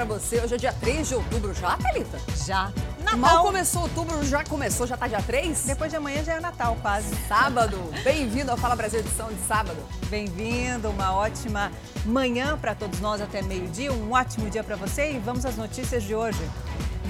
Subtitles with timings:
[0.00, 0.40] pra você.
[0.40, 2.18] Hoje é dia 3 de outubro já, Thalita?
[2.46, 2.72] Já.
[3.00, 3.18] Natal.
[3.18, 5.64] Mal começou outubro, já começou, já tá dia 3?
[5.64, 7.14] Depois de amanhã já é Natal, quase.
[7.26, 7.76] Sábado.
[8.02, 9.78] Bem-vindo ao Fala Brasil edição de sábado.
[10.08, 11.70] Bem-vindo, uma ótima
[12.06, 16.02] manhã para todos nós até meio-dia, um ótimo dia para você e vamos às notícias
[16.02, 16.40] de hoje.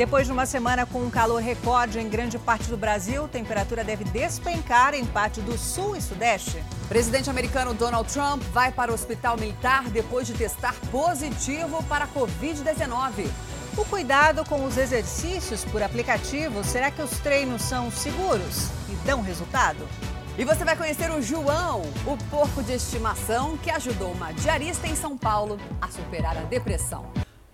[0.01, 4.03] Depois de uma semana com um calor recorde em grande parte do Brasil, temperatura deve
[4.03, 6.65] despencar em parte do sul e sudeste.
[6.89, 12.09] Presidente americano Donald Trump vai para o hospital militar depois de testar positivo para a
[12.09, 13.29] Covid-19.
[13.77, 19.21] O cuidado com os exercícios por aplicativo, será que os treinos são seguros e dão
[19.21, 19.87] resultado?
[20.39, 24.97] E você vai conhecer o João, o porco de estimação que ajudou uma diarista em
[24.97, 27.05] São Paulo a superar a depressão.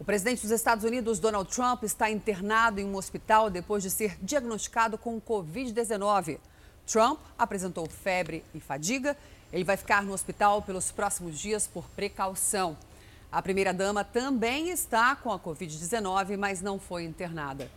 [0.07, 4.17] O presidente dos Estados Unidos, Donald Trump, está internado em um hospital depois de ser
[4.23, 6.39] diagnosticado com Covid-19.
[6.87, 9.17] Trump apresentou febre e fadiga.
[9.53, 12.77] Ele vai ficar no hospital pelos próximos dias por precaução.
[13.33, 17.69] A primeira-dama também está com a Covid-19, mas não foi internada.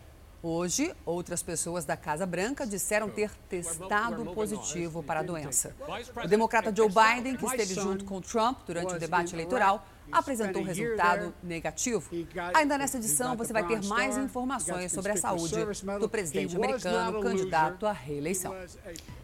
[0.43, 5.75] Hoje, outras pessoas da Casa Branca disseram ter testado positivo para a doença.
[6.23, 11.33] O democrata Joe Biden, que esteve junto com Trump durante o debate eleitoral, apresentou resultado
[11.41, 12.09] negativo.
[12.53, 15.55] Ainda nessa edição, você vai ter mais informações sobre a saúde
[15.99, 18.55] do presidente americano candidato à reeleição.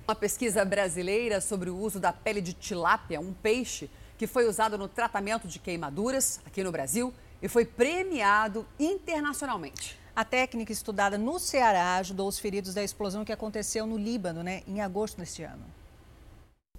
[0.08, 4.78] Uma pesquisa brasileira sobre o uso da pele de tilápia, um peixe que foi usado
[4.78, 10.00] no tratamento de queimaduras aqui no Brasil e foi premiado internacionalmente.
[10.16, 14.64] A técnica estudada no Ceará ajudou os feridos da explosão que aconteceu no Líbano, né,
[14.66, 15.66] em agosto deste ano.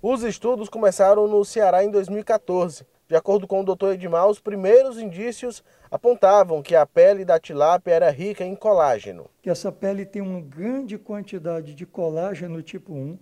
[0.01, 2.87] Os estudos começaram no Ceará em 2014.
[3.09, 3.93] De acordo com o Dr.
[3.93, 9.31] Edmar, os primeiros indícios apontavam que a pele da tilápia era rica em colágeno.
[9.41, 13.17] Que essa pele tem uma grande quantidade de colágeno tipo 1,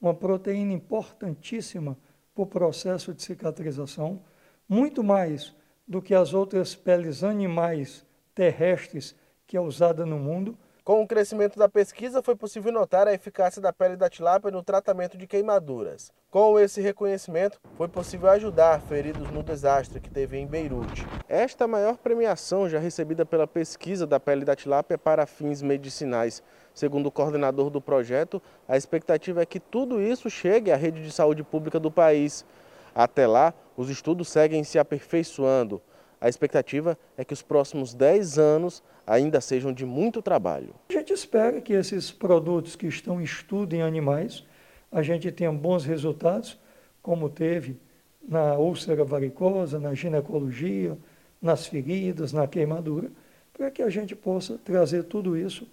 [0.00, 1.96] uma proteína importantíssima
[2.34, 4.20] para o processo de cicatrização,
[4.68, 5.54] muito mais
[5.86, 8.04] do que as outras peles animais
[8.34, 9.14] terrestres
[9.46, 10.58] que é usada no mundo.
[10.88, 14.62] Com o crescimento da pesquisa, foi possível notar a eficácia da pele da tilápia no
[14.62, 16.10] tratamento de queimaduras.
[16.30, 21.06] Com esse reconhecimento, foi possível ajudar feridos no desastre que teve em Beirute.
[21.28, 26.42] Esta maior premiação já recebida pela pesquisa da pele da tilápia para fins medicinais.
[26.72, 31.12] Segundo o coordenador do projeto, a expectativa é que tudo isso chegue à rede de
[31.12, 32.46] saúde pública do país.
[32.94, 35.82] Até lá, os estudos seguem se aperfeiçoando.
[36.20, 40.74] A expectativa é que os próximos 10 anos ainda sejam de muito trabalho.
[40.88, 44.44] A gente espera que esses produtos que estão em estudo em animais,
[44.90, 46.58] a gente tenha bons resultados,
[47.02, 47.78] como teve
[48.26, 50.98] na úlcera varicosa, na ginecologia,
[51.40, 53.10] nas feridas, na queimadura,
[53.52, 55.66] para que a gente possa trazer tudo isso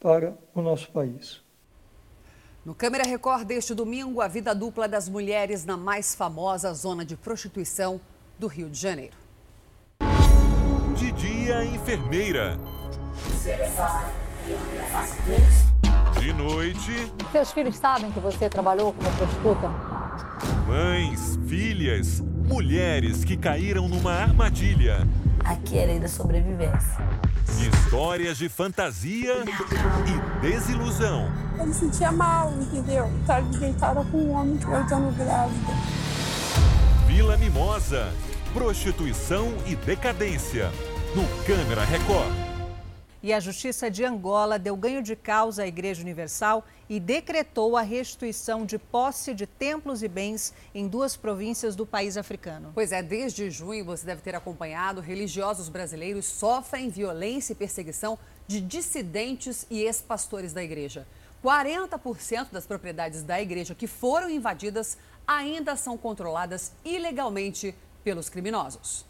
[0.00, 1.40] para o nosso país.
[2.64, 7.16] No Câmera Record deste domingo, a vida dupla das mulheres na mais famosa zona de
[7.16, 8.00] prostituição
[8.38, 9.25] do Rio de Janeiro.
[11.16, 12.58] Dia, enfermeira.
[16.18, 17.12] De noite.
[17.32, 19.68] Seus filhos sabem que você trabalhou como prostituta?
[20.66, 25.06] Mães, filhas, mulheres que caíram numa armadilha.
[25.44, 26.98] Aqui era da sobrevivência.
[27.58, 29.34] Histórias de fantasia
[30.06, 31.30] e desilusão.
[31.58, 33.10] Eu me sentia mal, entendeu?
[33.20, 35.72] Estar deitada com um homem eu estando grávida.
[37.06, 38.12] Vila Mimosa
[38.56, 40.72] prostituição e decadência,
[41.16, 42.30] no Câmara Record.
[43.22, 47.80] E a Justiça de Angola deu ganho de causa à Igreja Universal e decretou a
[47.80, 52.70] restituição de posse de templos e bens em duas províncias do país africano.
[52.74, 58.60] Pois é, desde junho você deve ter acompanhado, religiosos brasileiros sofrem violência e perseguição de
[58.60, 61.06] dissidentes e ex-pastores da igreja.
[61.42, 67.74] 40% das propriedades da igreja que foram invadidas ainda são controladas ilegalmente
[68.04, 69.06] pelos criminosos.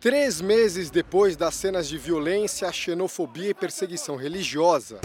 [0.00, 4.98] Três meses depois das cenas de violência, xenofobia e perseguição religiosa,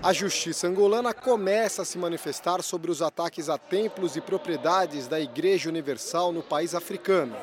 [0.00, 5.18] a justiça angolana começa a se manifestar sobre os ataques a templos e propriedades da
[5.18, 7.34] Igreja Universal no país africano.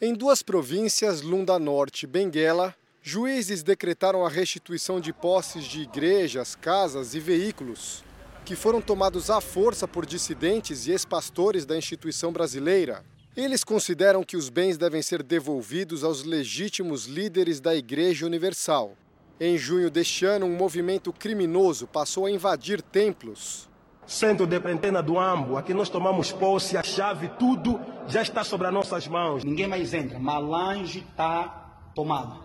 [0.00, 6.54] Em duas províncias, Lunda Norte e Benguela, juízes decretaram a restituição de posses de igrejas,
[6.54, 8.02] casas e veículos
[8.42, 13.04] que foram tomados à força por dissidentes e ex-pastores da instituição brasileira.
[13.36, 18.92] Eles consideram que os bens devem ser devolvidos aos legítimos líderes da Igreja Universal.
[19.40, 23.68] Em junho deste ano, um movimento criminoso passou a invadir templos.
[24.06, 28.66] Centro de Pentena do Ambo, aqui nós tomamos posse, a chave, tudo já está sobre
[28.66, 29.42] as nossas mãos.
[29.42, 32.44] Ninguém mais entra, Malange está tomado.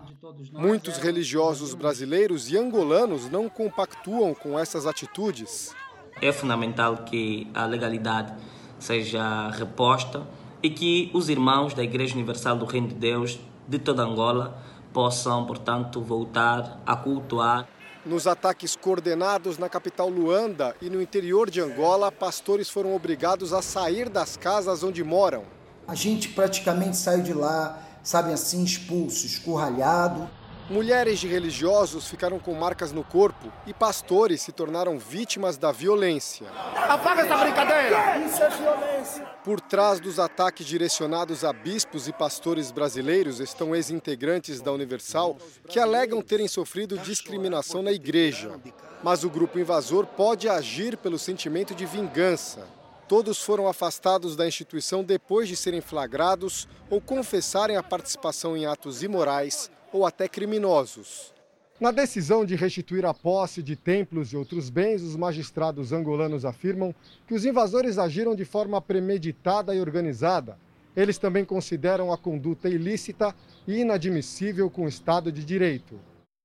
[0.52, 5.74] Muitos religiosos brasileiros e angolanos não compactuam com essas atitudes
[6.20, 8.34] é fundamental que a legalidade
[8.78, 10.26] seja reposta
[10.62, 14.62] e que os irmãos da Igreja Universal do Reino de Deus de toda Angola
[14.92, 17.68] possam, portanto, voltar a cultuar.
[18.04, 23.62] Nos ataques coordenados na capital Luanda e no interior de Angola, pastores foram obrigados a
[23.62, 25.44] sair das casas onde moram.
[25.86, 30.28] A gente praticamente saiu de lá, sabe assim, expulso, escurralhado.
[30.70, 36.46] Mulheres de religiosos ficaram com marcas no corpo e pastores se tornaram vítimas da violência.
[36.88, 38.18] Apaga essa brincadeira!
[38.18, 39.24] Isso é violência!
[39.42, 45.36] Por trás dos ataques direcionados a bispos e pastores brasileiros estão ex-integrantes da Universal
[45.66, 48.52] que alegam terem sofrido discriminação na igreja.
[49.02, 52.64] Mas o grupo invasor pode agir pelo sentimento de vingança.
[53.08, 59.02] Todos foram afastados da instituição depois de serem flagrados ou confessarem a participação em atos
[59.02, 61.32] imorais ou até criminosos.
[61.80, 66.94] Na decisão de restituir a posse de templos e outros bens, os magistrados angolanos afirmam
[67.26, 70.58] que os invasores agiram de forma premeditada e organizada.
[70.94, 73.34] Eles também consideram a conduta ilícita
[73.66, 75.98] e inadmissível com o Estado de Direito.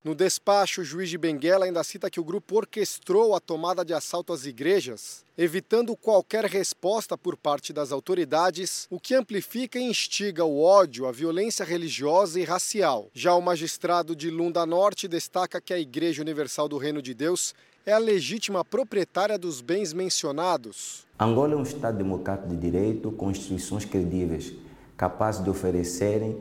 [0.05, 3.91] No despacho, o juiz de Benguela ainda cita que o grupo orquestrou a tomada de
[3.91, 10.45] assalto às igrejas, evitando qualquer resposta por parte das autoridades, o que amplifica e instiga
[10.45, 13.09] o ódio, a violência religiosa e racial.
[13.15, 17.55] Já o magistrado de Lunda Norte destaca que a Igreja Universal do Reino de Deus
[17.83, 21.07] é a legítima proprietária dos bens mencionados.
[21.19, 24.53] Angola é um Estado democrático de direito com instituições credíveis,
[24.95, 26.37] capazes de oferecerem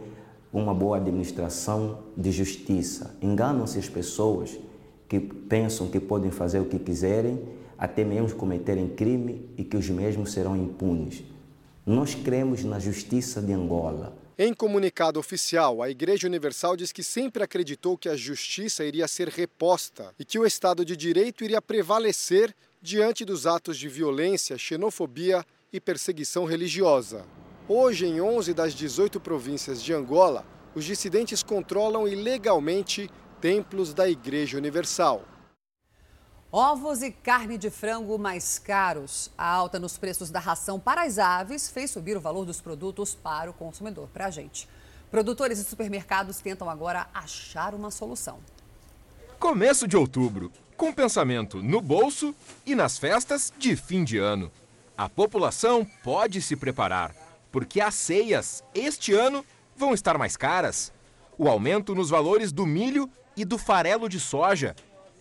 [0.55, 3.17] uma boa administração de justiça.
[3.21, 4.57] Enganam-se as pessoas
[5.09, 7.43] que pensam que podem fazer o que quiserem,
[7.77, 11.25] até mesmo cometerem crime e que os mesmos serão impunes.
[11.85, 14.17] Nós cremos na justiça de Angola.
[14.39, 19.29] Em comunicado oficial, a Igreja Universal diz que sempre acreditou que a justiça iria ser
[19.29, 25.45] reposta e que o Estado de Direito iria prevalecer diante dos atos de violência, xenofobia
[25.73, 27.25] e perseguição religiosa.
[27.67, 30.45] Hoje, em 11 das 18 províncias de Angola,
[30.75, 35.23] os dissidentes controlam ilegalmente templos da Igreja Universal.
[36.53, 39.31] Ovos e carne de frango mais caros.
[39.37, 43.15] A alta nos preços da ração para as aves fez subir o valor dos produtos
[43.15, 44.69] para o consumidor, para a gente.
[45.11, 48.41] Produtores e supermercados tentam agora achar uma solução.
[49.39, 52.35] Começo de outubro, com pensamento no bolso
[52.67, 54.53] e nas festas de fim de ano.
[54.99, 57.24] A população pode se preparar
[57.55, 59.45] porque as ceias, este ano,
[59.77, 60.93] vão estar mais caras.
[61.39, 64.75] O aumento nos valores do milho e do farelo de soja,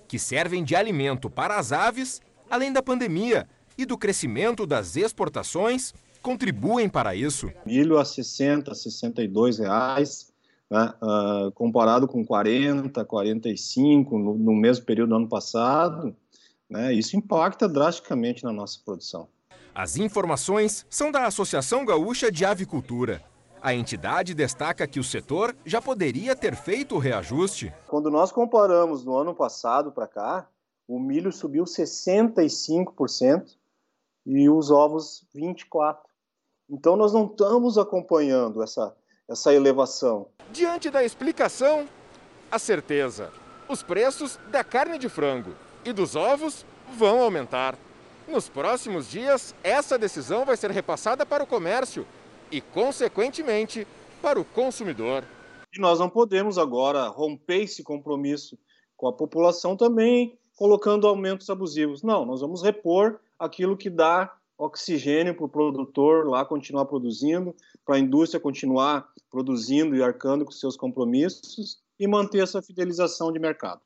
[0.08, 3.48] que servem de alimento para as aves, além da pandemia
[3.78, 5.94] e do crescimento das exportações,
[6.24, 7.52] contribuem para isso.
[7.68, 10.34] Milho a 60, 62 reais,
[10.72, 16.16] né, uh, comparado com 40, 45 no, no mesmo período do ano passado,
[16.68, 19.28] né, isso impacta drasticamente na nossa produção.
[19.76, 23.24] As informações são da Associação Gaúcha de Avicultura.
[23.60, 27.74] A entidade destaca que o setor já poderia ter feito o reajuste.
[27.88, 30.48] Quando nós comparamos no ano passado para cá,
[30.88, 33.58] o milho subiu 65%
[34.28, 35.98] e os ovos 24%.
[36.70, 38.96] Então nós não estamos acompanhando essa,
[39.28, 40.28] essa elevação.
[40.52, 41.88] Diante da explicação,
[42.52, 43.32] a certeza:
[43.68, 46.64] os preços da carne de frango e dos ovos
[46.96, 47.76] vão aumentar.
[48.28, 52.06] Nos próximos dias, essa decisão vai ser repassada para o comércio
[52.52, 53.86] e, consequentemente,
[54.22, 55.24] para o consumidor.
[55.76, 58.58] E nós não podemos agora romper esse compromisso
[58.96, 62.04] com a população também colocando aumentos abusivos.
[62.04, 67.96] Não, nós vamos repor aquilo que dá oxigênio para o produtor lá continuar produzindo, para
[67.96, 73.82] a indústria continuar produzindo e arcando com seus compromissos e manter essa fidelização de mercado.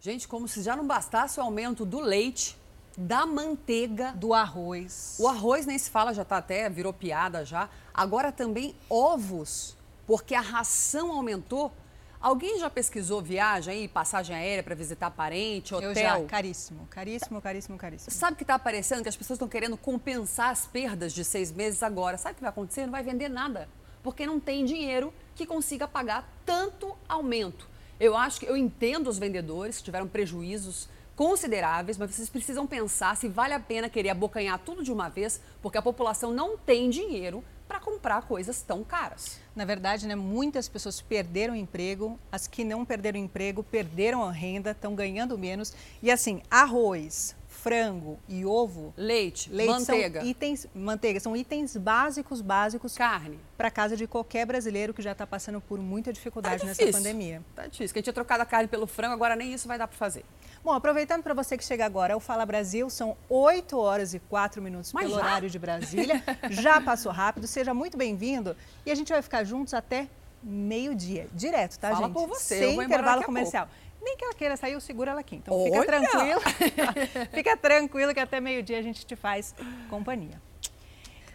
[0.00, 2.56] Gente, como se já não bastasse o aumento do leite,
[2.96, 4.12] da manteiga.
[4.12, 5.16] Do arroz.
[5.18, 7.68] O arroz nem se fala, já está até, virou piada já.
[7.92, 11.72] Agora também ovos, porque a ração aumentou.
[12.20, 15.90] Alguém já pesquisou viagem aí, passagem aérea para visitar parente, hotel?
[15.90, 18.10] Eu já, caríssimo, caríssimo, caríssimo, caríssimo.
[18.10, 19.02] Sabe o que está aparecendo?
[19.02, 22.16] Que as pessoas estão querendo compensar as perdas de seis meses agora.
[22.16, 22.86] Sabe o que vai acontecer?
[22.86, 23.68] Não vai vender nada,
[24.02, 27.68] porque não tem dinheiro que consiga pagar tanto aumento.
[28.00, 33.16] Eu acho que eu entendo os vendedores que tiveram prejuízos consideráveis, mas vocês precisam pensar
[33.16, 36.90] se vale a pena querer abocanhar tudo de uma vez, porque a população não tem
[36.90, 39.40] dinheiro para comprar coisas tão caras.
[39.56, 44.72] Na verdade, né, muitas pessoas perderam emprego, as que não perderam emprego perderam a renda,
[44.72, 45.72] estão ganhando menos.
[46.02, 52.42] E assim, arroz, frango e ovo, leite, leite manteiga, são itens, manteiga são itens básicos,
[52.42, 56.66] básicos, carne para casa de qualquer brasileiro que já está passando por muita dificuldade tá
[56.66, 57.40] nessa pandemia.
[57.56, 57.94] Tá difícil.
[57.94, 59.96] Que a gente tinha trocado a carne pelo frango, agora nem isso vai dar para
[59.96, 60.26] fazer.
[60.62, 64.60] Bom, aproveitando para você que chega agora, o Fala Brasil são 8 horas e 4
[64.60, 65.24] minutos Mas pelo já?
[65.24, 66.22] horário de Brasília.
[66.50, 68.54] já passou rápido, seja muito bem-vindo
[68.84, 70.06] e a gente vai ficar juntos até
[70.44, 72.12] meio-dia, direto, tá, Fala gente?
[72.12, 73.66] por você, Sem intervalo comercial.
[74.04, 75.36] Nem que ela queira sair, eu seguro ela aqui.
[75.36, 75.80] Então Olha!
[75.80, 76.40] fica tranquilo.
[77.32, 79.54] fica tranquilo que até meio-dia a gente te faz
[79.88, 80.40] companhia.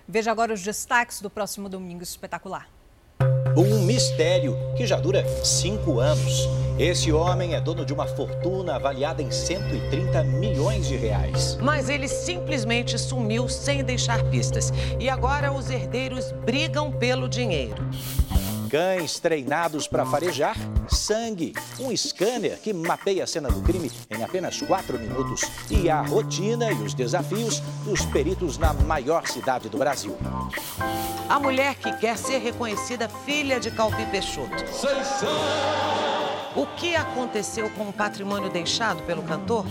[0.07, 2.69] Veja agora os destaques do próximo domingo espetacular.
[3.57, 6.47] Um mistério que já dura cinco anos.
[6.77, 11.57] Esse homem é dono de uma fortuna avaliada em 130 milhões de reais.
[11.61, 14.71] Mas ele simplesmente sumiu sem deixar pistas.
[14.99, 17.83] E agora os herdeiros brigam pelo dinheiro.
[18.69, 20.55] Cães treinados para farejar,
[20.87, 26.01] sangue, um scanner que mapeia a cena do crime em apenas quatro minutos e a
[26.01, 30.15] rotina e os desafios dos peritos na maior cidade do Brasil.
[31.27, 34.63] A mulher que quer ser reconhecida filha de Calbi Peixoto.
[36.55, 39.65] O que aconteceu com o patrimônio deixado pelo cantor?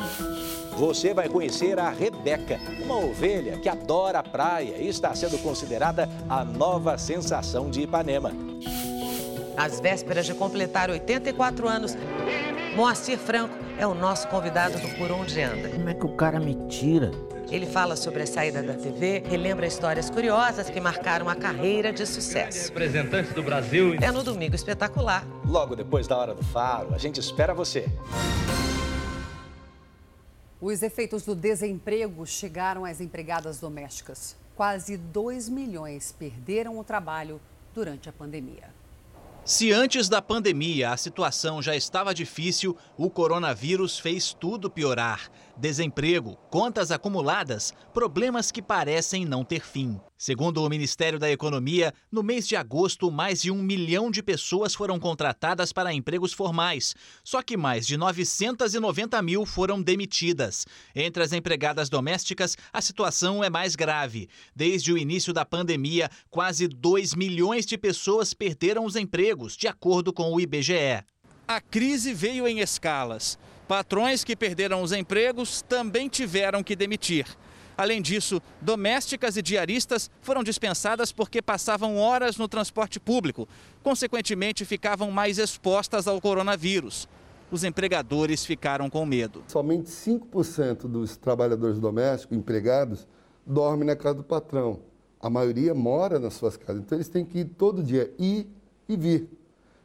[0.76, 6.08] Você vai conhecer a Rebeca, uma ovelha que adora a praia e está sendo considerada
[6.28, 8.32] a nova sensação de Ipanema.
[9.58, 11.96] Às vésperas de completar 84 anos,
[12.76, 15.70] Moacir Franco é o nosso convidado do Por Onde Anda.
[15.70, 17.10] Como é que o cara me tira?
[17.50, 22.06] Ele fala sobre a saída da TV, relembra histórias curiosas que marcaram a carreira de
[22.06, 22.68] sucesso.
[22.68, 23.96] Representantes do Brasil.
[24.00, 25.26] É no Domingo Espetacular.
[25.44, 27.88] Logo depois da Hora do Faro, a gente espera você.
[30.60, 34.36] Os efeitos do desemprego chegaram às empregadas domésticas.
[34.54, 37.40] Quase 2 milhões perderam o trabalho
[37.74, 38.77] durante a pandemia.
[39.48, 45.30] Se antes da pandemia a situação já estava difícil, o coronavírus fez tudo piorar.
[45.58, 50.00] Desemprego, contas acumuladas, problemas que parecem não ter fim.
[50.16, 54.72] Segundo o Ministério da Economia, no mês de agosto, mais de um milhão de pessoas
[54.72, 56.94] foram contratadas para empregos formais.
[57.24, 60.64] Só que mais de 990 mil foram demitidas.
[60.94, 64.28] Entre as empregadas domésticas, a situação é mais grave.
[64.54, 70.12] Desde o início da pandemia, quase 2 milhões de pessoas perderam os empregos, de acordo
[70.12, 71.02] com o IBGE.
[71.48, 73.36] A crise veio em escalas.
[73.68, 77.26] Patrões que perderam os empregos também tiveram que demitir.
[77.76, 83.46] Além disso, domésticas e diaristas foram dispensadas porque passavam horas no transporte público.
[83.82, 87.06] Consequentemente, ficavam mais expostas ao coronavírus.
[87.52, 89.44] Os empregadores ficaram com medo.
[89.48, 93.06] Somente 5% dos trabalhadores domésticos, empregados,
[93.46, 94.80] dormem na casa do patrão.
[95.20, 96.80] A maioria mora nas suas casas.
[96.80, 98.48] Então, eles têm que ir todo dia, ir
[98.88, 99.28] e vir.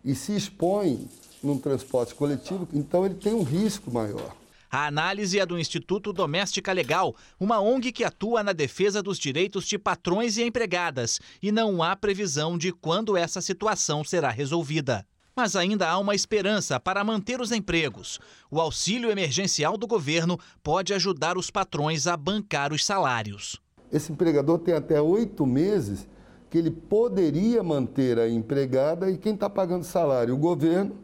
[0.06, 1.08] E se expõem
[1.44, 4.36] num transporte coletivo, então ele tem um risco maior.
[4.72, 9.66] A análise é do Instituto Doméstica Legal, uma ONG que atua na defesa dos direitos
[9.68, 15.06] de patrões e empregadas, e não há previsão de quando essa situação será resolvida.
[15.36, 18.20] Mas ainda há uma esperança para manter os empregos.
[18.50, 23.62] O auxílio emergencial do governo pode ajudar os patrões a bancar os salários.
[23.92, 26.08] Esse empregador tem até oito meses
[26.50, 30.34] que ele poderia manter a empregada e quem está pagando salário?
[30.34, 30.96] O governo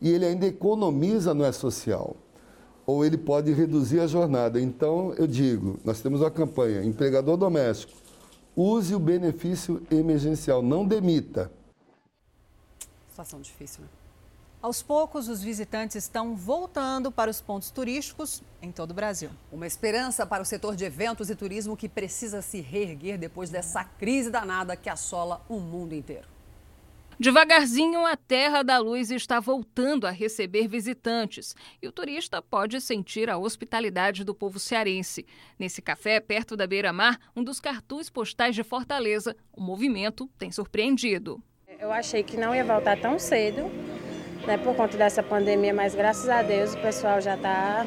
[0.00, 2.16] e ele ainda economiza no E-Social.
[2.86, 4.60] Ou ele pode reduzir a jornada.
[4.60, 7.92] Então, eu digo, nós temos uma campanha, empregador doméstico,
[8.54, 11.50] use o benefício emergencial, não demita.
[13.08, 13.88] Situação difícil, né?
[14.62, 19.30] Aos poucos, os visitantes estão voltando para os pontos turísticos em todo o Brasil.
[19.52, 23.84] Uma esperança para o setor de eventos e turismo que precisa se reerguer depois dessa
[23.84, 26.35] crise danada que assola o mundo inteiro.
[27.18, 33.30] Devagarzinho, a Terra da Luz está voltando a receber visitantes e o turista pode sentir
[33.30, 35.24] a hospitalidade do povo cearense.
[35.58, 41.42] Nesse café, perto da beira-mar, um dos cartões postais de Fortaleza, o movimento tem surpreendido.
[41.80, 43.62] Eu achei que não ia voltar tão cedo,
[44.46, 47.86] né, por conta dessa pandemia, mas graças a Deus o pessoal já está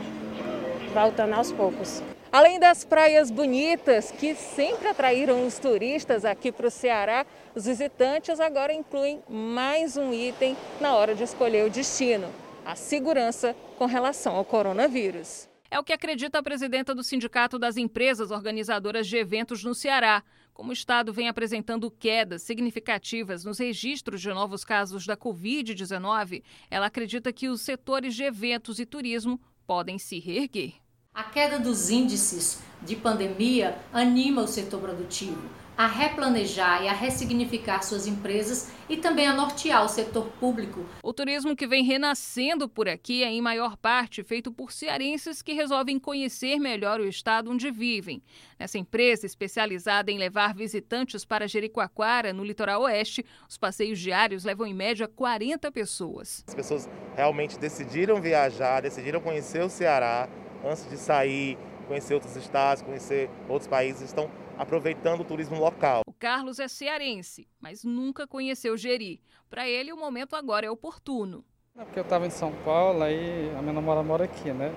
[0.92, 2.02] voltando aos poucos.
[2.32, 8.40] Além das praias bonitas que sempre atraíram os turistas aqui para o Ceará, os visitantes
[8.40, 12.32] agora incluem mais um item na hora de escolher o destino:
[12.64, 15.50] a segurança com relação ao coronavírus.
[15.72, 20.24] É o que acredita a presidenta do Sindicato das Empresas Organizadoras de Eventos no Ceará.
[20.54, 26.88] Como o Estado vem apresentando quedas significativas nos registros de novos casos da Covid-19, ela
[26.88, 30.74] acredita que os setores de eventos e turismo podem se reerguer.
[31.20, 35.50] A queda dos índices de pandemia anima o setor produtivo.
[35.78, 40.86] a replanejar e a ressignificar suas empresas e também a nortear o setor público.
[41.02, 45.54] O turismo que vem renascendo por aqui é, em maior parte, feito por cearenses que
[45.54, 48.22] resolvem conhecer melhor o estado onde vivem.
[48.60, 54.68] Nessa empresa especializada em levar visitantes para Jericoacoara, no litoral oeste, os passeios diários levam
[54.68, 56.44] em média 40 pessoas.
[56.46, 60.28] As pessoas realmente decidiram viajar, decidiram conhecer o Ceará
[60.64, 66.02] antes de sair, conhecer outros estados, conhecer outros países, estão aproveitando o turismo local.
[66.06, 69.22] O Carlos é cearense, mas nunca conheceu Jeri.
[69.50, 71.44] Para ele, o momento agora é oportuno.
[71.78, 74.74] É porque eu estava em São Paulo, aí a minha namorada mora aqui, né?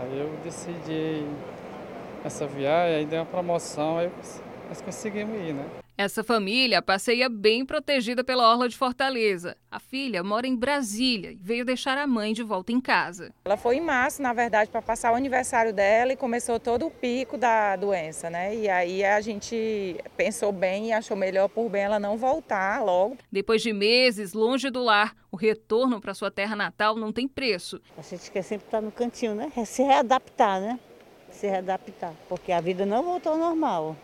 [0.00, 1.24] Aí eu decidi
[2.22, 4.10] essa viagem, aí deu uma promoção, aí
[4.68, 5.64] nós conseguimos ir, né?
[5.98, 9.56] Essa família passeia bem protegida pela Orla de Fortaleza.
[9.70, 13.32] A filha mora em Brasília e veio deixar a mãe de volta em casa.
[13.46, 16.90] Ela foi em março, na verdade, para passar o aniversário dela e começou todo o
[16.90, 18.54] pico da doença, né?
[18.54, 23.16] E aí a gente pensou bem e achou melhor por bem ela não voltar logo.
[23.32, 27.80] Depois de meses longe do lar, o retorno para sua terra natal não tem preço.
[27.96, 29.50] A gente quer sempre estar no cantinho, né?
[29.56, 30.78] É se readaptar, né?
[31.30, 33.96] Se readaptar, porque a vida não voltou ao normal.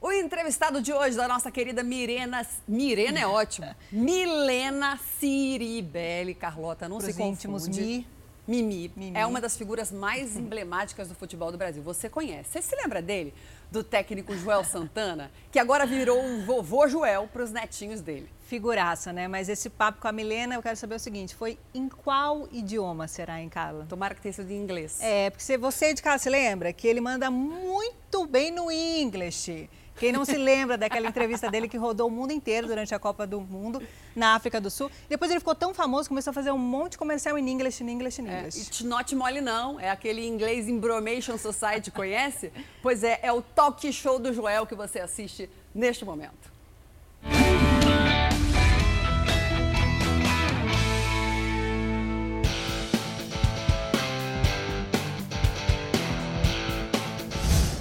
[0.00, 6.98] O entrevistado de hoje da nossa querida Mirena, Mirena é ótimo, Milena Ciribelli, Carlota, não
[6.98, 8.06] Pros se íntimos, Mi.
[8.46, 8.92] Mimi.
[8.94, 9.18] Mimi.
[9.18, 11.82] É uma das figuras mais emblemáticas do futebol do Brasil.
[11.82, 12.50] Você conhece.
[12.50, 13.34] Você se lembra dele?
[13.72, 18.30] Do técnico Joel Santana, que agora virou o vovô Joel para os netinhos dele.
[18.46, 19.26] Figuraça, né?
[19.26, 23.08] Mas esse papo com a Milena, eu quero saber o seguinte: foi em qual idioma
[23.08, 23.84] será, em Carla?
[23.88, 24.98] Tomara que tenha sido em inglês.
[25.00, 29.68] É, porque você de casa se lembra que ele manda muito bem no English.
[29.96, 33.26] Quem não se lembra daquela entrevista dele que rodou o mundo inteiro durante a Copa
[33.26, 33.82] do Mundo
[34.14, 34.90] na África do Sul.
[35.08, 37.90] Depois ele ficou tão famoso, começou a fazer um monte de comercial em inglês, em
[37.90, 38.56] inglês, em É, inglês.
[38.56, 42.52] It's not mole não, é aquele inglês Embromation Society, conhece?
[42.82, 46.55] Pois é, é o talk show do Joel que você assiste neste momento.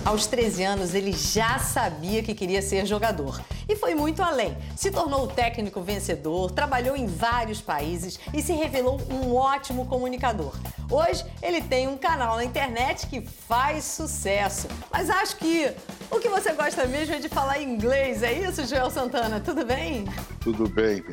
[0.05, 3.41] Aos 13 anos, ele já sabia que queria ser jogador.
[3.67, 4.55] E foi muito além.
[4.77, 10.53] Se tornou técnico vencedor, trabalhou em vários países e se revelou um ótimo comunicador.
[10.91, 14.68] Hoje, ele tem um canal na internet que faz sucesso.
[14.94, 15.72] Mas acho que
[16.11, 19.39] o que você gosta mesmo é de falar inglês, é isso, Joel Santana?
[19.39, 20.05] Tudo bem?
[20.39, 21.03] Tudo bem,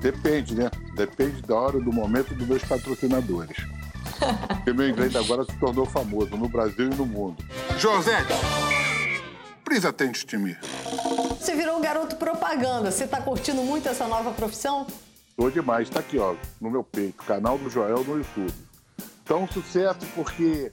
[0.00, 0.70] depende, né?
[0.94, 3.81] Depende da hora, do momento dos meus patrocinadores.
[4.48, 7.44] Porque meu inglês agora se tornou famoso no Brasil e no mundo.
[7.78, 8.24] José,
[9.64, 10.56] please atende to me.
[11.38, 12.90] Você virou um garoto propaganda.
[12.90, 14.86] Você tá curtindo muito essa nova profissão?
[15.36, 18.52] Tô demais, tá aqui, ó, no meu peito, canal do Joel no YouTube.
[19.24, 20.72] Então, sucesso porque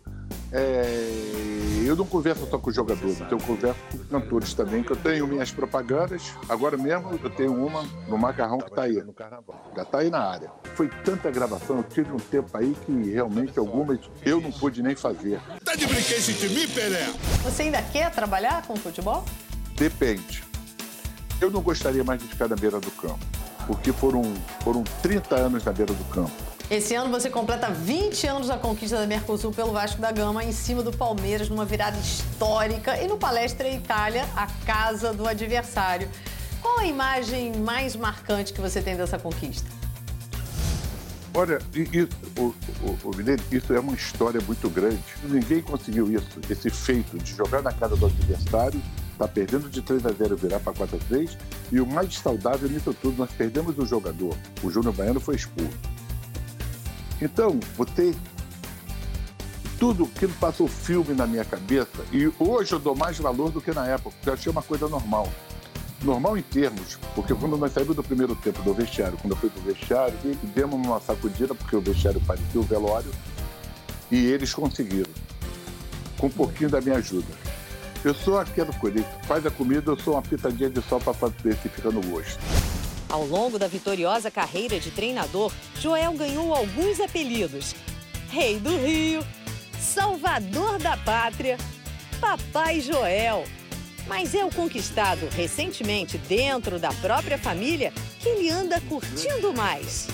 [0.51, 5.27] é, eu não converso só com jogadores, eu converso com cantores também, que eu tenho
[5.27, 6.33] minhas propagandas.
[6.47, 9.71] Agora mesmo eu tenho uma no Macarrão que tá aí, no carnaval.
[9.75, 10.51] Já tá aí na área.
[10.75, 14.95] Foi tanta gravação, eu tive um tempo aí que realmente algumas eu não pude nem
[14.95, 15.39] fazer.
[15.63, 17.13] Tá de brinquedo de mim, Pelé?
[17.43, 19.23] Você ainda quer trabalhar com futebol?
[19.75, 20.43] Depende.
[21.39, 23.19] Eu não gostaria mais de ficar na beira do campo,
[23.65, 24.23] porque foram,
[24.61, 26.58] foram 30 anos na beira do campo.
[26.69, 30.51] Esse ano você completa 20 anos da conquista da Mercosul pelo Vasco da Gama em
[30.51, 36.07] cima do Palmeiras numa virada histórica e no Palestra Itália, a casa do adversário.
[36.61, 39.67] Qual a imagem mais marcante que você tem dessa conquista?
[41.33, 42.53] Olha, isso, o,
[42.83, 45.03] o, o Milene, isso é uma história muito grande.
[45.23, 48.79] Ninguém conseguiu isso, esse feito de jogar na casa do adversário,
[49.17, 51.35] tá perdendo de 3 a 0 virar para 4 a 3
[51.71, 54.37] e o mais saudável nisso tudo, nós perdemos o jogador.
[54.61, 55.75] O Júnior Baiano foi expulso.
[57.21, 58.15] Então, você
[59.79, 63.71] tudo aquilo passou filme na minha cabeça e hoje eu dou mais valor do que
[63.71, 65.31] na época, porque eu achei uma coisa normal.
[66.03, 69.49] Normal em termos, porque quando nós saímos do primeiro tempo do vestiário, quando eu fui
[69.49, 70.15] pro vestiário,
[70.53, 73.11] demos uma sacudida, porque o vestiário parecia o velório,
[74.11, 75.11] e eles conseguiram,
[76.17, 77.27] com um pouquinho da minha ajuda.
[78.03, 81.53] Eu sou aquela coisa, faz a comida, eu sou uma pitadinha de sal para fazer
[81.61, 82.39] se fica no gosto.
[83.09, 87.75] Ao longo da vitoriosa carreira de treinador, Joel ganhou alguns apelidos:
[88.29, 89.25] Rei do Rio,
[89.79, 91.57] Salvador da Pátria,
[92.21, 93.43] Papai Joel.
[94.07, 100.07] Mas é o conquistado recentemente dentro da própria família que ele anda curtindo mais.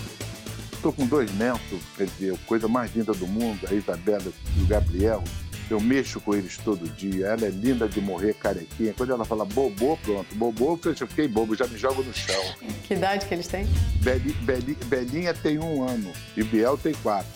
[0.72, 4.68] Estou com dois netos, quer dizer, coisa mais linda do mundo, a Isabela e o
[4.68, 5.24] Gabriel.
[5.70, 7.28] Eu mexo com eles todo dia.
[7.28, 8.94] Ela é linda de morrer, carequinha.
[8.94, 10.36] Quando ela fala bobô, pronto.
[10.36, 12.44] Bobô, eu já fiquei bobo, já me jogo no chão.
[12.86, 13.66] Que idade que eles têm?
[14.04, 17.32] Beli, Beli, Belinha tem um ano e Biel tem quatro.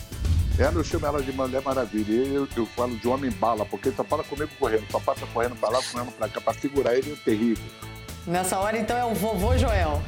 [0.56, 2.12] Ela eu chamo ela de Mulher Maravilha.
[2.12, 5.56] Eu, eu falo de homem bala, porque ele só fala comigo correndo, só passa correndo
[5.56, 7.64] pra lá, correndo pra cá, pra segurar ele é terrível.
[8.26, 10.00] Nessa hora, então, é o vovô Joel.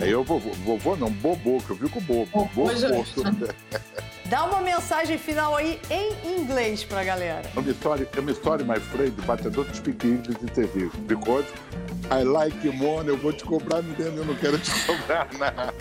[0.00, 2.28] Aí eu vovô, vovô não, bobô, que eu fico bobo.
[2.32, 2.70] Bobô.
[4.26, 7.48] Dá uma mensagem final aí em inglês pra galera.
[7.56, 10.90] I'm sorry, I'm sorry, my friend, but I don't speak English interview.
[11.06, 11.46] Because
[12.10, 15.74] I like money, eu vou te cobrar, menino, eu não quero te cobrar nada.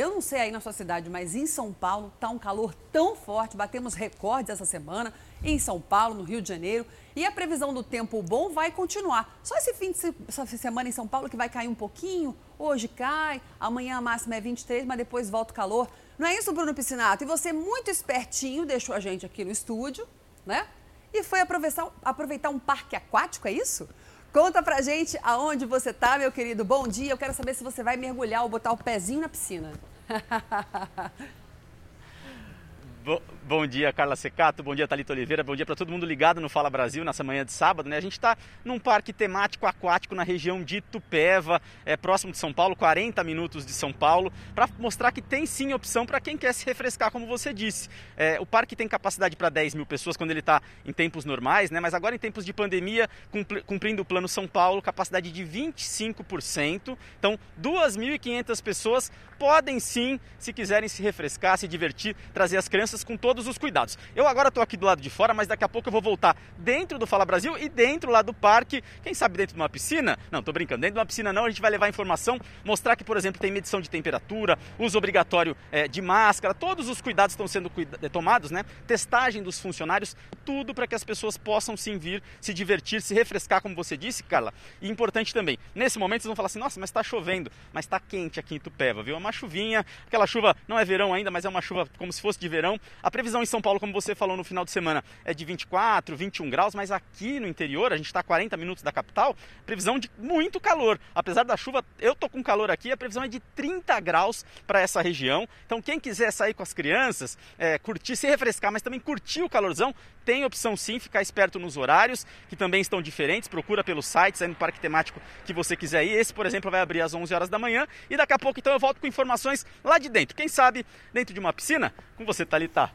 [0.00, 3.14] Eu não sei aí na sua cidade, mas em São Paulo tá um calor tão
[3.14, 5.12] forte, batemos recordes essa semana
[5.44, 9.38] em São Paulo, no Rio de Janeiro, e a previsão do tempo bom vai continuar.
[9.42, 13.42] Só esse fim de semana em São Paulo que vai cair um pouquinho, hoje cai,
[13.60, 15.86] amanhã a máxima é 23, mas depois volta o calor.
[16.18, 17.22] Não é isso, Bruno Piscinato?
[17.22, 20.08] E você muito espertinho deixou a gente aqui no estúdio,
[20.46, 20.66] né?
[21.12, 23.86] E foi aproveitar, aproveitar um parque aquático, é isso?
[24.32, 26.64] Conta pra gente aonde você tá, meu querido.
[26.64, 27.10] Bom dia.
[27.10, 29.72] Eu quero saber se você vai mergulhar ou botar o pezinho na piscina.
[33.04, 34.62] Bo- Bom dia, Carla Secato.
[34.62, 35.42] Bom dia, Thalita Oliveira.
[35.42, 37.88] Bom dia para todo mundo ligado no Fala Brasil nessa manhã de sábado.
[37.88, 37.96] Né?
[37.96, 42.52] A gente está num parque temático aquático na região de Itupeva, é, próximo de São
[42.52, 46.54] Paulo, 40 minutos de São Paulo, para mostrar que tem sim opção para quem quer
[46.54, 47.88] se refrescar, como você disse.
[48.16, 51.72] É, o parque tem capacidade para 10 mil pessoas quando ele está em tempos normais,
[51.72, 51.80] né?
[51.80, 56.96] mas agora em tempos de pandemia, cumpri- cumprindo o plano São Paulo, capacidade de 25%.
[57.18, 59.10] Então, 2.500 pessoas
[59.40, 63.96] podem sim, se quiserem se refrescar, se divertir, trazer as crianças com todos os cuidados.
[64.14, 66.36] Eu agora estou aqui do lado de fora, mas daqui a pouco eu vou voltar
[66.58, 70.18] dentro do Fala Brasil e dentro lá do parque, quem sabe dentro de uma piscina?
[70.30, 73.02] Não, tô brincando, dentro de uma piscina não, a gente vai levar informação, mostrar que,
[73.04, 77.48] por exemplo, tem medição de temperatura, uso obrigatório eh, de máscara, todos os cuidados estão
[77.48, 78.62] sendo cuida- eh, tomados, né?
[78.86, 83.62] Testagem dos funcionários, tudo para que as pessoas possam sim vir, se divertir, se refrescar,
[83.62, 84.52] como você disse, Carla.
[84.82, 87.98] E importante também, nesse momento vocês vão falar assim, nossa, mas está chovendo, mas está
[87.98, 89.14] quente aqui em Itupeva, viu?
[89.14, 92.20] É uma chuvinha, aquela chuva não é verão ainda, mas é uma chuva como se
[92.20, 92.78] fosse de verão.
[93.02, 96.16] A previsão em São Paulo, como você falou no final de semana, é de 24,
[96.16, 99.98] 21 graus, mas aqui no interior, a gente está a 40 minutos da capital, previsão
[99.98, 100.98] de muito calor.
[101.14, 104.80] Apesar da chuva, eu tô com calor aqui, a previsão é de 30 graus para
[104.80, 105.48] essa região.
[105.66, 109.48] Então, quem quiser sair com as crianças, é, curtir, se refrescar, mas também curtir o
[109.48, 113.48] calorzão, tem opção sim, ficar esperto nos horários, que também estão diferentes.
[113.48, 116.12] Procura pelos sites aí no parque temático que você quiser ir.
[116.12, 117.86] Esse, por exemplo, vai abrir às 11 horas da manhã.
[118.08, 120.36] E daqui a pouco, então, eu volto com informações lá de dentro.
[120.36, 122.90] Quem sabe, dentro de uma piscina, com você, Thalita.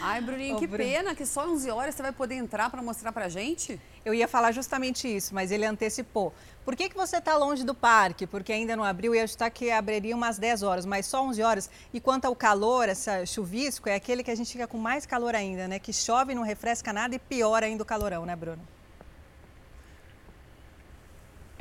[0.00, 0.84] Ai, Bruninho, Ô, que Bruno.
[0.84, 3.80] pena que só 11 horas você vai poder entrar para mostrar pra gente.
[4.04, 6.32] Eu ia falar justamente isso, mas ele antecipou.
[6.64, 8.26] Por que, que você está longe do parque?
[8.26, 11.70] Porque ainda não abriu, ia estar que abriria umas 10 horas, mas só 11 horas.
[11.92, 15.34] E quanto ao calor, essa chuvisco, é aquele que a gente fica com mais calor
[15.34, 15.78] ainda, né?
[15.78, 18.60] Que chove, não refresca nada e piora ainda o calorão, né, Bruno?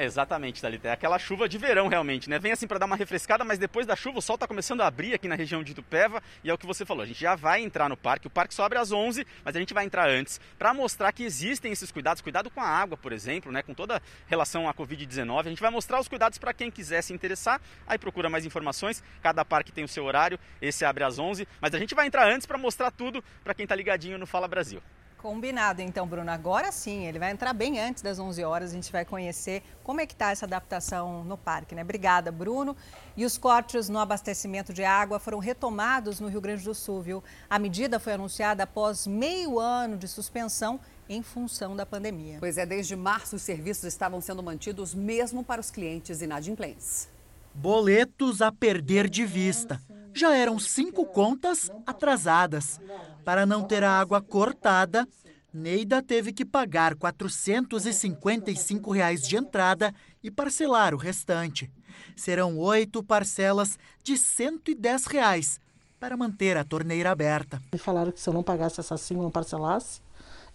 [0.02, 0.88] Exatamente, Thalita.
[0.88, 2.40] É aquela chuva de verão, realmente, né?
[2.40, 4.88] Vem assim para dar uma refrescada, mas depois da chuva o sol está começando a
[4.88, 7.04] abrir aqui na região de Itupeva e é o que você falou.
[7.04, 8.26] A gente já vai entrar no parque.
[8.26, 11.24] O parque só abre às 11, mas a gente vai entrar antes para mostrar que
[11.24, 12.22] existem esses cuidados.
[12.22, 13.62] Cuidado com a água, por exemplo, né?
[13.62, 15.40] Com toda relação à Covid-19.
[15.48, 17.60] A gente vai mostrar os cuidados para quem quiser se interessar.
[17.86, 19.04] Aí procura mais informações.
[19.22, 20.40] Cada parque tem o seu horário.
[20.62, 23.64] Esse abre às 11, mas a gente vai entrar antes para mostrar tudo para quem
[23.64, 24.82] está ligadinho no Fala Brasil.
[25.22, 26.32] Combinado, então, Bruno.
[26.32, 28.72] Agora sim, ele vai entrar bem antes das 11 horas.
[28.72, 31.82] A gente vai conhecer como é que está essa adaptação no parque, né?
[31.82, 32.76] Obrigada, Bruno.
[33.18, 37.24] E os cortes no abastecimento de água foram retomados no Rio Grande do Sul, viu?
[37.50, 40.80] A medida foi anunciada após meio ano de suspensão
[41.10, 42.38] em função da pandemia.
[42.40, 47.10] Pois é, desde março os serviços estavam sendo mantidos mesmo para os clientes inadimplentes.
[47.54, 49.82] Boletos a perder de vista.
[50.14, 52.80] Já eram cinco contas atrasadas.
[53.24, 55.08] Para não ter a água cortada,
[55.54, 59.94] Neida teve que pagar 455 reais de entrada
[60.24, 61.72] e parcelar o restante.
[62.16, 65.60] Serão oito parcelas de 110 reais
[66.00, 67.62] para manter a torneira aberta.
[67.74, 70.02] Me falaram que se eu não pagasse essa sim, não parcelasse,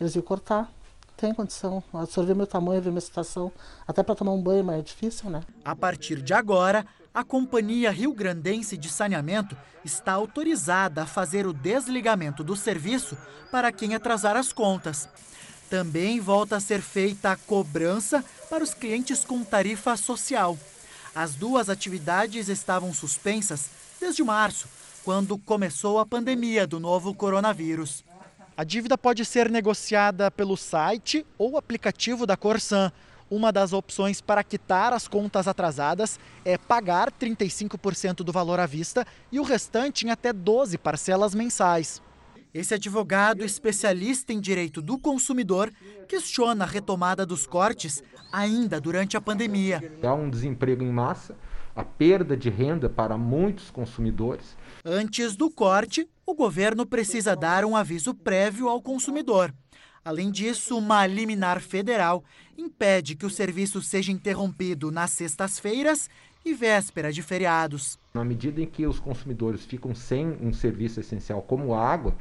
[0.01, 0.71] eles iam cortar.
[1.17, 1.83] Tem condição.
[2.27, 3.53] Vê meu tamanho, vê minha situação.
[3.87, 5.43] Até para tomar um banho, mas é difícil, né?
[5.65, 6.85] A partir de agora,
[7.15, 13.17] a Companhia Rio Grandense de Saneamento está autorizada a fazer o desligamento do serviço
[13.53, 15.09] para quem atrasar as contas.
[15.71, 20.59] Também volta a ser feita a cobrança para os clientes com tarifa social.
[21.15, 24.67] As duas atividades estavam suspensas desde março,
[25.05, 28.03] quando começou a pandemia do novo coronavírus.
[28.57, 32.91] A dívida pode ser negociada pelo site ou aplicativo da Corsan.
[33.35, 39.05] Uma das opções para quitar as contas atrasadas é pagar 35% do valor à vista
[39.33, 42.01] e o restante em até 12 parcelas mensais.
[42.55, 45.73] Esse advogado especialista em direito do consumidor
[46.07, 49.83] questiona a retomada dos cortes ainda durante a pandemia.
[50.01, 51.35] Há um desemprego em massa,
[51.75, 54.57] a perda de renda para muitos consumidores.
[54.85, 59.53] Antes do corte, o governo precisa dar um aviso prévio ao consumidor.
[60.05, 62.23] Além disso, uma liminar federal
[62.59, 66.11] impede que o serviço seja interrompido nas sextas-feiras
[66.45, 67.99] e véspera de feriados.
[68.13, 72.15] Na medida em que os consumidores ficam sem um serviço essencial como água,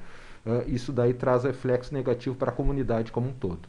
[0.66, 3.68] isso daí traz reflexo negativo para a comunidade como um todo.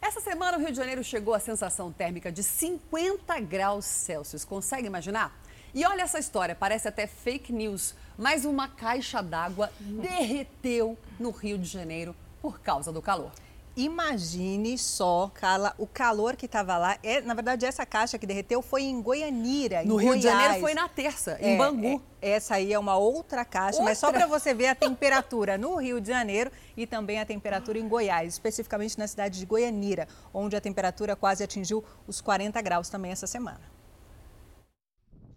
[0.00, 4.44] Essa semana o Rio de Janeiro chegou à sensação térmica de 50 graus Celsius.
[4.44, 5.40] Consegue imaginar?
[5.72, 11.56] E olha essa história, parece até fake news, mas uma caixa d'água derreteu no Rio
[11.56, 13.30] de Janeiro por causa do calor.
[13.74, 16.98] Imagine só, Carla, o calor que estava lá.
[17.02, 20.20] É, na verdade, essa caixa que derreteu foi em Goianira, No em Rio Goiás.
[20.20, 22.02] de Janeiro foi na terça, em É, Bangu.
[22.20, 24.26] é, essa aí é uma outra caixa, mas só Outra?
[24.26, 28.34] para você ver a temperatura no Rio de Janeiro e também a temperatura em Goiás,
[28.34, 33.26] especificamente na cidade de Goianira, onde a temperatura quase atingiu os 40 graus também essa
[33.26, 33.60] semana.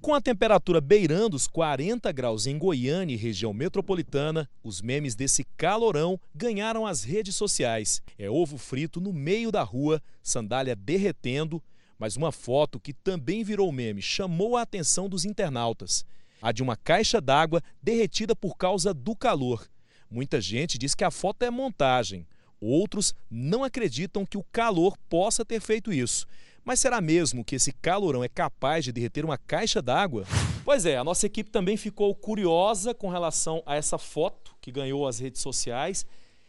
[0.06, 5.44] Com a temperatura beirando os 40 graus em Goiânia e região metropolitana, os memes desse
[5.58, 8.04] calorão ganharam as redes sociais.
[8.16, 11.60] É ovo frito no meio da rua, sandália derretendo,
[11.98, 16.06] mas uma foto que também virou meme chamou a atenção dos internautas.
[16.40, 19.68] A de uma caixa d'água derretida por causa do calor.
[20.08, 22.28] Muita gente diz que a foto é montagem.
[22.62, 26.28] Outros não acreditam que o calor possa ter feito isso.
[26.66, 30.26] Mas será mesmo que esse calorão é capaz de derreter uma caixa d'água?
[30.66, 35.08] Pois é, a nossa equipe também ficou curiosa com relação a essa foto que ganhou
[35.08, 36.08] as redes sociais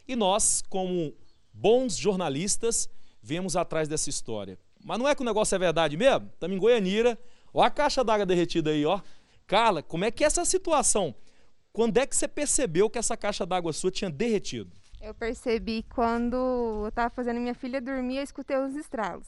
[0.09, 1.12] e nós, como
[1.52, 2.88] bons jornalistas,
[3.22, 4.59] viemos atrás dessa história.
[4.83, 6.31] Mas não é que o negócio é verdade mesmo?
[6.33, 7.18] Estamos em Goianira,
[7.52, 9.00] ó a caixa d'água derretida aí, ó.
[9.46, 11.14] Carla, como é que é essa situação?
[11.74, 14.72] Quando é que você percebeu que essa caixa d'água sua tinha derretido?
[14.98, 16.37] Eu percebi quando
[16.83, 19.26] eu estava fazendo minha filha dormir, eu escutei os estralos.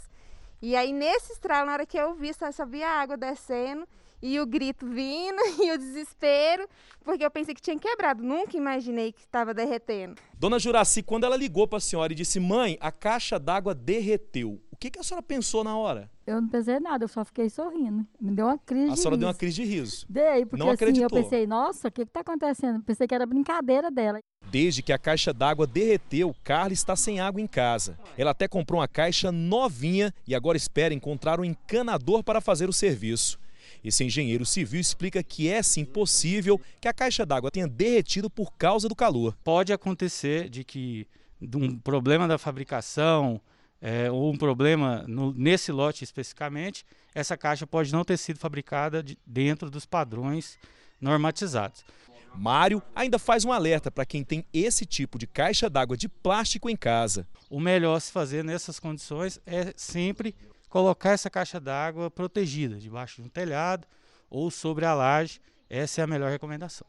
[0.60, 3.86] E aí, nesse estralo, na hora que eu vi, só, só vi a água descendo
[4.20, 6.68] e o grito vindo e o desespero,
[7.04, 8.22] porque eu pensei que tinha quebrado.
[8.22, 10.20] Nunca imaginei que estava derretendo.
[10.34, 14.60] Dona Juraci, quando ela ligou para a senhora e disse: Mãe, a caixa d'água derreteu,
[14.78, 16.08] que, que a senhora pensou na hora?
[16.26, 18.06] Eu não pensei nada, eu só fiquei sorrindo.
[18.20, 20.06] Me deu uma crise A de senhora deu uma crise de riso.
[20.08, 22.82] Dei, porque Não assim, eu pensei, nossa, o que está acontecendo?
[22.82, 24.20] Pensei que era brincadeira dela.
[24.50, 27.98] Desde que a caixa d'água derreteu, Carla está sem água em casa.
[28.16, 32.72] Ela até comprou uma caixa novinha e agora espera encontrar um encanador para fazer o
[32.72, 33.38] serviço.
[33.82, 38.52] Esse engenheiro civil explica que é sim possível que a caixa d'água tenha derretido por
[38.52, 39.36] causa do calor.
[39.42, 41.06] Pode acontecer de que
[41.40, 43.40] de um problema da fabricação
[43.80, 49.02] é, ou um problema no- nesse lote especificamente, essa caixa pode não ter sido fabricada
[49.02, 50.58] de- dentro dos padrões
[51.00, 51.84] normatizados.
[52.34, 56.68] Mário ainda faz um alerta para quem tem esse tipo de caixa d'água de plástico
[56.68, 57.26] em casa.
[57.48, 60.34] O melhor se fazer nessas condições é sempre
[60.68, 63.86] colocar essa caixa d'água protegida, debaixo de um telhado
[64.28, 65.40] ou sobre a laje.
[65.70, 66.86] Essa é a melhor recomendação.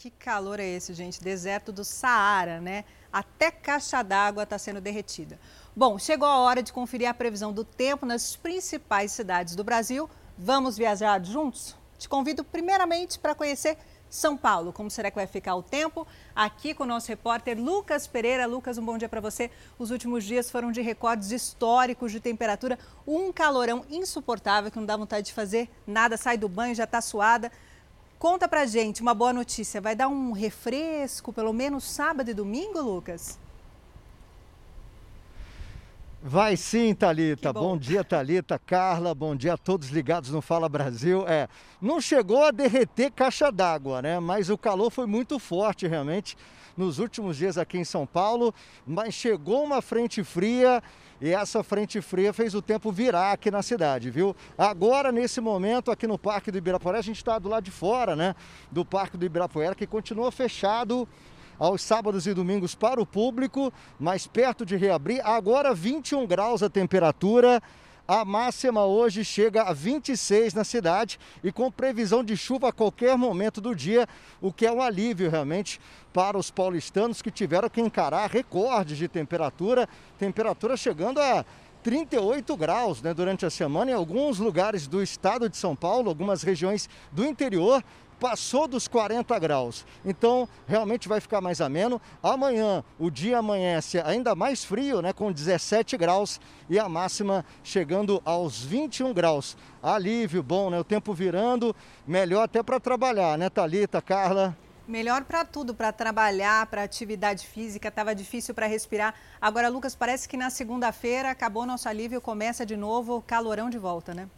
[0.00, 1.22] Que calor é esse, gente?
[1.22, 2.86] Deserto do Saara, né?
[3.12, 5.38] Até caixa d'água está sendo derretida.
[5.76, 10.08] Bom, chegou a hora de conferir a previsão do tempo nas principais cidades do Brasil.
[10.38, 11.76] Vamos viajar juntos?
[11.98, 13.76] Te convido primeiramente para conhecer
[14.08, 14.72] São Paulo.
[14.72, 16.06] Como será que vai ficar o tempo?
[16.34, 18.46] Aqui com o nosso repórter Lucas Pereira.
[18.46, 19.50] Lucas, um bom dia para você.
[19.78, 22.78] Os últimos dias foram de recordes históricos de temperatura.
[23.06, 26.16] Um calorão insuportável que não dá vontade de fazer nada.
[26.16, 27.52] Sai do banho, já está suada.
[28.20, 29.80] Conta pra gente uma boa notícia.
[29.80, 33.38] Vai dar um refresco, pelo menos sábado e domingo, Lucas?
[36.22, 37.50] Vai sim, Talita.
[37.50, 37.78] Bom.
[37.78, 39.14] dia, Talita, Carla.
[39.14, 41.26] Bom dia a todos ligados no Fala Brasil.
[41.26, 41.48] É,
[41.80, 44.20] não chegou a derreter caixa d'água, né?
[44.20, 46.36] Mas o calor foi muito forte realmente
[46.76, 48.54] nos últimos dias aqui em São Paulo,
[48.86, 50.82] mas chegou uma frente fria
[51.20, 54.34] e essa frente fria fez o tempo virar aqui na cidade, viu?
[54.56, 58.16] Agora, nesse momento, aqui no Parque do Ibirapuera, a gente está do lado de fora,
[58.16, 58.34] né?
[58.70, 61.06] Do Parque do Ibirapuera, que continua fechado
[61.58, 65.20] aos sábados e domingos para o público, mas perto de reabrir.
[65.22, 67.62] Agora 21 graus a temperatura.
[68.12, 73.16] A máxima hoje chega a 26 na cidade e com previsão de chuva a qualquer
[73.16, 74.04] momento do dia,
[74.40, 75.80] o que é um alívio realmente
[76.12, 81.44] para os paulistanos que tiveram que encarar recordes de temperatura, temperatura chegando a
[81.84, 86.42] 38 graus né, durante a semana em alguns lugares do estado de São Paulo, algumas
[86.42, 87.80] regiões do interior,
[88.20, 89.86] passou dos 40 graus.
[90.04, 92.00] Então, realmente vai ficar mais ameno.
[92.22, 98.20] Amanhã, o dia amanhece ainda mais frio, né, com 17 graus e a máxima chegando
[98.24, 99.56] aos 21 graus.
[99.82, 100.78] Alívio bom, né?
[100.78, 101.74] O tempo virando,
[102.06, 104.56] melhor até para trabalhar, né, Talita, Carla?
[104.86, 109.14] Melhor para tudo, para trabalhar, para atividade física, estava difícil para respirar.
[109.40, 114.12] Agora, Lucas, parece que na segunda-feira acabou nosso alívio, começa de novo, calorão de volta,
[114.12, 114.28] né?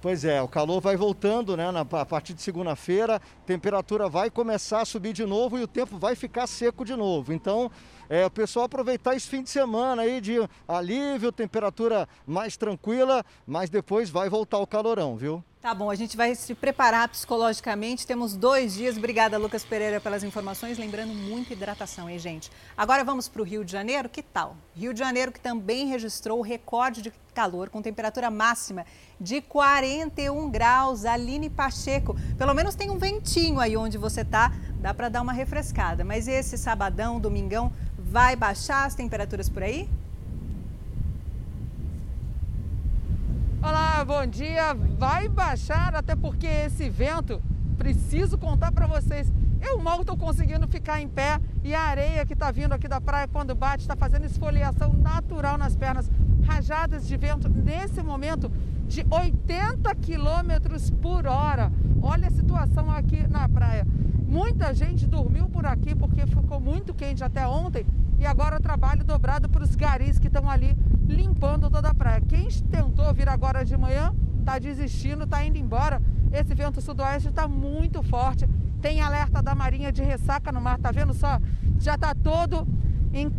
[0.00, 1.72] Pois é, o calor vai voltando, né?
[1.72, 5.98] Na, a partir de segunda-feira, temperatura vai começar a subir de novo e o tempo
[5.98, 7.32] vai ficar seco de novo.
[7.32, 7.68] Então,
[8.08, 10.36] é, o pessoal aproveitar esse fim de semana aí de
[10.68, 15.42] alívio, temperatura mais tranquila, mas depois vai voltar o calorão, viu?
[15.68, 18.06] Tá bom, a gente vai se preparar psicologicamente.
[18.06, 18.96] Temos dois dias.
[18.96, 20.78] Obrigada, Lucas Pereira, pelas informações.
[20.78, 22.50] Lembrando, muita hidratação, hein, gente?
[22.74, 24.08] Agora vamos para o Rio de Janeiro.
[24.08, 24.56] Que tal?
[24.74, 28.86] Rio de Janeiro que também registrou o recorde de calor com temperatura máxima
[29.20, 31.04] de 41 graus.
[31.04, 34.50] Aline Pacheco, pelo menos tem um ventinho aí onde você tá.
[34.80, 36.02] Dá para dar uma refrescada.
[36.02, 39.86] Mas esse sabadão, domingão, vai baixar as temperaturas por aí?
[43.60, 44.72] Olá, bom dia.
[44.72, 47.42] Vai baixar, até porque esse vento,
[47.76, 52.32] preciso contar para vocês, eu mal estou conseguindo ficar em pé e a areia que
[52.32, 56.10] está vindo aqui da praia quando bate está fazendo esfoliação natural nas pernas,
[56.44, 58.50] rajadas de vento nesse momento
[58.86, 61.70] de 80 quilômetros por hora.
[62.00, 63.86] Olha a situação aqui na praia.
[64.26, 67.86] Muita gente dormiu por aqui porque ficou muito quente até ontem
[68.18, 72.20] e agora trabalho dobrado para os garis que estão ali limpando toda a praia.
[72.20, 74.12] Quem tentou vir agora de manhã
[74.48, 76.00] está desistindo, está indo embora.
[76.32, 78.48] Esse vento sudoeste está muito forte.
[78.80, 81.38] Tem alerta da Marinha de ressaca no mar, tá vendo só?
[81.78, 82.66] Já está todo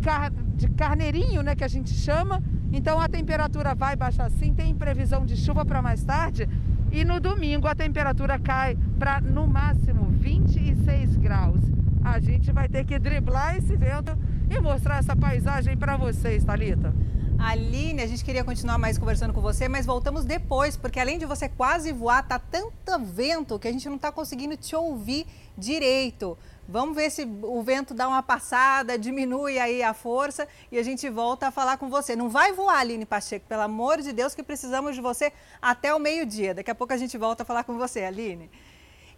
[0.02, 0.30] car...
[0.54, 2.40] de carneirinho, né, que a gente chama.
[2.72, 6.48] Então a temperatura vai baixar sim, tem previsão de chuva para mais tarde.
[6.92, 11.60] E no domingo a temperatura cai para no máximo 26 graus.
[12.04, 14.16] A gente vai ter que driblar esse vento
[14.48, 16.94] e mostrar essa paisagem para vocês, Talita.
[17.42, 21.24] Aline, a gente queria continuar mais conversando com você, mas voltamos depois, porque além de
[21.24, 25.26] você quase voar, tá tanto vento que a gente não está conseguindo te ouvir
[25.56, 26.36] direito.
[26.68, 31.08] Vamos ver se o vento dá uma passada, diminui aí a força e a gente
[31.08, 32.14] volta a falar com você.
[32.14, 35.98] Não vai voar, Aline Pacheco, pelo amor de Deus, que precisamos de você até o
[35.98, 36.54] meio-dia.
[36.54, 38.50] Daqui a pouco a gente volta a falar com você, Aline.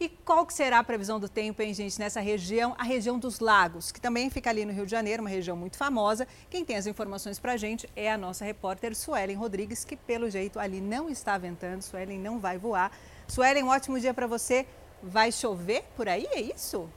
[0.02, 3.38] E qual que será a previsão do tempo, hein, gente, nessa região, a região dos
[3.38, 6.26] lagos, que também fica ali no Rio de Janeiro, uma região muito famosa.
[6.50, 10.28] Quem tem as informações para a gente é a nossa repórter Suelen Rodrigues, que pelo
[10.28, 12.90] jeito ali não está ventando, Suelen não vai voar.
[13.28, 14.66] Suelen, um ótimo dia para você.
[15.00, 16.90] Vai chover por aí, é isso?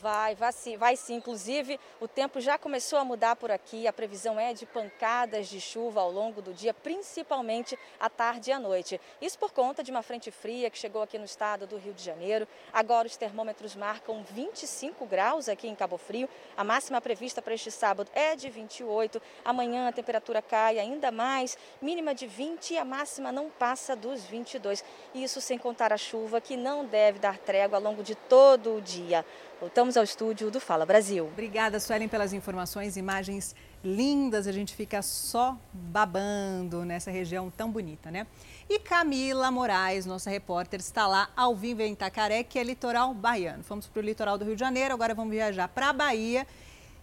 [0.00, 1.16] Vai, vai sim, vai sim.
[1.16, 3.86] Inclusive, o tempo já começou a mudar por aqui.
[3.86, 8.52] A previsão é de pancadas de chuva ao longo do dia, principalmente à tarde e
[8.52, 8.98] à noite.
[9.20, 12.02] Isso por conta de uma frente fria que chegou aqui no estado do Rio de
[12.02, 12.48] Janeiro.
[12.72, 16.30] Agora os termômetros marcam 25 graus aqui em Cabo Frio.
[16.56, 19.20] A máxima prevista para este sábado é de 28.
[19.44, 24.24] Amanhã a temperatura cai ainda mais, mínima de 20 e a máxima não passa dos
[24.24, 24.82] 22.
[25.14, 28.80] Isso sem contar a chuva que não deve dar trégua ao longo de todo o
[28.80, 29.26] dia.
[29.60, 31.26] Voltamos ao estúdio do Fala Brasil.
[31.26, 34.46] Obrigada, Suelen, pelas informações, imagens lindas.
[34.46, 38.26] A gente fica só babando nessa região tão bonita, né?
[38.70, 43.62] E Camila Moraes, nossa repórter, está lá ao vivo em Itacaré, que é litoral baiano.
[43.62, 46.46] Fomos para o litoral do Rio de Janeiro, agora vamos viajar para a Bahia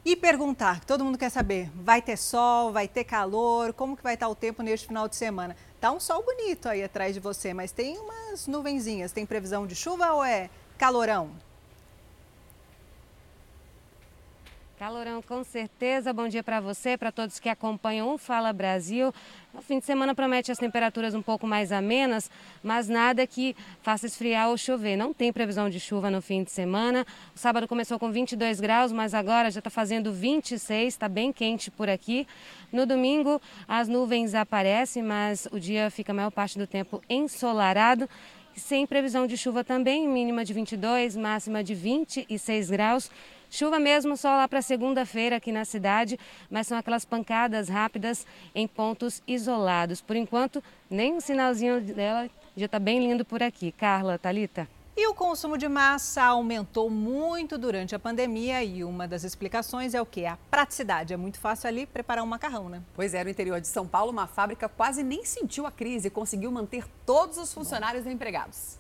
[0.04, 4.16] e perguntar, todo mundo quer saber, vai ter sol, vai ter calor, como que vai
[4.16, 5.56] estar o tempo neste final de semana?
[5.80, 9.12] Tá um sol bonito aí atrás de você, mas tem umas nuvenzinhas.
[9.12, 11.46] Tem previsão de chuva ou é calorão?
[14.78, 16.14] Calorão, com certeza.
[16.14, 19.12] Bom dia para você, para todos que acompanham o Fala Brasil.
[19.52, 22.30] O fim de semana promete as temperaturas um pouco mais amenas,
[22.62, 24.96] mas nada que faça esfriar ou chover.
[24.96, 27.08] Não tem previsão de chuva no fim de semana.
[27.36, 31.72] O sábado começou com 22 graus, mas agora já está fazendo 26, está bem quente
[31.72, 32.28] por aqui.
[32.72, 38.08] No domingo, as nuvens aparecem, mas o dia fica a maior parte do tempo ensolarado
[38.56, 43.10] sem previsão de chuva também, mínima de 22, máxima de 26 graus.
[43.50, 48.68] Chuva mesmo só lá para segunda-feira aqui na cidade, mas são aquelas pancadas rápidas em
[48.68, 50.02] pontos isolados.
[50.02, 53.72] Por enquanto, nem um sinalzinho dela já está bem lindo por aqui.
[53.72, 54.68] Carla, Talita.
[55.00, 60.02] E o consumo de massa aumentou muito durante a pandemia e uma das explicações é
[60.02, 60.26] o que?
[60.26, 61.14] A praticidade.
[61.14, 62.82] É muito fácil ali preparar um macarrão, né?
[62.96, 66.10] Pois é, no interior de São Paulo, uma fábrica quase nem sentiu a crise e
[66.10, 68.80] conseguiu manter todos os funcionários empregados.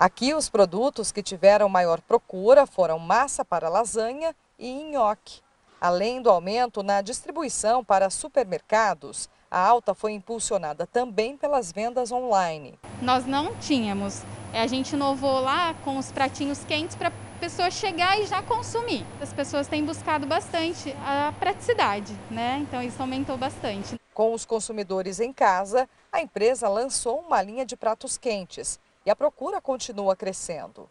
[0.00, 5.42] Aqui, os produtos que tiveram maior procura foram massa para lasanha e nhoque.
[5.78, 12.78] Além do aumento na distribuição para supermercados, a alta foi impulsionada também pelas vendas online.
[13.02, 14.22] Nós não tínhamos.
[14.54, 19.04] A gente inovou lá com os pratinhos quentes para a pessoa chegar e já consumir.
[19.20, 22.56] As pessoas têm buscado bastante a praticidade, né?
[22.62, 24.00] Então isso aumentou bastante.
[24.14, 29.16] Com os consumidores em casa, a empresa lançou uma linha de pratos quentes e a
[29.16, 30.88] procura continua crescendo.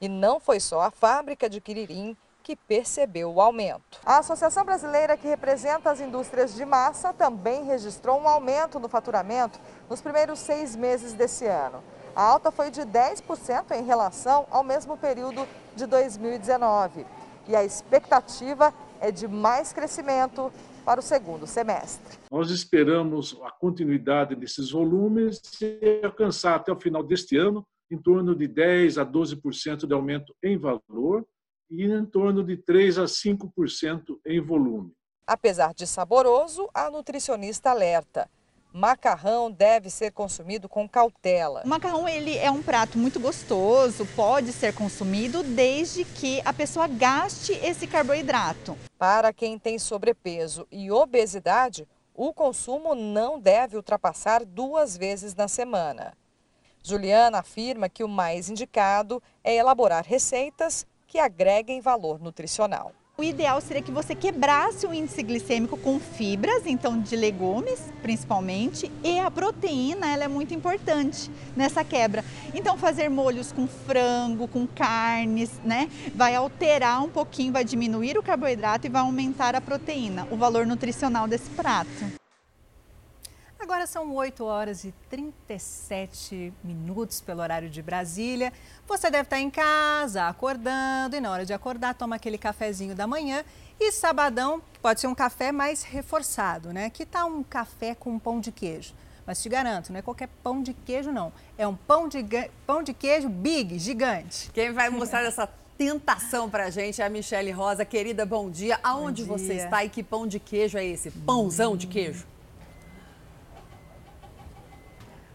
[0.00, 4.00] E não foi só a fábrica de Quiririm que percebeu o aumento.
[4.04, 9.58] A Associação Brasileira que representa as indústrias de massa também registrou um aumento no faturamento
[9.88, 11.82] nos primeiros seis meses desse ano.
[12.14, 17.06] A alta foi de 10% em relação ao mesmo período de 2019.
[17.48, 20.52] E a expectativa é de mais crescimento
[20.84, 22.18] para o segundo semestre.
[22.30, 28.34] Nós esperamos a continuidade desses volumes e alcançar até o final deste ano em torno
[28.34, 31.26] de 10 a 12% de aumento em valor
[31.70, 34.92] e em torno de 3 a 5% em volume.
[35.26, 38.28] Apesar de saboroso, a nutricionista alerta.
[38.76, 41.62] Macarrão deve ser consumido com cautela.
[41.64, 46.88] O macarrão ele é um prato muito gostoso, pode ser consumido desde que a pessoa
[46.88, 48.76] gaste esse carboidrato.
[48.98, 56.12] Para quem tem sobrepeso e obesidade, o consumo não deve ultrapassar duas vezes na semana.
[56.82, 62.90] Juliana afirma que o mais indicado é elaborar receitas que agreguem valor nutricional.
[63.16, 68.90] O ideal seria que você quebrasse o índice glicêmico com fibras, então de legumes principalmente,
[69.04, 72.24] e a proteína ela é muito importante nessa quebra.
[72.52, 78.22] Então fazer molhos com frango, com carnes, né, vai alterar um pouquinho, vai diminuir o
[78.22, 82.23] carboidrato e vai aumentar a proteína, o valor nutricional desse prato.
[83.64, 88.52] Agora são 8 horas e 37 minutos pelo horário de Brasília.
[88.86, 93.06] Você deve estar em casa, acordando, e na hora de acordar, toma aquele cafezinho da
[93.06, 93.42] manhã.
[93.80, 96.90] E sabadão pode ser um café mais reforçado, né?
[96.90, 98.92] Que tal um café com pão de queijo?
[99.26, 101.32] Mas te garanto, não é qualquer pão de queijo, não.
[101.56, 102.22] É um pão de,
[102.66, 104.50] pão de queijo big, gigante.
[104.52, 105.48] Quem vai mostrar essa
[105.78, 107.82] tentação pra gente é a Michele Rosa.
[107.82, 108.78] Querida, bom dia.
[108.82, 109.46] Aonde bom dia.
[109.46, 111.10] você está e que pão de queijo é esse?
[111.10, 112.33] Pãozão de queijo?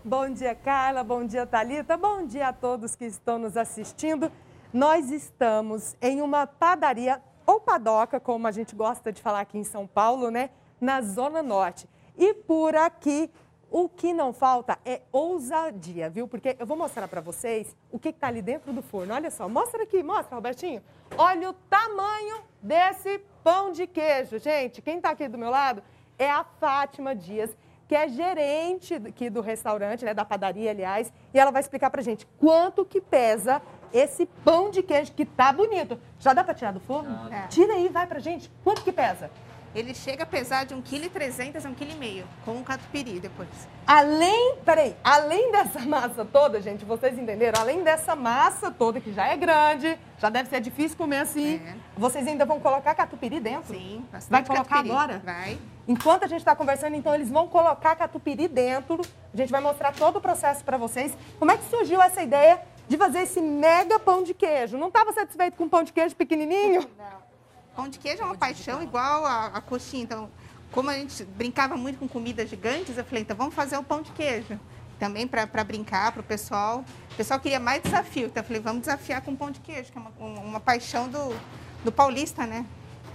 [0.10, 1.04] Bom dia, Carla.
[1.04, 1.96] Bom dia, Talita.
[1.96, 4.32] Bom dia a todos que estão nos assistindo.
[4.74, 9.64] Nós estamos em uma padaria ou padoca, como a gente gosta de falar aqui em
[9.64, 10.50] São Paulo, né?
[10.82, 11.88] Na Zona Norte.
[12.18, 13.30] E por aqui,
[13.70, 16.28] o que não falta é ousadia, viu?
[16.28, 19.14] Porque eu vou mostrar para vocês o que está ali dentro do forno.
[19.14, 20.82] Olha só, mostra aqui, mostra, Robertinho.
[21.20, 24.40] Olha o tamanho desse pão de queijo.
[24.40, 25.84] Gente, quem está aqui do meu lado
[26.18, 27.56] é a Fátima Dias
[27.90, 32.04] que é gerente aqui do restaurante, né, da padaria, aliás, e ela vai explicar pra
[32.04, 33.60] gente quanto que pesa
[33.92, 36.00] esse pão de queijo que tá bonito.
[36.20, 37.34] Já dá para tirar do forno?
[37.34, 37.48] É.
[37.48, 38.52] Tira aí, vai pra gente.
[38.64, 39.32] Quanto que pesa?
[39.74, 43.50] Ele chega a pesar de 1,3 kg a 1,5 kg, com um catupiry depois.
[43.88, 47.60] Além, peraí, além dessa massa toda, gente, vocês entenderam?
[47.60, 51.76] Além dessa massa toda, que já é grande, já deve ser difícil comer assim, é.
[51.98, 53.74] vocês ainda vão colocar catupiry dentro?
[53.74, 54.92] Sim, bastante Vai colocar catupiry.
[54.92, 55.22] agora?
[55.26, 55.58] Vai.
[55.90, 59.02] Enquanto a gente está conversando, então, eles vão colocar catupiry dentro.
[59.34, 61.18] A gente vai mostrar todo o processo para vocês.
[61.40, 64.78] Como é que surgiu essa ideia de fazer esse mega pão de queijo?
[64.78, 66.82] Não estava satisfeito com pão de queijo pequenininho?
[66.96, 67.20] Não.
[67.76, 70.04] Pão de queijo é uma paixão igual a, a coxinha.
[70.04, 70.30] Então,
[70.72, 74.04] como a gente brincava muito com comidas gigantes, eu falei, então vamos fazer o pão
[74.04, 74.60] de queijo.
[75.00, 76.86] Também para brincar, para o pessoal.
[77.14, 79.98] O pessoal queria mais desafio, então eu falei, vamos desafiar com pão de queijo, que
[79.98, 81.36] é uma, uma paixão do,
[81.84, 82.64] do paulista, né?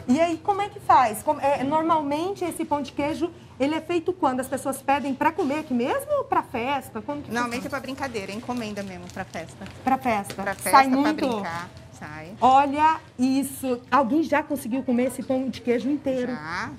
[0.06, 1.22] E aí, como é que faz?
[1.22, 4.40] Como, é, normalmente, esse pão de queijo, ele é feito quando?
[4.40, 7.02] As pessoas pedem para comer aqui mesmo ou para festa?
[7.28, 9.64] Normalmente é para brincadeira, é encomenda mesmo, para festa.
[9.82, 10.34] Para festa.
[10.34, 11.70] Para festa, para brincar.
[11.98, 12.34] Sai.
[12.40, 13.80] Olha isso.
[13.90, 16.32] Alguém já conseguiu comer esse pão de queijo inteiro?
[16.32, 16.70] Já.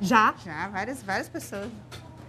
[0.00, 0.34] Já?
[0.42, 1.68] Já, várias, várias pessoas.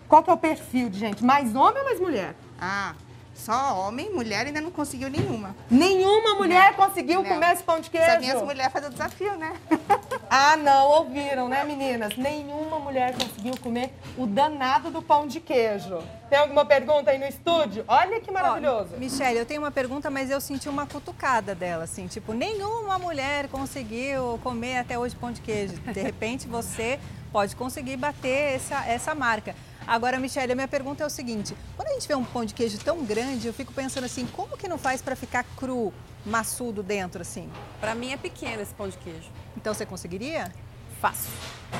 [0.09, 1.23] Qual que é o perfil de gente?
[1.23, 2.35] Mais homem ou mais mulher?
[2.59, 2.93] Ah,
[3.33, 5.55] só homem, mulher ainda não conseguiu nenhuma.
[5.69, 7.29] Nenhuma mulher não, conseguiu não.
[7.29, 8.11] comer esse pão de queijo?
[8.11, 9.53] Só minhas mulheres fazem o desafio, né?
[10.29, 12.15] ah, não, ouviram, né, meninas?
[12.17, 15.99] Nenhuma mulher conseguiu comer o danado do pão de queijo.
[16.29, 17.83] Tem alguma pergunta aí no estúdio?
[17.87, 18.91] Olha que maravilhoso.
[18.95, 22.99] Ó, Michelle, eu tenho uma pergunta, mas eu senti uma cutucada dela, assim, tipo, nenhuma
[22.99, 25.73] mulher conseguiu comer até hoje pão de queijo.
[25.73, 26.99] De repente, você
[27.31, 29.55] pode conseguir bater essa, essa marca.
[29.87, 32.53] Agora, Michelle, a minha pergunta é o seguinte: quando a gente vê um pão de
[32.53, 35.93] queijo tão grande, eu fico pensando assim, como que não faz para ficar cru,
[36.25, 37.49] maçudo dentro assim?
[37.79, 39.29] Para mim é pequeno esse pão de queijo.
[39.57, 40.51] Então você conseguiria?
[40.99, 41.31] Fácil.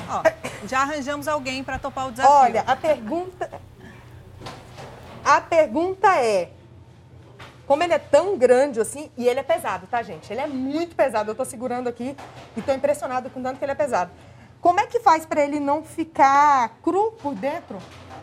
[0.08, 0.22] Ó,
[0.66, 2.34] já arranjamos alguém para topar o desafio.
[2.34, 3.50] Olha, a pergunta
[5.24, 6.50] a pergunta é
[7.66, 10.30] como ele é tão grande assim, e ele é pesado, tá, gente?
[10.32, 11.30] Ele é muito pesado.
[11.30, 12.16] Eu tô segurando aqui
[12.56, 14.10] e tô impressionado com tanto que ele é pesado.
[14.62, 17.78] Como é que faz para ele não ficar cru por dentro?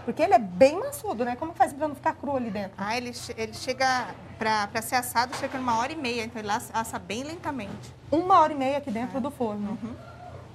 [0.05, 1.35] Porque ele é bem maçudo, né?
[1.35, 2.71] Como faz para não ficar cru ali dentro?
[2.77, 6.97] Ah, ele, ele chega, para ser assado, chega numa hora e meia, então ele assa
[6.97, 7.93] bem lentamente.
[8.09, 9.21] Uma hora e meia aqui dentro é.
[9.21, 9.77] do forno.
[9.83, 9.93] Uhum.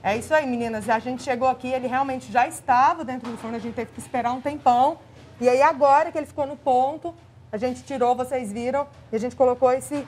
[0.02, 0.88] É isso aí, meninas.
[0.88, 4.00] A gente chegou aqui, ele realmente já estava dentro do forno, a gente teve que
[4.00, 4.98] esperar um tempão.
[5.38, 7.14] E aí agora que ele ficou no ponto,
[7.52, 10.06] a gente tirou, vocês viram, e a gente colocou esse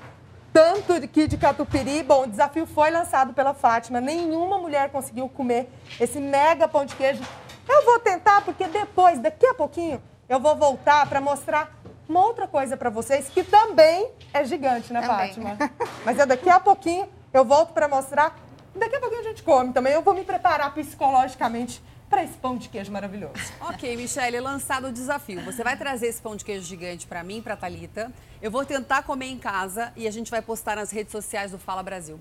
[0.56, 2.02] tanto aqui de catupiry.
[2.02, 4.00] Bom, o desafio foi lançado pela Fátima.
[4.00, 5.68] Nenhuma mulher conseguiu comer
[6.00, 7.22] esse mega pão de queijo.
[7.68, 11.78] Eu vou tentar, porque depois, daqui a pouquinho, eu vou voltar para mostrar
[12.08, 15.28] uma outra coisa para vocês, que também é gigante, né, também.
[15.28, 15.58] Fátima?
[16.06, 18.34] Mas é daqui a pouquinho, eu volto para mostrar.
[18.74, 19.92] Daqui a pouquinho a gente come também.
[19.92, 23.34] Eu vou me preparar psicologicamente para esse pão de queijo maravilhoso.
[23.60, 25.42] Ok, Michelle, lançado o desafio.
[25.44, 28.12] Você vai trazer esse pão de queijo gigante para mim, para Talita.
[28.40, 31.58] Eu vou tentar comer em casa e a gente vai postar nas redes sociais do
[31.58, 32.20] Fala Brasil.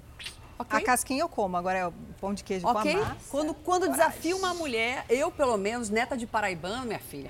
[0.58, 0.80] Okay?
[0.80, 2.94] A casquinha eu como, agora é o pão de queijo okay?
[2.94, 3.16] com a massa.
[3.30, 7.30] Quando, quando desafio uma mulher, eu pelo menos, neta de paraibano, minha filha,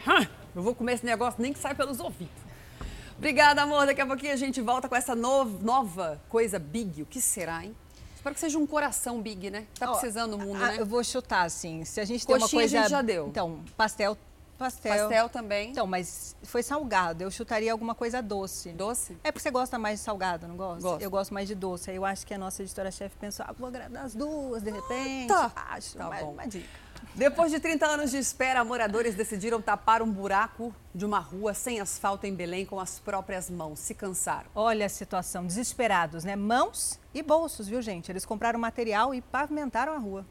[0.55, 2.45] eu vou comer esse negócio nem que sai pelos ouvidos.
[3.17, 3.85] Obrigada, amor.
[3.85, 7.01] Daqui a pouquinho a gente volta com essa nova coisa big.
[7.01, 7.75] O que será, hein?
[8.25, 9.67] Espero que seja um coração big, né?
[9.77, 10.77] Tá precisando o mundo, né?
[10.79, 11.85] Eu vou chutar, assim.
[11.85, 12.79] Se a gente tem uma coisa...
[12.79, 13.27] a gente já deu.
[13.27, 14.17] Então, pastel
[14.57, 14.97] Pastel.
[14.97, 15.71] Pastel também.
[15.71, 17.21] Então, mas foi salgado.
[17.21, 18.69] Eu chutaria alguma coisa doce.
[18.69, 19.17] Doce?
[19.23, 20.81] É porque você gosta mais de salgado, não gosta?
[20.81, 21.01] Gosto.
[21.01, 21.91] Eu gosto mais de doce.
[21.91, 25.27] Aí eu acho que a nossa editora-chefe pensou, ah, vou agradar as duas, de repente.
[25.27, 25.51] Tá.
[25.53, 26.31] Acho, tá uma, bom.
[26.31, 26.84] uma dica.
[27.15, 31.79] Depois de 30 anos de espera, moradores decidiram tapar um buraco de uma rua sem
[31.79, 33.79] asfalto em Belém com as próprias mãos.
[33.79, 34.49] Se cansaram.
[34.53, 36.35] Olha a situação, desesperados, né?
[36.35, 38.11] Mãos e bolsos, viu, gente?
[38.11, 40.25] Eles compraram material e pavimentaram a rua.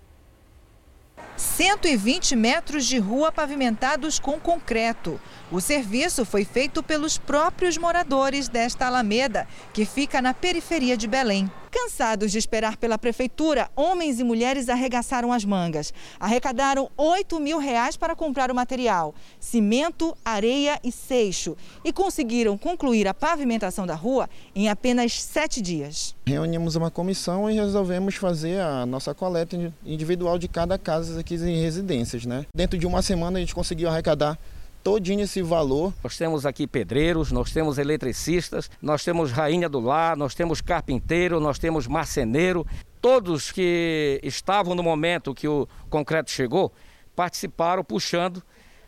[1.37, 5.21] 120 metros de rua pavimentados com concreto.
[5.51, 11.51] O serviço foi feito pelos próprios moradores desta Alameda, que fica na periferia de Belém.
[11.75, 15.93] Cansados de esperar pela prefeitura, homens e mulheres arregaçaram as mangas.
[16.21, 23.09] Arrecadaram 8 mil reais para comprar o material, cimento, areia e seixo, e conseguiram concluir
[23.09, 26.15] a pavimentação da rua em apenas sete dias.
[26.25, 31.61] Reunimos uma comissão e resolvemos fazer a nossa coleta individual de cada casa aqui em
[31.61, 32.25] residências.
[32.25, 32.47] Né?
[32.55, 34.39] Dentro de uma semana a gente conseguiu arrecadar
[34.83, 35.93] todinho esse valor.
[36.05, 41.41] Nós temos aqui pedreiros, nós temos eletricistas, nós temos rainha do lar, nós temos carpinteiro,
[41.41, 42.67] nós temos marceneiro.
[43.01, 46.73] Todos que estavam no momento que o concreto chegou
[47.17, 48.43] participaram puxando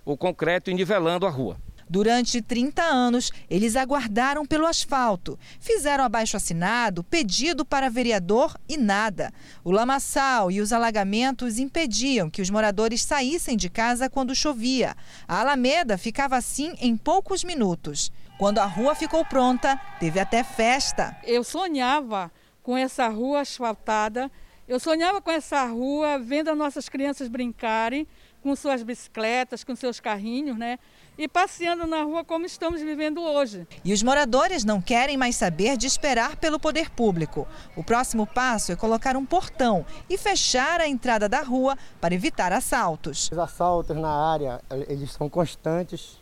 [0.05, 1.57] o concreto e nivelando a rua.
[1.89, 5.39] Durante 30 anos, eles aguardaram pelo asfalto.
[5.61, 9.33] Fizeram abaixo assinado, pedido para vereador e nada.
[9.63, 14.97] O lamaçal e os alagamentos impediam que os moradores saíssem de casa quando chovia.
[15.29, 18.11] A Alameda ficava assim em poucos minutos.
[18.37, 21.17] Quando a rua ficou pronta, teve até festa.
[21.23, 22.31] Eu sonhava
[22.63, 24.31] com essa rua asfaltada.
[24.67, 28.07] Eu sonhava com essa rua vendo as nossas crianças brincarem
[28.43, 30.79] com suas bicicletas, com seus carrinhos, né?
[31.19, 33.67] E passeando na rua como estamos vivendo hoje.
[33.85, 37.47] E os moradores não querem mais saber de esperar pelo poder público.
[37.75, 42.53] O próximo passo é colocar um portão e fechar a entrada da rua para evitar
[42.53, 43.31] assaltos.
[43.33, 46.19] Os assaltos na área, eles são constantes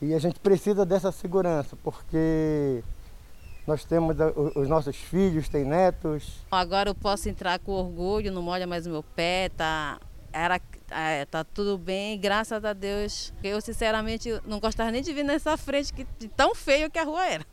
[0.00, 2.82] e a gente precisa dessa segurança, porque
[3.66, 4.16] nós temos
[4.56, 6.44] os nossos filhos, têm netos.
[6.50, 10.00] Agora eu posso entrar com orgulho, não molha mais o meu pé, tá
[10.32, 10.60] era
[10.90, 13.32] é, tá tudo bem, graças a Deus.
[13.42, 17.04] Eu, sinceramente, não gostava nem de vir nessa frente, que, de tão feio que a
[17.04, 17.46] rua era.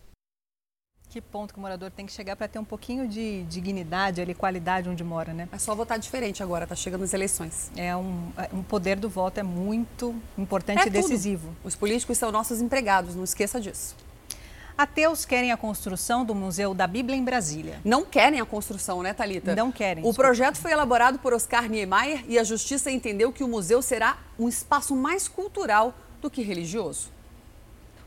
[1.10, 4.36] Que ponto que o morador tem que chegar para ter um pouquinho de dignidade, ali,
[4.36, 5.50] qualidade onde mora, né?
[5.52, 7.72] É só votar diferente agora, tá chegando as eleições.
[7.76, 11.48] É um, é, um poder do voto é muito importante é e decisivo.
[11.48, 11.68] Tudo.
[11.68, 13.96] Os políticos são nossos empregados, não esqueça disso.
[14.80, 17.82] Ateus querem a construção do Museu da Bíblia em Brasília.
[17.84, 19.54] Não querem a construção, né, Talita?
[19.54, 20.06] Não querem.
[20.06, 24.18] O projeto foi elaborado por Oscar Niemeyer e a Justiça entendeu que o museu será
[24.40, 27.12] um espaço mais cultural do que religioso.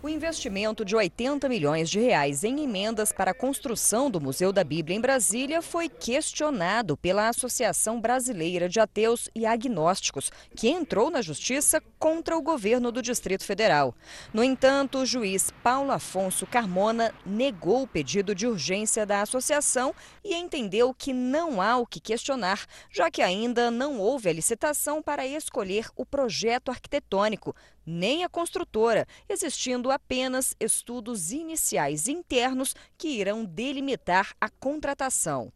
[0.02, 4.64] O investimento de 80 milhões de reais em emendas para a construção do Museu da
[4.64, 11.22] Bíblia em Brasília foi questionado pela Associação Brasileira de Ateus e Agnósticos, que entrou na
[11.22, 13.94] justiça contra o governo do Distrito Federal.
[14.34, 19.94] No entanto, o juiz Paulo Afonso Carmona negou o pedido de urgência da associação
[20.24, 25.00] e entendeu que não há o que questionar, já que ainda não houve a licitação
[25.00, 33.44] para escolher o projeto arquitetônico, nem a construtora, existindo apenas estudos iniciais internos que irão
[33.44, 35.52] delimitar a contratação.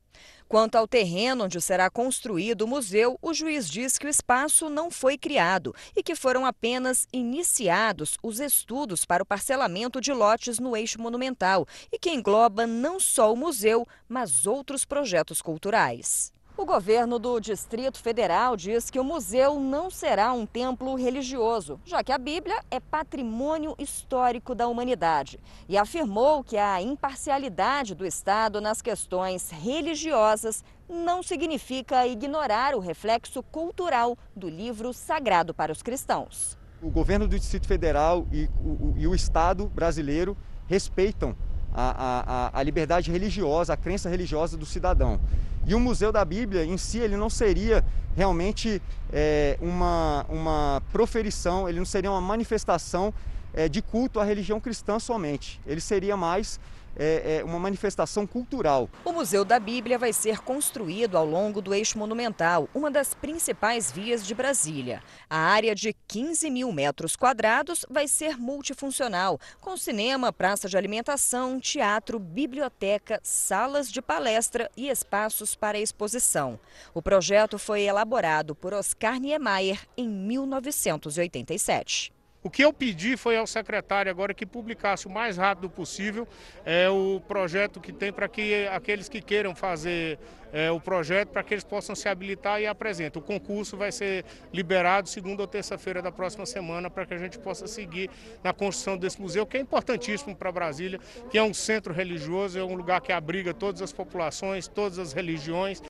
[0.48, 4.90] Quanto ao terreno onde será construído o museu, o juiz diz que o espaço não
[4.90, 10.76] foi criado e que foram apenas iniciados os estudos para o parcelamento de lotes no
[10.76, 16.35] eixo monumental e que engloba não só o museu, mas outros projetos culturais.
[16.58, 22.02] O governo do Distrito Federal diz que o museu não será um templo religioso, já
[22.02, 25.38] que a Bíblia é patrimônio histórico da humanidade,
[25.68, 33.42] e afirmou que a imparcialidade do Estado nas questões religiosas não significa ignorar o reflexo
[33.42, 36.56] cultural do livro sagrado para os cristãos.
[36.80, 40.34] O governo do Distrito Federal e o, e o Estado brasileiro
[40.66, 41.36] respeitam
[41.74, 45.20] a, a, a liberdade religiosa, a crença religiosa do cidadão.
[45.66, 47.84] E o Museu da Bíblia em si, ele não seria
[48.16, 48.80] realmente
[49.12, 53.12] é, uma, uma proferição, ele não seria uma manifestação
[53.52, 55.60] é, de culto à religião cristã somente.
[55.66, 56.60] Ele seria mais
[56.96, 58.88] é, é, uma manifestação cultural.
[59.04, 63.92] O Museu da Bíblia vai ser construído ao longo do eixo monumental, uma das principais
[63.92, 65.02] vias de Brasília.
[65.28, 71.60] A área de 15 mil metros quadrados vai ser multifuncional, com cinema, praça de alimentação,
[71.60, 76.58] teatro, biblioteca, salas de palestra e espaços para exposição.
[76.94, 82.15] O projeto foi elaborado por Oscar Niemeyer em 1987.
[82.46, 86.28] O que eu pedi foi ao secretário agora que publicasse o mais rápido possível
[86.64, 90.16] é, o projeto que tem para que aqueles que queiram fazer
[90.52, 93.18] é, o projeto, para que eles possam se habilitar e apresentar.
[93.18, 97.36] O concurso vai ser liberado segunda ou terça-feira da próxima semana para que a gente
[97.36, 98.08] possa seguir
[98.44, 102.62] na construção desse museu, que é importantíssimo para Brasília, que é um centro religioso, é
[102.62, 105.82] um lugar que abriga todas as populações, todas as religiões.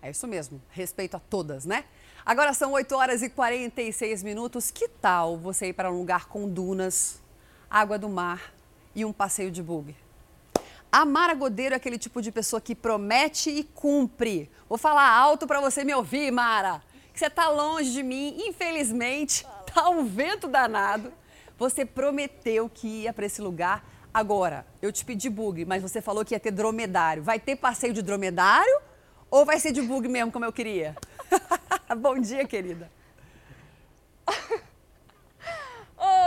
[0.00, 1.84] É isso mesmo, respeito a todas, né?
[2.30, 4.70] Agora são 8 horas e 46 minutos.
[4.70, 7.20] Que tal você ir para um lugar com dunas,
[7.68, 8.54] água do mar
[8.94, 9.96] e um passeio de bug?
[10.92, 14.48] A Mara Godeiro é aquele tipo de pessoa que promete e cumpre.
[14.68, 16.80] Vou falar alto para você me ouvir, Mara.
[17.12, 21.12] Que você está longe de mim, infelizmente, tá um vento danado.
[21.58, 23.84] Você prometeu que ia para esse lugar.
[24.14, 27.24] Agora, eu te pedi bug, mas você falou que ia ter dromedário.
[27.24, 28.80] Vai ter passeio de dromedário
[29.28, 30.94] ou vai ser de bug mesmo, como eu queria?
[31.98, 32.90] Bom dia, querida.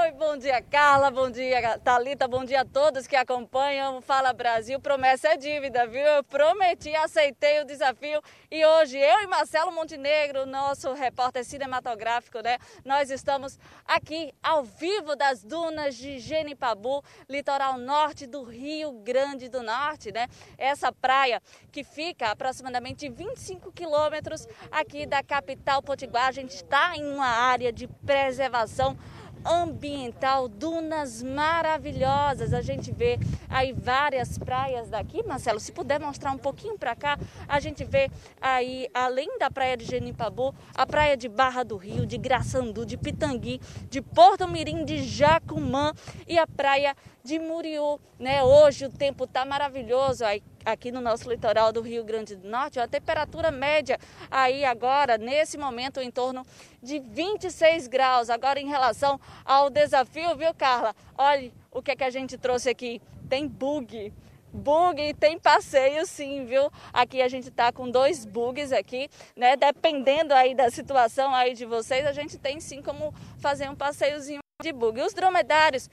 [0.04, 4.78] Oi, bom dia, Carla, bom dia, Talita, bom dia a todos que acompanham Fala Brasil.
[4.78, 6.02] Promessa é dívida, viu?
[6.02, 12.58] Eu prometi, aceitei o desafio e hoje eu e Marcelo Montenegro, nosso repórter cinematográfico, né?
[12.84, 19.64] Nós estamos aqui ao vivo das dunas de Genipabu, litoral norte do Rio Grande do
[19.64, 20.28] Norte, né?
[20.58, 21.42] Essa praia
[21.72, 26.28] que fica aproximadamente 25 quilômetros aqui da capital potiguar.
[26.28, 28.98] A gente está em uma área de preservação
[29.46, 32.54] ambiental, dunas maravilhosas.
[32.54, 33.20] A gente vê
[33.50, 35.60] aí várias praias daqui, Marcelo.
[35.60, 37.18] Se puder mostrar um pouquinho para cá,
[37.48, 38.10] a gente vê
[38.42, 42.98] aí, além da praia de Genipabu, a praia de Barra do Rio, de Graçandu, de
[42.98, 45.94] Pitangui, de Porto Mirim, de Jacumã
[46.28, 46.96] e a praia
[47.26, 48.44] de Muriú, né?
[48.44, 50.26] Hoje o tempo tá maravilhoso
[50.66, 53.98] aqui no nosso litoral do Rio Grande do Norte, a temperatura média
[54.30, 56.46] aí agora, nesse momento, em torno
[56.82, 58.30] de 26 graus.
[58.30, 60.94] Agora, em relação ao desafio, viu, Carla?
[61.18, 63.02] Olha o que, é que a gente trouxe aqui.
[63.30, 64.12] Tem bug
[64.56, 66.70] bug tem passeio sim, viu?
[66.92, 69.56] Aqui a gente tá com dois bugs aqui, né?
[69.56, 74.42] Dependendo aí da situação aí de vocês, a gente tem sim como fazer um passeiozinho
[74.62, 75.02] de bug.
[75.02, 75.90] Os dromedários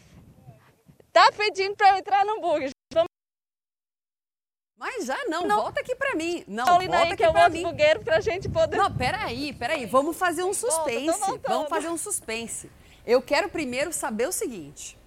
[1.12, 2.70] tá pedindo para eu entrar no bug.
[4.76, 5.56] Mas já não, não.
[5.56, 6.42] volta aqui pra mim.
[6.48, 7.62] Não, Paulina volta aí, aqui que é pra mim.
[7.62, 8.78] bugueiro pra gente poder...
[8.78, 9.84] Não, peraí, peraí.
[9.84, 11.20] Vamos fazer um suspense.
[11.20, 12.70] Volta, Vamos fazer um suspense.
[13.06, 14.98] Eu quero primeiro saber o seguinte.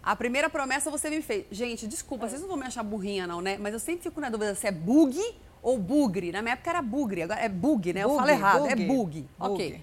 [0.00, 1.46] A primeira promessa você me fez.
[1.50, 2.28] Gente, desculpa, é.
[2.28, 3.58] vocês não vão me achar burrinha não, né?
[3.58, 5.20] Mas eu sempre fico na dúvida se é bug
[5.60, 6.30] ou bugre.
[6.30, 8.04] Na minha época era bugre, agora é bug, né?
[8.04, 8.82] Bug, eu falo errado, é bug.
[8.82, 9.20] é bug.
[9.20, 9.28] bug.
[9.38, 9.82] Ok.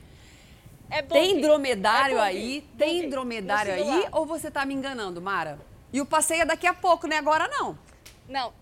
[0.90, 1.14] É bug.
[1.14, 2.62] Tem dromedário é aí?
[2.78, 5.60] Tem dromedário aí ou você tá me enganando, Mara?
[5.92, 7.18] E o passeio é daqui a pouco, né?
[7.18, 7.78] Agora não.
[8.28, 8.54] Não,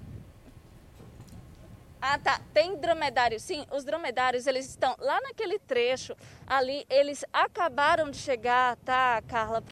[2.05, 2.41] ah, tá.
[2.53, 3.39] Tem dromedário.
[3.39, 6.13] Sim, os dromedários, eles estão lá naquele trecho
[6.45, 6.85] ali.
[6.89, 9.63] Eles acabaram de chegar, tá, Carla?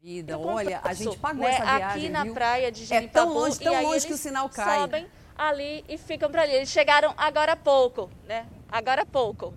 [0.00, 1.54] Vida, olha, a gente pagou né?
[1.54, 2.34] essa viagem, Aqui na viu?
[2.34, 3.06] praia de Genipabu.
[3.06, 4.80] É tão longe, tão longe que o sinal cai.
[4.80, 5.06] sobem
[5.38, 6.54] ali e ficam para ali.
[6.54, 8.48] Eles chegaram agora há pouco, né?
[8.68, 9.54] Agora há pouco.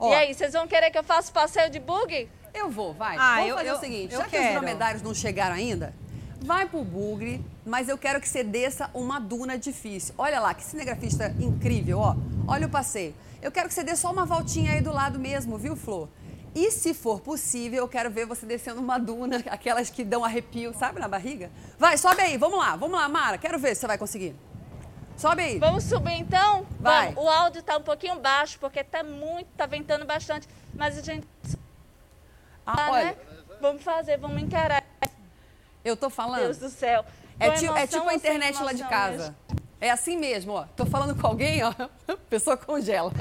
[0.00, 2.26] Ó, e aí, vocês vão querer que eu faça passeio de bug?
[2.54, 3.16] Eu vou, vai.
[3.18, 4.30] Ah, Vamos eu, fazer eu, o seguinte, já quero.
[4.30, 5.94] que os dromedários não chegaram ainda,
[6.42, 10.14] vai pro bugre, mas eu quero que você desça uma duna difícil.
[10.16, 12.16] Olha lá, que cinegrafista incrível, ó.
[12.48, 13.14] Olha o passeio.
[13.42, 16.08] Eu quero que você dê só uma voltinha aí do lado mesmo, viu, Flor?
[16.54, 20.74] E se for possível, eu quero ver você descendo uma duna, aquelas que dão arrepio,
[20.74, 21.50] sabe, na barriga?
[21.78, 23.38] Vai, sobe aí, vamos lá, vamos lá, Mara.
[23.38, 24.34] Quero ver se você vai conseguir.
[25.20, 25.58] Sobe aí.
[25.58, 26.66] Vamos subir então?
[26.80, 27.12] Vai.
[27.12, 27.24] Vamos.
[27.24, 30.48] O áudio tá um pouquinho baixo, porque tá muito, tá ventando bastante.
[30.74, 31.26] Mas a gente.
[32.64, 33.04] Ah, ah olha.
[33.04, 33.16] Né?
[33.60, 34.82] Vamos fazer, vamos encarar.
[35.84, 36.40] Eu tô falando.
[36.40, 37.04] Deus do céu.
[37.38, 39.16] É, ti, é tipo a internet lá de casa.
[39.18, 39.36] Mesmo.
[39.78, 40.64] É assim mesmo, ó.
[40.74, 41.74] Tô falando com alguém, ó.
[42.08, 43.12] A pessoa congela.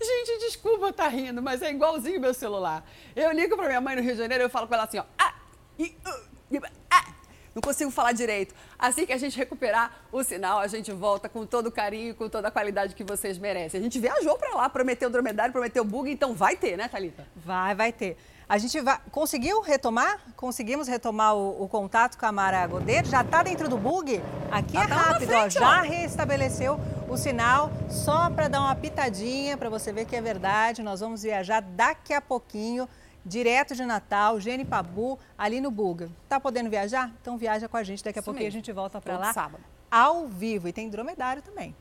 [0.00, 2.82] Gente, desculpa estar tá rindo, mas é igualzinho meu celular.
[3.14, 4.98] Eu ligo para minha mãe no Rio de Janeiro e eu falo com ela assim,
[4.98, 5.04] ó.
[5.18, 5.34] Ah,
[5.78, 7.13] e, uh, ah.
[7.54, 8.54] Não consigo falar direito.
[8.78, 12.14] Assim que a gente recuperar o sinal, a gente volta com todo o carinho e
[12.14, 13.78] com toda a qualidade que vocês merecem.
[13.78, 17.26] A gente viajou para lá, prometeu dromedário, prometeu bug, então vai ter, né, Thalita?
[17.36, 18.16] Vai, vai ter.
[18.48, 18.98] A gente vai...
[19.10, 20.20] conseguiu retomar?
[20.36, 23.06] Conseguimos retomar o, o contato com a Mara Godeiro?
[23.08, 24.20] Já está dentro do bug?
[24.50, 26.78] Aqui é tá rápido, frente, ó, já restabeleceu
[27.08, 30.82] o sinal, só para dar uma pitadinha, para você ver que é verdade.
[30.82, 32.88] Nós vamos viajar daqui a pouquinho,
[33.24, 36.10] direto de Natal, Gene Pabu, ali no Buga.
[36.28, 37.10] Tá podendo viajar?
[37.20, 38.58] Então viaja com a gente, daqui a Isso pouquinho mesmo.
[38.58, 39.32] a gente volta para lá.
[39.32, 39.62] Sábado.
[39.90, 41.74] Ao vivo, e tem dromedário também.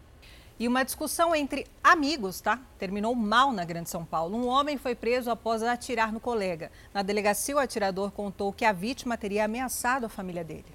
[0.60, 2.60] E uma discussão entre amigos, tá?
[2.78, 4.38] Terminou mal na Grande São Paulo.
[4.38, 6.72] Um homem foi preso após atirar no colega.
[6.94, 10.66] Na delegacia, o atirador contou que a vítima teria ameaçado a família dele.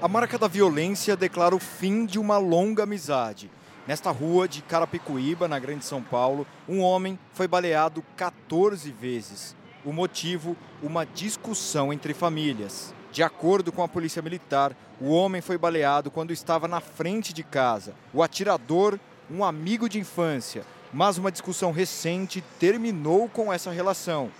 [0.00, 3.50] A marca da violência declara o fim de uma longa amizade.
[3.86, 9.54] Nesta rua de Carapicuíba, na Grande São Paulo, um homem foi baleado 14 vezes.
[9.84, 12.92] O motivo, uma discussão entre famílias.
[13.12, 17.44] De acordo com a Polícia Militar, o homem foi baleado quando estava na frente de
[17.44, 17.94] casa.
[18.12, 18.98] O atirador,
[19.30, 24.32] um amigo de infância, mas uma discussão recente terminou com essa relação.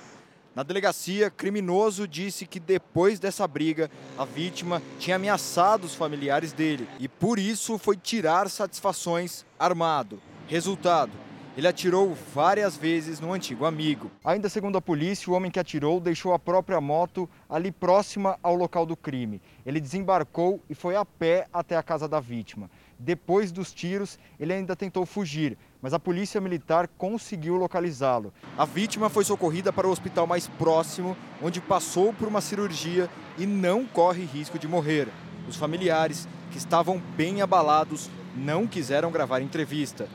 [0.56, 6.88] Na delegacia, criminoso disse que depois dessa briga, a vítima tinha ameaçado os familiares dele
[6.98, 10.18] e por isso foi tirar satisfações armado.
[10.48, 11.12] Resultado:
[11.58, 14.10] ele atirou várias vezes no antigo amigo.
[14.24, 18.54] Ainda segundo a polícia, o homem que atirou deixou a própria moto ali próxima ao
[18.54, 19.42] local do crime.
[19.64, 22.70] Ele desembarcou e foi a pé até a casa da vítima.
[22.98, 28.32] Depois dos tiros, ele ainda tentou fugir, mas a polícia militar conseguiu localizá-lo.
[28.56, 33.08] A vítima foi socorrida para o hospital mais próximo, onde passou por uma cirurgia
[33.38, 35.08] e não corre risco de morrer.
[35.48, 40.08] Os familiares, que estavam bem abalados, não quiseram gravar entrevista.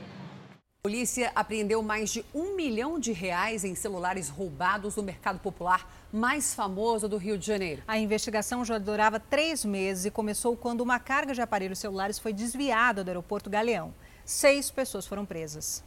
[0.83, 5.87] A polícia apreendeu mais de um milhão de reais em celulares roubados no mercado popular
[6.11, 7.83] mais famoso do Rio de Janeiro.
[7.87, 12.33] A investigação já durava três meses e começou quando uma carga de aparelhos celulares foi
[12.33, 13.93] desviada do aeroporto Galeão.
[14.31, 15.83] Seis pessoas foram presas.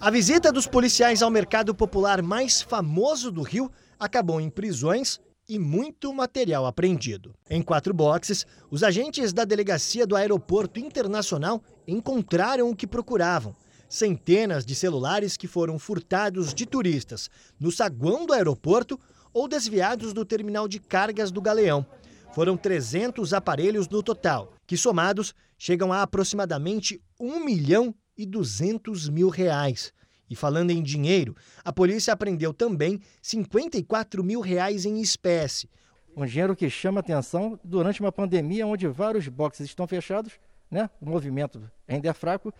[0.00, 5.60] A visita dos policiais ao mercado popular mais famoso do Rio acabou em prisões e
[5.60, 7.32] muito material apreendido.
[7.48, 13.54] Em quatro boxes, os agentes da delegacia do Aeroporto Internacional encontraram o que procuravam
[13.88, 18.98] centenas de celulares que foram furtados de turistas no saguão do aeroporto
[19.32, 21.86] ou desviados do terminal de cargas do Galeão.
[22.34, 29.28] Foram 300 aparelhos no total, que somados chegam a aproximadamente 1 milhão e 200 mil
[29.28, 29.92] reais.
[30.30, 35.68] E falando em dinheiro, a polícia apreendeu também 54 mil reais em espécie.
[36.16, 40.88] Um dinheiro que chama atenção durante uma pandemia onde vários boxes estão fechados, né?
[41.02, 42.50] o movimento ainda é fraco,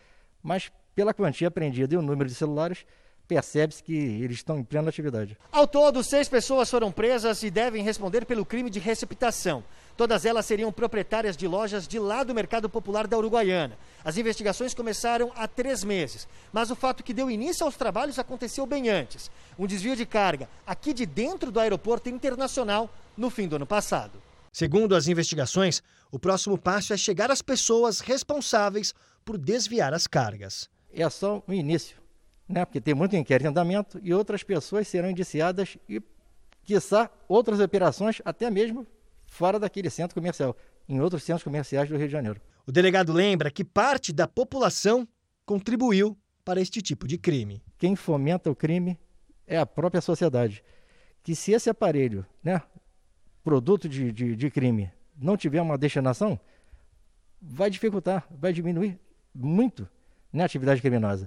[0.42, 2.84] mas pela quantia apreendida e o número de celulares,
[3.26, 5.38] percebe-se que eles estão em plena atividade.
[5.50, 9.64] Ao todo, seis pessoas foram presas e devem responder pelo crime de receptação.
[9.96, 13.78] Todas elas seriam proprietárias de lojas de lá do Mercado Popular da Uruguaiana.
[14.04, 18.66] As investigações começaram há três meses, mas o fato que deu início aos trabalhos aconteceu
[18.66, 19.30] bem antes.
[19.58, 24.22] Um desvio de carga aqui de dentro do aeroporto internacional no fim do ano passado.
[24.52, 30.68] Segundo as investigações, o próximo passo é chegar às pessoas responsáveis por desviar as cargas
[30.92, 31.96] é só o início,
[32.48, 32.64] né?
[32.64, 36.02] porque tem muito inquérito em andamento e outras pessoas serão indiciadas e,
[36.64, 38.86] quiçá, outras operações até mesmo
[39.32, 40.54] fora daquele centro comercial,
[40.86, 42.38] em outros centros comerciais do Rio de Janeiro.
[42.66, 45.08] O delegado lembra que parte da população
[45.46, 47.62] contribuiu para este tipo de crime.
[47.78, 48.98] Quem fomenta o crime
[49.46, 50.62] é a própria sociedade.
[51.24, 52.60] Que se esse aparelho, né,
[53.42, 56.38] produto de, de, de crime, não tiver uma destinação,
[57.40, 59.00] vai dificultar, vai diminuir
[59.34, 59.88] muito
[60.30, 61.26] na atividade criminosa.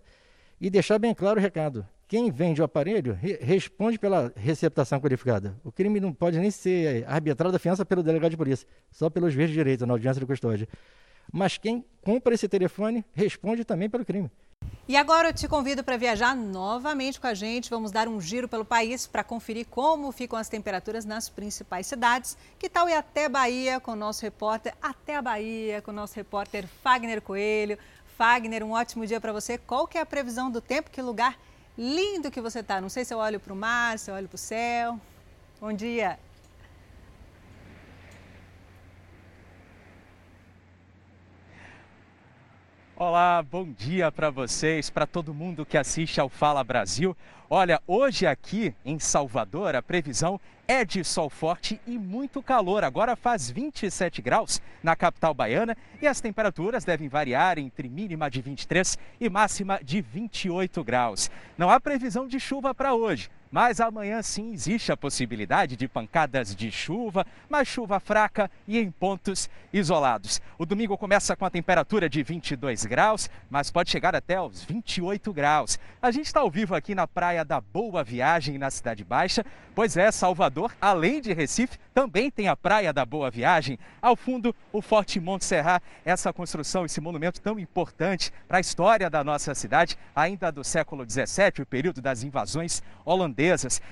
[0.62, 5.56] E deixar bem claro o recado: quem vende o aparelho re responde pela receptação qualificada.
[5.64, 9.34] O crime não pode nem ser arbitrado a fiança pelo delegado de polícia, só pelos
[9.34, 10.68] verdes direitos na audiência de custódia.
[11.32, 14.30] Mas quem compra esse telefone responde também pelo crime.
[14.88, 17.72] E agora eu te convido para viajar novamente com a gente.
[17.72, 22.38] Vamos dar um giro pelo país para conferir como ficam as temperaturas nas principais cidades.
[22.60, 26.16] Que tal ir até Bahia com o nosso repórter, até a Bahia com o nosso
[26.16, 27.80] repórter Fagner Coelho.
[28.16, 29.58] Fagner, um ótimo dia para você.
[29.58, 30.92] Qual que é a previsão do tempo?
[30.92, 31.36] Que lugar
[31.78, 32.80] lindo que você está.
[32.82, 35.00] Não sei se eu olho para o mar, se eu olho para o céu.
[35.60, 36.20] Bom dia.
[42.98, 47.14] Olá, bom dia para vocês, para todo mundo que assiste ao Fala Brasil.
[47.50, 52.86] Olha, hoje aqui em Salvador a previsão é de sol forte e muito calor.
[52.86, 58.42] Agora faz 27 graus na capital baiana e as temperaturas devem variar entre mínima de
[58.42, 61.30] 23 e máxima de 28 graus.
[61.58, 66.56] Não há previsão de chuva para hoje, Mas amanhã sim existe a possibilidade de pancadas
[66.56, 70.42] de chuva, mas chuva fraca e em pontos isolados.
[70.58, 75.32] O domingo começa com a temperatura de 22 graus, mas pode chegar até aos 28
[75.32, 75.80] graus.
[76.02, 79.46] A gente está ao vivo aqui na Praia da Boa Viagem, na Cidade Baixa.
[79.74, 83.78] Pois é, Salvador, além de Recife, também tem a Praia da Boa Viagem.
[84.02, 89.10] Ao fundo, o Forte Monte Serra, essa construção, esse monumento tão importante para a história
[89.10, 93.35] da nossa cidade, ainda do século 17, o período das invasões holandesas.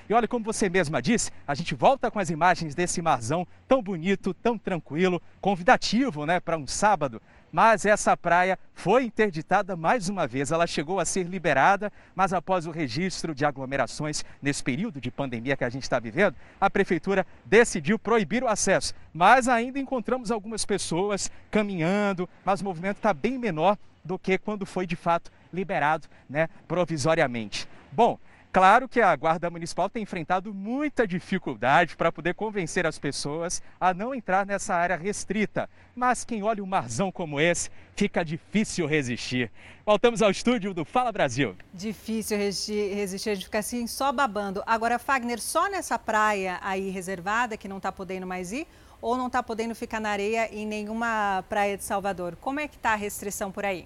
[0.08, 3.82] E olha, como você mesma disse, a gente volta com as imagens desse marzão tão
[3.82, 7.20] bonito, tão tranquilo, convidativo, né, para um sábado
[7.54, 10.50] mas essa praia foi interditada mais uma vez.
[10.50, 15.56] Ela chegou a ser liberada, mas após o registro de aglomerações nesse período de pandemia
[15.56, 18.92] que a gente está vivendo, a prefeitura decidiu proibir o acesso.
[19.12, 24.66] Mas ainda encontramos algumas pessoas caminhando, mas o movimento está bem menor do que quando
[24.66, 27.68] foi de fato liberado né, provisoriamente.
[27.92, 28.18] Bom,
[28.54, 33.92] Claro que a Guarda Municipal tem enfrentado muita dificuldade para poder convencer as pessoas a
[33.92, 35.68] não entrar nessa área restrita.
[35.92, 39.50] Mas quem olha um marzão como esse, fica difícil resistir.
[39.84, 41.56] Voltamos ao estúdio do Fala Brasil.
[41.72, 42.92] Difícil resistir,
[43.28, 44.62] a gente fica assim só babando.
[44.64, 48.68] Agora, Fagner, só nessa praia aí reservada que não está podendo mais ir?
[49.02, 52.36] Ou não está podendo ficar na areia em nenhuma praia de Salvador?
[52.40, 53.84] Como é que está a restrição por aí?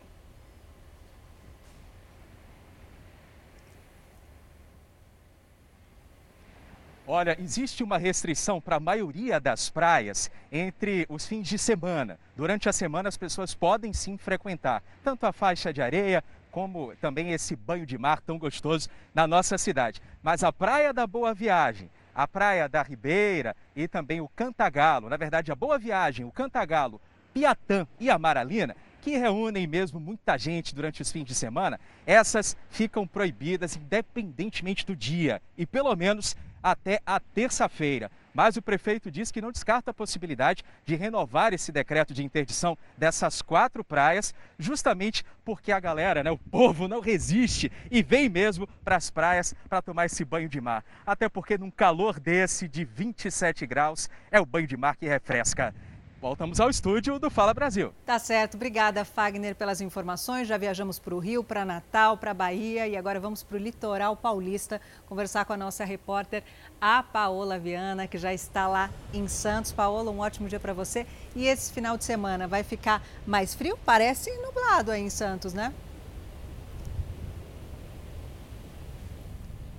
[7.11, 12.21] Olha, existe uma restrição para a maioria das praias entre os fins de semana.
[12.37, 17.33] Durante a semana, as pessoas podem sim frequentar tanto a faixa de areia como também
[17.33, 20.03] esse banho de mar tão gostoso na nossa cidade.
[20.23, 25.17] Mas a Praia da Boa Viagem, a Praia da Ribeira e também o Cantagalo, na
[25.17, 27.01] verdade, a Boa Viagem, o Cantagalo,
[27.33, 32.55] Piatã e a Maralina, que reúnem mesmo muita gente durante os fins de semana, essas
[32.69, 38.11] ficam proibidas independentemente do dia e pelo menos até a terça-feira.
[38.35, 42.79] Mas o prefeito diz que não descarta a possibilidade de renovar esse decreto de interdição
[42.97, 48.69] dessas quatro praias, justamente porque a galera, né, o povo não resiste e vem mesmo
[48.85, 50.85] para as praias para tomar esse banho de mar.
[51.05, 55.75] Até porque num calor desse de 27 graus é o banho de mar que refresca.
[56.21, 57.93] Voltamos ao estúdio do Fala Brasil.
[58.05, 58.57] Tá certo.
[58.57, 60.49] Obrigada, Fagner, pelas informações.
[60.49, 64.17] Já viajamos para o Rio, para Natal, para Bahia e agora vamos para o litoral
[64.17, 66.43] paulista conversar com a nossa repórter,
[66.81, 69.71] a Paola Viana, que já está lá em Santos.
[69.71, 71.07] Paola, um ótimo dia para você.
[71.37, 73.79] E esse final de semana vai ficar mais frio?
[73.85, 75.73] Parece nublado aí em Santos, né?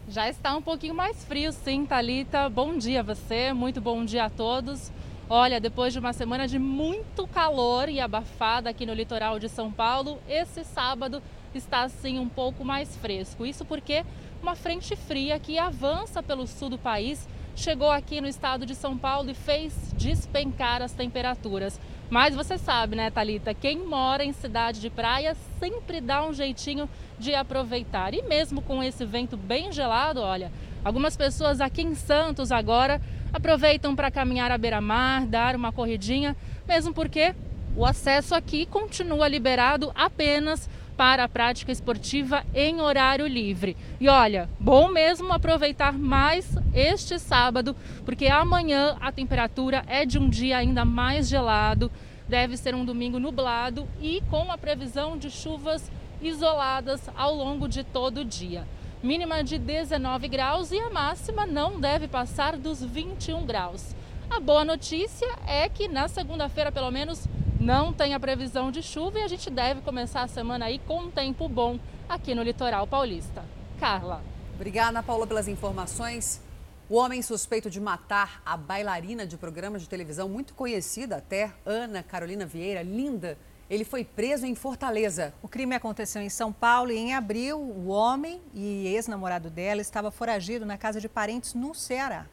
[0.08, 2.50] Já está um pouquinho mais frio, sim, Talita.
[2.50, 4.90] Bom dia a você, muito bom dia a todos.
[5.32, 9.72] Olha, depois de uma semana de muito calor e abafada aqui no litoral de São
[9.72, 11.22] Paulo, esse sábado
[11.54, 13.46] está assim um pouco mais fresco.
[13.46, 14.04] Isso porque
[14.42, 18.98] uma frente fria que avança pelo sul do país chegou aqui no estado de São
[18.98, 21.80] Paulo e fez despencar as temperaturas.
[22.10, 26.90] Mas você sabe, né, Talita, quem mora em cidade de praia sempre dá um jeitinho
[27.20, 28.16] de aproveitar.
[28.16, 30.52] E mesmo com esse vento bem gelado, olha,
[30.84, 33.00] algumas pessoas aqui em Santos agora
[33.34, 36.36] aproveitam para caminhar à beira-mar, dar uma corridinha,
[36.68, 37.34] mesmo porque
[37.76, 43.78] o acesso aqui continua liberado apenas para a prática esportiva em horário livre.
[44.02, 47.74] E olha, bom mesmo aproveitar mais este sábado,
[48.04, 51.90] porque amanhã a temperatura é de um dia ainda mais gelado,
[52.28, 55.90] deve ser um domingo nublado e com a previsão de chuvas
[56.22, 58.66] isoladas ao longo de todo o dia
[59.02, 63.96] mínima de 19 graus e a máxima não deve passar dos 21 graus.
[64.30, 67.26] A boa notícia é que na segunda-feira, pelo menos,
[67.60, 71.04] não tem a previsão de chuva e a gente deve começar a semana aí com
[71.04, 73.44] um tempo bom aqui no litoral paulista.
[73.80, 74.22] Carla.
[74.56, 76.42] Obrigada, Paula, pelas informações.
[76.90, 82.04] O homem suspeito de matar a bailarina de programa de televisão muito conhecida até, Ana
[82.04, 83.38] Carolina Vieira, linda,
[83.70, 85.34] ele foi preso em Fortaleza.
[85.44, 90.10] O crime aconteceu em São Paulo e em abril o homem e ex-namorado dela estava
[90.10, 92.26] foragido na casa de parentes no Ceará.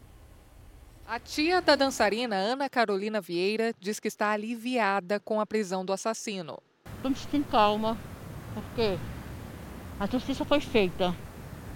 [1.06, 5.92] A tia da dançarina Ana Carolina Vieira diz que está aliviada com a prisão do
[5.92, 6.58] assassino.
[6.96, 7.96] Estou me sentindo calma,
[8.54, 8.98] porque
[10.00, 11.14] a justiça foi feita.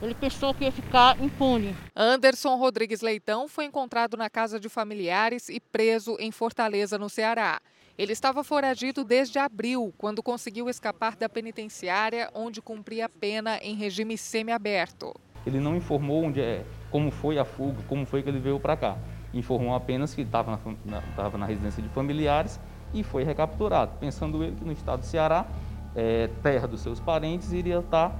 [0.03, 1.77] Ele pensou que ia ficar impune.
[1.95, 7.61] Anderson Rodrigues Leitão foi encontrado na casa de familiares e preso em Fortaleza, no Ceará.
[8.01, 14.17] Ele estava foragido desde abril, quando conseguiu escapar da penitenciária, onde cumpria pena em regime
[14.17, 15.15] semiaberto.
[15.47, 18.75] Ele não informou onde é, como foi a fuga, como foi que ele veio para
[18.75, 18.97] cá.
[19.35, 22.59] Informou apenas que estava na, na, na, residência de familiares
[22.95, 25.47] e foi recapturado, pensando ele que no estado do Ceará,
[25.95, 28.19] é, terra dos seus parentes, iria estar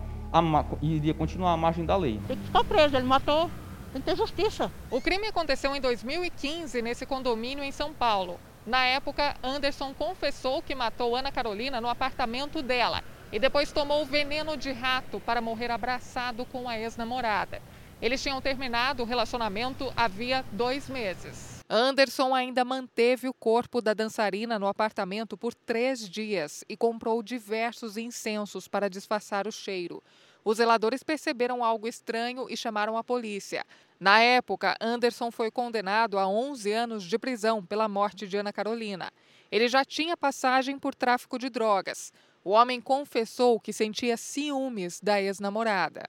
[0.83, 2.21] iria continuar a margem da lei.
[2.29, 3.51] Tem que ficar preso, ele matou,
[3.95, 4.71] tem que ter justiça.
[4.91, 8.39] O crime aconteceu em 2015 nesse condomínio em São Paulo.
[8.67, 13.03] Na época, Anderson confessou que matou Ana Carolina no apartamento dela
[13.33, 17.63] e depois tomou veneno de rato para morrer abraçado com a ex-namorada.
[18.03, 21.61] Eles tinham terminado o relacionamento havia dois meses.
[21.69, 27.97] Anderson ainda manteve o corpo da dançarina no apartamento por três dias e comprou diversos
[27.97, 30.03] incensos para disfarçar o cheiro.
[30.45, 33.65] Os zeladores perceberam algo estranho e chamaram a polícia.
[34.01, 39.13] Na época, Anderson foi condenado a 11 anos de prisão pela morte de Ana Carolina.
[39.53, 42.11] Ele já tinha passagem por tráfico de drogas.
[42.43, 46.05] O homem confessou que sentia ciúmes da ex-namorada.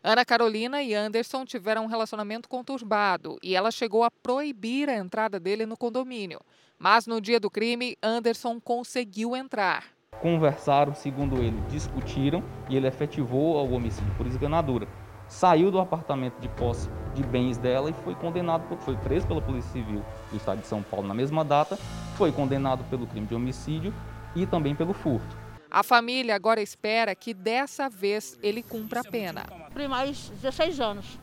[0.00, 5.40] Ana Carolina e Anderson tiveram um relacionamento conturbado e ela chegou a proibir a entrada
[5.40, 6.38] dele no condomínio.
[6.78, 9.86] Mas no dia do crime, Anderson conseguiu entrar.
[10.20, 14.86] Conversaram, segundo ele, discutiram e ele efetivou o homicídio por esganadura.
[15.28, 19.70] Saiu do apartamento de posse de bens dela e foi condenado, foi preso pela Polícia
[19.72, 21.76] Civil do Estado de São Paulo na mesma data,
[22.16, 23.92] foi condenado pelo crime de homicídio
[24.34, 25.44] e também pelo furto.
[25.70, 29.44] A família agora espera que dessa vez ele cumpra a pena.
[29.88, 31.18] Mais 16 anos,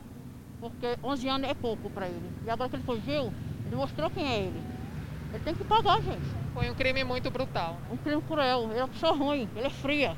[0.60, 2.30] porque 11 anos é pouco para ele.
[2.46, 3.32] E agora que ele fugiu,
[3.66, 4.62] ele mostrou quem é ele.
[5.34, 6.26] Ele tem que pagar, gente.
[6.54, 7.78] Foi um crime muito brutal.
[7.90, 8.64] Um crime cruel.
[8.70, 10.18] Ele é uma pessoa ruim, ele é fria.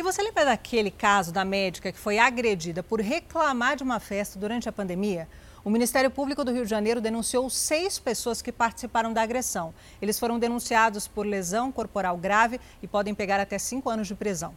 [0.00, 4.38] E você lembra daquele caso da médica que foi agredida por reclamar de uma festa
[4.38, 5.28] durante a pandemia?
[5.62, 9.74] O Ministério Público do Rio de Janeiro denunciou seis pessoas que participaram da agressão.
[10.00, 14.54] Eles foram denunciados por lesão corporal grave e podem pegar até cinco anos de prisão.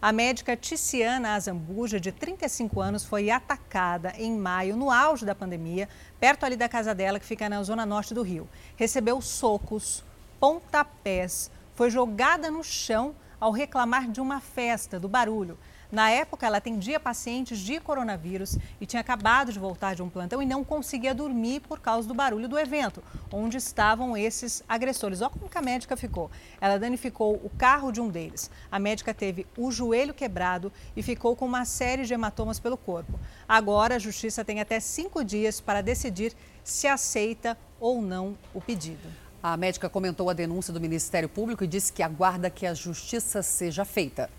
[0.00, 5.88] A médica Ticiana Azambuja, de 35 anos, foi atacada em maio, no auge da pandemia,
[6.20, 8.48] perto ali da casa dela, que fica na zona norte do Rio.
[8.76, 10.04] Recebeu socos,
[10.38, 13.12] pontapés, foi jogada no chão
[13.44, 15.58] ao reclamar de uma festa, do barulho.
[15.92, 20.40] Na época, ela atendia pacientes de coronavírus e tinha acabado de voltar de um plantão
[20.42, 25.20] e não conseguia dormir por causa do barulho do evento, onde estavam esses agressores.
[25.20, 26.30] Olha como que a médica ficou.
[26.58, 28.50] Ela danificou o carro de um deles.
[28.72, 33.12] A médica teve o joelho quebrado e ficou com uma série de hematomas pelo corpo.
[33.46, 36.34] Agora, a justiça tem até cinco dias para decidir
[36.64, 39.23] se aceita ou não o pedido.
[39.44, 43.42] A médica comentou a denúncia do Ministério Público e disse que aguarda que a justiça
[43.42, 44.30] seja feita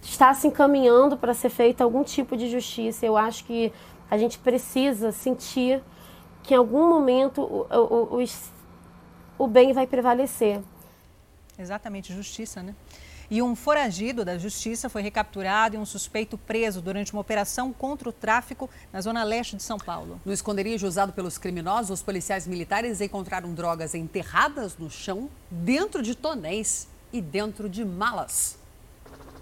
[0.00, 3.04] está se encaminhando para ser feita algum tipo de justiça.
[3.04, 3.72] Eu acho que
[4.08, 5.82] a gente precisa sentir
[6.44, 8.24] que em algum momento o, o, o,
[9.38, 10.60] o bem vai prevalecer.
[11.58, 12.76] Exatamente, justiça, né?
[13.30, 18.08] E um foragido da justiça foi recapturado e um suspeito preso durante uma operação contra
[18.08, 20.18] o tráfico na zona leste de São Paulo.
[20.24, 26.14] No esconderijo usado pelos criminosos, os policiais militares encontraram drogas enterradas no chão, dentro de
[26.14, 28.58] tonéis e dentro de malas.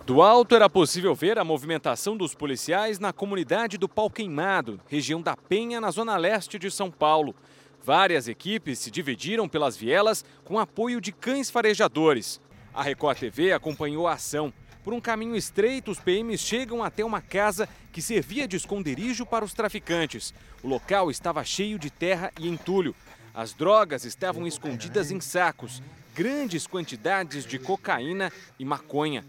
[0.05, 5.23] Do alto era possível ver a movimentação dos policiais na comunidade do Pau Queimado, região
[5.23, 7.37] da Penha, na zona leste de São Paulo.
[7.85, 12.41] Várias equipes se dividiram pelas vielas com apoio de cães farejadores.
[12.77, 14.53] A Record TV acompanhou a ação.
[14.85, 19.47] Por um caminho estreito, os PMs chegam até uma casa que servia de esconderijo para
[19.47, 20.35] os traficantes.
[20.63, 22.95] O local estava cheio de terra e entulho.
[23.33, 25.83] As drogas estavam escondidas em sacos,
[26.15, 29.25] grandes quantidades de cocaína e maconha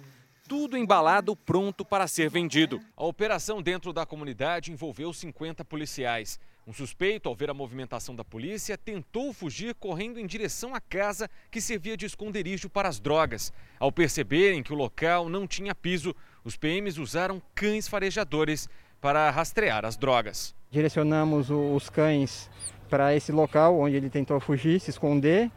[0.48, 2.80] tudo embalado pronto para ser vendido.
[2.96, 6.40] A operação dentro da comunidade envolveu 50 policiais.
[6.68, 11.30] Um suspeito, ao ver a movimentação da polícia, tentou fugir correndo em direção à casa
[11.50, 13.54] que servia de esconderijo para as drogas.
[13.80, 16.14] Ao perceberem que o local não tinha piso,
[16.44, 18.68] os PMs usaram cães farejadores
[19.00, 20.54] para rastrear as drogas.
[20.70, 22.50] Direcionamos os cães
[22.90, 25.50] para esse local onde ele tentou fugir, se esconder,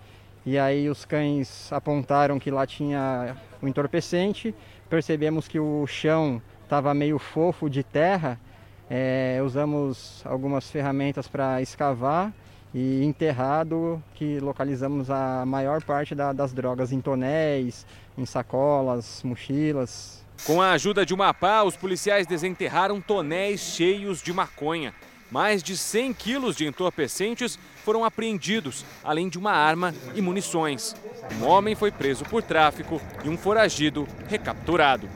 [0.46, 4.54] e aí os cães apontaram que lá tinha um entorpecente
[4.90, 8.38] percebemos que o chão estava meio fofo de terra,
[8.90, 12.32] é, usamos algumas ferramentas para escavar
[12.74, 17.86] e enterrado que localizamos a maior parte da, das drogas em tonéis,
[18.18, 20.24] em sacolas, mochilas.
[20.44, 24.92] Com a ajuda de uma pá, os policiais desenterraram tonéis cheios de maconha.
[25.30, 30.96] Mais de 100 quilos de entorpecentes foram apreendidos, além de uma arma e munições.
[31.40, 35.08] Um homem foi preso por tráfico e um foragido recapturado.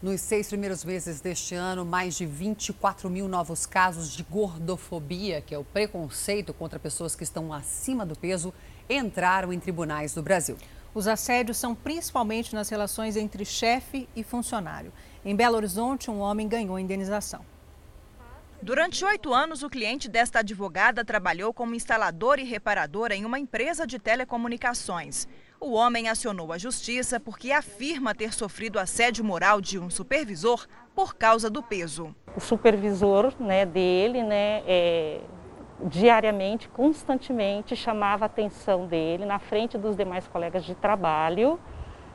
[0.00, 5.52] Nos seis primeiros meses deste ano, mais de 24 mil novos casos de gordofobia, que
[5.52, 8.54] é o preconceito contra pessoas que estão acima do peso,
[8.88, 10.56] entraram em tribunais do Brasil.
[10.94, 14.92] Os assédios são principalmente nas relações entre chefe e funcionário.
[15.24, 17.44] Em Belo Horizonte, um homem ganhou indenização.
[18.62, 23.84] Durante oito anos, o cliente desta advogada trabalhou como instalador e reparador em uma empresa
[23.84, 25.26] de telecomunicações.
[25.60, 31.16] O homem acionou a justiça porque afirma ter sofrido assédio moral de um supervisor por
[31.16, 32.14] causa do peso.
[32.36, 35.20] O supervisor né, dele, né, é,
[35.82, 41.58] diariamente, constantemente, chamava a atenção dele na frente dos demais colegas de trabalho,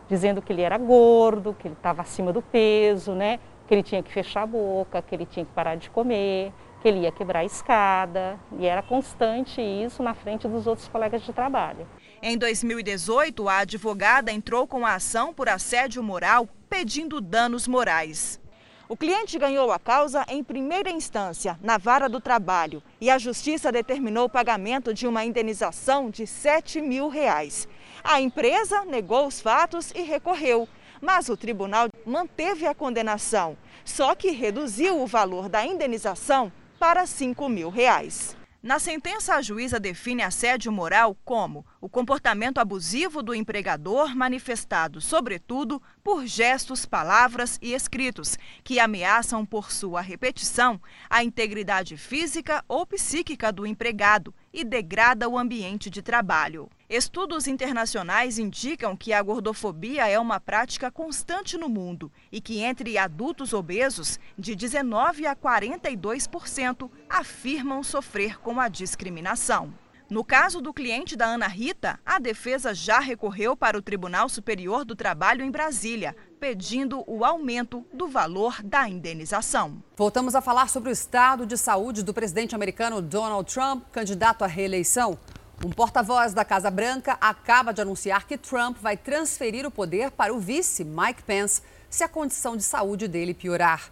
[0.07, 4.01] dizendo que ele era gordo, que ele estava acima do peso, né, que ele tinha
[4.01, 7.39] que fechar a boca, que ele tinha que parar de comer, que ele ia quebrar
[7.39, 8.39] a escada.
[8.57, 11.85] E era constante isso na frente dos outros colegas de trabalho.
[12.25, 18.39] Em 2018, a advogada entrou com a ação por assédio moral, pedindo danos morais.
[18.87, 23.73] O cliente ganhou a causa em primeira instância, na vara do trabalho, e a justiça
[23.73, 27.67] determinou o pagamento de uma indenização de 7 mil reais.
[28.01, 30.65] A empresa negou os fatos e recorreu,
[31.01, 36.49] mas o tribunal manteve a condenação, só que reduziu o valor da indenização
[36.79, 38.37] para 5 mil reais.
[38.63, 45.81] Na sentença, a juíza define assédio moral como o comportamento abusivo do empregador manifestado, sobretudo,
[46.01, 50.79] por gestos, palavras e escritos, que ameaçam por sua repetição
[51.09, 56.69] a integridade física ou psíquica do empregado e degrada o ambiente de trabalho.
[56.89, 62.97] Estudos internacionais indicam que a gordofobia é uma prática constante no mundo e que entre
[62.97, 69.82] adultos obesos, de 19 a 42% afirmam sofrer com a discriminação.
[70.13, 74.85] No caso do cliente da Ana Rita, a defesa já recorreu para o Tribunal Superior
[74.85, 79.81] do Trabalho em Brasília, pedindo o aumento do valor da indenização.
[79.97, 84.47] Voltamos a falar sobre o estado de saúde do presidente americano Donald Trump, candidato à
[84.47, 85.17] reeleição.
[85.65, 90.31] Um porta-voz da Casa Branca acaba de anunciar que Trump vai transferir o poder para
[90.31, 93.89] o vice, Mike Pence, se a condição de saúde dele piorar.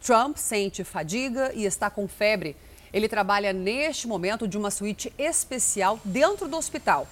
[0.00, 2.56] Trump sente fadiga e está com febre.
[2.94, 7.08] Ele trabalha neste momento de uma suíte especial dentro do hospital.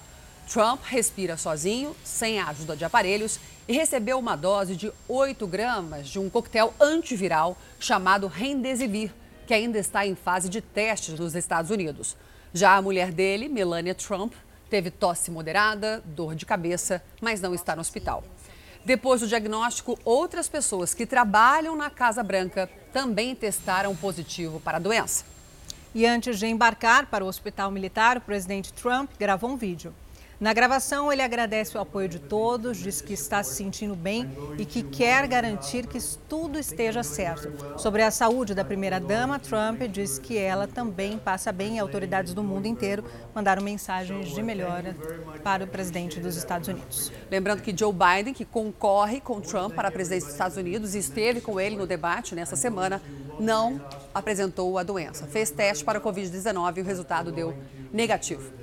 [0.47, 6.07] Trump respira sozinho, sem a ajuda de aparelhos, e recebeu uma dose de 8 gramas
[6.07, 9.11] de um coquetel antiviral chamado Remdesivir,
[9.45, 12.15] que ainda está em fase de testes nos Estados Unidos.
[12.53, 14.33] Já a mulher dele, Melania Trump,
[14.69, 18.23] teve tosse moderada, dor de cabeça, mas não está no hospital.
[18.85, 24.79] Depois do diagnóstico, outras pessoas que trabalham na Casa Branca também testaram positivo para a
[24.79, 25.32] doença.
[25.95, 29.93] E antes de embarcar para o hospital militar, o presidente Trump gravou um vídeo.
[30.43, 34.65] Na gravação, ele agradece o apoio de todos, diz que está se sentindo bem e
[34.65, 37.79] que quer garantir que tudo esteja certo.
[37.79, 42.43] Sobre a saúde da primeira-dama, Trump diz que ela também passa bem e autoridades do
[42.43, 44.97] mundo inteiro mandaram mensagens de melhora
[45.45, 47.09] para o presidente dos Estados Unidos.
[47.31, 50.99] Lembrando que Joe Biden, que concorre com Trump para a presidência dos Estados Unidos e
[50.99, 53.01] esteve com ele no debate nessa semana,
[53.39, 53.81] não
[54.13, 55.25] apresentou a doença.
[55.25, 57.55] Fez teste para a Covid-19 e o resultado deu
[57.93, 58.62] negativo.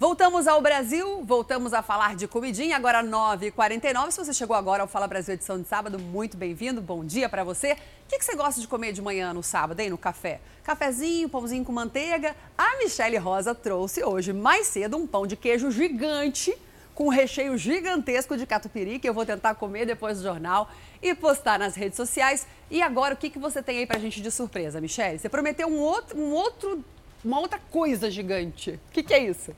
[0.00, 4.12] Voltamos ao Brasil, voltamos a falar de comidinha, agora 9h49.
[4.12, 7.44] Se você chegou agora ao Fala Brasil edição de sábado, muito bem-vindo, bom dia para
[7.44, 7.72] você.
[7.72, 7.76] O
[8.08, 10.40] que, que, você gosta de comer de manhã no sábado, hein, no café?
[10.64, 12.34] Cafezinho, pãozinho com manteiga?
[12.56, 16.56] A Michele Rosa trouxe hoje, mais cedo, um pão de queijo gigante
[16.94, 20.70] com um recheio gigantesco de catupiry que eu vou tentar comer depois do jornal
[21.02, 22.46] e postar nas redes sociais.
[22.70, 25.18] E agora, o que, que você tem aí pra gente de surpresa, Michele?
[25.18, 26.82] Você prometeu um outro, um outro,
[27.22, 28.80] uma outra coisa gigante.
[28.88, 29.54] O que, que é isso?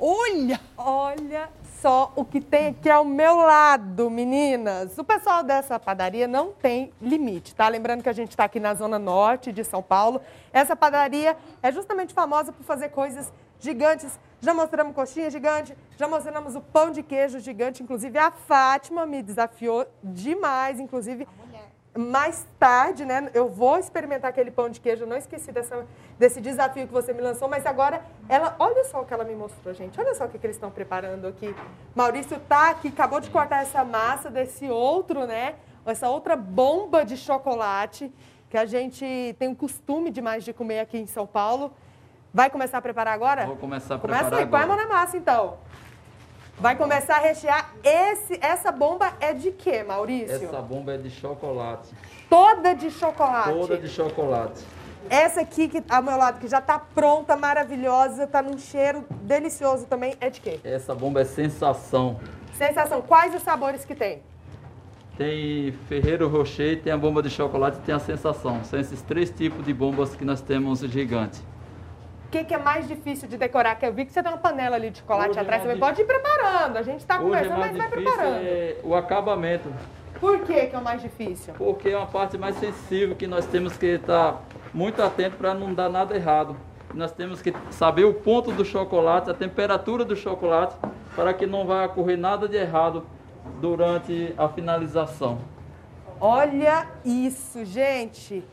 [0.00, 0.58] Olha!
[0.78, 4.96] Olha só o que tem aqui ao meu lado, meninas.
[4.98, 7.68] O pessoal dessa padaria não tem limite, tá?
[7.68, 10.20] Lembrando que a gente está aqui na zona norte de São Paulo.
[10.52, 14.18] Essa padaria é justamente famosa por fazer coisas gigantes.
[14.40, 17.82] Já mostramos coxinha gigante, já mostramos o pão de queijo gigante.
[17.82, 21.28] Inclusive, a Fátima me desafiou demais, inclusive
[21.96, 23.30] mais tarde, né?
[23.34, 25.04] Eu vou experimentar aquele pão de queijo.
[25.04, 25.86] Eu não esqueci dessa,
[26.18, 29.34] desse desafio que você me lançou, mas agora ela, olha só o que ela me
[29.34, 29.98] mostrou, gente.
[30.00, 31.54] Olha só o que, que eles estão preparando aqui.
[31.94, 35.56] Maurício tá aqui, acabou de cortar essa massa desse outro, né?
[35.84, 38.12] Essa outra bomba de chocolate
[38.48, 41.72] que a gente tem o costume demais de comer aqui em São Paulo.
[42.32, 43.46] Vai começar a preparar agora?
[43.46, 44.78] Vou começar a Começa preparar aí, põe a agora.
[44.78, 45.58] mão na massa então.
[46.60, 47.72] Vai começar a rechear.
[47.82, 50.46] Esse, essa bomba é de quê, Maurício?
[50.46, 51.88] Essa bomba é de chocolate.
[52.28, 53.50] Toda de chocolate.
[53.50, 54.62] Toda de chocolate.
[55.08, 59.86] Essa aqui que ao meu lado, que já tá pronta, maravilhosa, tá num cheiro delicioso
[59.86, 60.60] também, é de quê?
[60.62, 62.20] Essa bomba é sensação.
[62.58, 63.00] Sensação.
[63.00, 64.22] Quais os sabores que tem?
[65.16, 68.62] Tem Ferreiro Rocher, tem a bomba de chocolate e tem a sensação.
[68.64, 71.40] São esses três tipos de bombas que nós temos gigante.
[72.30, 73.74] O que, que é mais difícil de decorar?
[73.74, 75.64] Que eu vi que você tem uma panela ali de chocolate Hoje é atrás.
[75.64, 76.76] mais Você pode ir preparando.
[76.76, 78.36] A gente tá Hoje é mas vai difícil preparando.
[78.44, 79.68] é o acabamento.
[80.20, 81.54] Por que, que é o mais difícil?
[81.54, 84.42] Porque é uma parte mais sensível que nós temos que estar
[84.72, 86.54] muito atento para não dar nada errado.
[86.94, 90.76] Nós temos que saber o ponto do chocolate, a temperatura do chocolate,
[91.16, 93.04] para que não vai ocorrer nada de errado
[93.60, 95.38] durante a finalização.
[96.20, 98.44] Olha isso, gente.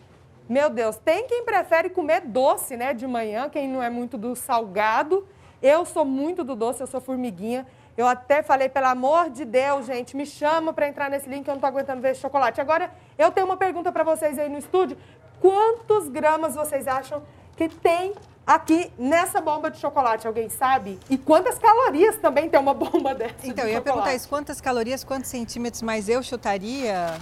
[0.49, 4.36] Meu Deus, tem quem prefere comer doce, né, de manhã, quem não é muito do
[4.36, 5.28] salgado.
[5.61, 7.65] Eu sou muito do doce, eu sou formiguinha.
[7.98, 11.53] Eu até falei, pelo amor de Deus, gente, me chama para entrar nesse link, eu
[11.56, 12.61] não tô aguentando ver esse chocolate.
[12.61, 14.95] Agora, eu tenho uma pergunta para vocês aí no estúdio.
[15.41, 17.24] Quantos gramas vocês acham
[17.56, 18.14] que tem
[18.45, 20.28] aqui nessa bomba de chocolate?
[20.28, 20.99] Alguém sabe?
[21.10, 23.84] E quantas calorias também tem uma bomba dessa Então, de eu ia chocolate?
[23.84, 27.15] perguntar isso, quantas calorias, quantos centímetros, mas eu chutaria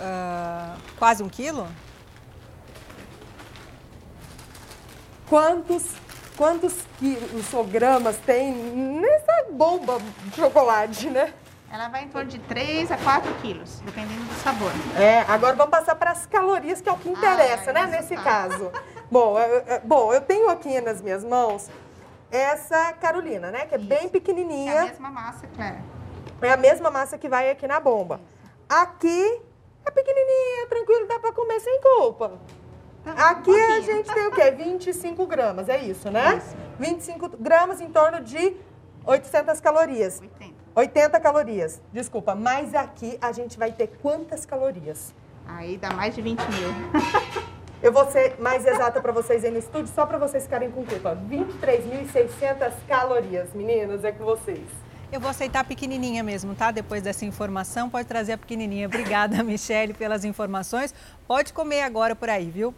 [0.00, 1.66] ah, quase um quilo?
[5.28, 5.84] Quantos,
[6.36, 11.32] quantos quilos ou gramas tem nessa bomba de chocolate, né?
[11.72, 14.72] Ela vai em torno de 3 a 4 quilos, dependendo do sabor.
[14.98, 18.72] É, agora vamos passar para as calorias, que é o que interessa, né, nesse caso.
[19.08, 21.70] Bom eu, eu- bom, eu tenho aqui nas minhas mãos
[22.28, 24.72] essa Carolina, né, que é bem pequenininha.
[24.72, 25.78] É a mesma massa, Clara.
[26.42, 28.20] É a mesma massa que vai aqui na bomba.
[28.68, 29.40] Aqui
[29.84, 32.38] é pequenininha, tranquilo, dá para comer sem culpa.
[33.04, 34.50] Aqui a gente tem o quê?
[34.50, 36.42] 25 gramas, é isso, né?
[36.78, 38.56] 25 gramas em torno de
[39.04, 40.20] 800 calorias.
[40.20, 40.60] 80.
[40.74, 42.34] 80 calorias, desculpa.
[42.34, 45.14] Mas aqui a gente vai ter quantas calorias?
[45.46, 46.68] Aí dá mais de 20 mil.
[47.82, 50.84] Eu vou ser mais exata para vocês aí no estúdio, só para vocês ficarem com
[50.84, 51.16] culpa.
[51.16, 54.68] 23.600 calorias, meninas, é com vocês.
[55.12, 56.70] Eu vou aceitar a pequenininha mesmo, tá?
[56.70, 58.86] Depois dessa informação, pode trazer a pequenininha.
[58.86, 60.94] Obrigada, Michele, pelas informações.
[61.26, 62.72] Pode comer agora por aí, viu?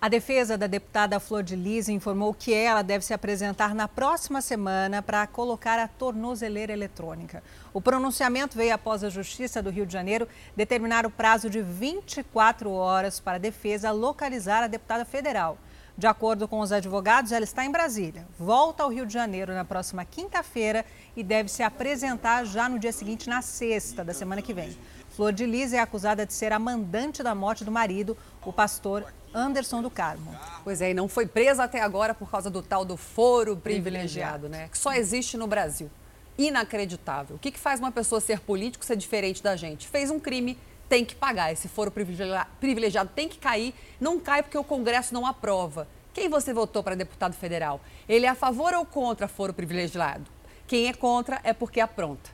[0.00, 4.42] A defesa da deputada Flor de Lis informou que ela deve se apresentar na próxima
[4.42, 7.40] semana para colocar a tornozeleira eletrônica.
[7.72, 10.26] O pronunciamento veio após a Justiça do Rio de Janeiro
[10.56, 15.56] determinar o prazo de 24 horas para a defesa localizar a deputada federal.
[15.96, 19.64] De acordo com os advogados, ela está em Brasília, volta ao Rio de Janeiro na
[19.64, 20.84] próxima quinta-feira
[21.16, 24.76] e deve se apresentar já no dia seguinte, na sexta da semana que vem.
[25.10, 29.06] Flor de Lis é acusada de ser a mandante da morte do marido, o pastor
[29.32, 30.34] Anderson do Carmo.
[30.64, 34.48] Pois é, e não foi presa até agora por causa do tal do foro privilegiado,
[34.48, 34.68] né?
[34.68, 35.88] Que só existe no Brasil.
[36.36, 37.36] Inacreditável.
[37.36, 39.86] O que, que faz uma pessoa ser político ser diferente da gente?
[39.86, 40.58] Fez um crime,
[40.88, 41.52] tem que pagar.
[41.52, 43.74] Esse foro privilegia- privilegiado tem que cair.
[44.00, 45.86] Não cai porque o Congresso não aprova.
[46.12, 47.80] Quem você votou para deputado federal?
[48.08, 50.24] Ele é a favor ou contra foro privilegiado?
[50.66, 52.30] Quem é contra é porque apronta.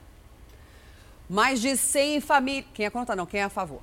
[1.28, 2.66] Mais de 100 famílias.
[2.74, 3.80] Quem é contra, não, quem é a favor?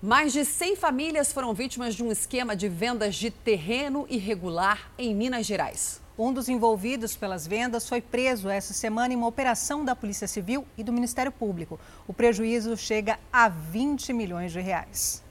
[0.00, 5.14] Mais de 100 famílias foram vítimas de um esquema de vendas de terreno irregular em
[5.14, 6.00] Minas Gerais.
[6.16, 10.64] Um dos envolvidos pelas vendas foi preso essa semana em uma operação da Polícia Civil
[10.78, 11.78] e do Ministério Público.
[12.06, 15.24] O prejuízo chega a 20 milhões de reais.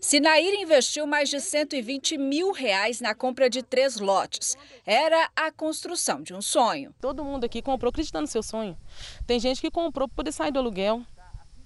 [0.00, 4.56] Sinaíra investiu mais de 120 mil reais na compra de três lotes.
[4.84, 6.92] Era a construção de um sonho.
[7.00, 8.76] Todo mundo aqui comprou acreditando no seu sonho.
[9.24, 11.02] Tem gente que comprou para poder sair do aluguel.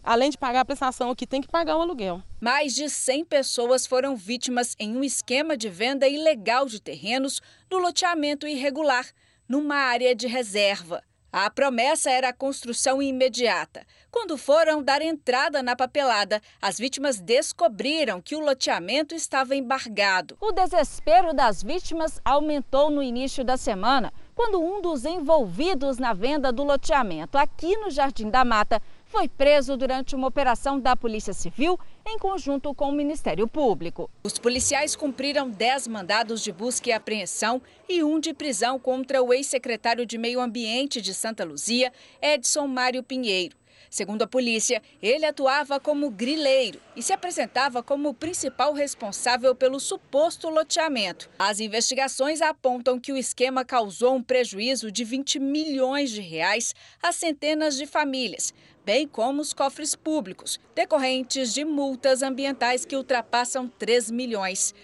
[0.05, 2.23] Além de pagar a prestação aqui, tem que pagar o aluguel.
[2.39, 7.41] Mais de 100 pessoas foram vítimas em um esquema de venda ilegal de terrenos
[7.71, 9.07] no loteamento irregular,
[9.49, 11.03] numa área de reserva.
[11.33, 13.85] A promessa era a construção imediata.
[14.11, 20.37] Quando foram dar entrada na papelada, as vítimas descobriram que o loteamento estava embargado.
[20.41, 26.53] O desespero das vítimas aumentou no início da semana, quando um dos envolvidos na venda
[26.53, 28.81] do loteamento aqui no Jardim da Mata
[29.15, 34.11] foi preso durante uma operação da Polícia Civil em conjunto com o Ministério Público.
[34.25, 39.33] Os policiais cumpriram 10 mandados de busca e apreensão e um de prisão contra o
[39.33, 43.57] ex-secretário de Meio Ambiente de Santa Luzia, Edson Mário Pinheiro.
[43.95, 49.79] Segundo a polícia, ele atuava como grileiro e se apresentava como o principal responsável pelo
[49.79, 51.31] suposto loteamento.
[51.39, 57.13] As investigações apontam que o esquema causou um prejuízo de 20 milhões de reais a
[57.13, 58.53] centenas de famílias,
[58.85, 64.75] bem como os cofres públicos, decorrentes de multas ambientais que ultrapassam 3 milhões.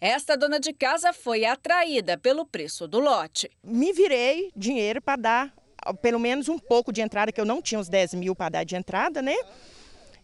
[0.00, 3.48] Esta dona de casa foi atraída pelo preço do lote.
[3.62, 7.80] me virei dinheiro para dar pelo menos um pouco de entrada, que eu não tinha
[7.80, 9.36] os 10 mil para dar de entrada, né?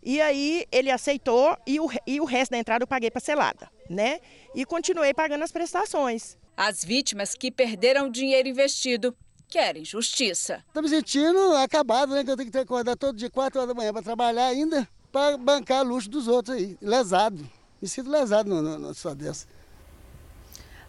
[0.02, 4.20] E aí ele aceitou e o, e o resto da entrada eu paguei parcelada, né?
[4.54, 6.36] E continuei pagando as prestações.
[6.56, 9.16] As vítimas que perderam o dinheiro investido
[9.48, 10.64] querem justiça.
[10.72, 12.24] Tô me sentindo acabado, né?
[12.24, 15.36] Que eu tenho que acordar todo dia 4 horas da manhã para trabalhar ainda, para
[15.36, 16.76] bancar luxo dos outros aí.
[16.80, 17.48] Lesado.
[17.80, 19.46] Me sinto lesado numa situação dessa.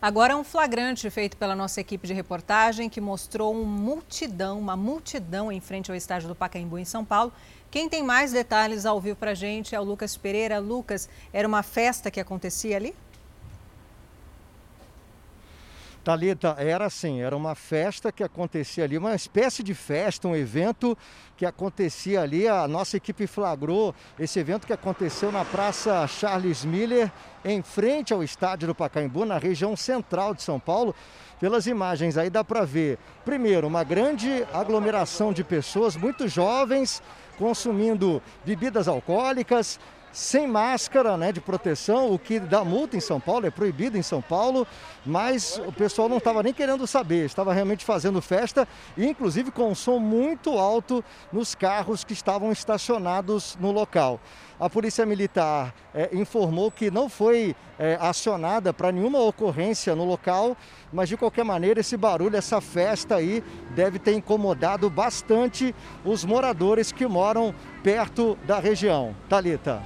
[0.03, 5.49] Agora um flagrante feito pela nossa equipe de reportagem que mostrou um multidão, uma multidão
[5.49, 7.31] em frente ao estádio do Pacaembu em São Paulo.
[7.71, 10.59] Quem tem mais detalhes ao vivo pra gente é o Lucas Pereira.
[10.59, 12.93] Lucas, era uma festa que acontecia ali?
[16.03, 20.97] Talita, era assim, era uma festa que acontecia ali, uma espécie de festa, um evento
[21.37, 22.45] que acontecia ali.
[22.45, 27.09] A nossa equipe flagrou esse evento que aconteceu na Praça Charles Miller,
[27.45, 30.93] em frente ao estádio do Pacaembu, na região central de São Paulo.
[31.39, 37.01] Pelas imagens aí dá para ver, primeiro, uma grande aglomeração de pessoas, muito jovens,
[37.37, 39.79] consumindo bebidas alcoólicas,
[40.13, 44.03] sem máscara né, de proteção, o que dá multa em São Paulo, é proibido em
[44.03, 44.65] São Paulo,
[45.03, 49.75] mas o pessoal não estava nem querendo saber, estava realmente fazendo festa, inclusive com um
[49.75, 54.19] som muito alto nos carros que estavam estacionados no local.
[54.59, 60.55] A Polícia Militar é, informou que não foi é, acionada para nenhuma ocorrência no local,
[60.91, 65.73] mas de qualquer maneira esse barulho, essa festa aí deve ter incomodado bastante
[66.05, 69.15] os moradores que moram perto da região.
[69.27, 69.81] Talita.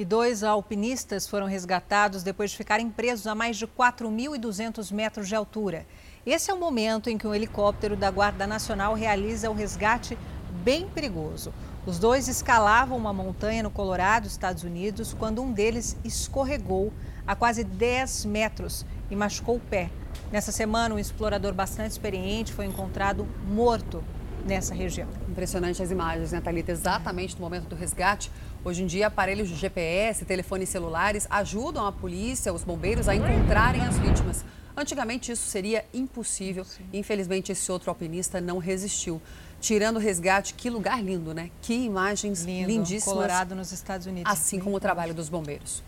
[0.00, 5.34] E dois alpinistas foram resgatados depois de ficarem presos a mais de 4.200 metros de
[5.34, 5.86] altura.
[6.24, 10.16] Esse é o momento em que um helicóptero da Guarda Nacional realiza o resgate
[10.64, 11.52] bem perigoso.
[11.84, 16.90] Os dois escalavam uma montanha no Colorado, Estados Unidos, quando um deles escorregou
[17.26, 19.90] a quase 10 metros e machucou o pé.
[20.32, 24.02] Nessa semana, um explorador bastante experiente foi encontrado morto
[24.46, 25.08] nessa região.
[25.28, 26.72] Impressionante as imagens, né, Thalita?
[26.72, 28.30] Exatamente no momento do resgate.
[28.62, 33.80] Hoje em dia, aparelhos de GPS, telefones celulares ajudam a polícia, os bombeiros a encontrarem
[33.80, 34.44] as vítimas.
[34.76, 36.66] Antigamente isso seria impossível.
[36.92, 39.20] Infelizmente, esse outro alpinista não resistiu.
[39.62, 41.50] Tirando o resgate, que lugar lindo, né?
[41.62, 43.04] Que imagens Lindo, lindíssimas.
[43.04, 44.30] Colorado nos Estados Unidos.
[44.30, 45.82] Assim como o trabalho dos bombeiros.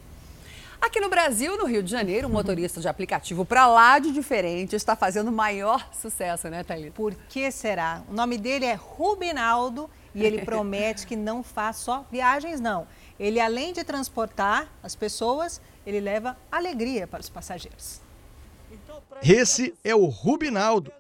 [0.80, 4.74] Aqui no Brasil, no Rio de Janeiro, um motorista de aplicativo para lá de diferente
[4.74, 6.92] está fazendo maior sucesso, né, Thalita?
[6.92, 8.02] Por que será?
[8.10, 12.86] O nome dele é Rubinaldo e ele promete que não faz só viagens, não.
[13.18, 18.00] Ele, além de transportar as pessoas, ele leva alegria para os passageiros.
[19.22, 20.92] Esse é o Rubinaldo.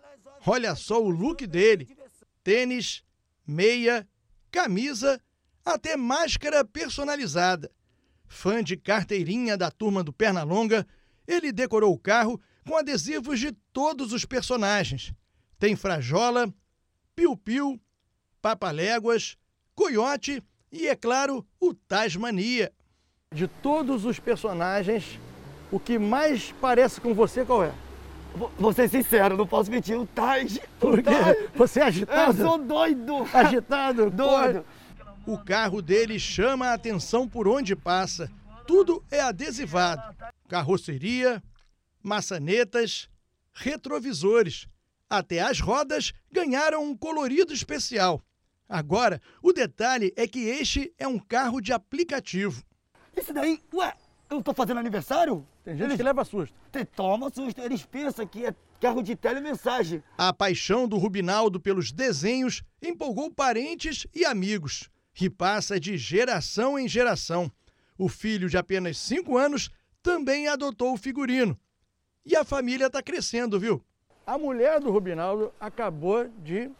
[0.46, 1.96] Olha só o look dele:
[2.42, 3.02] tênis,
[3.46, 4.06] meia,
[4.50, 5.20] camisa,
[5.64, 7.70] até máscara personalizada.
[8.26, 10.86] Fã de carteirinha da turma do Pernalonga,
[11.26, 15.12] ele decorou o carro com adesivos de todos os personagens.
[15.58, 16.52] Tem Frajola,
[17.14, 17.80] Piu Piu,
[18.42, 19.36] Papaléguas,
[19.74, 22.72] Coiote e, é claro, o Tasmania.
[23.32, 25.18] De todos os personagens,
[25.70, 27.72] o que mais parece com você qual é?
[28.58, 30.60] Vou ser sincero, não posso mentir, o Taj.
[30.80, 31.50] Por quê?
[31.54, 32.42] Você é agitado?
[32.42, 33.28] Eu sou doido.
[33.32, 34.10] Agitado?
[34.10, 34.64] Doido.
[35.26, 38.30] O carro dele chama a atenção por onde passa.
[38.66, 40.16] Tudo é adesivado.
[40.48, 41.42] Carroceria,
[42.02, 43.08] maçanetas,
[43.52, 44.66] retrovisores.
[45.08, 48.22] Até as rodas ganharam um colorido especial.
[48.68, 52.62] Agora, o detalhe é que este é um carro de aplicativo.
[53.16, 53.94] Isso daí, ué,
[54.30, 55.46] eu tô fazendo aniversário?
[55.62, 56.54] Tem gente eles, que leva susto.
[56.96, 60.02] Toma susto, eles pensam que é carro de telemensagem.
[60.16, 64.90] A paixão do Rubinaldo pelos desenhos empolgou parentes e amigos
[65.20, 67.52] e passa de geração em geração.
[67.98, 69.70] O filho de apenas 5 anos
[70.02, 71.56] também adotou o figurino.
[72.24, 73.84] E a família está crescendo, viu?
[74.26, 76.70] A mulher do Rubinaldo acabou de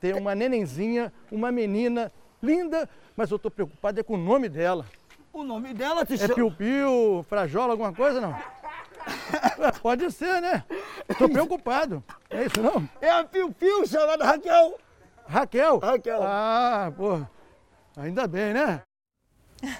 [0.00, 2.10] ter uma nenenzinha, uma menina
[2.42, 4.86] linda, mas eu estou preocupado é com o nome dela.
[5.32, 8.36] O nome dela te É Piu Piu, Frajola, alguma coisa, não?
[9.82, 10.64] Pode ser, né?
[11.08, 12.02] Estou preocupado.
[12.30, 12.88] É isso não?
[13.00, 14.78] É a Piu Piu chamada Raquel.
[15.26, 15.78] Raquel?
[15.78, 16.22] Raquel.
[16.22, 17.20] Ah, pô.
[17.96, 18.82] Ainda bem, né?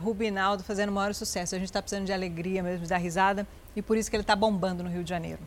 [0.00, 1.54] Rubinaldo fazendo o maior sucesso.
[1.54, 3.46] A gente está precisando de alegria mesmo, de dar risada.
[3.74, 5.40] E por isso que ele está bombando no Rio de Janeiro.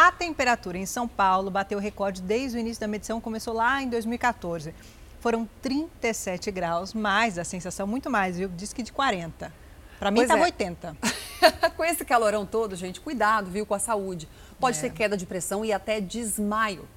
[0.00, 3.88] A temperatura em São Paulo bateu recorde desde o início da medição, começou lá em
[3.90, 4.74] 2014.
[5.20, 8.48] Foram 37 graus, mais a sensação muito mais, viu?
[8.48, 9.52] Diz que de 40.
[9.98, 10.44] Para mim estava é.
[10.44, 10.96] 80.
[11.76, 14.26] com esse calorão todo, gente, cuidado, viu, com a saúde.
[14.58, 14.80] Pode é.
[14.80, 16.88] ter queda de pressão e até desmaio.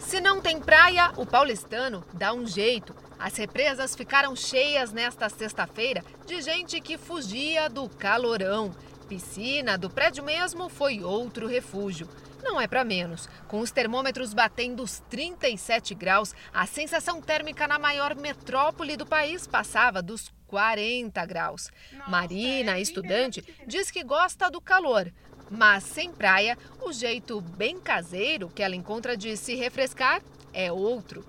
[0.00, 2.96] Se não tem praia, o paulistano dá um jeito.
[3.18, 8.74] As represas ficaram cheias nesta sexta-feira de gente que fugia do calorão
[9.12, 12.08] piscina do prédio mesmo foi outro refúgio.
[12.42, 13.28] Não é para menos.
[13.46, 19.46] Com os termômetros batendo os 37 graus, a sensação térmica na maior metrópole do país
[19.46, 21.70] passava dos 40 graus.
[22.08, 25.12] Marina, estudante, diz que gosta do calor,
[25.50, 30.22] mas sem praia, o jeito bem caseiro que ela encontra de se refrescar
[30.54, 31.22] é outro.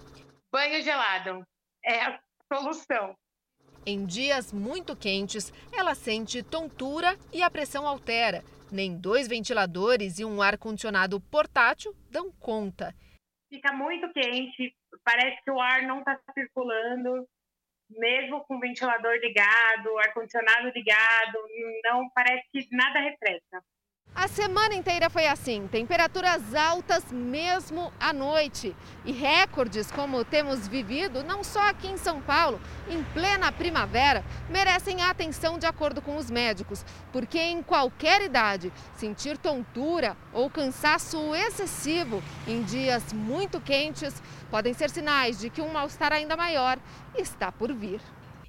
[0.54, 1.44] Banho gelado
[1.84, 3.14] é a solução.
[3.86, 8.42] Em dias muito quentes, ela sente tontura e a pressão altera.
[8.72, 12.96] Nem dois ventiladores e um ar-condicionado portátil dão conta.
[13.50, 14.74] Fica muito quente,
[15.04, 17.28] parece que o ar não está circulando,
[17.90, 21.38] mesmo com o ventilador ligado, ar-condicionado ligado,
[21.84, 23.62] não parece que nada refresca.
[24.16, 28.76] A semana inteira foi assim, temperaturas altas mesmo à noite.
[29.04, 35.02] E recordes como temos vivido, não só aqui em São Paulo, em plena primavera, merecem
[35.02, 42.24] atenção de acordo com os médicos, porque em qualquer idade, sentir tontura ou cansaço excessivo
[42.48, 44.22] em dias muito quentes
[44.52, 46.78] podem ser sinais de que um mal-estar ainda maior
[47.18, 48.00] está por vir.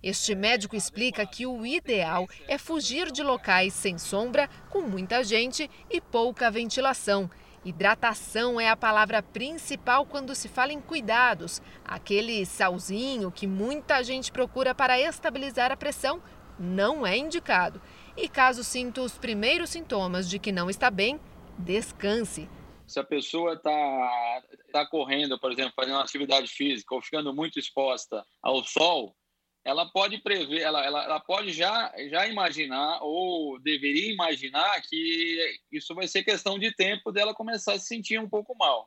[0.05, 5.71] Este médico explica que o ideal é fugir de locais sem sombra, com muita gente
[5.91, 7.31] e pouca ventilação.
[7.65, 11.63] Hidratação é a palavra principal quando se fala em cuidados.
[11.83, 16.23] Aquele salzinho que muita gente procura para estabilizar a pressão
[16.59, 17.81] não é indicado.
[18.15, 21.19] E caso sinta os primeiros sintomas de que não está bem,
[21.59, 22.47] descanse.
[22.87, 27.59] Se a pessoa está tá correndo, por exemplo, fazendo uma atividade física ou ficando muito
[27.59, 29.17] exposta ao sol,
[29.65, 35.95] ela pode prever, ela, ela, ela pode já, já imaginar ou deveria imaginar que isso
[35.95, 38.87] vai ser questão de tempo dela começar a se sentir um pouco mal.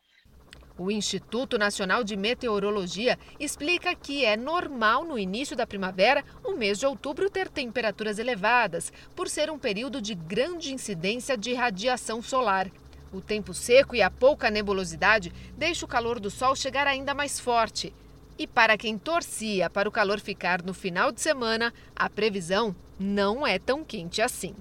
[0.77, 6.77] O Instituto Nacional de Meteorologia explica que é normal no início da primavera o mês
[6.77, 12.69] de outubro ter temperaturas elevadas, por ser um período de grande incidência de radiação solar.
[13.11, 17.39] O tempo seco e a pouca nebulosidade deixa o calor do sol chegar ainda mais
[17.39, 17.91] forte.
[18.38, 23.45] E para quem torcia para o calor ficar no final de semana, a previsão não
[23.45, 24.55] é tão quente assim.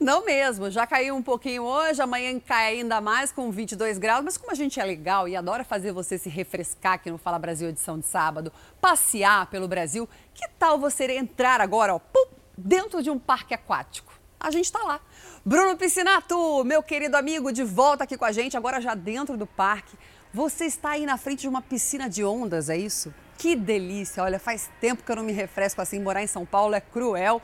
[0.00, 4.36] Não mesmo, já caiu um pouquinho hoje, amanhã cai ainda mais com 22 graus, mas
[4.36, 7.68] como a gente é legal e adora fazer você se refrescar aqui no Fala Brasil
[7.68, 12.26] edição de sábado, passear pelo Brasil, que tal você entrar agora, ó, pum,
[12.56, 14.12] dentro de um parque aquático?
[14.38, 15.00] A gente está lá.
[15.44, 19.46] Bruno Piscinato, meu querido amigo, de volta aqui com a gente, agora já dentro do
[19.46, 19.96] parque.
[20.32, 23.14] Você está aí na frente de uma piscina de ondas, é isso?
[23.38, 24.22] Que delícia!
[24.22, 25.98] Olha, faz tempo que eu não me refresco assim.
[25.98, 27.40] Morar em São Paulo é cruel.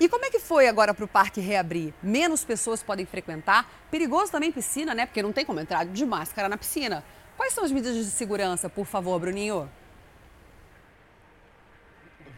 [0.00, 1.92] E como é que foi agora para o parque reabrir?
[2.02, 3.70] Menos pessoas podem frequentar.
[3.90, 5.04] Perigoso também piscina, né?
[5.04, 7.04] Porque não tem como entrar de máscara na piscina.
[7.36, 9.68] Quais são as medidas de segurança, por favor, Bruninho?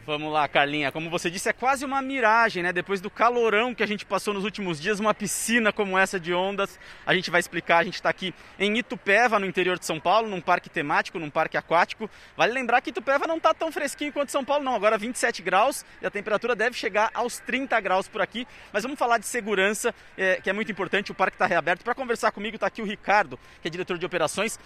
[0.05, 0.91] Vamos lá, Carlinha.
[0.91, 2.71] Como você disse, é quase uma miragem, né?
[2.71, 6.31] Depois do calorão que a gente passou nos últimos dias, uma piscina como essa de
[6.31, 6.79] ondas.
[7.07, 7.79] A gente vai explicar.
[7.79, 11.31] A gente está aqui em Itupeva, no interior de São Paulo, num parque temático, num
[11.31, 12.07] parque aquático.
[12.37, 14.75] Vale lembrar que Itupeva não está tão fresquinho quanto São Paulo, não.
[14.75, 18.47] Agora 27 graus e a temperatura deve chegar aos 30 graus por aqui.
[18.71, 21.11] Mas vamos falar de segurança, é, que é muito importante.
[21.11, 21.83] O parque está reaberto.
[21.83, 24.59] Para conversar comigo está aqui o Ricardo, que é diretor de operações.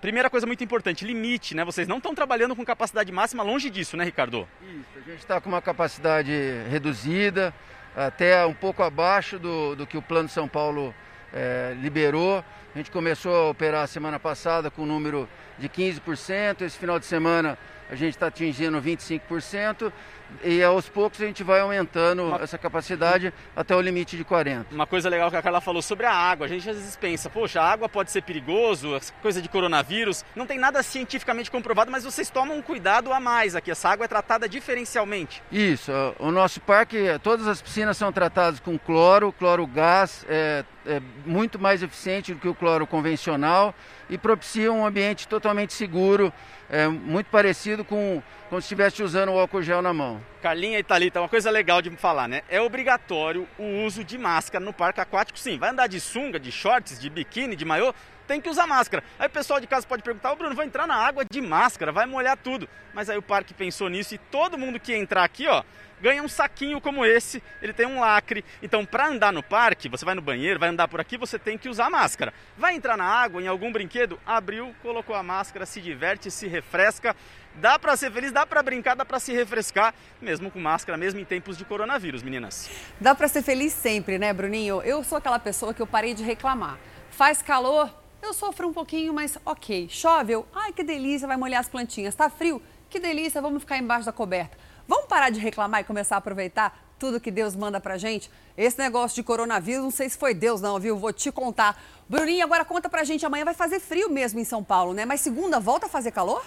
[0.00, 1.64] Primeira coisa muito importante, limite, né?
[1.64, 4.46] Vocês não estão trabalhando com capacidade máxima longe disso, né, Ricardo?
[4.62, 6.32] Isso, a gente está com uma capacidade
[6.70, 7.52] reduzida,
[7.96, 10.94] até um pouco abaixo do, do que o Plano São Paulo
[11.32, 12.44] é, liberou.
[12.74, 15.26] A gente começou a operar semana passada com um número
[15.58, 17.58] de 15%, esse final de semana
[17.88, 19.92] a gente está atingindo 25%
[20.42, 22.42] e aos poucos a gente vai aumentando uma...
[22.42, 24.74] essa capacidade até o limite de 40.
[24.74, 27.30] Uma coisa legal que a Carla falou sobre a água, a gente às vezes pensa,
[27.30, 32.04] poxa, a água pode ser perigoso, coisa de coronavírus, não tem nada cientificamente comprovado, mas
[32.04, 35.42] vocês tomam um cuidado a mais aqui, essa água é tratada diferencialmente.
[35.50, 41.00] Isso, o nosso parque, todas as piscinas são tratadas com cloro, cloro gás, é, é
[41.24, 43.74] muito mais eficiente do que o cloro convencional
[44.08, 46.32] e propicia um ambiente totalmente seguro,
[46.70, 50.20] é, muito parecido com como se estivesse usando o álcool gel na mão.
[50.40, 52.42] Carlinha e Thalita, uma coisa legal de falar, né?
[52.48, 55.58] É obrigatório o uso de máscara no parque aquático, sim.
[55.58, 57.92] Vai andar de sunga, de shorts, de biquíni, de maiô,
[58.26, 59.02] tem que usar máscara.
[59.18, 61.90] Aí o pessoal de casa pode perguntar, ô Bruno, vou entrar na água de máscara,
[61.90, 62.68] vai molhar tudo.
[62.94, 65.62] Mas aí o parque pensou nisso e todo mundo que entrar aqui, ó,
[66.00, 68.44] ganha um saquinho como esse, ele tem um lacre.
[68.62, 71.56] Então, para andar no parque, você vai no banheiro, vai andar por aqui, você tem
[71.56, 72.32] que usar máscara.
[72.56, 77.14] Vai entrar na água, em algum brinquedo, abriu, colocou a máscara, se diverte, se refresca.
[77.54, 81.20] Dá para ser feliz, dá para brincar, dá para se refrescar, mesmo com máscara, mesmo
[81.20, 82.70] em tempos de coronavírus, meninas.
[83.00, 84.82] Dá para ser feliz sempre, né, Bruninho?
[84.82, 86.78] Eu sou aquela pessoa que eu parei de reclamar.
[87.10, 87.90] Faz calor,
[88.20, 89.88] eu sofro um pouquinho, mas ok.
[89.88, 92.14] Chove, eu, ai que delícia, vai molhar as plantinhas.
[92.14, 92.60] Tá frio,
[92.90, 94.65] que delícia, vamos ficar embaixo da coberta.
[94.88, 98.30] Vamos parar de reclamar e começar a aproveitar tudo que Deus manda pra gente?
[98.56, 100.96] Esse negócio de coronavírus, não sei se foi Deus não, viu?
[100.96, 101.80] Vou te contar.
[102.08, 105.04] Bruninho, agora conta pra gente, amanhã vai fazer frio mesmo em São Paulo, né?
[105.04, 106.44] Mas segunda volta a fazer calor?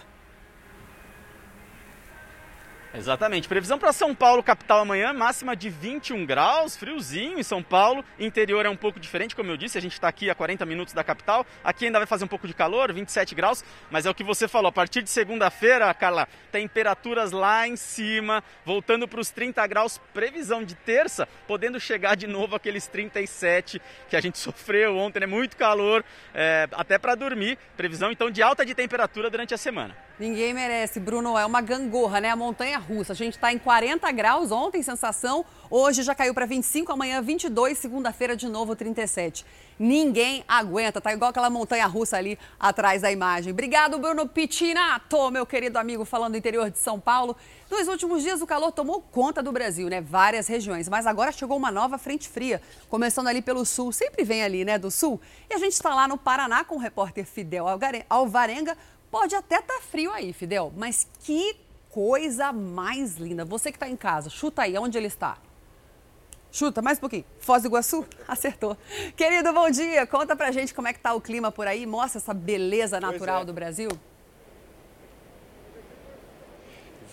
[2.94, 3.48] Exatamente.
[3.48, 8.04] Previsão para São Paulo, capital amanhã, máxima de 21 graus, friozinho em São Paulo.
[8.18, 10.94] Interior é um pouco diferente, como eu disse, a gente está aqui a 40 minutos
[10.94, 11.46] da capital.
[11.64, 14.48] Aqui ainda vai fazer um pouco de calor, 27 graus, mas é o que você
[14.48, 14.70] falou.
[14.70, 20.00] A partir de segunda-feira, Carla, temperaturas lá em cima, voltando para os 30 graus.
[20.12, 23.80] Previsão de terça, podendo chegar de novo aqueles 37
[24.10, 25.28] que a gente sofreu ontem, é né?
[25.28, 26.04] muito calor,
[26.34, 27.58] é, até para dormir.
[27.78, 30.09] Previsão então de alta de temperatura durante a semana.
[30.20, 31.38] Ninguém merece, Bruno.
[31.38, 32.30] É uma gangorra, né?
[32.30, 33.14] A montanha russa.
[33.14, 35.46] A gente está em 40 graus ontem, sensação.
[35.70, 39.46] Hoje já caiu para 25, amanhã 22, segunda-feira de novo 37.
[39.80, 41.00] Ninguém aguenta.
[41.00, 43.54] Tá igual aquela montanha russa ali atrás da imagem.
[43.54, 47.34] Obrigado, Bruno Pitinato, meu querido amigo, falando do interior de São Paulo.
[47.72, 50.02] Nos últimos dias o calor tomou conta do Brasil, né?
[50.02, 50.90] Várias regiões.
[50.90, 53.94] Mas agora chegou uma nova frente fria, começando ali pelo sul.
[53.94, 55.22] Sempre vem ali, né, do sul.
[55.50, 57.68] E a gente está lá no Paraná com o repórter Fidel
[58.10, 58.76] Alvarenga
[59.12, 61.56] Pode até estar tá frio aí, Fidel, mas que
[61.90, 63.44] coisa mais linda.
[63.44, 65.38] Você que está em casa, chuta aí, onde ele está?
[66.52, 67.26] Chuta, mais um pouquinho.
[67.40, 68.06] Foz do Iguaçu?
[68.28, 68.76] Acertou.
[69.16, 70.06] Querido, bom dia.
[70.08, 71.86] Conta pra gente como é que tá o clima por aí.
[71.86, 73.46] Mostra essa beleza natural é.
[73.46, 73.90] do Brasil.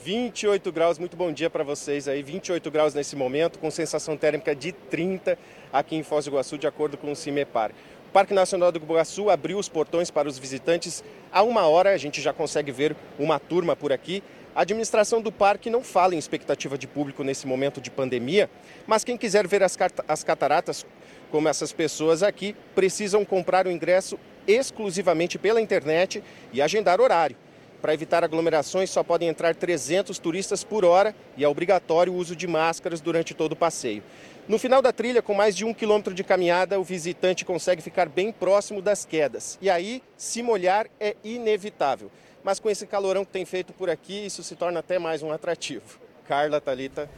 [0.06, 2.22] 28 graus, muito bom dia para vocês aí.
[2.22, 5.36] 28 graus nesse momento, com sensação térmica de 30
[5.72, 7.72] aqui em Foz do Iguaçu, de acordo com o CIMEPAR.
[8.16, 11.90] Parque Nacional do Iguaçu abriu os portões para os visitantes há uma hora.
[11.90, 14.22] A gente já consegue ver uma turma por aqui.
[14.54, 18.48] A administração do parque não fala em expectativa de público nesse momento de pandemia,
[18.86, 19.76] mas quem quiser ver as,
[20.08, 20.86] as cataratas,
[21.30, 26.24] como essas pessoas aqui, precisam comprar o ingresso exclusivamente pela internet
[26.54, 27.36] e agendar horário.
[27.82, 32.34] Para evitar aglomerações, só podem entrar 300 turistas por hora e é obrigatório o uso
[32.34, 34.02] de máscaras durante todo o passeio.
[34.48, 38.08] No final da trilha, com mais de um quilômetro de caminhada, o visitante consegue ficar
[38.08, 39.58] bem próximo das quedas.
[39.60, 42.10] E aí, se molhar é inevitável.
[42.44, 45.32] Mas com esse calorão que tem feito por aqui, isso se torna até mais um
[45.32, 45.98] atrativo.
[46.28, 47.10] Carla, Talita.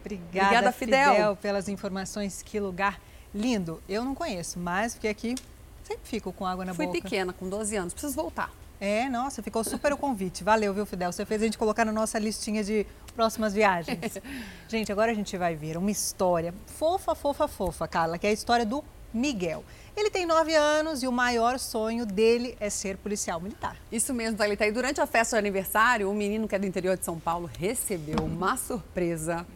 [0.00, 1.10] Obrigada, Obrigada Fidel.
[1.10, 2.40] Fidel, pelas informações.
[2.40, 3.00] Que lugar
[3.34, 3.82] lindo.
[3.88, 5.34] Eu não conheço, mas fiquei aqui,
[5.82, 7.00] sempre fico com água na Fui boca.
[7.00, 7.92] Fui pequena, com 12 anos.
[7.94, 8.52] Preciso voltar.
[8.80, 10.44] É, nossa, ficou super o convite.
[10.44, 11.10] Valeu, viu, Fidel?
[11.10, 14.18] Você fez a gente colocar na nossa listinha de próximas viagens.
[14.68, 18.32] gente, agora a gente vai ver uma história fofa, fofa, fofa, Carla, que é a
[18.32, 19.64] história do Miguel.
[19.96, 23.78] Ele tem nove anos e o maior sonho dele é ser policial militar.
[23.90, 24.66] Isso mesmo, Thalita.
[24.66, 27.50] E durante a festa de aniversário, o menino que é do interior de São Paulo
[27.58, 29.46] recebeu uma surpresa.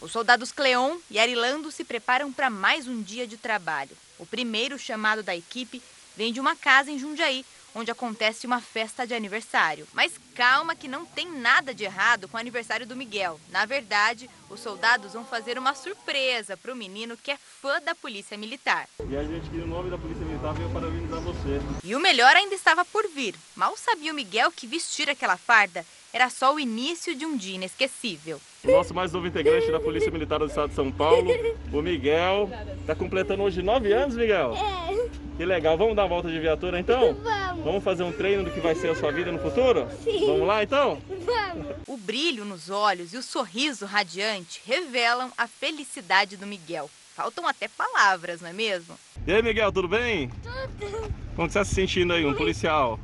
[0.00, 3.96] Os soldados Cleon e Arilando se preparam para mais um dia de trabalho.
[4.18, 5.82] O primeiro chamado da equipe
[6.16, 9.86] vem de uma casa em Jundiaí, onde acontece uma festa de aniversário.
[9.92, 13.40] Mas calma que não tem nada de errado com o aniversário do Miguel.
[13.50, 17.94] Na verdade, os soldados vão fazer uma surpresa para o menino que é fã da
[17.94, 18.88] Polícia Militar.
[19.08, 21.60] E a gente, em nome da Polícia Militar, veio parabenizar você.
[21.82, 23.34] E o melhor ainda estava por vir.
[23.56, 27.56] Mal sabia o Miguel que vestir aquela farda era só o início de um dia
[27.56, 28.40] inesquecível.
[28.62, 31.28] O nosso mais novo integrante da Polícia Militar do Estado de São Paulo,
[31.72, 32.48] o Miguel.
[32.80, 34.54] Está completando hoje nove anos, Miguel?
[34.54, 35.23] É.
[35.36, 35.76] Que legal.
[35.76, 37.14] Vamos dar uma volta de viatura então?
[37.22, 37.64] Vamos.
[37.64, 39.88] Vamos fazer um treino do que vai ser a sua vida no futuro?
[40.02, 40.26] Sim.
[40.26, 41.00] Vamos lá então?
[41.08, 41.76] Vamos.
[41.88, 46.90] O brilho nos olhos e o sorriso radiante revelam a felicidade do Miguel.
[47.14, 48.96] Faltam até palavras, não é mesmo?
[49.26, 50.30] E aí, Miguel, tudo bem?
[50.42, 51.14] Tudo.
[51.36, 52.98] Como você está se sentindo aí, um policial?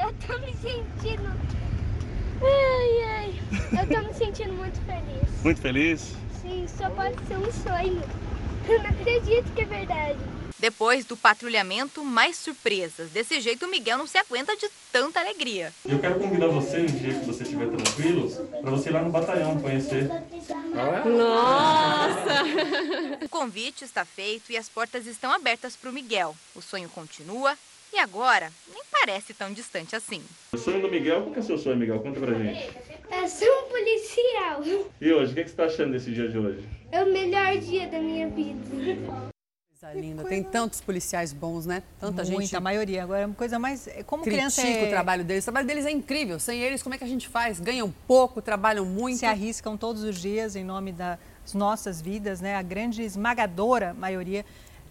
[0.00, 1.28] Eu tô me sentindo
[2.40, 3.34] Ai, ai.
[3.80, 5.42] Eu tô me sentindo muito feliz.
[5.42, 6.14] Muito feliz?
[6.40, 8.02] Sim, só pode ser um sonho.
[8.68, 10.18] Eu não acredito que é verdade.
[10.58, 13.10] Depois do patrulhamento, mais surpresas.
[13.10, 15.72] Desse jeito, o Miguel não se aguenta de tanta alegria.
[15.88, 18.28] Eu quero convidar você, no dia que você estiver tranquilo,
[18.60, 20.08] para você ir lá no batalhão conhecer.
[21.16, 22.44] Nossa!
[23.24, 26.36] o convite está feito e as portas estão abertas para o Miguel.
[26.56, 27.56] O sonho continua
[27.92, 30.22] e agora, nem parece tão distante assim.
[30.52, 32.00] O sonho do Miguel, qual que é o seu sonho, Miguel?
[32.00, 32.68] Conta pra gente.
[33.10, 34.62] É ser um policial.
[35.00, 36.68] E hoje, o que, é que você tá achando desse dia de hoje?
[36.90, 39.37] É o melhor dia da minha vida.
[39.80, 41.84] Coisa linda, tem tantos policiais bons, né?
[42.00, 42.56] Tanta Muita, gente.
[42.56, 43.04] a maioria.
[43.04, 43.86] Agora, é uma coisa mais.
[43.86, 44.66] É como critica criança.
[44.66, 44.86] É...
[44.86, 45.44] o trabalho deles.
[45.44, 46.40] O trabalho deles é incrível.
[46.40, 47.60] Sem eles, como é que a gente faz?
[47.60, 49.18] Ganham pouco, trabalham muito.
[49.18, 51.18] Se arriscam todos os dias em nome das
[51.54, 52.56] nossas vidas, né?
[52.56, 54.44] A grande esmagadora maioria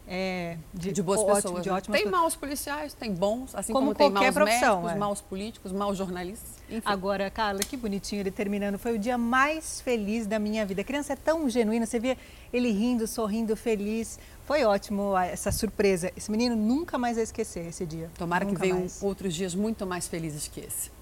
[0.08, 1.64] é, de, de, boas ótimo, pessoas.
[1.64, 1.76] De né?
[1.76, 5.00] ótimas tem maus policiais, tem bons, assim como, como tem maus profissão, médicos, é.
[5.00, 6.52] maus políticos, maus jornalistas.
[6.70, 6.82] Enfim.
[6.86, 8.78] Agora, Carla, que bonitinho ele terminando.
[8.78, 10.82] Foi o dia mais feliz da minha vida.
[10.82, 12.18] A criança é tão genuína, você vê
[12.54, 14.18] ele rindo, sorrindo, feliz.
[14.46, 16.12] Foi ótimo essa surpresa.
[16.16, 18.10] Esse menino nunca mais vai esquecer esse dia.
[18.18, 20.97] Tomara nunca que venham outros dias muito mais felizes que esse.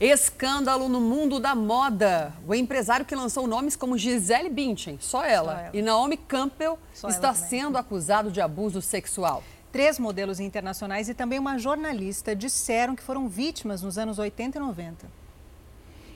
[0.00, 2.32] Escândalo no mundo da moda.
[2.46, 5.70] O empresário que lançou nomes como Gisele Bündchen, só ela, só ela.
[5.74, 9.42] e Naomi Campbell só está sendo acusado de abuso sexual.
[9.72, 14.60] Três modelos internacionais e também uma jornalista disseram que foram vítimas nos anos 80 e
[14.60, 15.10] 90.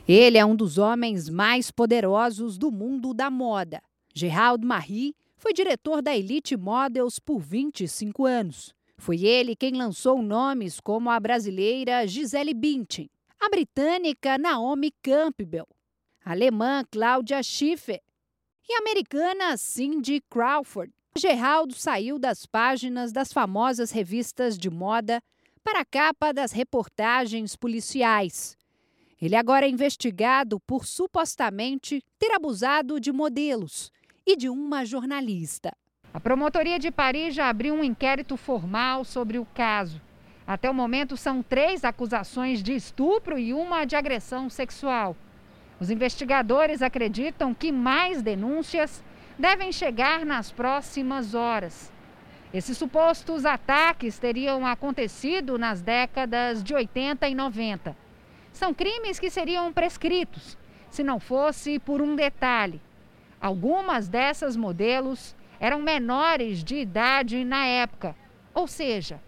[0.07, 3.83] Ele é um dos homens mais poderosos do mundo da moda.
[4.15, 8.75] Gerald Marie foi diretor da Elite Models por 25 anos.
[8.97, 13.11] Foi ele quem lançou nomes como a brasileira Gisele Bündchen,
[13.45, 15.67] a britânica Naomi Campbell,
[16.25, 18.01] a alemã Claudia Schiffer
[18.69, 20.93] e a americana Cindy Crawford.
[21.19, 25.21] Geraldo saiu das páginas das famosas revistas de moda
[25.65, 28.57] para a capa das reportagens policiais.
[29.21, 33.91] Ele agora é investigado por supostamente ter abusado de modelos
[34.25, 35.73] e de uma jornalista.
[36.15, 40.01] A promotoria de Paris já abriu um inquérito formal sobre o caso.
[40.47, 45.17] Até o momento, são três acusações de estupro e uma de agressão sexual.
[45.81, 49.03] Os investigadores acreditam que mais denúncias
[49.39, 51.93] devem chegar nas próximas horas.
[52.53, 57.97] Esses supostos ataques teriam acontecido nas décadas de 80 e 90.
[58.53, 60.59] São crimes que seriam prescritos,
[60.91, 62.81] se não fosse por um detalhe.
[63.41, 68.15] Algumas dessas modelos eram menores de idade na época,
[68.53, 69.19] ou seja,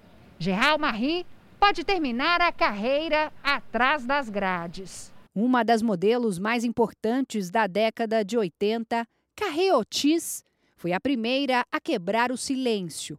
[0.44, 1.24] Gerald Marie
[1.58, 5.10] pode terminar a carreira atrás das grades.
[5.34, 10.44] Uma das modelos mais importantes da década de 80, Carré Otis,
[10.76, 13.18] foi a primeira a quebrar o silêncio.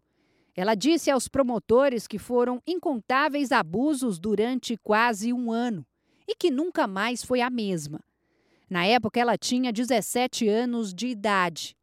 [0.55, 5.83] Ela disse aos promotores que foram incontáveis abusos durante quase um ano
[6.27, 8.01] e que nunca mais foi a mesma.
[8.69, 11.75] Na época, ela tinha 17 anos de idade.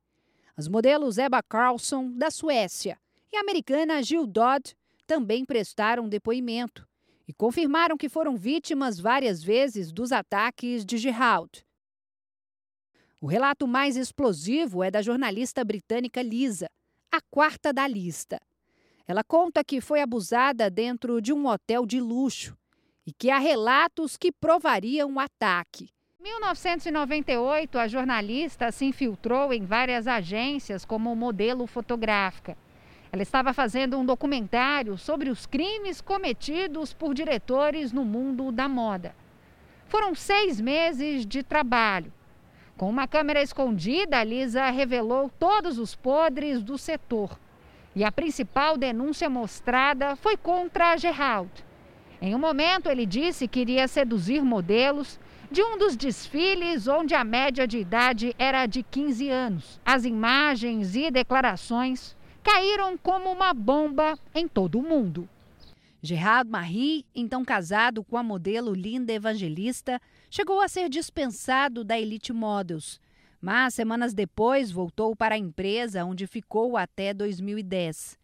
[0.56, 2.96] As modelos Eba Carlson, da Suécia,
[3.32, 4.76] e a americana Jill Dodd
[5.06, 6.86] também prestaram depoimento
[7.26, 11.64] e confirmaram que foram vítimas várias vezes dos ataques de Gerald.
[13.20, 16.68] O relato mais explosivo é da jornalista britânica Lisa,
[17.10, 18.40] a quarta da lista.
[19.06, 22.56] Ela conta que foi abusada dentro de um hotel de luxo
[23.06, 25.90] e que há relatos que provariam o ataque.
[26.18, 32.56] Em 1998, a jornalista se infiltrou em várias agências como modelo fotográfica.
[33.12, 39.14] Ela estava fazendo um documentário sobre os crimes cometidos por diretores no mundo da moda.
[39.86, 42.10] Foram seis meses de trabalho.
[42.74, 47.38] Com uma câmera escondida, a Lisa revelou todos os podres do setor.
[47.94, 51.50] E a principal denúncia mostrada foi contra Gerald.
[52.18, 55.20] Em um momento, ele disse que iria seduzir modelos
[55.50, 59.78] de um dos desfiles onde a média de idade era de 15 anos.
[59.84, 65.28] As imagens e declarações caíram como uma bomba em todo o mundo.
[66.02, 72.32] Gerard Marie, então casado com a modelo Linda Evangelista, chegou a ser dispensado da Elite
[72.32, 73.00] Models,
[73.40, 78.18] mas semanas depois voltou para a empresa onde ficou até 2010.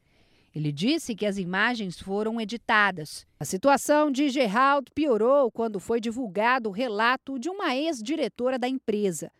[0.54, 3.24] Ele disse que as imagens foram editadas.
[3.38, 9.30] A situação de Gerald piorou quando foi divulgado o relato de uma ex-diretora da empresa.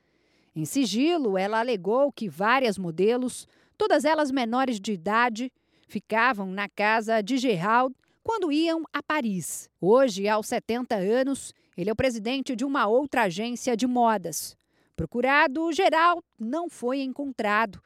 [0.55, 3.49] Em sigilo, ela alegou que várias modelos
[3.79, 5.53] Todas elas menores de idade
[5.87, 7.95] ficavam na casa de Gerald
[8.25, 9.71] quando iam a Paris.
[9.81, 14.57] Hoje, aos 70 anos, ele é o presidente de uma outra agência de modas.
[14.97, 17.81] Procurado, Gerald não foi encontrado.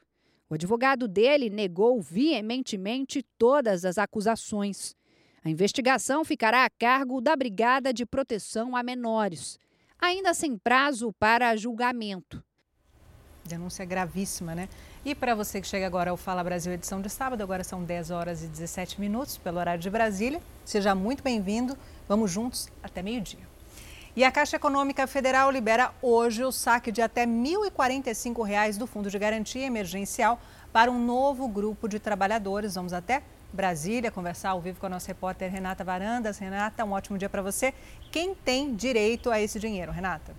[0.48, 4.96] O advogado dele negou veementemente todas as acusações.
[5.44, 9.58] A investigação ficará a cargo da Brigada de Proteção a Menores,
[9.98, 12.42] ainda sem prazo para julgamento.
[13.44, 14.68] Denúncia gravíssima, né?
[15.04, 18.12] E para você que chega agora ao Fala Brasil edição de sábado, agora são 10
[18.12, 20.40] horas e 17 minutos pelo horário de Brasília.
[20.64, 21.76] Seja muito bem-vindo.
[22.08, 23.40] Vamos juntos até meio-dia.
[24.14, 29.10] E a Caixa Econômica Federal libera hoje o saque de até R$ 1.045 do Fundo
[29.10, 30.40] de Garantia Emergencial
[30.72, 32.76] para um novo grupo de trabalhadores.
[32.76, 36.38] Vamos até Brasília conversar ao vivo com a nossa repórter Renata Varandas.
[36.38, 37.74] Renata, um ótimo dia para você.
[38.12, 40.32] Quem tem direito a esse dinheiro, Renata?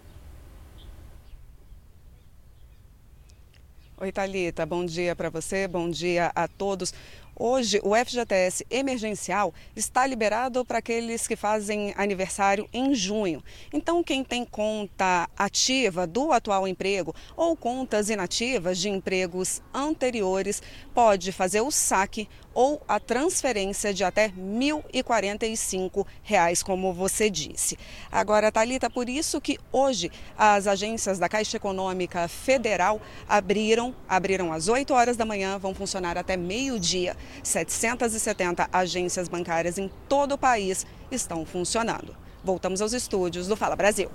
[3.95, 6.91] Oi, Thalita, bom dia para você, bom dia a todos.
[7.35, 13.43] Hoje, o FGTS emergencial está liberado para aqueles que fazem aniversário em junho.
[13.71, 20.61] Então, quem tem conta ativa do atual emprego ou contas inativas de empregos anteriores
[20.93, 27.77] pode fazer o saque ou a transferência de até R$ 1.045, como você disse.
[28.11, 34.67] Agora, Talita, por isso que hoje as agências da Caixa Econômica Federal abriram, abriram às
[34.67, 37.17] 8 horas da manhã, vão funcionar até meio-dia.
[37.43, 42.15] 770 agências bancárias em todo o país estão funcionando.
[42.43, 44.09] Voltamos aos estúdios do Fala Brasil.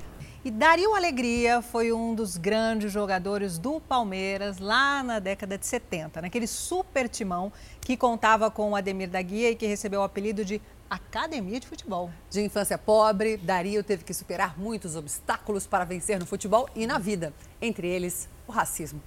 [0.45, 6.23] E Dario Alegria foi um dos grandes jogadores do Palmeiras lá na década de 70,
[6.23, 7.53] naquele super timão
[7.89, 10.61] que contava com o Ademir da Guia e que recebeu o apelido de
[10.91, 12.11] Academia de Futebol.
[12.29, 16.99] De infância pobre, Dario teve que superar muitos obstáculos para vencer no futebol e na
[16.99, 17.33] vida,
[17.63, 19.01] entre eles o racismo.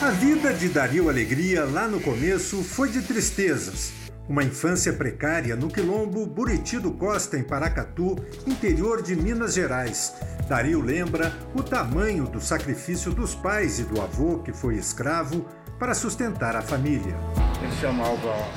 [0.00, 3.92] A vida de Dario Alegria lá no começo foi de tristezas
[4.28, 8.16] uma infância precária no quilombo Buriti do Costa, em Paracatu,
[8.46, 10.14] interior de Minas Gerais.
[10.48, 15.44] Dario lembra o tamanho do sacrifício dos pais e do avô, que foi escravo,
[15.82, 17.18] para sustentar a família.
[17.60, 18.48] Ele chamava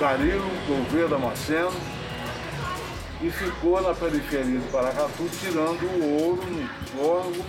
[0.00, 1.70] Dario Gouveia Damasceno
[3.22, 7.46] e ficou na periferia de Paracatu tirando o ouro no órgão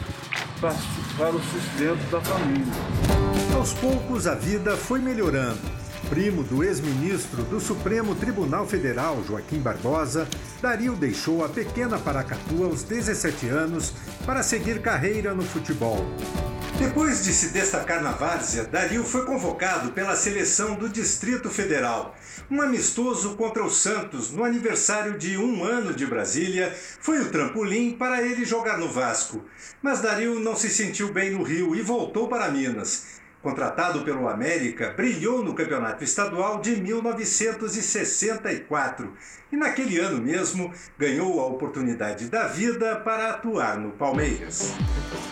[0.62, 0.76] para,
[1.18, 2.72] para o sustento da família.
[3.56, 5.85] Aos poucos a vida foi melhorando.
[6.10, 10.28] Primo do ex-ministro do Supremo Tribunal Federal, Joaquim Barbosa,
[10.62, 13.92] Dario deixou a pequena Paracatu aos 17 anos
[14.26, 16.06] para seguir carreira no futebol.
[16.78, 22.16] Depois de se destacar na várzea, Dario foi convocado pela seleção do Distrito Federal.
[22.52, 27.94] Um amistoso contra o Santos no aniversário de um ano de Brasília foi o trampolim
[27.94, 29.44] para ele jogar no Vasco.
[29.82, 33.15] Mas Dario não se sentiu bem no Rio e voltou para Minas.
[33.46, 39.14] Contratado pelo América, brilhou no campeonato estadual de 1964
[39.52, 44.74] e, naquele ano mesmo, ganhou a oportunidade da vida para atuar no Palmeiras.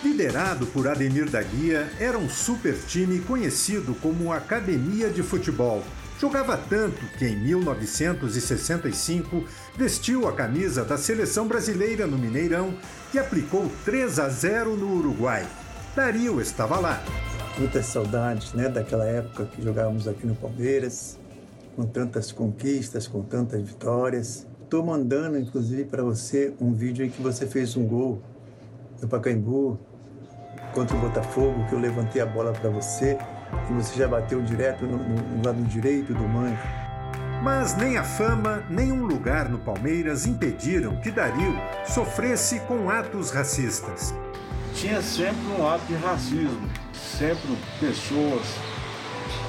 [0.03, 5.83] Liderado por Ademir da Guia, era um super time conhecido como Academia de Futebol.
[6.19, 9.43] Jogava tanto que, em 1965,
[9.75, 12.77] vestiu a camisa da seleção brasileira no Mineirão
[13.11, 15.47] e aplicou 3 a 0 no Uruguai.
[15.95, 17.03] Dario estava lá
[17.57, 21.19] muitas saudades né, daquela época que jogávamos aqui no Palmeiras,
[21.75, 24.47] com tantas conquistas, com tantas vitórias.
[24.63, 28.21] Estou mandando, inclusive, para você um vídeo em que você fez um gol
[29.01, 29.79] no Pacaembu
[30.73, 33.17] contra o Botafogo, que eu levantei a bola para você
[33.69, 36.83] e você já bateu direto no, no lado direito do manco.
[37.43, 41.53] Mas nem a fama, nem um lugar no Palmeiras impediram que Dario
[41.85, 44.13] sofresse com atos racistas.
[44.75, 46.69] Tinha sempre um ato de racismo
[47.17, 48.43] sempre pessoas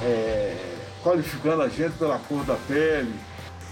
[0.03, 0.57] é,
[1.03, 3.15] qualificando a gente pela cor da pele.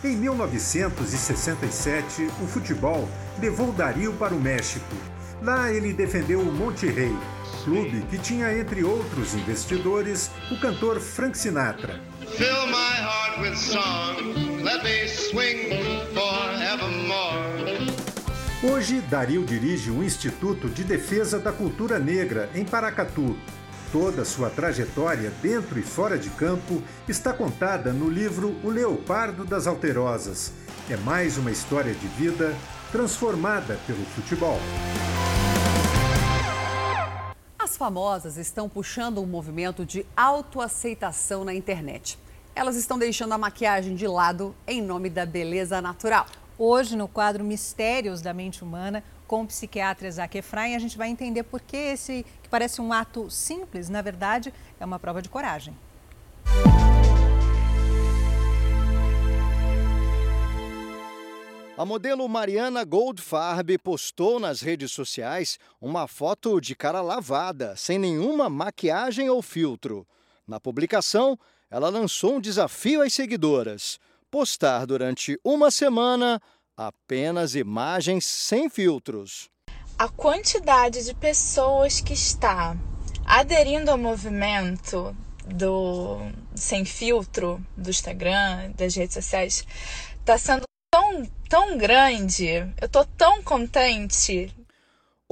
[0.02, 3.06] Em 1967, o futebol
[3.40, 4.96] levou Dario para o México.
[5.40, 7.16] Lá ele defendeu o Monterrey,
[7.64, 12.00] clube que tinha entre outros investidores o cantor Frank Sinatra.
[12.36, 15.68] Fill my heart with song, let me swing
[16.14, 18.11] forevermore.
[18.62, 23.36] Hoje, Dario dirige o Instituto de Defesa da Cultura Negra em Paracatu,
[23.92, 29.66] Toda sua trajetória dentro e fora de campo está contada no livro O Leopardo das
[29.66, 30.50] Alterosas.
[30.88, 32.56] É mais uma história de vida
[32.90, 34.58] transformada pelo futebol.
[37.58, 42.18] As famosas estão puxando um movimento de autoaceitação na internet.
[42.54, 46.24] Elas estão deixando a maquiagem de lado em nome da beleza natural.
[46.58, 51.08] Hoje, no quadro Mistérios da Mente Humana, com o psiquiatra Isaac Efraim, a gente vai
[51.08, 55.30] entender por que esse, que parece um ato simples, na verdade, é uma prova de
[55.30, 55.74] coragem.
[61.76, 68.50] A modelo Mariana Goldfarb postou nas redes sociais uma foto de cara lavada, sem nenhuma
[68.50, 70.06] maquiagem ou filtro.
[70.46, 71.38] Na publicação,
[71.70, 73.98] ela lançou um desafio às seguidoras:
[74.32, 76.40] postar durante uma semana
[76.74, 79.50] apenas imagens sem filtros.
[79.98, 82.74] A quantidade de pessoas que está
[83.26, 85.14] aderindo ao movimento
[85.46, 86.18] do
[86.54, 89.66] sem filtro do Instagram, das redes sociais,
[90.18, 92.46] está sendo tão, tão grande.
[92.80, 94.50] Eu estou tão contente.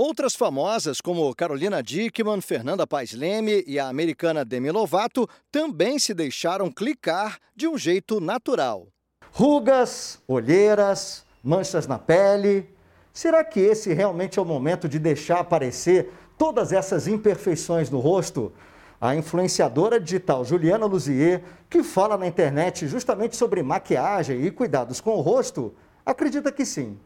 [0.02, 6.14] Outras famosas, como Carolina Dickman, Fernanda Paes Leme e a americana Demi Lovato, também se
[6.14, 8.86] deixaram clicar de um jeito natural.
[9.30, 12.66] Rugas, olheiras, manchas na pele.
[13.12, 18.54] Será que esse realmente é o momento de deixar aparecer todas essas imperfeições no rosto?
[18.98, 25.10] A influenciadora digital Juliana Luzier, que fala na internet justamente sobre maquiagem e cuidados com
[25.10, 25.74] o rosto,
[26.06, 26.98] acredita que sim.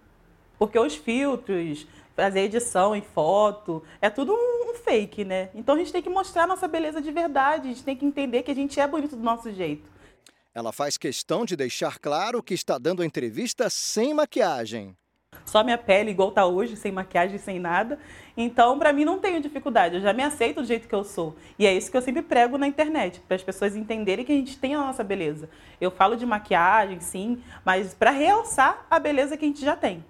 [0.56, 5.50] Porque os filtros, fazer edição em foto, é tudo um fake, né?
[5.54, 8.42] Então a gente tem que mostrar nossa beleza de verdade, a gente tem que entender
[8.42, 9.88] que a gente é bonito do nosso jeito.
[10.54, 14.96] Ela faz questão de deixar claro que está dando a entrevista sem maquiagem.
[15.44, 17.98] Só minha pele igual tá hoje, sem maquiagem, sem nada.
[18.36, 21.36] Então, para mim não tenho dificuldade, eu já me aceito do jeito que eu sou.
[21.58, 24.36] E é isso que eu sempre prego na internet, para as pessoas entenderem que a
[24.36, 25.50] gente tem a nossa beleza.
[25.80, 30.04] Eu falo de maquiagem, sim, mas para realçar a beleza que a gente já tem.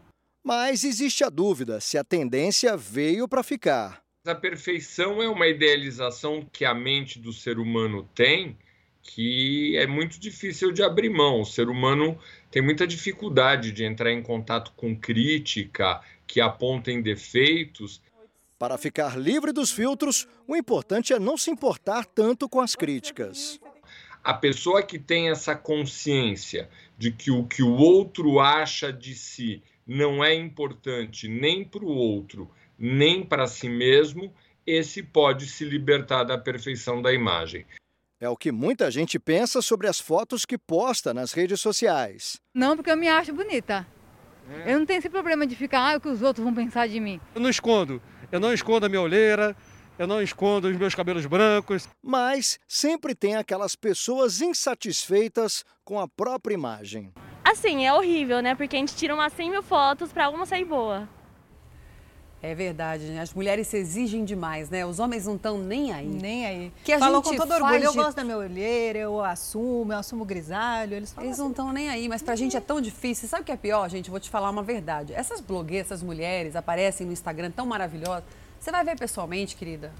[0.44, 4.04] Mas existe a dúvida se a tendência veio para ficar.
[4.26, 8.56] A perfeição é uma idealização que a mente do ser humano tem
[9.04, 11.40] que é muito difícil de abrir mão.
[11.40, 12.18] O ser humano
[12.50, 18.02] tem muita dificuldade de entrar em contato com crítica que apontem defeitos.
[18.58, 23.60] Para ficar livre dos filtros, o importante é não se importar tanto com as críticas.
[24.22, 29.62] A pessoa que tem essa consciência de que o que o outro acha de si
[29.86, 34.32] não é importante nem para o outro, nem para si mesmo,
[34.66, 37.66] esse pode se libertar da perfeição da imagem.
[38.20, 42.40] É o que muita gente pensa sobre as fotos que posta nas redes sociais.
[42.54, 43.86] Não, porque eu me acho bonita.
[44.48, 44.72] É.
[44.72, 47.00] Eu não tenho esse problema de ficar, ah, o que os outros vão pensar de
[47.00, 47.20] mim.
[47.34, 48.00] Eu não escondo.
[48.30, 49.56] Eu não escondo a minha olheira,
[49.98, 51.88] eu não escondo os meus cabelos brancos.
[52.02, 57.12] Mas sempre tem aquelas pessoas insatisfeitas com a própria imagem.
[57.44, 58.54] Assim, é horrível, né?
[58.54, 61.06] Porque a gente tira umas 100 mil fotos para uma sair boa.
[62.44, 63.20] É verdade, né?
[63.20, 64.84] As mulheres se exigem demais, né?
[64.84, 66.06] Os homens não estão nem aí.
[66.06, 66.72] Nem aí.
[66.84, 67.86] Que a Falou gente com todo orgulho, de...
[67.86, 70.94] eu gosto da minha olheira, eu assumo, eu assumo grisalho.
[70.94, 71.40] Eles, eles assim.
[71.40, 73.28] não estão nem aí, mas pra gente é tão difícil.
[73.28, 74.10] Sabe o que é pior, gente?
[74.10, 75.14] Vou te falar uma verdade.
[75.14, 78.24] Essas blogueiras, essas mulheres aparecem no Instagram tão maravilhosas.
[78.60, 79.90] Você vai ver pessoalmente, querida?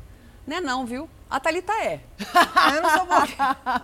[0.47, 1.09] Não é não, viu?
[1.31, 2.01] A Thalita é.
[2.77, 3.27] Eu não sou boa.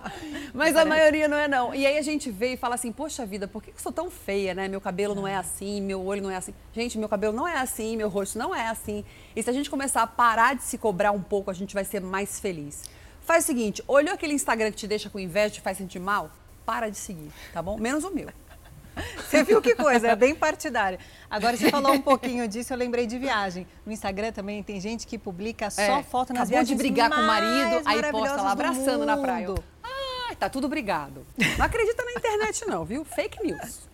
[0.53, 1.73] Mas a maioria não é não.
[1.73, 4.11] E aí a gente vê e fala assim, poxa vida, por que eu sou tão
[4.11, 4.67] feia, né?
[4.67, 6.53] Meu cabelo não é assim, meu olho não é assim.
[6.73, 9.03] Gente, meu cabelo não é assim, meu rosto não é assim.
[9.35, 11.83] E se a gente começar a parar de se cobrar um pouco, a gente vai
[11.83, 12.83] ser mais feliz.
[13.21, 16.31] Faz o seguinte, olhou aquele Instagram que te deixa com inveja, te faz sentir mal?
[16.65, 17.77] Para de seguir, tá bom?
[17.77, 18.29] Menos o meu.
[19.17, 20.99] Você viu que coisa, é bem partidária.
[21.29, 23.65] Agora, você falou um pouquinho disso, eu lembrei de viagem.
[23.85, 27.21] No Instagram também tem gente que publica só é, foto nas viagens de brigar com
[27.21, 29.55] o marido, aí posta lá abraçando na praia.
[29.83, 31.25] Ah, tá tudo brigado.
[31.57, 33.05] Não acredita na internet não, viu?
[33.05, 33.89] Fake news.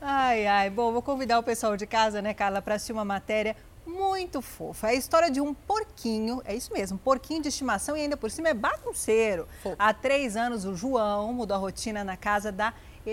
[0.00, 0.70] Ai, ai.
[0.70, 3.56] Bom, vou convidar o pessoal de casa, né, Carla, para assistir uma matéria
[3.86, 4.88] muito fofa.
[4.88, 8.30] É a história de um porquinho, é isso mesmo, porquinho de estimação e ainda por
[8.30, 9.46] cima é bagunceiro.
[9.62, 9.76] Fofo.
[9.78, 12.72] Há três anos, o João mudou a rotina na casa da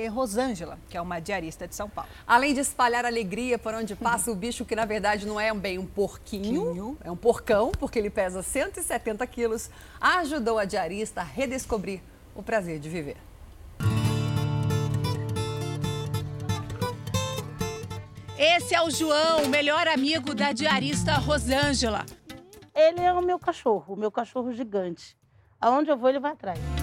[0.10, 2.10] Rosângela, que é uma diarista de São Paulo.
[2.26, 5.78] Além de espalhar alegria por onde passa, o bicho que na verdade não é bem
[5.78, 12.02] um porquinho, é um porcão, porque ele pesa 170 quilos, ajudou a diarista a redescobrir
[12.36, 13.18] o prazer de viver.
[18.38, 22.06] Esse é o João, o melhor amigo da diarista Rosângela.
[22.74, 25.18] Ele é o meu cachorro, o meu cachorro gigante.
[25.60, 26.79] Aonde eu vou, ele vai atrás.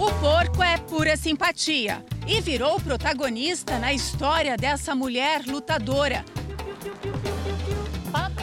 [0.00, 6.24] O porco é pura simpatia e virou protagonista na história dessa mulher lutadora.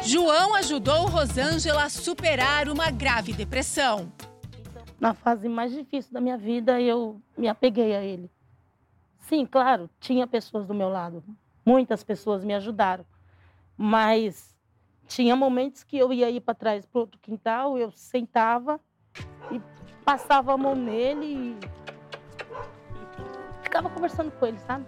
[0.03, 4.11] João ajudou Rosângela a superar uma grave depressão.
[4.99, 8.29] Na fase mais difícil da minha vida, eu me apeguei a ele.
[9.21, 11.23] Sim, claro, tinha pessoas do meu lado.
[11.65, 13.05] Muitas pessoas me ajudaram.
[13.77, 14.53] Mas
[15.07, 18.77] tinha momentos que eu ia ir para trás para outro quintal, eu sentava
[19.51, 19.59] e
[20.05, 21.59] passava a mão nele e
[23.63, 24.85] ficava conversando com ele, sabe?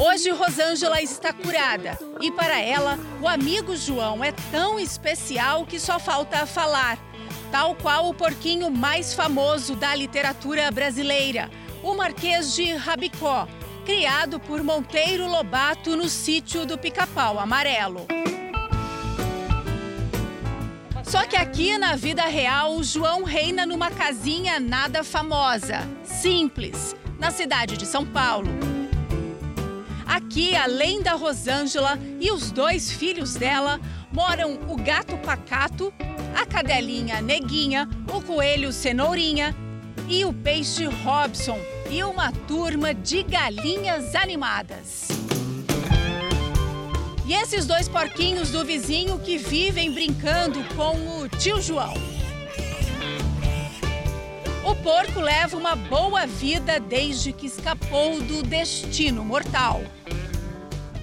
[0.00, 5.98] Hoje Rosângela está curada e para ela o amigo João é tão especial que só
[5.98, 6.98] falta falar.
[7.50, 11.48] Tal qual o porquinho mais famoso da literatura brasileira,
[11.82, 13.48] o Marquês de Rabicó,
[13.86, 18.06] criado por Monteiro Lobato no sítio do Pica-Pau Amarelo.
[21.08, 27.30] Só que aqui na vida real, o João reina numa casinha nada famosa, simples, na
[27.30, 28.50] cidade de São Paulo.
[30.06, 33.80] Aqui, além da Rosângela e os dois filhos dela,
[34.12, 35.94] moram o gato Pacato,
[36.36, 39.56] a cadelinha Neguinha, o coelho Cenourinha
[40.10, 41.58] e o peixe Robson
[41.90, 45.17] e uma turma de galinhas animadas.
[47.28, 51.92] E esses dois porquinhos do vizinho que vivem brincando com o tio João.
[54.66, 59.82] O porco leva uma boa vida desde que escapou do destino mortal.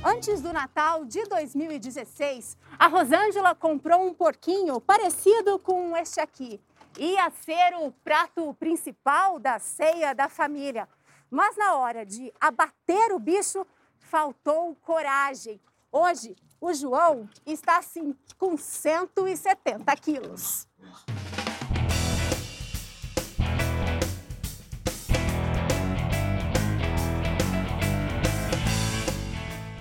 [0.03, 6.59] Antes do Natal de 2016, a Rosângela comprou um porquinho parecido com este aqui.
[6.97, 10.89] Ia ser o prato principal da ceia da família.
[11.29, 13.63] Mas na hora de abater o bicho,
[13.99, 15.61] faltou coragem.
[15.97, 20.67] Hoje, o João está assim com 170 quilos.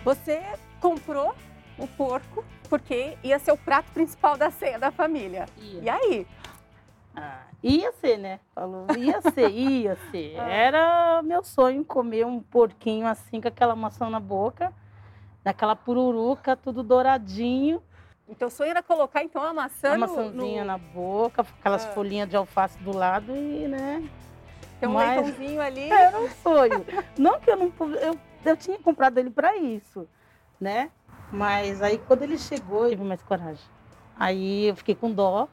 [0.04, 0.40] Você
[0.80, 1.34] comprou
[1.76, 5.46] o porco porque ia ser o prato principal da ceia da família.
[5.58, 5.82] Ia.
[5.82, 6.26] E aí?
[7.16, 8.38] Ah, ia ser, né?
[8.54, 10.36] Falou, ia ser, ia ser.
[10.38, 10.48] Ah.
[10.48, 14.72] Era meu sonho comer um porquinho assim com aquela maçã na boca
[15.44, 17.82] naquela pururuca, tudo douradinho.
[18.28, 20.66] Então o sonho era colocar então a maçã Uma maçãzinha no...
[20.68, 21.88] na boca, aquelas ah.
[21.90, 24.08] folhinhas de alface do lado e, né?
[24.80, 25.22] Tem um Mas...
[25.22, 25.90] leitãozinho ali.
[25.90, 26.84] Era um sonho.
[27.18, 30.08] não que eu não eu, eu tinha comprado ele para isso,
[30.58, 30.90] né?
[31.30, 33.64] Mas aí quando ele chegou, eu tive mais coragem.
[34.16, 35.48] Aí eu fiquei com dó.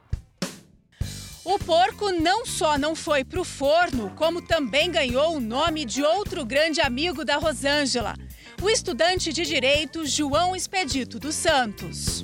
[1.44, 6.00] O porco não só não foi para o forno, como também ganhou o nome de
[6.02, 8.14] outro grande amigo da Rosângela,
[8.62, 12.22] o estudante de direito João Expedito dos Santos.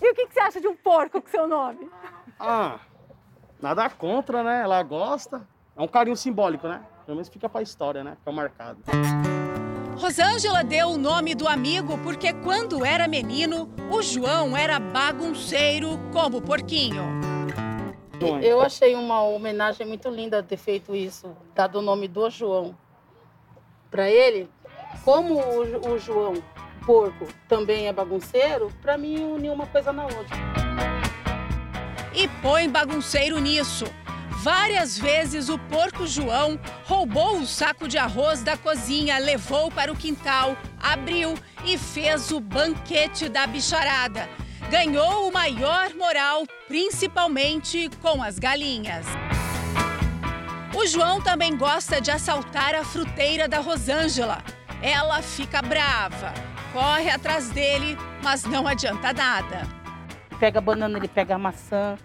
[0.00, 1.88] E o que, você acha de um porco com seu nome?
[2.38, 2.78] Ah,
[3.64, 4.60] Nada contra, né?
[4.62, 5.48] Ela gosta.
[5.74, 6.82] É um carinho simbólico, né?
[7.06, 8.14] Pelo menos fica pra história, né?
[8.18, 8.78] Fica marcado.
[9.96, 16.36] Rosângela deu o nome do amigo porque quando era menino, o João era bagunceiro como
[16.36, 17.02] o porquinho.
[18.42, 22.76] Eu achei uma homenagem muito linda ter feito isso, dado o nome do João
[23.90, 24.50] para ele.
[25.02, 26.42] Como o, o João
[26.84, 30.36] porco também é bagunceiro, para mim uniu uma coisa na outra.
[32.14, 33.86] E põe bagunceiro nisso.
[34.42, 39.96] Várias vezes o porco João roubou o saco de arroz da cozinha, levou para o
[39.96, 41.34] quintal, abriu
[41.64, 44.28] e fez o banquete da bicharada.
[44.70, 49.06] Ganhou o maior moral, principalmente com as galinhas.
[50.76, 54.42] O João também gosta de assaltar a fruteira da Rosângela.
[54.84, 56.34] Ela fica brava,
[56.70, 59.62] corre atrás dele, mas não adianta nada.
[60.38, 61.96] Pega banana, ele pega maçã,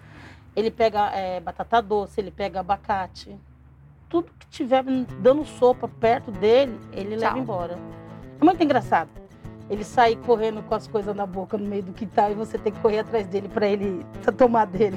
[0.56, 3.38] ele pega é, batata doce, ele pega abacate.
[4.08, 4.82] Tudo que tiver
[5.20, 7.18] dando sopa perto dele, ele Tchau.
[7.18, 7.78] leva embora.
[8.40, 9.10] É muito engraçado.
[9.68, 12.72] Ele sai correndo com as coisas na boca no meio do quintal e você tem
[12.72, 14.06] que correr atrás dele para ele
[14.38, 14.96] tomar dele.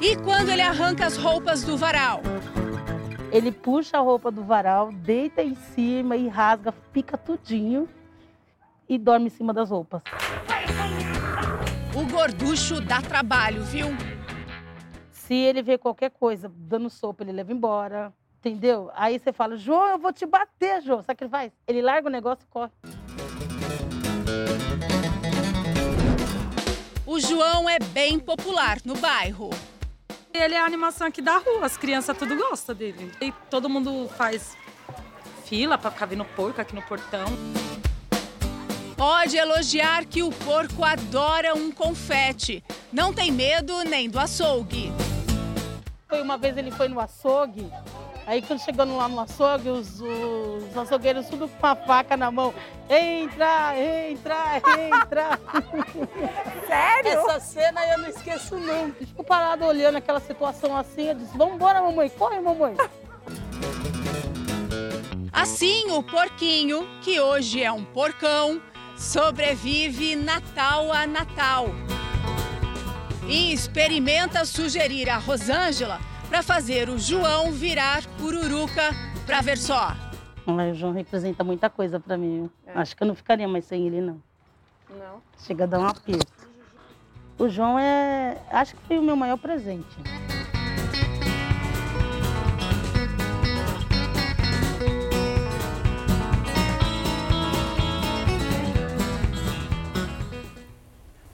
[0.00, 2.22] E quando ele arranca as roupas do varal?
[3.32, 7.88] Ele puxa a roupa do varal, deita em cima e rasga, pica tudinho
[8.86, 10.02] e dorme em cima das roupas.
[11.96, 13.86] O gorducho dá trabalho, viu?
[15.10, 18.12] Se ele vê qualquer coisa dando sopa, ele leva embora.
[18.38, 18.90] Entendeu?
[18.94, 21.00] Aí você fala, João, eu vou te bater, João.
[21.02, 21.52] Sabe o que ele faz?
[21.66, 22.72] Ele larga o negócio e corre.
[27.06, 29.48] O João é bem popular no bairro.
[30.34, 33.12] Ele é a animação aqui da rua, as crianças tudo gostam dele.
[33.20, 34.56] E todo mundo faz
[35.44, 37.26] fila para ficar vendo porco aqui no portão.
[38.96, 42.64] Pode elogiar que o porco adora um confete.
[42.92, 44.90] Não tem medo nem do açougue.
[46.08, 47.70] Foi uma vez ele foi no açougue,
[48.26, 52.54] aí quando chegando lá no açougue, os, os açougueiros tudo com a faca na mão.
[52.88, 55.40] Entra, entra, entra.
[56.66, 57.10] Sério?
[57.10, 59.04] Essa cena eu não esqueço nunca.
[59.04, 62.76] Fico parado olhando aquela situação assim, eu disse, vambora, mamãe, corre, mamãe.
[65.32, 68.60] Assim, o porquinho, que hoje é um porcão,
[68.96, 71.66] sobrevive Natal a Natal.
[73.26, 78.94] E experimenta sugerir a Rosângela para fazer o João virar pururuca
[79.26, 79.94] para ver só.
[80.46, 82.50] O João representa muita coisa para mim.
[82.66, 82.72] É.
[82.72, 84.18] Acho que eu não ficaria mais sem ele, não.
[84.88, 85.20] Não?
[85.40, 86.48] Chega a dar um aperto.
[87.38, 88.38] O João é.
[88.50, 89.94] Acho que foi o meu maior presente.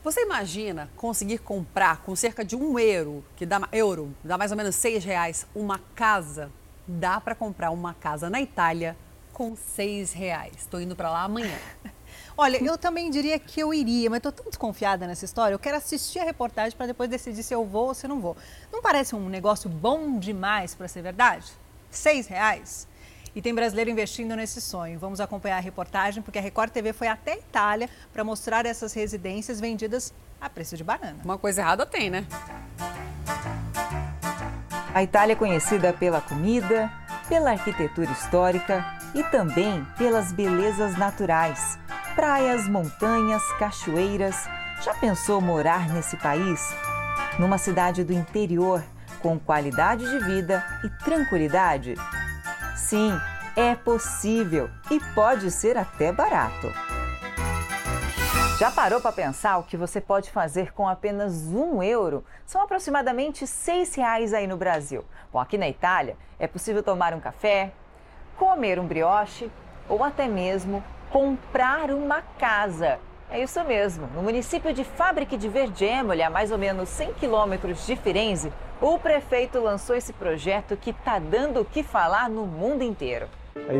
[0.08, 4.56] Você imagina conseguir comprar com cerca de um euro, que dá, euro, dá mais ou
[4.56, 6.50] menos seis reais, uma casa?
[6.86, 8.96] Dá para comprar uma casa na Itália
[9.34, 10.54] com seis reais.
[10.56, 11.58] Estou indo para lá amanhã.
[12.38, 15.52] Olha, eu também diria que eu iria, mas estou tão desconfiada nessa história.
[15.52, 18.34] Eu quero assistir a reportagem para depois decidir se eu vou ou se não vou.
[18.72, 21.52] Não parece um negócio bom demais para ser verdade?
[21.90, 22.87] Seis reais?
[23.38, 24.98] E tem brasileiro investindo nesse sonho.
[24.98, 28.92] Vamos acompanhar a reportagem, porque a Record TV foi até a Itália para mostrar essas
[28.92, 31.20] residências vendidas a preço de banana.
[31.24, 32.26] Uma coisa errada tem, né?
[34.92, 36.90] A Itália é conhecida pela comida,
[37.28, 38.84] pela arquitetura histórica
[39.14, 41.78] e também pelas belezas naturais.
[42.16, 44.48] Praias, montanhas, cachoeiras.
[44.82, 46.60] Já pensou morar nesse país?
[47.38, 48.84] Numa cidade do interior,
[49.22, 51.94] com qualidade de vida e tranquilidade?
[52.88, 53.12] Sim,
[53.54, 56.72] é possível e pode ser até barato.
[58.58, 62.24] Já parou para pensar o que você pode fazer com apenas um euro?
[62.46, 65.04] São aproximadamente seis reais aí no Brasil.
[65.30, 67.72] Bom, aqui na Itália é possível tomar um café,
[68.38, 69.50] comer um brioche
[69.86, 72.98] ou até mesmo comprar uma casa.
[73.30, 74.06] É isso mesmo.
[74.14, 78.98] No município de Fábrica de Vergemoli, a mais ou menos 100 quilômetros de Firenze, o
[78.98, 83.26] prefeito lançou esse projeto que está dando o que falar no mundo inteiro.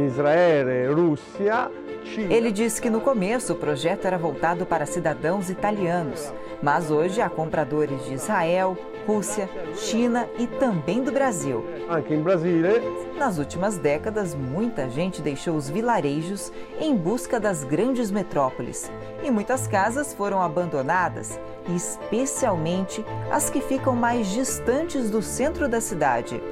[0.06, 1.70] Israel, Rússia,
[2.04, 2.34] China.
[2.34, 7.30] Ele disse que no começo o projeto era voltado para cidadãos italianos, mas hoje há
[7.30, 8.76] compradores de Israel,
[9.08, 11.64] Rússia, China e também do Brasil.
[11.88, 12.82] Aqui em Brasília.
[13.18, 18.92] Nas últimas décadas, muita gente deixou os vilarejos em busca das grandes metrópoles.
[19.22, 21.40] E muitas casas foram abandonadas,
[21.74, 23.02] especialmente
[23.32, 26.42] as que ficam mais distantes do centro da cidade.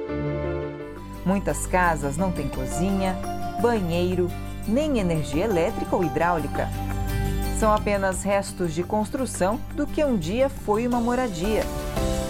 [1.23, 3.15] Muitas casas não têm cozinha,
[3.61, 4.31] banheiro,
[4.67, 6.67] nem energia elétrica ou hidráulica.
[7.59, 11.61] São apenas restos de construção do que um dia foi uma moradia.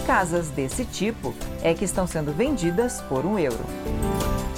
[0.07, 3.59] Casas desse tipo é que estão sendo vendidas por um euro.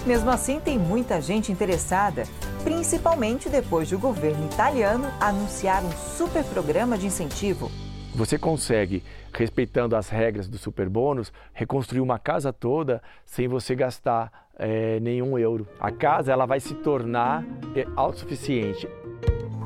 [0.06, 2.24] Mesmo assim, tem muita gente interessada,
[2.64, 7.72] principalmente depois de o governo italiano anunciar um super programa de incentivo.
[8.14, 9.04] Você consegue,
[9.34, 15.38] respeitando as regras do super bônus, reconstruir uma casa toda sem você gastar é, nenhum
[15.40, 15.68] euro.
[15.80, 17.44] A casa ela vai se tornar
[17.76, 18.88] é, autossuficiente.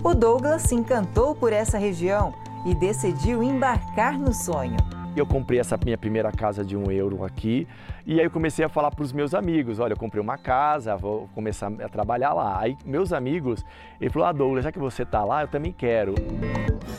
[0.02, 2.34] O Douglas se encantou por essa região
[2.66, 4.78] e decidiu embarcar no sonho.
[5.16, 7.68] Eu comprei essa minha primeira casa de um euro aqui
[8.06, 10.96] e aí eu comecei a falar para os meus amigos, olha, eu comprei uma casa,
[10.98, 12.60] vou começar a trabalhar lá.
[12.60, 13.64] Aí meus amigos,
[14.02, 16.16] ele falou, ah Douglas, já que você está lá, eu também quero.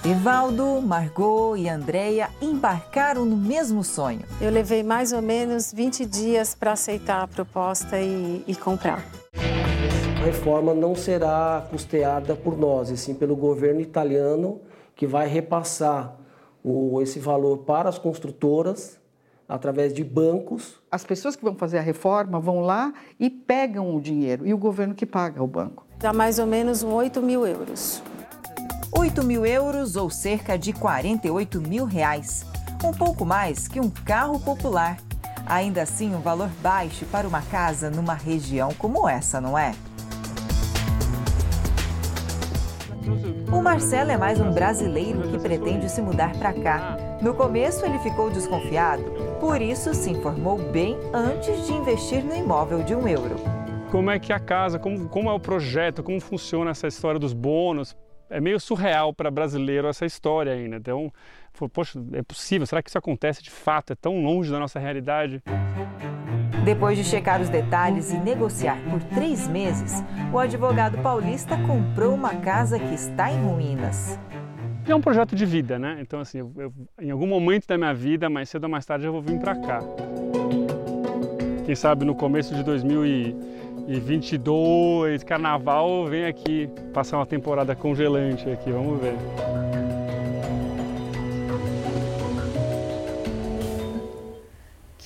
[0.05, 4.21] Evaldo, Margot e Andréia embarcaram no mesmo sonho.
[4.41, 9.05] Eu levei mais ou menos 20 dias para aceitar a proposta e, e comprar.
[9.35, 14.61] A reforma não será custeada por nós, e sim pelo governo italiano,
[14.95, 16.17] que vai repassar
[16.65, 18.99] o, esse valor para as construtoras
[19.47, 20.81] através de bancos.
[20.91, 24.59] As pessoas que vão fazer a reforma vão lá e pegam o dinheiro e o
[24.59, 25.87] governo que paga o banco.
[25.99, 28.03] Dá mais ou menos 8 mil euros.
[28.97, 32.47] 8 mil euros ou cerca de 48 mil reais.
[32.83, 34.99] Um pouco mais que um carro popular.
[35.47, 39.75] Ainda assim, um valor baixo para uma casa numa região como essa, não é?
[43.55, 46.97] O Marcelo é mais um brasileiro que pretende se mudar para cá.
[47.23, 49.05] No começo, ele ficou desconfiado,
[49.39, 53.37] por isso se informou bem antes de investir no imóvel de um euro.
[53.93, 57.21] Como é que é a casa, como, como é o projeto, como funciona essa história
[57.21, 57.97] dos bônus?
[58.29, 60.75] É meio surreal para brasileiro essa história ainda.
[60.75, 61.13] Então,
[61.73, 62.67] poxa, é possível?
[62.67, 63.93] Será que isso acontece de fato?
[63.93, 65.41] É tão longe da nossa realidade?
[66.65, 72.37] Depois de checar os detalhes e negociar por três meses, o advogado paulista comprou uma
[72.37, 74.19] casa que está em ruínas.
[74.89, 75.99] É um projeto de vida, né?
[76.01, 79.05] Então, assim, eu, eu, em algum momento da minha vida, mais cedo ou mais tarde,
[79.05, 79.81] eu vou vir para cá.
[81.67, 89.03] Quem sabe no começo de 2022, carnaval, vem aqui passar uma temporada congelante aqui, vamos
[89.03, 89.13] ver.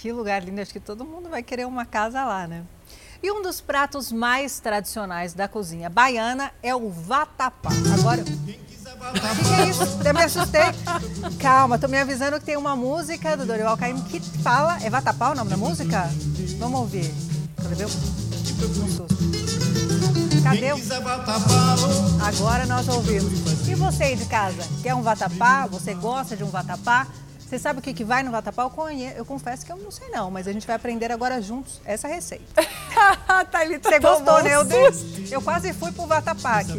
[0.00, 2.62] Que lugar lindo, acho que todo mundo vai querer uma casa lá, né?
[3.20, 7.70] E um dos pratos mais tradicionais da cozinha baiana é o vatapá.
[7.98, 9.82] Agora, o que, é isso?
[10.04, 10.60] Eu me assustei.
[11.40, 14.78] Calma, tô me avisando que tem uma música do Dorival Caymmi que fala...
[14.84, 16.08] É vatapá o nome da música?
[16.60, 17.12] Vamos ouvir.
[17.60, 17.88] Cadê meu?
[17.88, 19.06] Um susto.
[20.44, 20.78] Cadê o...
[22.24, 23.66] Agora nós ouvimos.
[23.66, 24.62] E você aí de casa?
[24.80, 25.66] Quer um vatapá?
[25.66, 27.08] Você gosta de um vatapá?
[27.48, 28.70] Você sabe o que, que vai no vatapá?
[29.16, 32.06] Eu, confesso que eu não sei não, mas a gente vai aprender agora juntos essa
[32.06, 32.44] receita.
[33.50, 34.54] Thalita, Você gostou, né?
[34.54, 35.32] Eu, Deus.
[35.32, 36.78] eu quase fui pro vatapá aqui.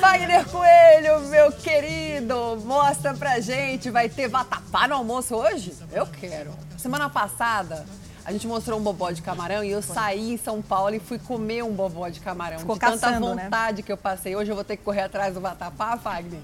[0.00, 5.74] Wagner Coelho, meu querido, mostra pra gente, vai ter vatapá no almoço hoje?
[5.90, 6.52] Eu quero.
[6.78, 7.84] Semana passada,
[8.24, 11.18] a gente mostrou um bobó de camarão e eu saí em São Paulo e fui
[11.18, 12.60] comer um bobó de camarão.
[12.60, 13.42] Ficou de tanta caçando, né?
[13.42, 14.36] vontade que eu passei.
[14.36, 16.38] Hoje eu vou ter que correr atrás do vatapá, Wagner?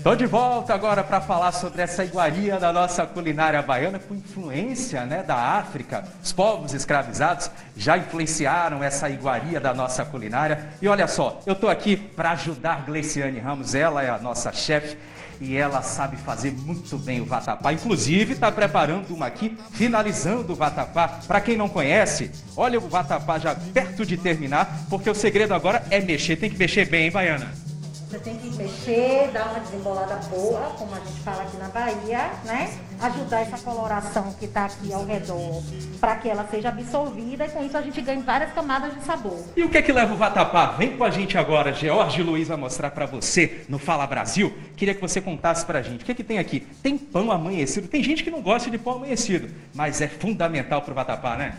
[0.00, 5.04] Estou de volta agora para falar sobre essa iguaria da nossa culinária baiana com influência
[5.04, 6.04] né, da África.
[6.24, 10.70] Os povos escravizados já influenciaram essa iguaria da nossa culinária.
[10.80, 14.96] E olha só, eu estou aqui para ajudar Gleiciane Ramos, ela é a nossa chefe
[15.38, 17.70] e ela sabe fazer muito bem o vatapá.
[17.70, 21.08] Inclusive, está preparando uma aqui, finalizando o vatapá.
[21.28, 25.84] Para quem não conhece, olha o vatapá já perto de terminar, porque o segredo agora
[25.90, 26.36] é mexer.
[26.36, 27.69] Tem que mexer bem, hein, Baiana?
[28.10, 32.32] Você tem que mexer, dar uma desembolada boa, como a gente fala aqui na Bahia,
[32.44, 32.76] né?
[33.00, 35.62] Ajudar essa coloração que está aqui ao redor
[36.00, 39.38] para que ela seja absorvida e com isso a gente ganhe várias camadas de sabor.
[39.56, 40.72] E o que é que leva o vatapá?
[40.72, 44.52] Vem com a gente agora, George Luiz vai mostrar para você no Fala Brasil.
[44.76, 46.02] Queria que você contasse pra gente.
[46.02, 46.66] O que é que tem aqui?
[46.82, 47.86] Tem pão amanhecido.
[47.86, 51.54] Tem gente que não gosta de pão amanhecido, mas é fundamental pro vatapá, né?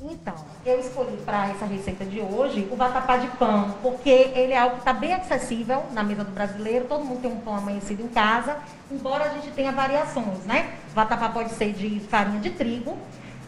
[0.00, 0.34] Então,
[0.64, 4.76] eu escolhi para essa receita de hoje o vatapá de pão, porque ele é algo
[4.76, 6.84] que está bem acessível na mesa do brasileiro.
[6.84, 8.58] Todo mundo tem um pão amanhecido em casa,
[8.92, 10.74] embora a gente tenha variações, né?
[10.92, 12.96] O vatapá pode ser de farinha de trigo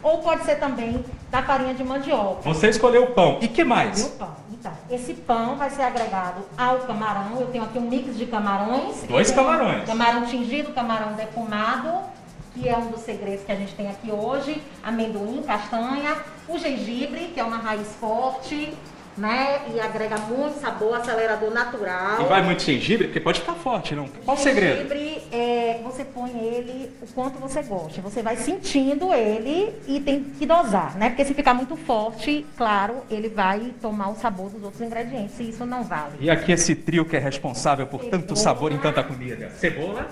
[0.03, 2.41] ou pode ser também da farinha de mandioca.
[2.41, 3.37] Você escolheu o pão.
[3.41, 4.03] E que mais?
[4.03, 4.35] O pão.
[4.51, 7.39] Então, esse pão vai ser agregado ao camarão.
[7.39, 9.03] Eu tenho aqui um mix de camarões.
[9.07, 9.85] Dois camarões.
[9.85, 12.10] Camarão tingido, camarão defumado,
[12.53, 14.61] que é um dos segredos que a gente tem aqui hoje.
[14.83, 16.17] Amendoim, castanha,
[16.47, 18.73] o gengibre, que é uma raiz forte,
[19.17, 19.61] né?
[19.73, 22.21] E agrega muito sabor, acelerador natural.
[22.21, 23.07] E vai muito gengibre?
[23.07, 24.07] Porque pode ficar forte, não?
[24.25, 24.77] Qual o segredo?
[24.77, 28.01] Gengibre, é, você põe ele o quanto você gosta.
[28.01, 31.09] Você vai sentindo ele e tem que dosar, né?
[31.09, 35.49] Porque se ficar muito forte, claro, ele vai tomar o sabor dos outros ingredientes e
[35.49, 36.17] isso não vale.
[36.19, 39.51] E aqui esse trio que é responsável por tanto sabor em tanta comida.
[39.51, 40.07] Cebola?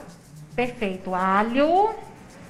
[0.55, 1.15] Perfeito.
[1.15, 1.89] Alho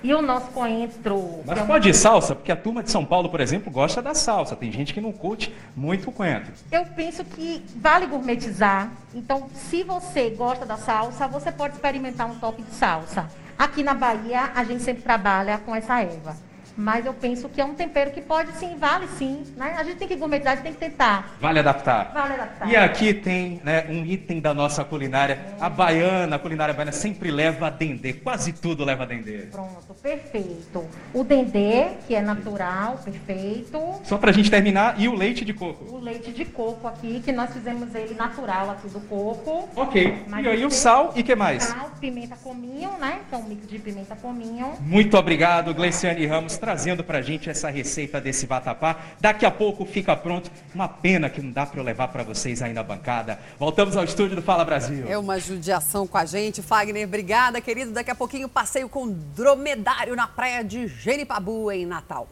[0.04, 1.42] e o nosso coentro.
[1.46, 4.14] Mas é pode ir salsa, porque a turma de São Paulo, por exemplo, gosta da
[4.14, 4.56] salsa.
[4.56, 6.54] Tem gente que não curte muito o coentro.
[6.72, 8.92] Eu penso que vale gourmetizar.
[9.14, 13.28] Então, se você gosta da salsa, você pode experimentar um toque de salsa.
[13.58, 16.49] Aqui na Bahia, a gente sempre trabalha com essa erva.
[16.80, 19.44] Mas eu penso que é um tempero que pode sim, vale sim.
[19.58, 19.76] Né?
[19.78, 21.36] A gente tem que gourmetizar, a gente tem que tentar.
[21.42, 22.14] Vale adaptar.
[22.14, 22.70] Vale adaptar.
[22.70, 25.56] E aqui tem né, um item da nossa culinária.
[25.60, 28.14] A baiana, a culinária baiana sempre leva dendê.
[28.14, 29.40] Quase tudo leva dendê.
[29.52, 30.88] Pronto, perfeito.
[31.14, 34.00] O dendê, que é natural, perfeito.
[34.06, 35.84] Só pra gente terminar, e o leite de coco.
[35.94, 39.68] O leite de coco aqui, que nós fizemos ele natural aqui do coco.
[39.76, 40.24] Ok.
[40.30, 41.64] Mas e aí o sal e que mais?
[41.64, 43.20] Sal, pimenta cominho, né?
[43.28, 44.76] Então, mix de pimenta cominho.
[44.80, 49.00] Muito obrigado, Gleiciane Ramos, trazendo pra gente essa receita desse vatapá.
[49.20, 50.52] Daqui a pouco fica pronto.
[50.76, 53.40] Uma pena que não dá pra eu levar pra vocês aí na bancada.
[53.58, 55.04] Voltamos ao estúdio do Fala Brasil.
[55.10, 56.62] É uma judiação com a gente.
[56.62, 57.92] Fagner, obrigada, querido.
[57.92, 62.28] Daqui a pouquinho, passeio com dromedário na praia de Genipabu, em Natal.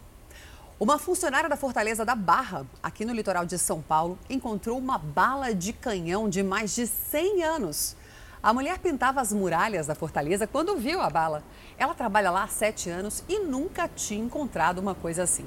[0.80, 5.52] Uma funcionária da Fortaleza da Barra, aqui no litoral de São Paulo, encontrou uma bala
[5.52, 7.97] de canhão de mais de 100 anos.
[8.42, 11.44] A mulher pintava as muralhas da fortaleza quando viu a bala.
[11.78, 15.46] Ela trabalha lá há sete anos e nunca tinha encontrado uma coisa assim.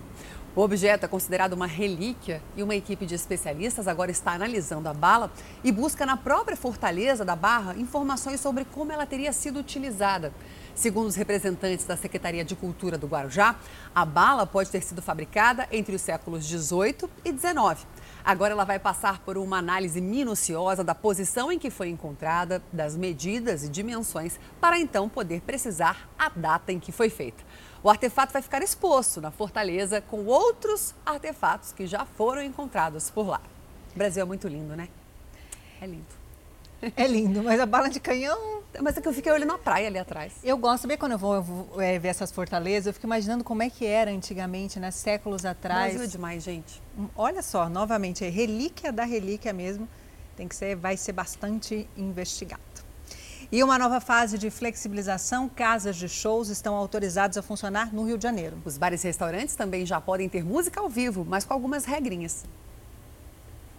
[0.57, 4.93] O objeto é considerado uma relíquia e uma equipe de especialistas agora está analisando a
[4.93, 5.31] bala
[5.63, 10.33] e busca na própria fortaleza da Barra informações sobre como ela teria sido utilizada.
[10.75, 13.55] Segundo os representantes da Secretaria de Cultura do Guarujá,
[13.95, 17.87] a bala pode ter sido fabricada entre os séculos 18 e 19.
[18.25, 22.97] Agora ela vai passar por uma análise minuciosa da posição em que foi encontrada, das
[22.97, 27.43] medidas e dimensões, para então poder precisar a data em que foi feita.
[27.83, 33.27] O artefato vai ficar exposto na fortaleza com outros artefatos que já foram encontrados por
[33.27, 33.41] lá.
[33.95, 34.89] O Brasil é muito lindo, né?
[35.81, 36.20] É lindo.
[36.97, 38.61] É lindo, mas a bala de canhão.
[38.81, 40.33] Mas é que eu fiquei olhando a praia ali atrás.
[40.45, 43.43] Eu gosto, bem quando eu vou, eu vou, é, ver essas fortalezas, eu fico imaginando
[43.43, 44.91] como é que era antigamente, né?
[44.91, 45.95] Séculos atrás.
[45.95, 46.81] Brasil é demais, gente.
[46.97, 49.89] Hum, Olha só, novamente, é relíquia da relíquia mesmo.
[50.37, 52.63] Tem que ser, vai ser bastante investigado.
[53.53, 58.17] E uma nova fase de flexibilização, casas de shows estão autorizadas a funcionar no Rio
[58.17, 58.57] de Janeiro.
[58.65, 62.45] Os bares e restaurantes também já podem ter música ao vivo, mas com algumas regrinhas.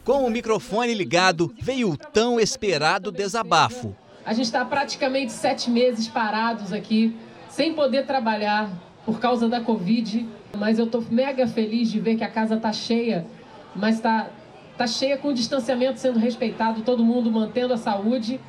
[0.03, 3.95] Com o microfone ligado, veio o tão esperado desabafo.
[4.25, 7.15] A gente está praticamente sete meses parados aqui,
[7.49, 8.71] sem poder trabalhar
[9.05, 10.27] por causa da Covid.
[10.57, 13.27] Mas eu estou mega feliz de ver que a casa está cheia,
[13.75, 14.29] mas está
[14.75, 18.39] tá cheia com o distanciamento sendo respeitado, todo mundo mantendo a saúde.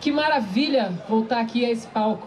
[0.00, 2.26] Que maravilha voltar aqui a esse palco.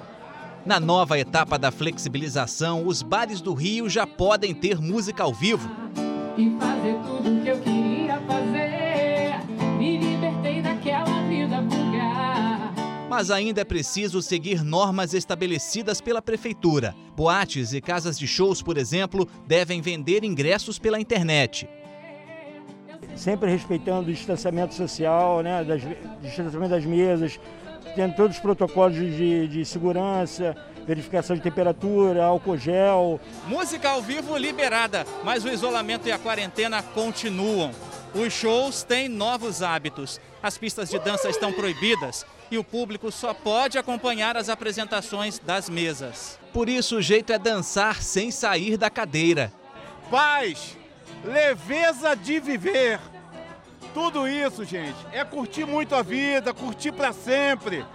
[0.64, 5.70] Na nova etapa da flexibilização, os bares do Rio já podem ter música ao vivo.
[6.38, 7.73] E fazer tudo o que eu queria
[13.14, 16.96] Mas ainda é preciso seguir normas estabelecidas pela prefeitura.
[17.16, 21.70] Boates e casas de shows, por exemplo, devem vender ingressos pela internet.
[23.16, 25.84] sempre respeitando o distanciamento social, né, das,
[26.24, 27.40] distanciamento das mesas,
[27.96, 30.56] tendo todos os protocolos de, de segurança,
[30.88, 33.20] verificação de temperatura, álcool gel.
[33.48, 37.70] Música ao vivo liberada, mas o isolamento e a quarentena continuam.
[38.16, 40.20] Os shows têm novos hábitos.
[40.42, 45.70] As pistas de dança estão proibidas e o público só pode acompanhar as apresentações das
[45.70, 46.40] mesas.
[46.52, 49.52] Por isso, o jeito é dançar sem sair da cadeira.
[50.12, 50.78] Paz,
[51.24, 53.00] leveza de viver.
[53.94, 57.86] Tudo isso, gente, é curtir muito a vida, curtir para sempre.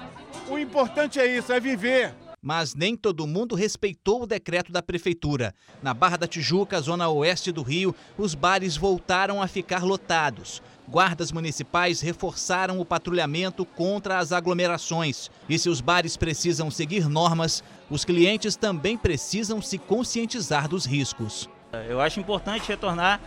[0.48, 2.14] O importante é isso, é viver.
[2.40, 5.55] Mas nem todo mundo respeitou o decreto da prefeitura.
[5.82, 10.62] Na Barra da Tijuca, zona oeste do Rio, os bares voltaram a ficar lotados.
[10.90, 15.31] Guardas municipais reforçaram o patrulhamento contra as aglomerações.
[15.47, 21.47] E se os bares precisam seguir normas, os clientes também precisam se conscientizar dos riscos.
[21.89, 23.20] Eu acho importante retornar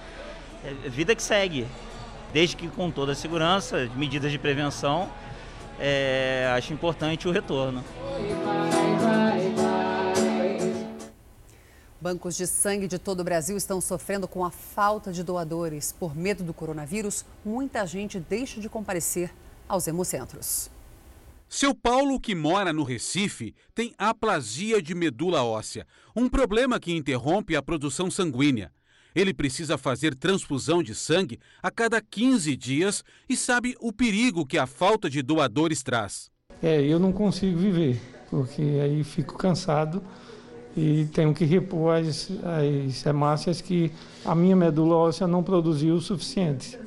[0.65, 1.67] é, vida que segue,
[2.33, 5.07] desde que com toda a segurança, medidas de prevenção,
[5.79, 7.83] é, acho importante o retorno.
[12.02, 15.94] Bancos de sangue de todo o Brasil estão sofrendo com a falta de doadores.
[15.99, 19.32] Por medo do coronavírus, muita gente deixa de comparecer
[19.69, 20.72] aos hemocentros.
[21.48, 27.56] Seu Paulo, que mora no Recife, tem aplasia de medula óssea, um problema que interrompe
[27.56, 28.72] a produção sanguínea.
[29.14, 34.57] Ele precisa fazer transfusão de sangue a cada 15 dias e sabe o perigo que
[34.57, 36.32] a falta de doadores traz.
[36.64, 38.02] É, eu não consigo viver,
[38.32, 40.02] porque aí fico cansado
[40.76, 43.91] e tenho que repor as, as hemácias que
[44.26, 46.77] a minha medula óssea não produziu o suficiente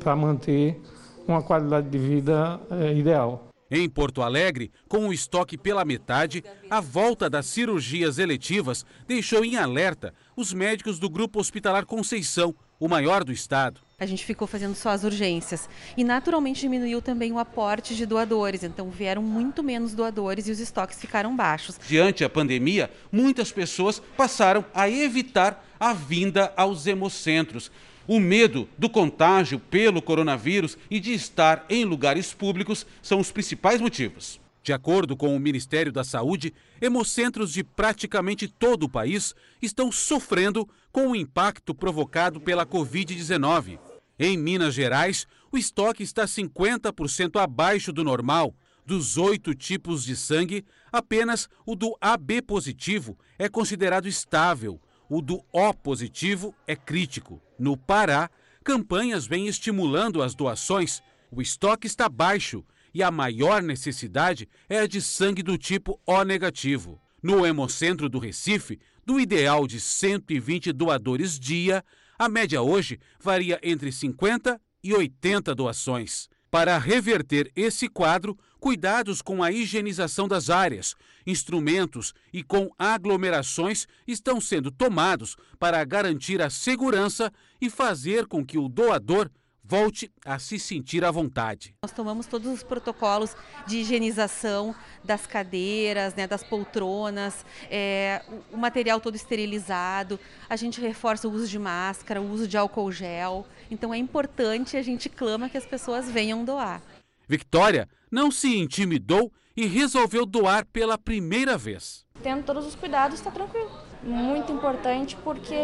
[0.00, 0.80] para manter
[1.26, 3.48] uma qualidade de vida é, ideal.
[3.70, 9.56] Em Porto Alegre, com o estoque pela metade, a volta das cirurgias eletivas deixou em
[9.56, 13.80] alerta os médicos do Grupo Hospitalar Conceição, o maior do estado.
[14.04, 15.66] A gente ficou fazendo só as urgências
[15.96, 20.60] e naturalmente diminuiu também o aporte de doadores, então vieram muito menos doadores e os
[20.60, 21.80] estoques ficaram baixos.
[21.88, 27.72] Diante a pandemia, muitas pessoas passaram a evitar a vinda aos hemocentros.
[28.06, 33.80] O medo do contágio pelo coronavírus e de estar em lugares públicos são os principais
[33.80, 34.38] motivos.
[34.62, 40.68] De acordo com o Ministério da Saúde, hemocentros de praticamente todo o país estão sofrendo
[40.92, 43.78] com o impacto provocado pela Covid-19.
[44.18, 48.54] Em Minas Gerais, o estoque está 50% abaixo do normal.
[48.86, 55.44] Dos oito tipos de sangue, apenas o do AB positivo é considerado estável o do
[55.52, 57.40] O positivo é crítico.
[57.58, 58.30] No Pará,
[58.62, 61.02] campanhas vêm estimulando as doações.
[61.30, 66.24] O estoque está baixo e a maior necessidade é a de sangue do tipo O
[66.24, 67.00] negativo.
[67.22, 71.84] No Hemocentro do Recife, do ideal de 120 doadores dia,
[72.18, 76.28] a média hoje varia entre 50 e 80 doações.
[76.50, 80.94] Para reverter esse quadro, cuidados com a higienização das áreas,
[81.26, 88.56] instrumentos e com aglomerações estão sendo tomados para garantir a segurança e fazer com que
[88.56, 89.28] o doador
[89.64, 91.74] volte a se sentir à vontade.
[91.82, 93.34] Nós tomamos todos os protocolos
[93.66, 98.22] de higienização das cadeiras, né, das poltronas, é,
[98.52, 100.20] o material todo esterilizado.
[100.48, 103.46] A gente reforça o uso de máscara, o uso de álcool gel.
[103.70, 106.82] Então é importante, a gente clama que as pessoas venham doar.
[107.26, 112.04] Victoria não se intimidou e resolveu doar pela primeira vez.
[112.22, 113.70] Tendo todos os cuidados, está tranquilo.
[114.02, 115.54] Muito importante porque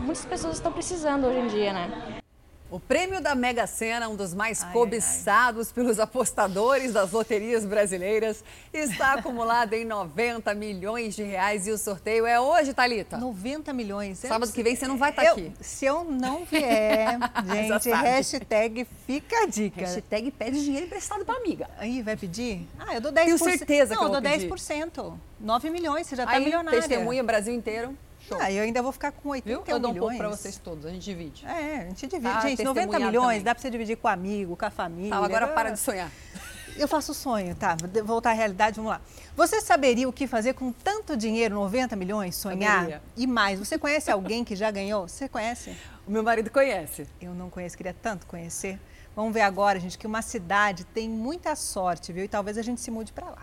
[0.00, 2.20] muitas pessoas estão precisando hoje em dia, né?
[2.70, 5.74] O prêmio da Mega Sena, um dos mais ai, cobiçados ai.
[5.74, 12.26] pelos apostadores das loterias brasileiras, está acumulado em 90 milhões de reais e o sorteio
[12.26, 13.16] é hoje, Talita.
[13.16, 14.18] 90 milhões.
[14.18, 15.50] Sábado que vem você não vai estar tá aqui.
[15.62, 17.18] Se eu não vier,
[17.50, 19.80] gente, hashtag fica a dica.
[19.80, 21.70] Hashtag pede dinheiro emprestado para amiga.
[21.78, 22.68] Aí, vai pedir?
[22.78, 23.24] Ah, eu dou 10%.
[23.24, 24.50] Tenho certeza não, que eu, eu dou pedir.
[24.50, 25.14] 10%.
[25.40, 26.80] 9 milhões, você já está milionária.
[26.80, 27.96] testemunha Brasil inteiro.
[28.28, 28.38] Show.
[28.40, 29.68] Ah, eu ainda vou ficar com 80 milhões.
[29.68, 31.46] Eu dou um pouco para vocês todos, a gente divide.
[31.46, 32.28] É, a gente divide.
[32.28, 33.42] Ah, gente, 90 milhões também.
[33.42, 35.10] dá para você dividir com amigo, com a família.
[35.10, 36.10] Tá, agora para de sonhar.
[36.76, 37.76] Eu faço sonho, tá?
[37.80, 39.00] Vou voltar à realidade, vamos lá.
[39.34, 42.80] Você saberia o que fazer com tanto dinheiro, 90 milhões, sonhar?
[42.80, 43.02] Saberia.
[43.16, 45.08] E mais, você conhece alguém que já ganhou?
[45.08, 45.76] Você conhece?
[46.06, 47.08] O meu marido conhece.
[47.20, 48.78] Eu não conheço, queria tanto conhecer.
[49.16, 52.24] Vamos ver agora, gente, que uma cidade tem muita sorte, viu?
[52.24, 53.42] E talvez a gente se mude para lá.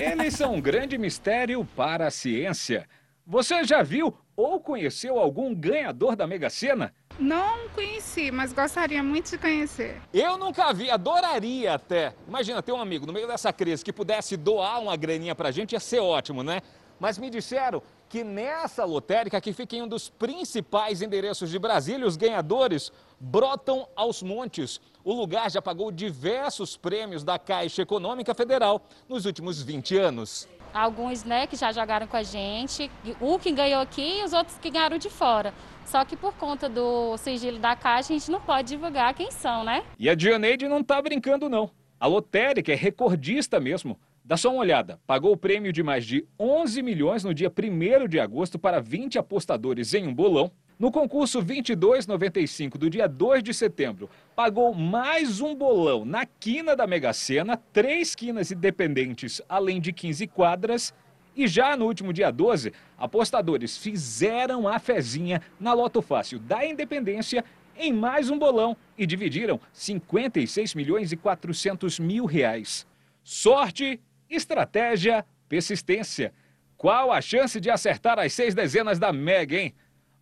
[0.00, 2.88] Eles são um grande mistério para a ciência.
[3.28, 6.94] Você já viu ou conheceu algum ganhador da Mega Sena?
[7.18, 10.00] Não conheci, mas gostaria muito de conhecer.
[10.14, 12.14] Eu nunca vi, adoraria até.
[12.28, 15.72] Imagina ter um amigo no meio dessa crise que pudesse doar uma graninha pra gente,
[15.72, 16.62] ia ser ótimo, né?
[17.00, 22.06] Mas me disseram que nessa lotérica, que fica em um dos principais endereços de Brasília,
[22.06, 24.80] os ganhadores brotam aos montes.
[25.02, 30.46] O lugar já pagou diversos prêmios da Caixa Econômica Federal nos últimos 20 anos
[30.76, 32.90] alguns né, que já jogaram com a gente,
[33.20, 35.54] um que ganhou aqui e os outros que ganharam de fora.
[35.84, 39.64] Só que por conta do sigilo da caixa, a gente não pode divulgar quem são,
[39.64, 39.84] né?
[39.98, 41.70] E a Dioneide não tá brincando, não.
[41.98, 43.98] A lotérica é recordista mesmo.
[44.24, 45.00] Dá só uma olhada.
[45.06, 49.18] Pagou o prêmio de mais de 11 milhões no dia 1 de agosto para 20
[49.18, 50.50] apostadores em um bolão.
[50.78, 56.86] No concurso 2295 do dia 2 de setembro, pagou mais um bolão na quina da
[56.86, 60.92] Mega Sena, três quinas independentes, além de 15 quadras.
[61.34, 67.42] E já no último dia 12, apostadores fizeram a fezinha na Loto Fácil da Independência
[67.74, 72.86] em mais um bolão e dividiram 56 milhões e 400 mil reais.
[73.24, 73.98] Sorte,
[74.28, 76.34] estratégia, persistência.
[76.76, 79.74] Qual a chance de acertar as seis dezenas da Mega, hein?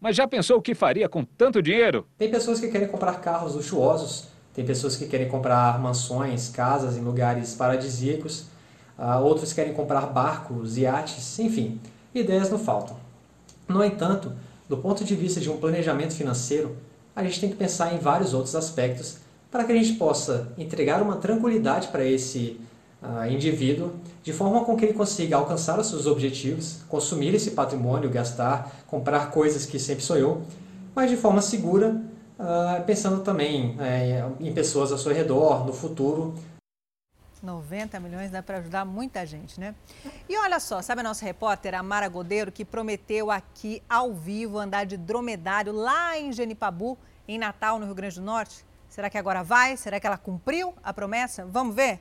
[0.00, 2.04] Mas já pensou o que faria com tanto dinheiro?
[2.18, 7.00] Tem pessoas que querem comprar carros luxuosos, tem pessoas que querem comprar mansões, casas em
[7.00, 8.57] lugares paradisíacos.
[8.98, 11.80] Uh, outros querem comprar barcos, iates, enfim,
[12.14, 12.96] ideias não faltam.
[13.68, 14.32] No entanto,
[14.68, 16.76] do ponto de vista de um planejamento financeiro,
[17.14, 19.18] a gente tem que pensar em vários outros aspectos
[19.50, 22.60] para que a gente possa entregar uma tranquilidade para esse
[23.02, 23.92] uh, indivíduo,
[24.22, 29.30] de forma com que ele consiga alcançar os seus objetivos, consumir esse patrimônio, gastar, comprar
[29.30, 30.42] coisas que sempre sonhou,
[30.94, 32.00] mas de forma segura,
[32.38, 36.34] uh, pensando também uh, em pessoas ao seu redor, no futuro,
[37.42, 39.74] 90 milhões dá para ajudar muita gente, né?
[40.28, 44.58] E olha só, sabe a nossa repórter, a Mara Godeiro, que prometeu aqui ao vivo
[44.58, 48.64] andar de dromedário lá em Genipabu, em Natal, no Rio Grande do Norte?
[48.88, 49.76] Será que agora vai?
[49.76, 51.44] Será que ela cumpriu a promessa?
[51.44, 52.00] Vamos ver?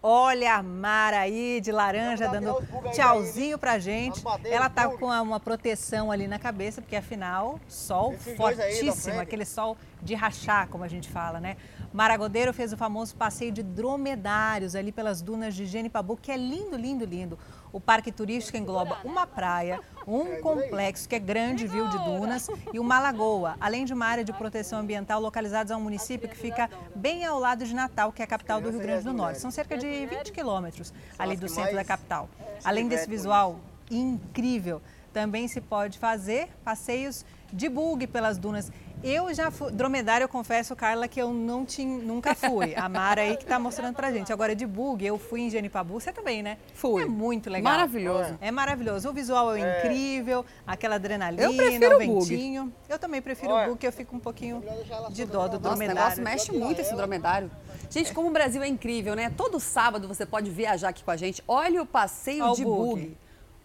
[0.00, 2.56] Olha a Mara aí de laranja dando
[2.92, 4.22] tchauzinho pra gente.
[4.44, 10.14] Ela tá com uma proteção ali na cabeça, porque afinal, sol fortíssimo, aquele sol de
[10.14, 11.56] rachar, como a gente fala, né?
[11.92, 16.76] Maragodeiro fez o famoso passeio de dromedários ali pelas dunas de Genipabu, que é lindo,
[16.76, 17.38] lindo, lindo.
[17.72, 22.78] O parque turístico engloba uma praia, um complexo que é grande, viu, de dunas e
[22.78, 26.70] uma lagoa, além de uma área de proteção ambiental localizados a um município que fica
[26.94, 29.38] bem ao lado de Natal, que é a capital do Rio Grande do Norte.
[29.38, 32.28] São cerca de 20 quilômetros ali do centro da capital.
[32.64, 34.80] Além desse visual incrível,
[35.12, 38.70] também se pode fazer passeios de bug pelas dunas.
[39.02, 42.74] Eu já fui, dromedário, eu confesso, Carla, que eu não tinha, nunca fui.
[42.74, 44.32] A Mara aí que está mostrando pra gente.
[44.32, 46.58] Agora, de bug, eu fui em Genipabu, você também, né?
[46.74, 47.02] Fui.
[47.02, 47.72] É muito legal.
[47.72, 48.36] Maravilhoso.
[48.40, 49.08] É, é maravilhoso.
[49.08, 52.64] O visual é, é, incrível, aquela adrenalina, eu prefiro o ventinho.
[52.64, 52.74] Bug.
[52.88, 54.62] Eu também prefiro Olha, o bug, que eu fico um pouquinho
[55.10, 55.94] de dó do dromedário.
[55.94, 57.50] Nossa, o negócio mexe muito esse dromedário.
[57.90, 59.30] Gente, como o Brasil é incrível, né?
[59.30, 61.42] Todo sábado você pode viajar aqui com a gente.
[61.46, 63.00] Olha o passeio Olha de bug.
[63.00, 63.16] bug.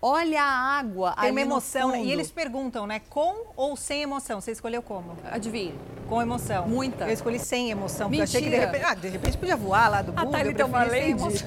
[0.06, 1.16] Olha a água.
[1.22, 1.92] Tem uma emoção.
[1.92, 2.04] Né?
[2.04, 3.00] E eles perguntam, né?
[3.10, 4.42] Com ou sem emoção?
[4.42, 5.16] Você escolheu como?
[5.32, 5.74] Adivinha.
[6.10, 6.68] Com emoção.
[6.68, 7.06] Muita.
[7.06, 8.10] Eu escolhi sem emoção.
[8.10, 8.28] Mentira.
[8.28, 10.28] Porque eu achei que de repente, ah, de repente podia voar lá do bug.
[10.28, 11.46] A Thalita é uma lady.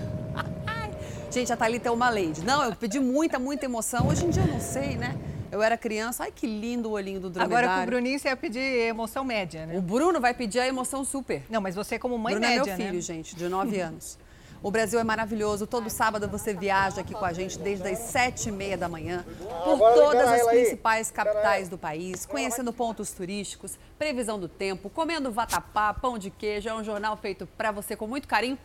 [1.30, 2.42] Gente, a Thalita é uma lady.
[2.42, 4.08] Não, eu pedi muita, muita emoção.
[4.08, 5.14] Hoje em dia eu não sei, né?
[5.52, 7.68] Eu era criança, ai que lindo o olhinho do dromedário.
[7.68, 9.76] Agora com o Bruninho você ia pedir emoção média, né?
[9.76, 11.42] O Bruno vai pedir a emoção super.
[11.50, 13.00] Não, mas você como mãe Bruno média, é meu filho, né?
[13.02, 14.18] gente, de 9 anos.
[14.66, 15.64] O Brasil é maravilhoso.
[15.64, 19.24] Todo sábado você viaja aqui com a gente desde as sete e meia da manhã
[19.62, 25.94] por todas as principais capitais do país, conhecendo pontos turísticos, previsão do tempo, comendo vatapá,
[25.94, 26.68] pão de queijo.
[26.68, 28.58] É um jornal feito para você com muito carinho.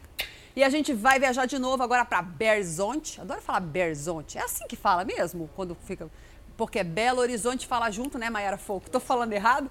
[0.55, 3.21] E a gente vai viajar de novo agora para Berzonte.
[3.21, 4.39] Adoro falar Berzonte.
[4.39, 5.51] É assim que fala mesmo?
[5.55, 6.09] Quando fica
[6.57, 8.89] porque é Belo Horizonte fala junto, né, Mayara Foco?
[8.89, 9.69] Tô falando errado?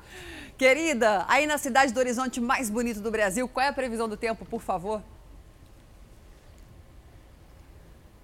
[0.56, 4.16] Querida, aí na cidade do Horizonte mais bonito do Brasil, qual é a previsão do
[4.16, 5.02] tempo, por favor?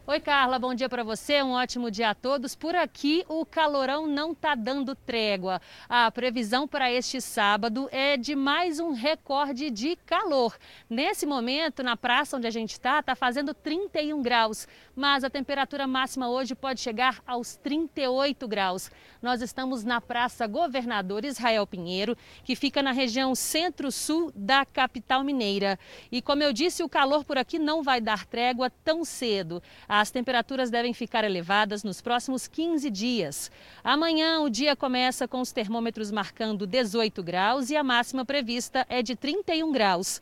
[0.09, 2.55] Oi, Carla, bom dia para você, um ótimo dia a todos.
[2.55, 5.61] Por aqui, o calorão não está dando trégua.
[5.89, 10.57] A previsão para este sábado é de mais um recorde de calor.
[10.89, 15.89] Nesse momento, na praça onde a gente está, está fazendo 31 graus, mas a temperatura
[15.89, 18.93] máxima hoje pode chegar aos 38 graus.
[19.21, 25.77] Nós estamos na Praça Governador Israel Pinheiro, que fica na região centro-sul da capital mineira.
[26.13, 29.61] E como eu disse, o calor por aqui não vai dar trégua tão cedo.
[29.99, 33.51] As temperaturas devem ficar elevadas nos próximos 15 dias.
[33.83, 39.01] Amanhã o dia começa com os termômetros marcando 18 graus e a máxima prevista é
[39.01, 40.21] de 31 graus.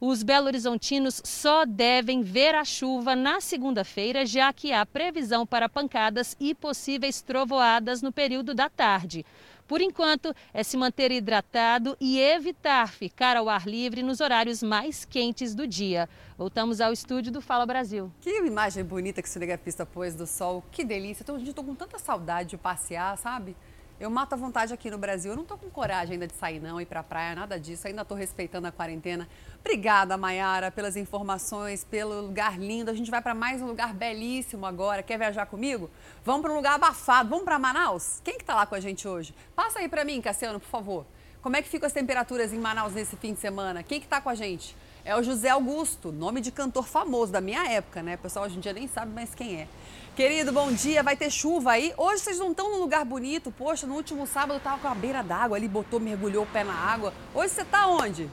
[0.00, 6.36] Os belo-horizontinos só devem ver a chuva na segunda-feira, já que há previsão para pancadas
[6.40, 9.24] e possíveis trovoadas no período da tarde.
[9.72, 15.06] Por enquanto, é se manter hidratado e evitar ficar ao ar livre nos horários mais
[15.06, 16.10] quentes do dia.
[16.36, 18.12] Voltamos ao estúdio do Fala Brasil.
[18.20, 20.62] Que imagem bonita que o cinegrafista pôs do sol.
[20.70, 21.22] Que delícia.
[21.22, 23.56] Estou, estou com tanta saudade de passear, sabe?
[24.02, 25.30] Eu mato a vontade aqui no Brasil.
[25.30, 27.86] Eu não estou com coragem ainda de sair, não, ir para a praia, nada disso.
[27.86, 29.28] Ainda estou respeitando a quarentena.
[29.60, 32.90] Obrigada, Mayara, pelas informações, pelo lugar lindo.
[32.90, 35.04] A gente vai para mais um lugar belíssimo agora.
[35.04, 35.88] Quer viajar comigo?
[36.24, 37.28] Vamos para um lugar abafado.
[37.28, 38.20] Vamos para Manaus?
[38.24, 39.32] Quem que está lá com a gente hoje?
[39.54, 41.06] Passa aí para mim, Cassiano, por favor.
[41.40, 43.84] Como é que ficam as temperaturas em Manaus nesse fim de semana?
[43.84, 44.74] Quem que está com a gente?
[45.04, 48.16] É o José Augusto, nome de cantor famoso da minha época, né?
[48.16, 49.68] O pessoal hoje em dia nem sabe mais quem é.
[50.14, 51.02] Querido, bom dia.
[51.02, 51.94] Vai ter chuva aí?
[51.96, 53.50] Hoje vocês não estão num lugar bonito.
[53.50, 56.62] Poxa, no último sábado eu tava com a beira d'água ali, botou, mergulhou o pé
[56.62, 57.14] na água.
[57.34, 58.28] Hoje você tá onde?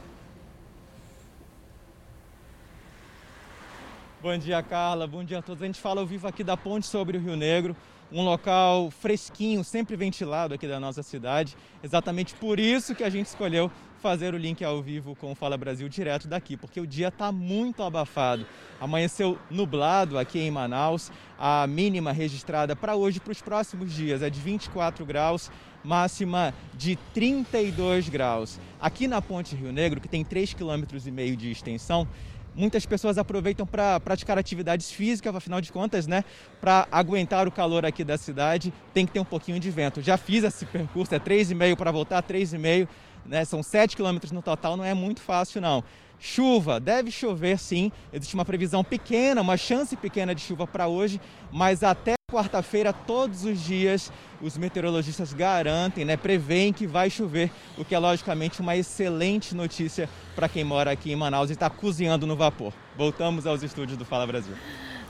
[4.22, 5.08] Bom dia, Carla.
[5.08, 5.64] Bom dia a todos.
[5.64, 7.74] A gente fala ao vivo aqui da Ponte sobre o Rio Negro,
[8.12, 11.56] um local fresquinho, sempre ventilado aqui da nossa cidade.
[11.82, 15.58] Exatamente por isso que a gente escolheu fazer o link ao vivo com o Fala
[15.58, 18.46] Brasil direto daqui, porque o dia está muito abafado.
[18.80, 21.12] Amanheceu nublado aqui em Manaus.
[21.38, 25.52] A mínima registrada para hoje, para os próximos dias, é de 24 graus,
[25.84, 28.60] máxima de 32 graus.
[28.82, 32.08] Aqui na Ponte Rio Negro, que tem 3,5 km de extensão,
[32.56, 36.26] Muitas pessoas aproveitam para praticar atividades físicas, afinal de contas, né?
[36.60, 40.02] Para aguentar o calor aqui da cidade, tem que ter um pouquinho de vento.
[40.02, 42.88] Já fiz esse percurso, é 3,5 para voltar, 3,5,
[43.30, 43.46] né?
[43.46, 45.84] São 7 quilômetros no total, não é muito fácil não.
[46.20, 51.22] Chuva, deve chover sim, existe uma previsão pequena, uma chance pequena de chuva para hoje,
[51.50, 54.12] mas até quarta-feira, todos os dias,
[54.42, 60.10] os meteorologistas garantem, né, preveem que vai chover, o que é logicamente uma excelente notícia
[60.36, 62.74] para quem mora aqui em Manaus e está cozinhando no vapor.
[62.98, 64.54] Voltamos aos estúdios do Fala Brasil.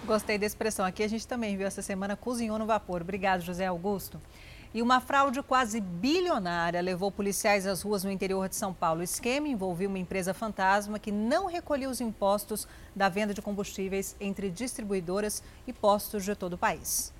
[0.06, 0.86] Gostei da expressão.
[0.86, 3.02] Aqui a gente também viu essa semana cozinhou no vapor.
[3.02, 4.20] Obrigado, José Augusto.
[4.72, 9.00] E uma fraude quase bilionária levou policiais às ruas no interior de São Paulo.
[9.00, 14.16] O esquema envolvia uma empresa fantasma que não recolhia os impostos da venda de combustíveis
[14.20, 17.12] entre distribuidoras e postos de todo o país.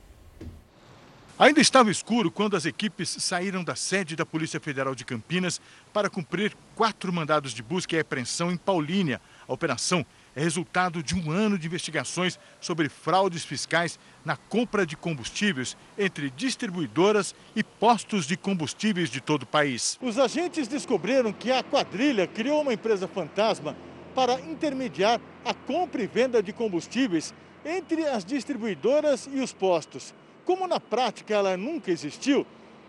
[1.40, 5.60] Ainda estava escuro quando as equipes saíram da sede da Polícia Federal de Campinas
[5.92, 9.20] para cumprir quatro mandados de busca e apreensão em Paulínia.
[9.48, 10.06] A operação
[10.36, 16.30] é resultado de um ano de investigações sobre fraudes fiscais na compra de combustíveis entre
[16.30, 19.98] distribuidoras e postos de combustíveis de todo o país.
[20.02, 23.76] Os agentes descobriram que a quadrilha criou uma empresa fantasma
[24.14, 27.34] para intermediar a compra e venda de combustíveis
[27.66, 30.14] entre as distribuidoras e os postos.
[30.46, 32.46] Como na prática ela nunca existiu,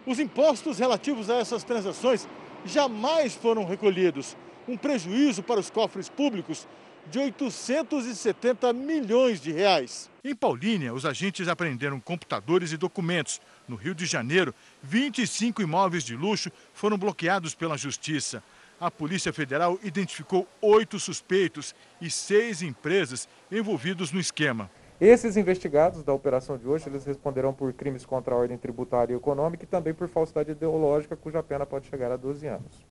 [0.07, 2.27] os impostos relativos a essas transações
[2.65, 4.37] jamais foram recolhidos.
[4.67, 6.67] Um prejuízo para os cofres públicos
[7.11, 10.11] de 870 milhões de reais.
[10.23, 13.41] Em Paulínia, os agentes apreenderam computadores e documentos.
[13.67, 18.43] No Rio de Janeiro, 25 imóveis de luxo foram bloqueados pela Justiça.
[18.81, 24.71] A Polícia Federal identificou oito suspeitos e seis empresas envolvidos no esquema.
[25.01, 29.17] Esses investigados da operação de hoje, eles responderão por crimes contra a ordem tributária e
[29.17, 32.90] econômica e também por falsidade ideológica, cuja pena pode chegar a 12 anos.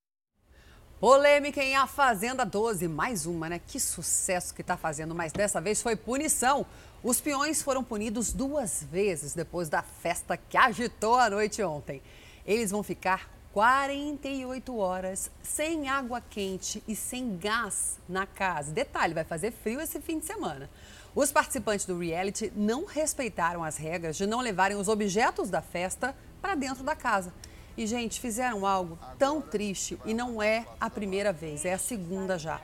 [1.00, 3.62] Polêmica em A Fazenda 12, mais uma, né?
[3.66, 6.66] Que sucesso que está fazendo, mas dessa vez foi punição.
[7.02, 12.02] Os peões foram punidos duas vezes depois da festa que agitou a noite ontem.
[12.46, 18.74] Eles vão ficar 48 horas sem água quente e sem gás na casa.
[18.74, 20.70] Detalhe, vai fazer frio esse fim de semana.
[21.16, 26.14] Os participantes do reality não respeitaram as regras de não levarem os objetos da festa
[26.42, 27.34] para dentro da casa.
[27.80, 32.38] E, gente, fizeram algo tão triste e não é a primeira vez, é a segunda
[32.38, 32.60] já.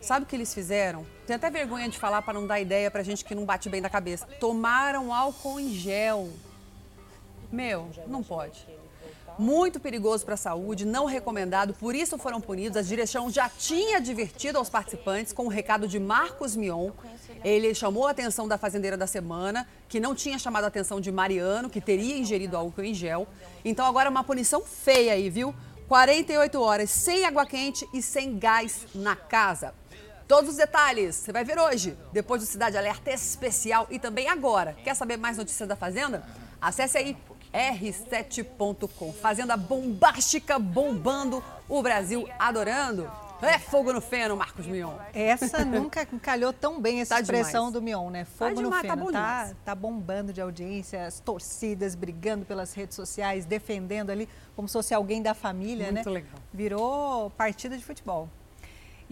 [0.00, 1.04] Sabe o que eles fizeram?
[1.26, 3.82] Tem até vergonha de falar para não dar ideia para gente que não bate bem
[3.82, 4.28] da cabeça.
[4.38, 6.30] Tomaram álcool em gel.
[7.50, 8.64] Meu, não pode
[9.40, 12.76] muito perigoso para a saúde, não recomendado, por isso foram punidos.
[12.76, 16.90] A direção já tinha advertido aos participantes com o recado de Marcos Mion.
[17.42, 21.10] Ele chamou a atenção da fazendeira da semana, que não tinha chamado a atenção de
[21.10, 23.26] Mariano, que teria ingerido álcool em gel.
[23.64, 25.54] Então agora uma punição feia aí, viu?
[25.88, 29.72] 48 horas sem água quente e sem gás na casa.
[30.28, 34.76] Todos os detalhes você vai ver hoje, depois do Cidade Alerta Especial e também agora.
[34.84, 36.24] Quer saber mais notícias da Fazenda?
[36.60, 37.16] Acesse aí
[37.52, 39.12] r7.com.
[39.12, 43.10] Fazenda bombástica bombando, o Brasil adorando.
[43.42, 44.92] É fogo no feno, Marcos Mion.
[45.14, 47.72] Essa nunca calhou tão bem essa tá expressão demais.
[47.72, 48.24] do Mion, né?
[48.26, 49.12] Fogo tá demais, no feno.
[49.12, 54.72] Tá, tá, tá, bombando de audiências, torcidas, brigando pelas redes sociais, defendendo ali como se
[54.74, 56.02] fosse alguém da família, Muito né?
[56.02, 56.38] Muito legal.
[56.52, 58.28] Virou partida de futebol.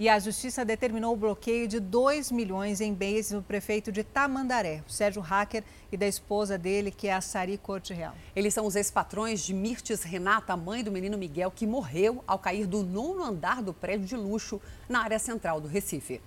[0.00, 4.80] E a justiça determinou o bloqueio de 2 milhões em bens do prefeito de Tamandaré,
[4.86, 8.14] Sérgio Hacker, e da esposa dele, que é a Sari Corte Real.
[8.36, 12.64] Eles são os ex-patrões de Mirtes Renata, mãe do menino Miguel, que morreu ao cair
[12.64, 16.20] do nono andar do prédio de luxo na área central do Recife.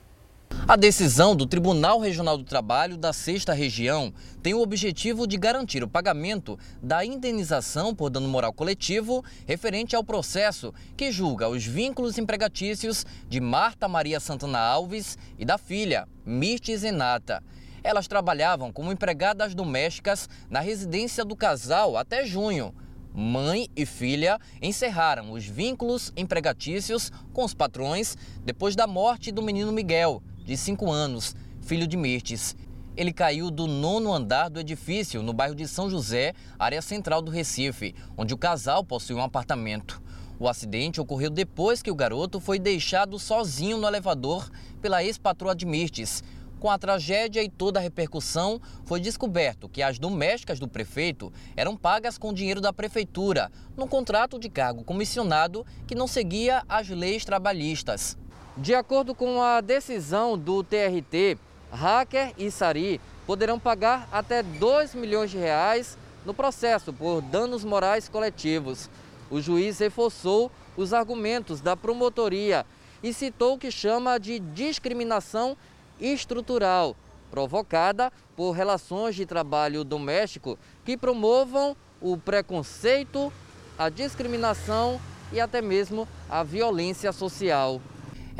[0.72, 5.84] A decisão do Tribunal Regional do Trabalho da Sexta Região tem o objetivo de garantir
[5.84, 12.18] o pagamento da indenização por dano moral coletivo referente ao processo que julga os vínculos
[12.18, 17.44] empregatícios de Marta Maria Santana Alves e da filha, Mirtes Renata.
[17.84, 22.74] Elas trabalhavam como empregadas domésticas na residência do casal até junho.
[23.14, 28.16] Mãe e filha encerraram os vínculos empregatícios com os patrões
[28.46, 32.56] depois da morte do menino Miguel de 5 anos, filho de Mirtes.
[32.98, 37.32] Ele caiu do nono andar do edifício no bairro de São José, área central do
[37.32, 40.02] Recife, onde o casal possui um apartamento.
[40.40, 44.50] O acidente ocorreu depois que o garoto foi deixado sozinho no elevador
[44.82, 46.24] pela ex-patroa de Mirtes.
[46.60, 51.78] Com a tragédia e toda a repercussão, foi descoberto que as domésticas do prefeito eram
[51.78, 57.24] pagas com dinheiro da prefeitura, num contrato de cargo comissionado que não seguia as leis
[57.24, 58.18] trabalhistas.
[58.58, 61.38] De acordo com a decisão do TRT,
[61.72, 68.10] Hacker e Sari poderão pagar até 2 milhões de reais no processo por danos morais
[68.10, 68.90] coletivos.
[69.30, 72.66] O juiz reforçou os argumentos da promotoria
[73.02, 75.56] e citou o que chama de discriminação
[75.98, 76.94] estrutural,
[77.32, 83.32] provocada por relações de trabalho doméstico que promovam o preconceito,
[83.80, 85.00] a discriminação
[85.32, 87.82] e até mesmo a violência social.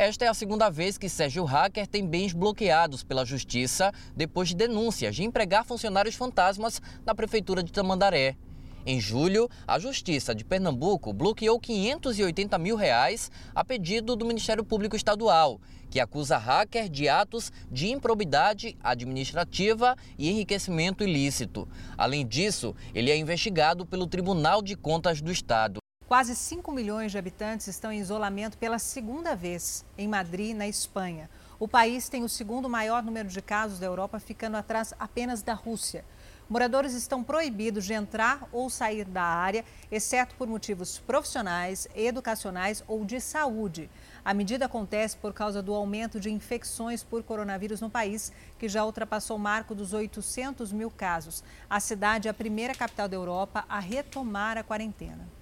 [0.02, 4.56] Esta é a segunda vez que Sérgio Hacker tem bens bloqueados pela Justiça depois de
[4.56, 8.36] denúncias de empregar funcionários fantasmas na Prefeitura de Tamandaré.
[8.84, 14.96] Em julho, a Justiça de Pernambuco bloqueou 580 mil reais a pedido do Ministério Público
[14.96, 15.62] Estadual,
[15.92, 21.70] que acusa hacker de atos de improbidade administrativa e enriquecimento ilícito.
[21.96, 25.80] Além disso, ele é investigado pelo Tribunal de Contas do Estado.
[26.12, 31.30] Quase 5 milhões de habitantes estão em isolamento pela segunda vez em Madrid, na Espanha.
[31.58, 35.54] O país tem o segundo maior número de casos da Europa, ficando atrás apenas da
[35.54, 36.04] Rússia.
[36.50, 43.06] Moradores estão proibidos de entrar ou sair da área, exceto por motivos profissionais, educacionais ou
[43.06, 43.90] de saúde.
[44.26, 48.84] A medida acontece por causa do aumento de infecções por coronavírus no país, que já
[48.84, 51.42] ultrapassou o marco dos 800 mil casos.
[51.70, 55.41] A cidade é a primeira capital da Europa a retomar a quarentena.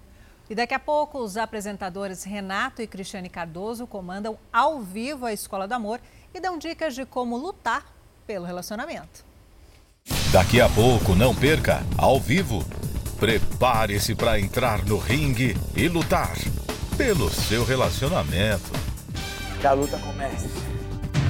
[0.49, 5.67] E daqui a pouco, os apresentadores Renato e Cristiane Cardoso comandam ao vivo a Escola
[5.67, 6.01] do Amor
[6.33, 7.85] e dão dicas de como lutar
[8.25, 9.23] pelo relacionamento.
[10.31, 12.65] Daqui a pouco, não perca, ao vivo.
[13.19, 16.35] Prepare-se para entrar no ringue e lutar
[16.97, 18.71] pelo seu relacionamento.
[19.61, 20.47] Que a luta comece.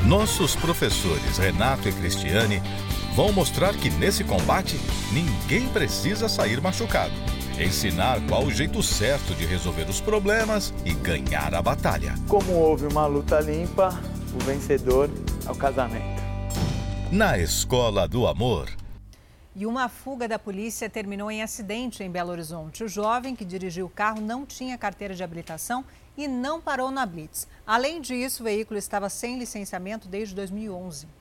[0.05, 2.61] Nossos professores Renato e Cristiane
[3.15, 4.79] vão mostrar que nesse combate
[5.11, 7.13] ninguém precisa sair machucado.
[7.59, 12.15] Ensinar qual o jeito certo de resolver os problemas e ganhar a batalha.
[12.25, 13.89] Como houve uma luta limpa,
[14.33, 15.09] o vencedor
[15.45, 16.23] é o casamento.
[17.11, 18.69] Na Escola do Amor.
[19.53, 22.85] E uma fuga da polícia terminou em acidente em Belo Horizonte.
[22.85, 25.83] O jovem que dirigiu o carro não tinha carteira de habilitação
[26.15, 27.45] e não parou na Blitz.
[27.67, 31.18] Além disso, o veículo estava sem licenciamento desde 2011.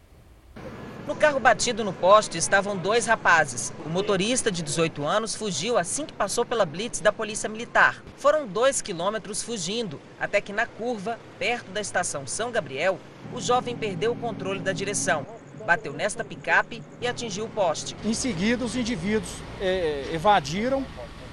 [1.06, 3.72] No carro batido no poste estavam dois rapazes.
[3.86, 8.02] O motorista, de 18 anos, fugiu assim que passou pela blitz da Polícia Militar.
[8.18, 12.98] Foram dois quilômetros fugindo, até que na curva, perto da estação São Gabriel,
[13.32, 15.26] o jovem perdeu o controle da direção
[15.68, 17.94] bateu nesta picape e atingiu o poste.
[18.02, 19.30] Em seguida, os indivíduos
[19.60, 20.82] é, evadiram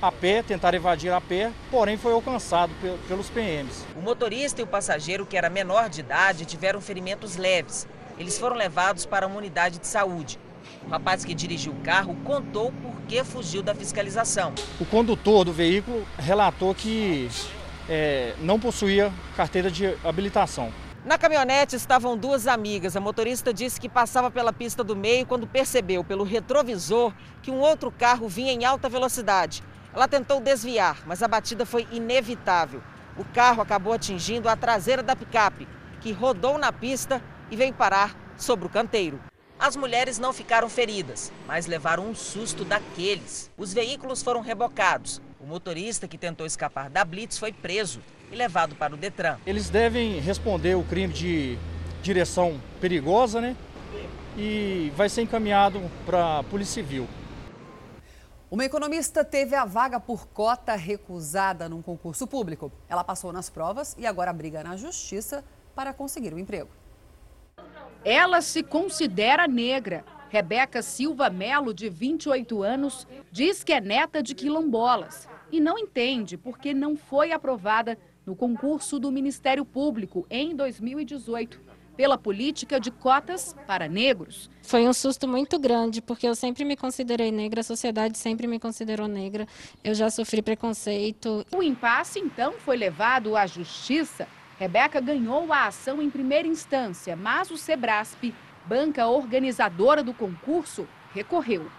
[0.02, 2.73] a pé, tentaram evadir a pé, porém foi alcançado
[3.07, 3.85] pelos PMs.
[3.95, 7.88] O motorista e o passageiro, que era menor de idade, tiveram ferimentos leves.
[8.18, 10.40] Eles foram levados para uma unidade de saúde.
[10.86, 14.54] O rapaz que dirigiu o carro contou por que fugiu da fiscalização.
[14.80, 17.30] O condutor do veículo relatou que
[17.90, 20.72] é, não possuía carteira de habilitação.
[21.04, 22.96] Na caminhonete estavam duas amigas.
[22.96, 27.14] A motorista disse que passava pela pista do meio quando percebeu pelo retrovisor
[27.44, 29.62] que um outro carro vinha em alta velocidade.
[29.94, 32.82] Ela tentou desviar, mas a batida foi inevitável.
[33.18, 35.68] O carro acabou atingindo a traseira da picape,
[36.02, 39.20] que rodou na pista e veio parar sobre o canteiro.
[39.58, 43.50] As mulheres não ficaram feridas, mas levaram um susto daqueles.
[43.58, 45.22] Os veículos foram rebocados.
[45.40, 48.02] O motorista que tentou escapar da blitz foi preso
[48.32, 49.38] e levado para o Detran.
[49.46, 51.58] Eles devem responder o crime de
[52.02, 53.56] direção perigosa, né?
[54.38, 57.07] E vai ser encaminhado para a Polícia Civil.
[58.52, 62.72] Uma economista teve a vaga por cota recusada num concurso público.
[62.90, 65.44] Ela passou nas provas e agora briga na justiça
[65.74, 66.70] para conseguir o um emprego.
[68.06, 70.06] Ela se considera negra.
[70.30, 76.38] Rebeca Silva Melo, de 28 anos, diz que é neta de quilombolas e não entende
[76.38, 81.60] porque não foi aprovada no concurso do Ministério Público em 2018
[81.98, 84.52] pela política de cotas para negros.
[84.62, 88.60] Foi um susto muito grande, porque eu sempre me considerei negra, a sociedade sempre me
[88.60, 89.48] considerou negra,
[89.84, 91.46] eu já sofri preconceito.
[91.56, 94.28] O impasse, então, foi levado à justiça.
[94.58, 98.34] Rebeca ganhou a ação em primeira instância, mas o Sebrasp,
[98.66, 101.70] banca organizadora do concurso, recorreu.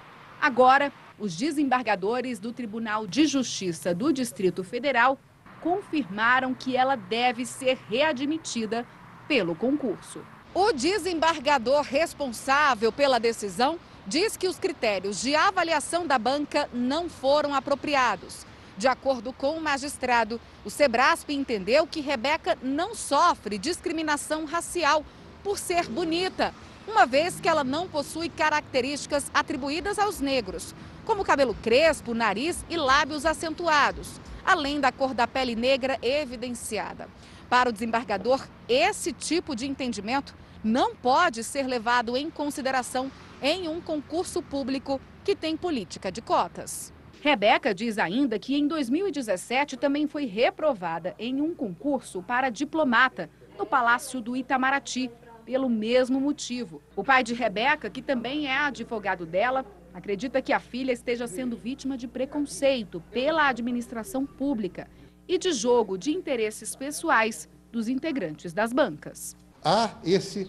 [0.41, 5.19] Agora, os desembargadores do Tribunal de Justiça do Distrito Federal
[5.63, 8.87] confirmaram que ela deve ser readmitida
[9.27, 10.21] pelo concurso.
[10.53, 17.55] O desembargador responsável pela decisão diz que os critérios de avaliação da banca não foram
[17.55, 18.47] apropriados.
[18.77, 25.05] De acordo com o magistrado, o Sebrasp entendeu que Rebeca não sofre discriminação racial
[25.43, 26.55] por ser bonita,
[26.87, 30.75] uma vez que ela não possui características atribuídas aos negros,
[31.05, 37.09] como cabelo crespo, nariz e lábios acentuados além da cor da pele negra evidenciada.
[37.51, 43.11] Para o desembargador, esse tipo de entendimento não pode ser levado em consideração
[43.43, 46.93] em um concurso público que tem política de cotas.
[47.27, 53.67] Rebeca diz ainda que em 2017 também foi reprovada em um concurso para diplomata no
[53.67, 55.11] Palácio do Itamaraty,
[55.45, 56.81] pelo mesmo motivo.
[56.95, 61.57] O pai de Rebeca, que também é advogado dela, acredita que a filha esteja sendo
[61.57, 64.89] vítima de preconceito pela administração pública
[65.27, 69.37] e de jogo de interesses pessoais dos integrantes das bancas.
[69.65, 70.49] Há esse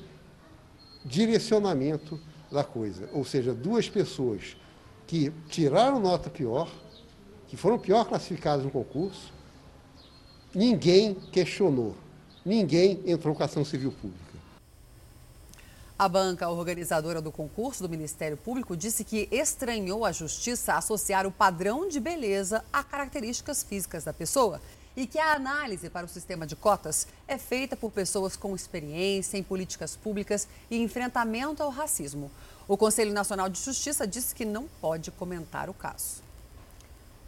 [1.03, 4.55] direcionamento da coisa, ou seja, duas pessoas
[5.07, 6.69] que tiraram nota pior,
[7.47, 9.31] que foram pior classificadas no concurso,
[10.53, 11.95] ninguém questionou,
[12.45, 14.27] ninguém entrou com ação civil pública.
[15.97, 21.31] A banca organizadora do concurso do Ministério Público disse que estranhou a justiça associar o
[21.31, 24.61] padrão de beleza a características físicas da pessoa
[24.95, 29.37] e que a análise para o sistema de cotas é feita por pessoas com experiência
[29.37, 32.29] em políticas públicas e enfrentamento ao racismo.
[32.67, 36.21] O Conselho Nacional de Justiça disse que não pode comentar o caso.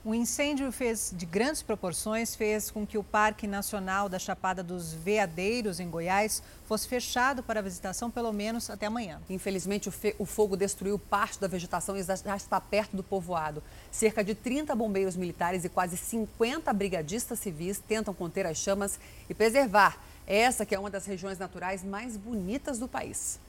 [0.05, 4.93] Um incêndio fez, de grandes proporções fez com que o Parque Nacional da Chapada dos
[4.93, 9.21] Veadeiros, em Goiás, fosse fechado para visitação pelo menos até amanhã.
[9.29, 13.63] Infelizmente, o, o fogo destruiu parte da vegetação e já está perto do povoado.
[13.89, 19.33] Cerca de 30 bombeiros militares e quase 50 brigadistas civis tentam conter as chamas e
[19.33, 23.39] preservar essa que é uma das regiões naturais mais bonitas do país.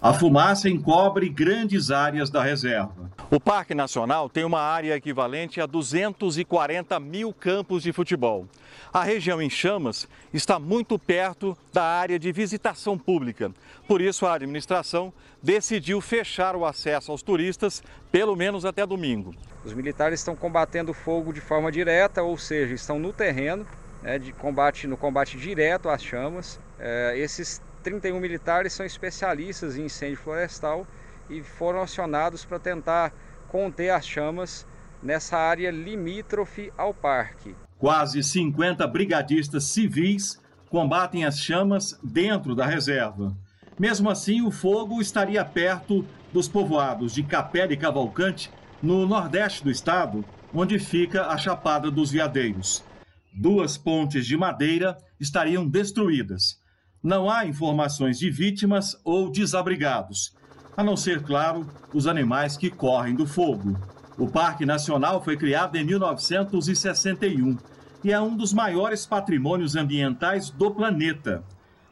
[0.00, 3.10] A fumaça encobre grandes áreas da reserva.
[3.30, 8.46] O Parque Nacional tem uma área equivalente a 240 mil campos de futebol.
[8.92, 13.50] A região em chamas está muito perto da área de visitação pública.
[13.88, 19.34] Por isso, a administração decidiu fechar o acesso aos turistas, pelo menos até domingo.
[19.64, 23.66] Os militares estão combatendo o fogo de forma direta, ou seja, estão no terreno,
[24.02, 26.60] né, de combate, no combate direto às chamas.
[26.78, 30.84] É, esses 31 militares são especialistas em incêndio florestal
[31.30, 33.14] e foram acionados para tentar
[33.46, 34.66] conter as chamas
[35.00, 37.54] nessa área limítrofe ao parque.
[37.78, 43.36] Quase 50 brigadistas civis combatem as chamas dentro da reserva.
[43.78, 48.50] Mesmo assim, o fogo estaria perto dos povoados de Capela e Cavalcante,
[48.82, 52.82] no nordeste do estado, onde fica a Chapada dos Veadeiros.
[53.32, 56.58] Duas pontes de madeira estariam destruídas
[57.06, 60.34] não há informações de vítimas ou desabrigados,
[60.76, 63.78] a não ser, claro, os animais que correm do fogo.
[64.18, 67.56] O Parque Nacional foi criado em 1961
[68.02, 71.44] e é um dos maiores patrimônios ambientais do planeta.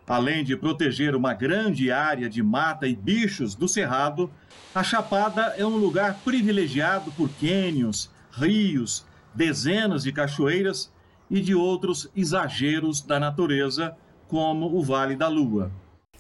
[0.05, 4.29] Além de proteger uma grande área de mata e bichos do cerrado,
[4.75, 10.93] a Chapada é um lugar privilegiado por cânions, rios, dezenas de cachoeiras
[11.31, 13.97] e de outros exageros da natureza
[14.35, 15.71] como o Vale da Lua.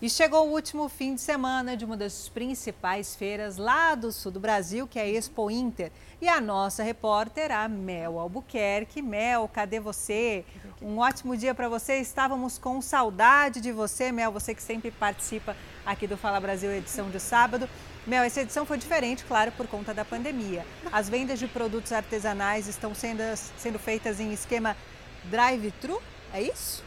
[0.00, 4.30] E chegou o último fim de semana de uma das principais feiras lá do sul
[4.30, 5.90] do Brasil, que é a Expo Inter.
[6.22, 9.02] E a nossa repórter, a Mel Albuquerque.
[9.02, 10.44] Mel, cadê você?
[10.80, 11.96] Um ótimo dia para você.
[11.96, 17.10] Estávamos com saudade de você, Mel, você que sempre participa aqui do Fala Brasil, edição
[17.10, 17.68] de sábado.
[18.06, 20.64] Mel, essa edição foi diferente, claro, por conta da pandemia.
[20.92, 23.22] As vendas de produtos artesanais estão sendo,
[23.58, 24.76] sendo feitas em esquema
[25.24, 26.00] drive-thru,
[26.32, 26.83] é isso?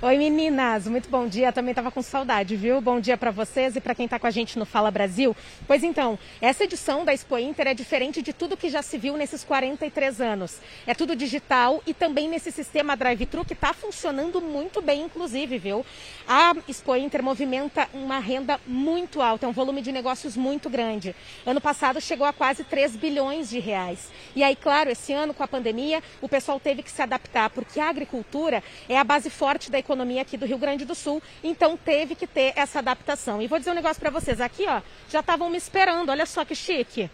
[0.00, 1.50] Oi meninas, muito bom dia.
[1.50, 2.80] Também estava com saudade, viu?
[2.80, 5.34] Bom dia para vocês e para quem está com a gente no Fala Brasil.
[5.66, 9.16] Pois então, essa edição da Expo Inter é diferente de tudo que já se viu
[9.16, 10.60] nesses 43 anos.
[10.86, 15.84] É tudo digital e também nesse sistema drive-thru que está funcionando muito bem, inclusive, viu?
[16.28, 21.12] A Expo Inter movimenta uma renda muito alta, é um volume de negócios muito grande.
[21.44, 24.10] Ano passado chegou a quase 3 bilhões de reais.
[24.36, 27.80] E aí, claro, esse ano com a pandemia, o pessoal teve que se adaptar, porque
[27.80, 29.87] a agricultura é a base forte da economia
[30.20, 33.40] aqui do Rio Grande do Sul, então teve que ter essa adaptação.
[33.40, 36.44] E vou dizer um negócio para vocês, aqui ó, já estavam me esperando, olha só
[36.44, 37.10] que chique.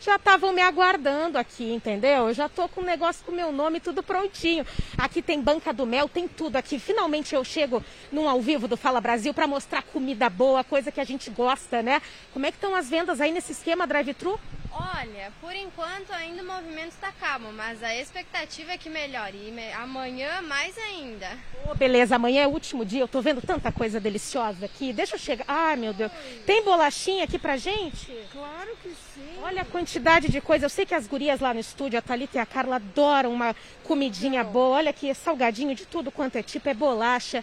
[0.00, 2.28] Já estavam me aguardando aqui, entendeu?
[2.28, 4.64] Eu já tô com o negócio com o meu nome tudo prontinho.
[4.96, 6.78] Aqui tem banca do mel, tem tudo aqui.
[6.78, 7.82] Finalmente eu chego
[8.12, 11.82] num ao vivo do Fala Brasil para mostrar comida boa, coisa que a gente gosta,
[11.82, 12.02] né?
[12.32, 14.38] Como é que estão as vendas aí nesse esquema drive-thru?
[14.78, 19.38] Olha, por enquanto ainda o movimento está calmo, mas a expectativa é que melhore.
[19.38, 21.28] E amanhã mais ainda.
[21.66, 23.00] Oh, beleza, amanhã é o último dia.
[23.00, 24.92] Eu tô vendo tanta coisa deliciosa aqui.
[24.92, 25.46] Deixa eu chegar.
[25.48, 26.12] Ai, meu Deus.
[26.44, 28.12] Tem bolachinha aqui pra gente?
[28.30, 29.38] Claro que sim.
[29.42, 30.66] Olha a quantidade de coisa.
[30.66, 33.56] Eu sei que as gurias lá no estúdio, a Thalita e a Carla, adoram uma
[33.82, 34.76] comidinha boa.
[34.76, 37.42] Olha aqui, salgadinho de tudo quanto é tipo, é bolacha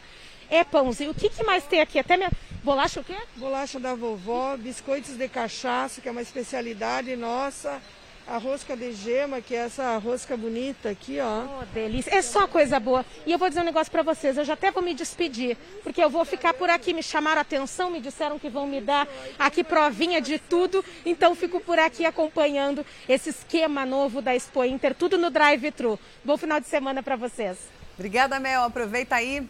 [0.53, 1.11] é pãozinho.
[1.11, 1.97] O que, que mais tem aqui?
[1.97, 2.31] Até minha.
[2.63, 3.15] Bolacha o quê?
[3.35, 7.81] Bolacha da vovó, biscoitos de cachaça, que é uma especialidade nossa.
[8.25, 11.43] A rosca de gema, que é essa rosca bonita aqui, ó.
[11.43, 12.15] Oh, delícia.
[12.15, 13.05] É só coisa boa.
[13.25, 16.01] E eu vou dizer um negócio para vocês, eu já até vou me despedir, porque
[16.01, 19.09] eu vou ficar por aqui, me chamaram a atenção, me disseram que vão me dar
[19.37, 24.95] aqui provinha de tudo, então fico por aqui acompanhando esse esquema novo da Expo Inter,
[24.95, 25.99] tudo no drive-thru.
[26.23, 27.57] Bom final de semana para vocês.
[27.95, 28.63] Obrigada, Mel.
[28.63, 29.45] Aproveita aí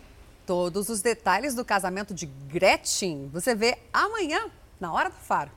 [0.45, 4.47] Todos os detalhes do casamento de Gretchen você vê amanhã,
[4.79, 5.51] na Hora do Faro.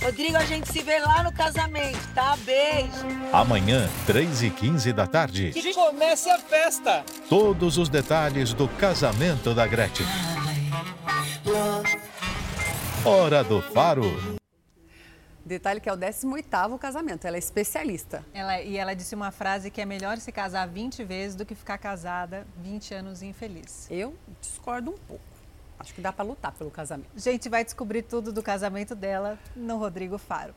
[0.00, 2.36] Rodrigo, a gente se vê lá no casamento, tá?
[2.44, 2.92] Beijo.
[3.32, 5.50] Amanhã, 3 e 15 da tarde.
[5.50, 7.04] Que comece a festa.
[7.28, 10.06] Todos os detalhes do casamento da Gretchen.
[13.04, 14.38] Hora do Faro.
[15.48, 18.22] Detalhe que é o 18º casamento, ela é especialista.
[18.34, 21.54] Ela, e ela disse uma frase que é melhor se casar 20 vezes do que
[21.54, 23.86] ficar casada 20 anos infeliz.
[23.90, 25.24] Eu discordo um pouco.
[25.78, 27.08] Acho que dá para lutar pelo casamento.
[27.16, 30.54] A gente vai descobrir tudo do casamento dela no Rodrigo Faro.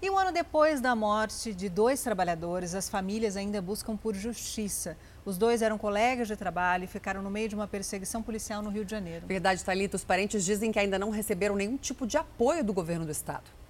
[0.00, 4.96] E um ano depois da morte de dois trabalhadores, as famílias ainda buscam por justiça.
[5.24, 8.70] Os dois eram colegas de trabalho e ficaram no meio de uma perseguição policial no
[8.70, 9.26] Rio de Janeiro.
[9.26, 13.04] Verdade, Thalita, os parentes dizem que ainda não receberam nenhum tipo de apoio do governo
[13.04, 13.61] do estado.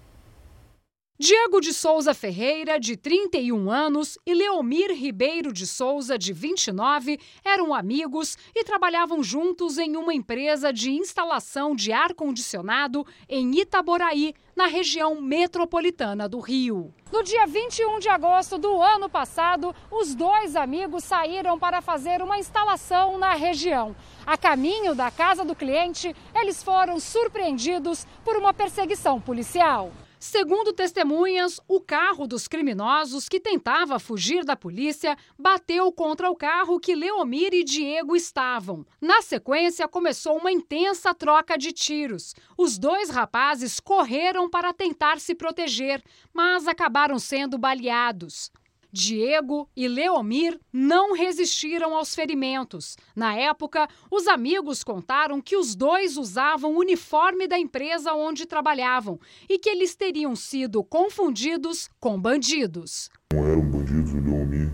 [1.23, 7.73] Diego de Souza Ferreira, de 31 anos, e Leomir Ribeiro de Souza, de 29, eram
[7.73, 15.20] amigos e trabalhavam juntos em uma empresa de instalação de ar-condicionado em Itaboraí, na região
[15.20, 16.92] metropolitana do Rio.
[17.12, 22.39] No dia 21 de agosto do ano passado, os dois amigos saíram para fazer uma
[22.39, 23.94] instalação na região.
[24.26, 29.92] A caminho da casa do cliente, eles foram surpreendidos por uma perseguição policial.
[30.25, 36.78] Segundo testemunhas, o carro dos criminosos que tentava fugir da polícia bateu contra o carro
[36.78, 38.86] que Leomir e Diego estavam.
[39.01, 42.36] Na sequência, começou uma intensa troca de tiros.
[42.57, 46.01] Os dois rapazes correram para tentar se proteger,
[46.33, 48.52] mas acabaram sendo baleados.
[48.93, 52.97] Diego e Leomir não resistiram aos ferimentos.
[53.17, 59.19] Na época, os amigos contaram que os dois usavam o uniforme da empresa onde trabalhavam
[59.49, 63.11] e que eles teriam sido confundidos com bandidos.
[63.33, 64.71] Não eram bandidos, o Leomir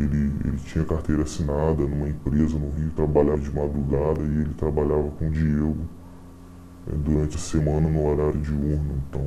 [0.00, 5.10] ele, ele tinha carteira assinada numa empresa no Rio, trabalhava de madrugada e ele trabalhava
[5.10, 5.88] com o Diego
[6.86, 9.02] é, durante a semana no horário diurno.
[9.08, 9.26] Então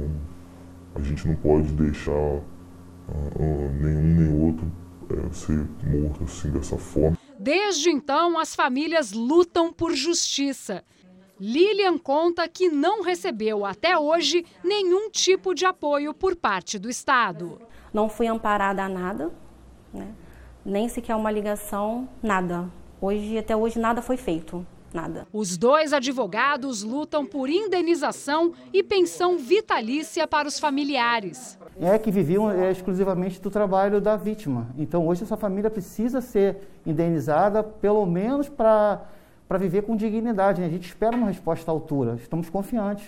[0.95, 2.41] a gente não pode deixar
[3.79, 4.71] nenhum nem outro
[5.09, 7.17] é, ser morto assim dessa forma.
[7.39, 10.83] Desde então, as famílias lutam por justiça.
[11.39, 17.59] Lilian conta que não recebeu até hoje nenhum tipo de apoio por parte do Estado.
[17.91, 19.31] Não fui amparada a nada,
[19.91, 20.13] né?
[20.63, 22.69] nem sequer uma ligação, nada.
[23.01, 24.65] Hoje, até hoje, nada foi feito.
[24.93, 25.27] Nada.
[25.31, 31.57] Os dois advogados lutam por indenização e pensão vitalícia para os familiares.
[31.79, 34.69] É que viviam é, exclusivamente do trabalho da vítima.
[34.77, 39.07] Então, hoje, essa família precisa ser indenizada, pelo menos para
[39.57, 40.59] viver com dignidade.
[40.59, 40.67] Né?
[40.67, 42.15] A gente espera uma resposta à altura.
[42.15, 43.07] Estamos confiantes.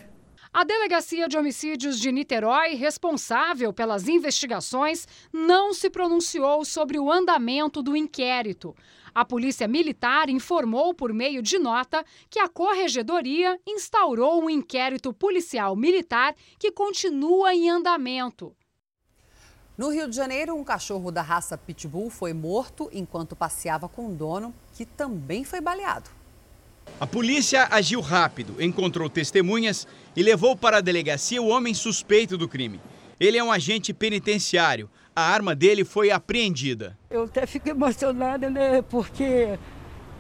[0.54, 7.82] A Delegacia de Homicídios de Niterói, responsável pelas investigações, não se pronunciou sobre o andamento
[7.82, 8.76] do inquérito.
[9.16, 15.76] A Polícia Militar informou por meio de nota que a Corregedoria instaurou um inquérito policial
[15.76, 18.56] militar que continua em andamento.
[19.78, 24.16] No Rio de Janeiro, um cachorro da raça Pitbull foi morto enquanto passeava com o
[24.16, 26.10] dono, que também foi baleado.
[27.00, 32.48] A polícia agiu rápido, encontrou testemunhas e levou para a delegacia o homem suspeito do
[32.48, 32.82] crime.
[33.20, 36.98] Ele é um agente penitenciário a arma dele foi apreendida.
[37.10, 38.82] Eu até fico emocionada, né?
[38.82, 39.58] Porque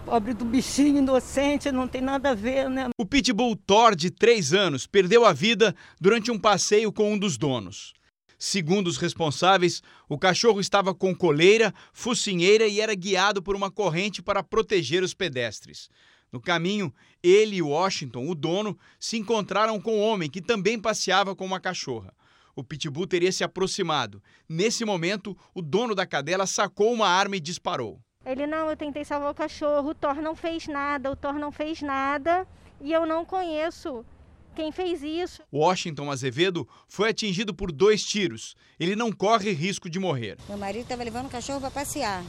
[0.05, 2.89] pobre do bichinho inocente, não tem nada a ver, né?
[2.97, 7.37] O pitbull Thor, de 3 anos, perdeu a vida durante um passeio com um dos
[7.37, 7.93] donos.
[8.37, 14.21] Segundo os responsáveis, o cachorro estava com coleira, focinheira e era guiado por uma corrente
[14.21, 15.89] para proteger os pedestres.
[16.29, 21.35] No caminho, ele e Washington, o dono, se encontraram com o homem que também passeava
[21.35, 22.13] com uma cachorra
[22.55, 24.21] o pitbull teria se aproximado.
[24.47, 27.99] Nesse momento, o dono da cadela sacou uma arma e disparou.
[28.25, 31.51] Ele não, eu tentei salvar o cachorro, o Thor não fez nada, o Thor não
[31.51, 32.47] fez nada
[32.79, 34.05] e eu não conheço
[34.55, 35.41] quem fez isso.
[35.51, 38.55] Washington Azevedo foi atingido por dois tiros.
[38.79, 40.37] Ele não corre risco de morrer.
[40.47, 42.23] Meu marido estava levando o cachorro para passear.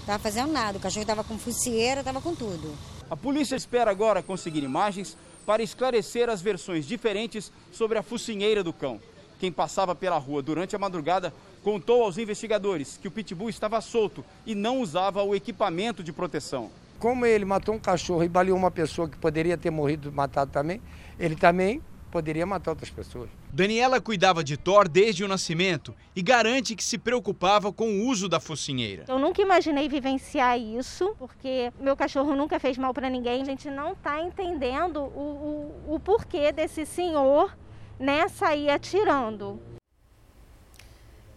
[0.00, 2.74] Estava fazendo nada, o cachorro estava com focinheira, estava com tudo.
[3.10, 8.72] A polícia espera agora conseguir imagens para esclarecer as versões diferentes sobre a focinheira do
[8.72, 9.00] cão.
[9.38, 14.24] Quem passava pela rua durante a madrugada contou aos investigadores que o pitbull estava solto
[14.44, 16.70] e não usava o equipamento de proteção.
[16.98, 20.82] Como ele matou um cachorro e baleou uma pessoa que poderia ter morrido matado também,
[21.18, 23.28] ele também poderia matar outras pessoas.
[23.52, 28.28] Daniela cuidava de Thor desde o nascimento e garante que se preocupava com o uso
[28.28, 29.04] da focinheira.
[29.08, 33.42] Eu nunca imaginei vivenciar isso, porque meu cachorro nunca fez mal para ninguém.
[33.42, 37.56] A gente não está entendendo o, o, o porquê desse senhor
[37.98, 39.60] né, sair atirando.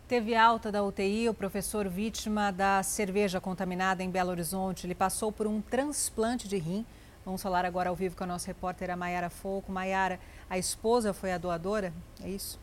[0.07, 4.85] Teve alta da UTI o professor vítima da cerveja contaminada em Belo Horizonte.
[4.85, 6.85] Ele passou por um transplante de rim.
[7.23, 9.71] Vamos falar agora ao vivo com a nossa repórter Maiara Foco.
[9.71, 11.93] Maiara, a esposa foi a doadora?
[12.21, 12.59] É isso?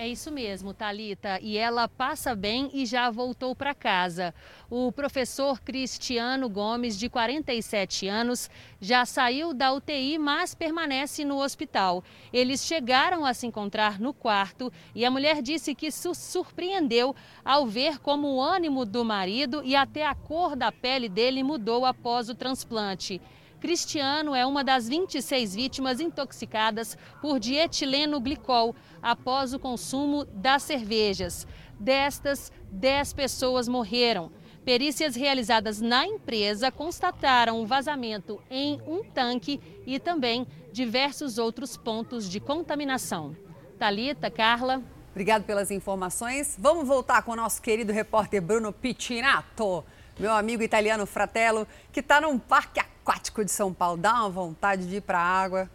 [0.00, 1.40] É isso mesmo, Talita.
[1.42, 4.32] E ela passa bem e já voltou para casa.
[4.70, 8.48] O professor Cristiano Gomes, de 47 anos,
[8.80, 12.04] já saiu da UTI, mas permanece no hospital.
[12.32, 17.12] Eles chegaram a se encontrar no quarto e a mulher disse que se surpreendeu
[17.44, 21.84] ao ver como o ânimo do marido e até a cor da pele dele mudou
[21.84, 23.20] após o transplante.
[23.60, 31.46] Cristiano é uma das 26 vítimas intoxicadas por dietileno glicol após o consumo das cervejas.
[31.78, 34.30] Destas, 10 pessoas morreram.
[34.64, 42.28] Perícias realizadas na empresa constataram um vazamento em um tanque e também diversos outros pontos
[42.28, 43.36] de contaminação.
[43.78, 44.82] Talita, Carla.
[45.10, 46.54] Obrigado pelas informações.
[46.58, 49.84] Vamos voltar com o nosso querido repórter Bruno Pittinato,
[50.18, 52.97] meu amigo italiano Fratello, que está num parque aquático
[53.44, 53.96] de São Paulo.
[53.96, 55.70] Dá uma vontade de ir para a água.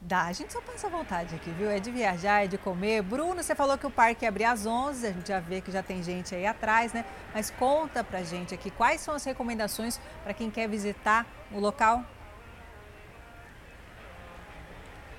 [0.00, 1.68] Dá, a gente só passa vontade aqui, viu?
[1.68, 3.02] É de viajar, é de comer.
[3.02, 5.72] Bruno, você falou que o parque ia abrir às 11, a gente já vê que
[5.72, 7.04] já tem gente aí atrás, né?
[7.34, 12.04] Mas conta pra gente aqui quais são as recomendações para quem quer visitar o local.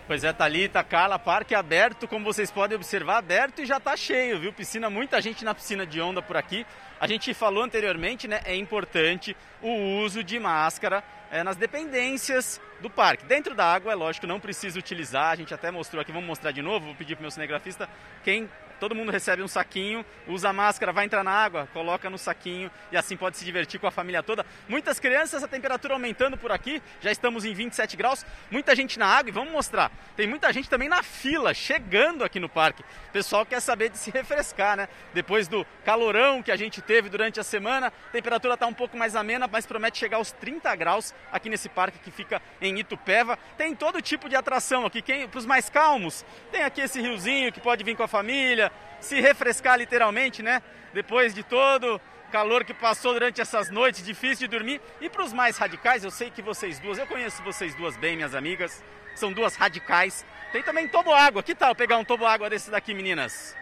[0.07, 4.39] Pois é, Thalita, Carla, parque aberto, como vocês podem observar, aberto e já está cheio,
[4.39, 4.51] viu?
[4.51, 6.65] Piscina, muita gente na piscina de onda por aqui.
[6.99, 8.41] A gente falou anteriormente, né?
[8.45, 13.25] É importante o uso de máscara é, nas dependências do parque.
[13.25, 15.31] Dentro da água, é lógico, não precisa utilizar.
[15.31, 16.87] A gente até mostrou aqui, vamos mostrar de novo.
[16.87, 17.89] Vou pedir para o meu cinegrafista
[18.23, 18.49] quem
[18.79, 22.97] todo mundo recebe um saquinho, usa máscara, vai entrar na água, coloca no saquinho e
[22.97, 24.45] assim pode se divertir com a família toda.
[24.67, 29.07] Muitas crianças, a temperatura aumentando por aqui, já estamos em 27 graus, muita gente na
[29.07, 29.91] água e vamos mostrar.
[30.15, 32.81] Tem muita gente também na fila, chegando aqui no parque.
[32.81, 34.87] O pessoal quer saber de se refrescar, né?
[35.13, 38.97] Depois do calorão que a gente teve durante a semana, a temperatura está um pouco
[38.97, 43.37] mais amena, mas promete chegar aos 30 graus aqui nesse parque que fica em Itupeva.
[43.57, 47.59] Tem todo tipo de atração aqui, para os mais calmos, tem aqui esse riozinho que
[47.59, 48.68] pode vir com a família,
[48.99, 50.61] se refrescar literalmente, né?
[50.93, 54.81] Depois de todo calor que passou durante essas noites, difícil de dormir.
[55.01, 58.15] E para os mais radicais, eu sei que vocês duas, eu conheço vocês duas bem,
[58.15, 58.83] minhas amigas,
[59.15, 60.25] são duas radicais.
[60.51, 61.43] Tem também tobo água.
[61.43, 63.55] Que tal pegar um tobo água desse daqui, meninas?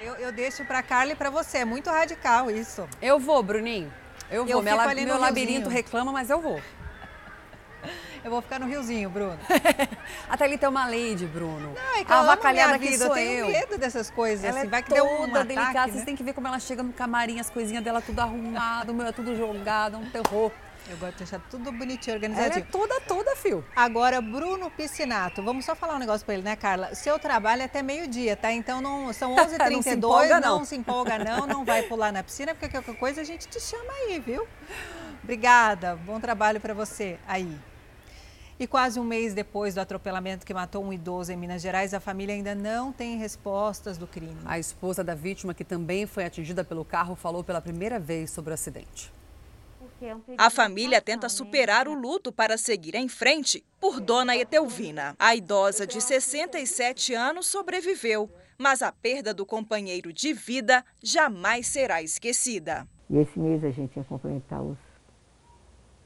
[0.00, 1.58] Eu, eu deixo para Carla e para você.
[1.58, 2.88] É muito radical isso.
[3.00, 3.92] Eu vou, Bruninho.
[4.30, 4.52] Eu vou.
[4.52, 6.60] Eu meu, meu labirinto reclama, mas eu vou.
[8.24, 9.38] Eu vou ficar no riozinho, Bruno.
[10.28, 11.74] a Thalita é uma lady, Bruno.
[11.74, 13.12] Não, é que a avacalhada aqui sou eu.
[13.14, 14.42] tenho medo dessas coisas.
[14.42, 15.70] Ela assim, é vai que deu uma delicada.
[15.70, 15.92] Ataque, né?
[15.92, 19.06] Vocês têm que ver como ela chega no camarim, as coisinhas dela tudo arrumado, meu,
[19.06, 20.50] é tudo jogado, um terror.
[20.88, 22.52] Eu gosto de deixar tudo bonitinho, organizadinho.
[22.52, 23.64] Ela é toda, toda, fio.
[23.76, 26.94] Agora, Bruno Piscinato, vamos só falar um negócio para ele, né, Carla?
[26.94, 28.52] Seu trabalho é até meio-dia, tá?
[28.52, 30.58] Então não, são 11h32, não, se empolga, não.
[30.58, 33.60] não se empolga não, não vai pular na piscina, porque qualquer coisa a gente te
[33.60, 34.46] chama aí, viu?
[35.22, 37.58] Obrigada, bom trabalho para você aí.
[38.58, 41.98] E quase um mês depois do atropelamento que matou um idoso em Minas Gerais, a
[41.98, 44.36] família ainda não tem respostas do crime.
[44.44, 48.52] A esposa da vítima, que também foi atingida pelo carro, falou pela primeira vez sobre
[48.52, 49.12] o acidente.
[50.38, 55.16] A família tenta superar o luto para seguir em frente por Dona Etelvina.
[55.18, 62.02] A idosa de 67 anos sobreviveu, mas a perda do companheiro de vida jamais será
[62.02, 62.86] esquecida.
[63.10, 64.78] E esse mês a gente ia complementar os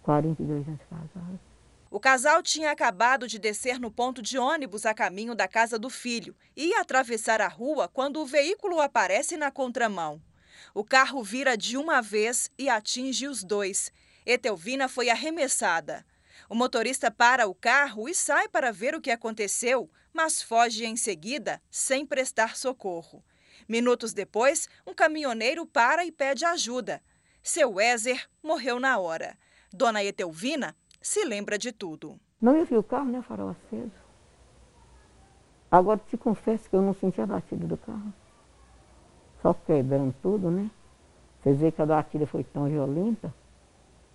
[0.03, 1.48] 42 anos casados.
[1.91, 5.89] O casal tinha acabado de descer no ponto de ônibus a caminho da casa do
[5.89, 10.23] filho e atravessar a rua quando o veículo aparece na contramão.
[10.75, 13.91] O carro vira de uma vez e atinge os dois.
[14.27, 16.05] Etelvina foi arremessada.
[16.49, 20.97] O motorista para o carro e sai para ver o que aconteceu, mas foge em
[20.97, 23.25] seguida, sem prestar socorro.
[23.67, 27.03] Minutos depois, um caminhoneiro para e pede ajuda.
[27.43, 29.39] Seu Ézer morreu na hora.
[29.73, 30.77] Dona Etelvina
[31.09, 32.21] se lembra de tudo.
[32.39, 33.91] Não, eu vi o carro, né, farol aceso.
[35.71, 38.13] Agora te confesso que eu não senti a batida do carro.
[39.41, 40.71] Só quebrando tudo, né?
[41.41, 43.35] Vocês veem que a batida foi tão violenta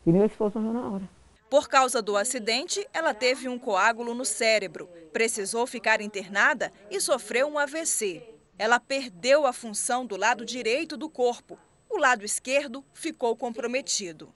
[0.04, 1.10] que meu esposo morreu na hora.
[1.50, 7.48] Por causa do acidente, ela teve um coágulo no cérebro, precisou ficar internada e sofreu
[7.48, 8.24] um AVC.
[8.58, 11.58] Ela perdeu a função do lado direito do corpo.
[11.90, 14.32] O lado esquerdo ficou comprometido.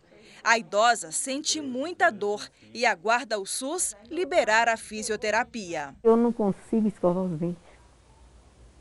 [0.47, 5.93] A idosa sente muita dor e aguarda o SUS liberar a fisioterapia.
[6.01, 7.61] Eu não consigo escovar os dentes.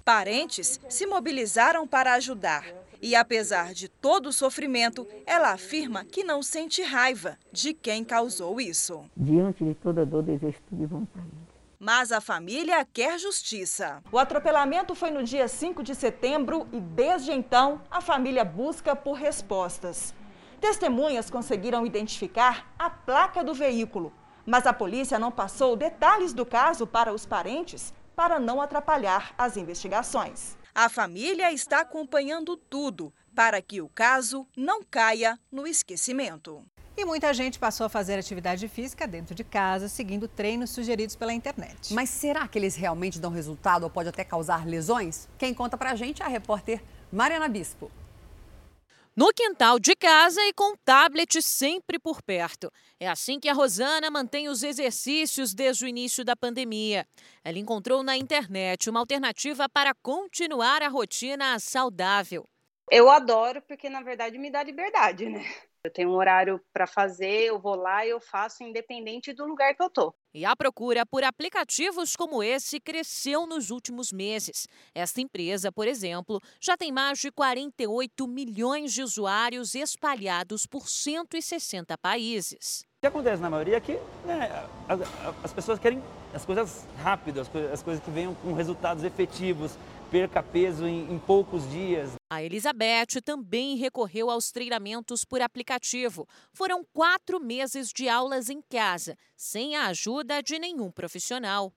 [0.05, 2.65] Parentes se mobilizaram para ajudar.
[3.03, 8.61] E apesar de todo o sofrimento, ela afirma que não sente raiva de quem causou
[8.61, 9.05] isso.
[9.17, 11.33] Diante de toda dor, desejo tudo de bom para ele.
[11.81, 14.01] Mas a família quer justiça.
[14.13, 19.15] O atropelamento foi no dia 5 de setembro e desde então a família busca por
[19.15, 20.15] respostas.
[20.67, 24.13] Testemunhas conseguiram identificar a placa do veículo,
[24.45, 29.57] mas a polícia não passou detalhes do caso para os parentes para não atrapalhar as
[29.57, 30.59] investigações.
[30.75, 36.65] A família está acompanhando tudo para que o caso não caia no esquecimento.
[36.97, 41.33] E muita gente passou a fazer atividade física dentro de casa, seguindo treinos sugeridos pela
[41.33, 41.95] internet.
[41.95, 45.29] Mas será que eles realmente dão resultado ou pode até causar lesões?
[45.39, 47.89] Quem conta pra gente é a repórter Mariana Bispo.
[49.19, 52.71] No quintal de casa e com tablet sempre por perto.
[53.01, 57.07] É assim que a Rosana mantém os exercícios desde o início da pandemia.
[57.43, 62.47] Ela encontrou na internet uma alternativa para continuar a rotina saudável.
[62.91, 65.43] Eu adoro porque, na verdade, me dá liberdade, né?
[65.87, 69.73] Eu tenho um horário para fazer, eu vou lá e eu faço independente do lugar
[69.73, 70.13] que eu tô.
[70.35, 74.67] E a procura por aplicativos como esse cresceu nos últimos meses.
[74.93, 81.97] Esta empresa, por exemplo, já tem mais de 48 milhões de usuários espalhados por 160
[81.97, 82.85] países.
[82.99, 83.93] O que acontece na maioria é que
[84.25, 84.69] né,
[85.45, 86.03] as pessoas querem
[86.35, 89.79] as coisas rápidas, as coisas que venham com resultados efetivos
[90.11, 92.15] perca peso em, em, poucos dias.
[92.31, 96.27] A Elizabeth também recorreu aos treinamentos por aplicativo.
[96.53, 101.73] Foram quatro meses de aulas em casa, sem a ajuda de nenhum profissional.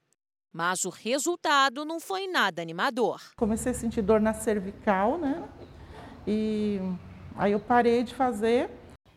[0.51, 3.21] Mas o resultado não foi nada animador.
[3.35, 5.47] Comecei a sentir dor na cervical, né?
[6.25, 6.79] E
[7.35, 8.69] aí eu parei de fazer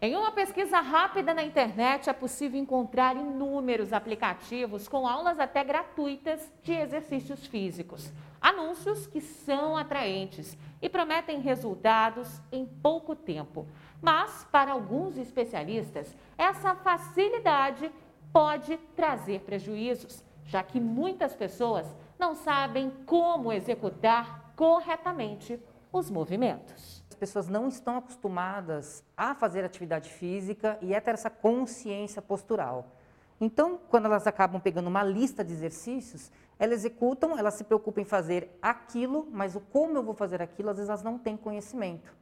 [0.04, 6.40] em uma pesquisa rápida na internet, é possível encontrar inúmeros aplicativos com aulas até gratuitas
[6.64, 8.10] de exercícios físicos.
[8.42, 13.66] Anúncios que são atraentes e prometem resultados em pouco tempo.
[14.00, 17.90] Mas, para alguns especialistas, essa facilidade
[18.32, 21.86] pode trazer prejuízos, já que muitas pessoas
[22.18, 25.58] não sabem como executar corretamente
[25.92, 32.20] os movimentos pessoas não estão acostumadas a fazer atividade física e a ter essa consciência
[32.20, 32.96] postural.
[33.40, 38.04] Então, quando elas acabam pegando uma lista de exercícios, elas executam, elas se preocupam em
[38.04, 42.14] fazer aquilo, mas o como eu vou fazer aquilo, às vezes elas não têm conhecimento.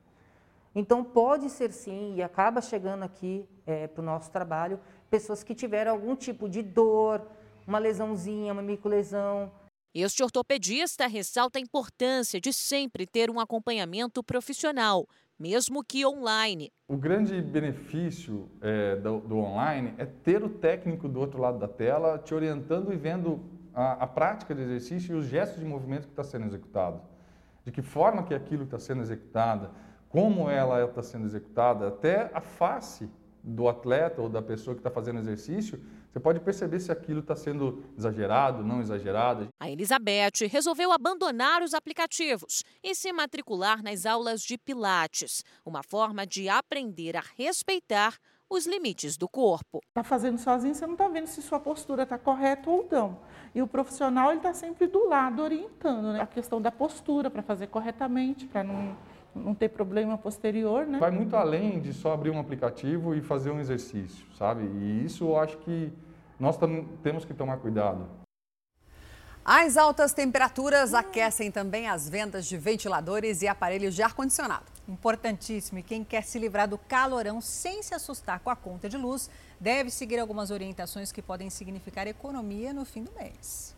[0.74, 5.54] Então, pode ser sim, e acaba chegando aqui é, para o nosso trabalho, pessoas que
[5.54, 7.20] tiveram algum tipo de dor,
[7.66, 9.52] uma lesãozinha, uma microlesão,
[9.92, 15.04] este ortopedista ressalta a importância de sempre ter um acompanhamento profissional,
[15.36, 16.70] mesmo que online.
[16.88, 21.66] O grande benefício é, do, do, online é ter o técnico do outro lado da
[21.66, 26.04] tela te orientando e vendo a, a prática de exercício e os gestos de movimento
[26.04, 27.00] que está sendo executado.
[27.64, 29.70] De que forma que aquilo está sendo executado,
[30.08, 33.10] como ela está sendo executada, até a face
[33.42, 37.36] do atleta ou da pessoa que está fazendo exercício você pode perceber se aquilo está
[37.36, 39.48] sendo exagerado, não exagerado.
[39.60, 46.26] A Elizabeth resolveu abandonar os aplicativos e se matricular nas aulas de Pilates, uma forma
[46.26, 48.16] de aprender a respeitar
[48.50, 49.80] os limites do corpo.
[49.90, 53.20] Está fazendo sozinho, você não está vendo se sua postura está correta ou não.
[53.54, 56.20] E o profissional está sempre do lado, orientando né?
[56.20, 58.96] a questão da postura para fazer corretamente, para não
[59.34, 60.98] não ter problema posterior, né?
[60.98, 64.64] Vai muito além de só abrir um aplicativo e fazer um exercício, sabe?
[64.64, 65.92] E isso eu acho que
[66.38, 66.58] nós
[67.02, 68.06] temos que tomar cuidado.
[69.44, 74.66] As altas temperaturas aquecem também as vendas de ventiladores e aparelhos de ar-condicionado.
[74.86, 75.78] Importantíssimo.
[75.78, 79.30] E quem quer se livrar do calorão sem se assustar com a conta de luz,
[79.58, 83.74] deve seguir algumas orientações que podem significar economia no fim do mês.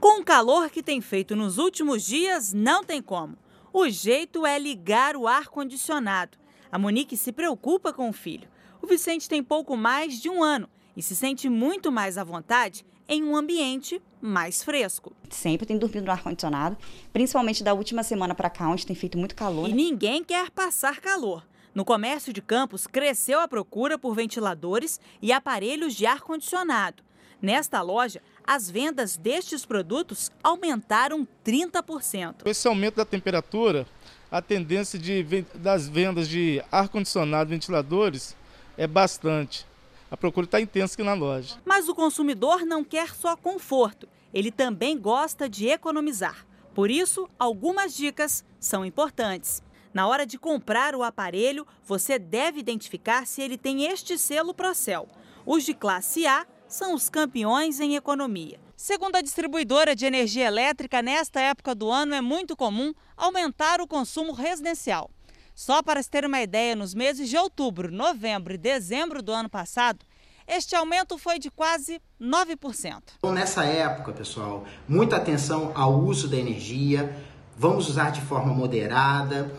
[0.00, 3.36] Com o calor que tem feito nos últimos dias, não tem como.
[3.72, 6.36] O jeito é ligar o ar-condicionado.
[6.70, 8.48] A Monique se preocupa com o filho.
[8.82, 12.84] O Vicente tem pouco mais de um ano e se sente muito mais à vontade
[13.08, 15.12] em um ambiente mais fresco.
[15.30, 16.76] Sempre tem dormido no ar-condicionado,
[17.12, 19.68] principalmente da última semana para cá, onde tem feito muito calor.
[19.68, 21.42] E ninguém quer passar calor.
[21.74, 27.02] No comércio de Campos, cresceu a procura por ventiladores e aparelhos de ar-condicionado.
[27.40, 32.46] Nesta loja, as vendas destes produtos aumentaram 30%.
[32.46, 33.86] Esse aumento da temperatura,
[34.30, 38.34] a tendência de, das vendas de ar-condicionado e ventiladores
[38.76, 39.66] é bastante.
[40.10, 41.56] A procura está intensa aqui na loja.
[41.64, 46.46] Mas o consumidor não quer só conforto, ele também gosta de economizar.
[46.74, 49.62] Por isso, algumas dicas são importantes.
[49.94, 55.08] Na hora de comprar o aparelho, você deve identificar se ele tem este selo Procel.
[55.46, 58.60] Os de classe A são os campeões em economia.
[58.76, 63.88] Segundo a distribuidora de energia elétrica, nesta época do ano é muito comum aumentar o
[63.88, 65.10] consumo residencial.
[65.54, 69.48] Só para se ter uma ideia, nos meses de outubro, novembro e dezembro do ano
[69.48, 70.04] passado,
[70.46, 73.02] este aumento foi de quase 9%.
[73.18, 77.16] Então, nessa época, pessoal, muita atenção ao uso da energia,
[77.56, 79.52] vamos usar de forma moderada.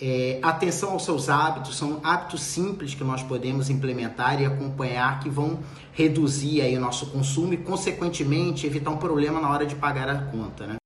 [0.00, 5.30] É, atenção aos seus hábitos, são hábitos simples que nós podemos implementar e acompanhar que
[5.30, 5.60] vão
[5.92, 10.24] reduzir aí o nosso consumo e, consequentemente, evitar um problema na hora de pagar a
[10.24, 10.66] conta.
[10.66, 10.76] Né?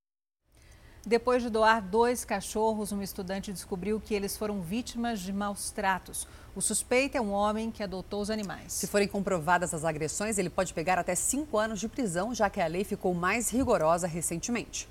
[1.09, 6.27] Depois de doar dois cachorros, um estudante descobriu que eles foram vítimas de maus tratos.
[6.57, 8.73] O suspeito é um homem que adotou os animais.
[8.73, 12.63] Se forem comprovadas as agressões, ele pode pegar até cinco anos de prisão, já que
[12.63, 14.89] a lei ficou mais rigorosa recentemente.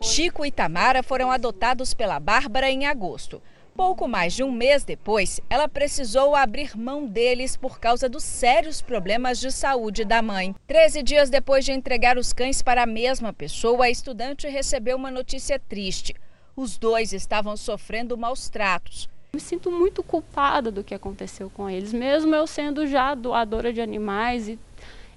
[0.00, 3.40] Chico e Tamara foram adotados pela Bárbara em agosto.
[3.76, 8.82] Pouco mais de um mês depois, ela precisou abrir mão deles por causa dos sérios
[8.82, 10.52] problemas de saúde da mãe.
[10.66, 15.12] Treze dias depois de entregar os cães para a mesma pessoa, a estudante recebeu uma
[15.12, 16.12] notícia triste.
[16.56, 19.11] Os dois estavam sofrendo maus tratos.
[19.34, 23.80] Me sinto muito culpada do que aconteceu com eles, mesmo eu sendo já doadora de
[23.80, 24.58] animais e,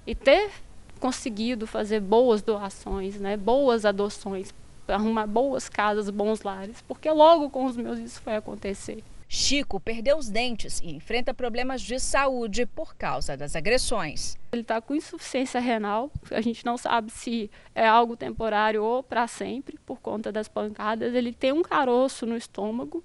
[0.06, 0.50] e ter
[0.98, 4.54] conseguido fazer boas doações, né, boas adoções
[4.88, 9.02] arrumar boas casas, bons lares, porque logo com os meus isso foi acontecer.
[9.28, 14.38] Chico perdeu os dentes e enfrenta problemas de saúde por causa das agressões.
[14.52, 19.26] Ele está com insuficiência renal, a gente não sabe se é algo temporário ou para
[19.26, 21.12] sempre por conta das pancadas.
[21.12, 23.02] Ele tem um caroço no estômago,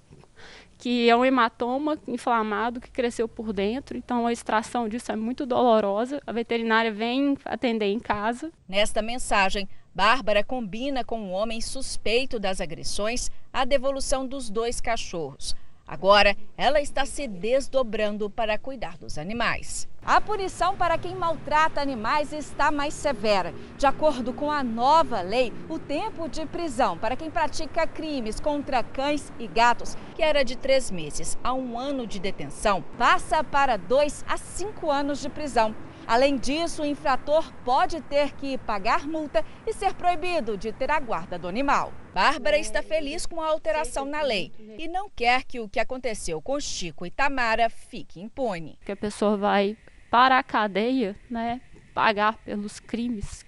[0.82, 5.46] que é um hematoma inflamado que cresceu por dentro, então a extração disso é muito
[5.46, 6.20] dolorosa.
[6.26, 8.50] A veterinária vem atender em casa.
[8.68, 15.54] Nesta mensagem, Bárbara combina com um homem suspeito das agressões a devolução dos dois cachorros.
[15.92, 19.86] Agora, ela está se desdobrando para cuidar dos animais.
[20.02, 23.52] A punição para quem maltrata animais está mais severa.
[23.76, 28.82] De acordo com a nova lei, o tempo de prisão para quem pratica crimes contra
[28.82, 33.76] cães e gatos, que era de três meses a um ano de detenção, passa para
[33.76, 35.74] dois a cinco anos de prisão.
[36.12, 41.00] Além disso, o infrator pode ter que pagar multa e ser proibido de ter a
[41.00, 41.90] guarda do animal.
[42.12, 46.42] Bárbara está feliz com a alteração na lei e não quer que o que aconteceu
[46.42, 48.78] com Chico e Tamara fique impune.
[48.84, 49.74] Que a pessoa vai
[50.10, 51.62] para a cadeia, né,
[51.94, 53.42] pagar pelos crimes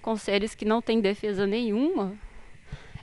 [0.00, 2.18] com seres que não têm defesa nenhuma,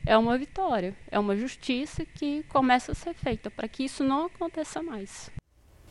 [0.08, 4.26] é uma vitória, é uma justiça que começa a ser feita para que isso não
[4.26, 5.32] aconteça mais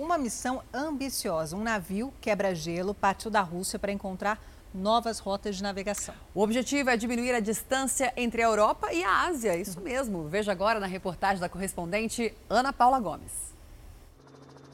[0.00, 1.54] uma missão ambiciosa.
[1.54, 6.14] Um navio quebra-gelo partiu da Rússia para encontrar novas rotas de navegação.
[6.34, 9.56] O objetivo é diminuir a distância entre a Europa e a Ásia.
[9.56, 10.26] Isso mesmo.
[10.26, 13.50] Veja agora na reportagem da correspondente Ana Paula Gomes.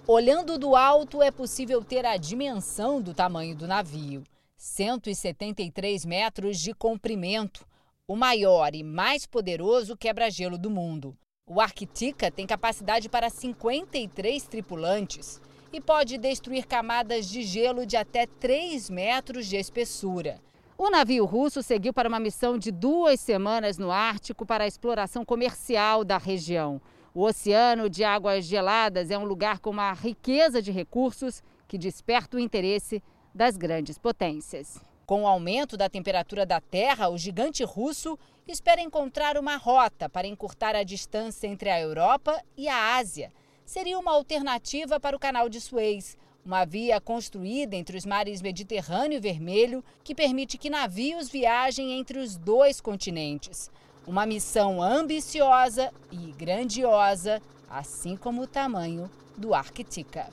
[0.07, 4.23] Olhando do alto, é possível ter a dimensão do tamanho do navio:
[4.57, 7.67] 173 metros de comprimento,
[8.07, 11.17] o maior e mais poderoso quebra-gelo do mundo.
[11.49, 15.41] O Arctica tem capacidade para 53 tripulantes
[15.73, 20.41] e pode destruir camadas de gelo de até 3 metros de espessura.
[20.77, 25.25] O navio russo seguiu para uma missão de duas semanas no Ártico para a exploração
[25.25, 26.81] comercial da região.
[27.15, 32.37] O oceano de águas geladas é um lugar com uma riqueza de recursos que desperta
[32.37, 33.01] o interesse
[33.33, 34.81] das grandes potências.
[35.07, 40.27] Com o aumento da temperatura da Terra, o gigante russo espera encontrar uma rota para
[40.27, 43.33] encurtar a distância entre a Europa e a Ásia.
[43.65, 49.19] Seria uma alternativa para o Canal de Suez, uma via construída entre os mares Mediterrâneo
[49.19, 53.71] e Vermelho que permite que navios viajem entre os dois continentes.
[54.09, 60.33] Uma missão ambiciosa e grandiosa, assim como o tamanho do Arctica.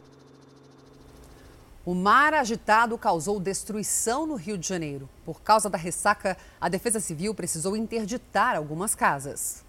[1.86, 5.10] O mar agitado causou destruição no Rio de Janeiro.
[5.26, 9.66] Por causa da ressaca, a Defesa Civil precisou interditar algumas casas.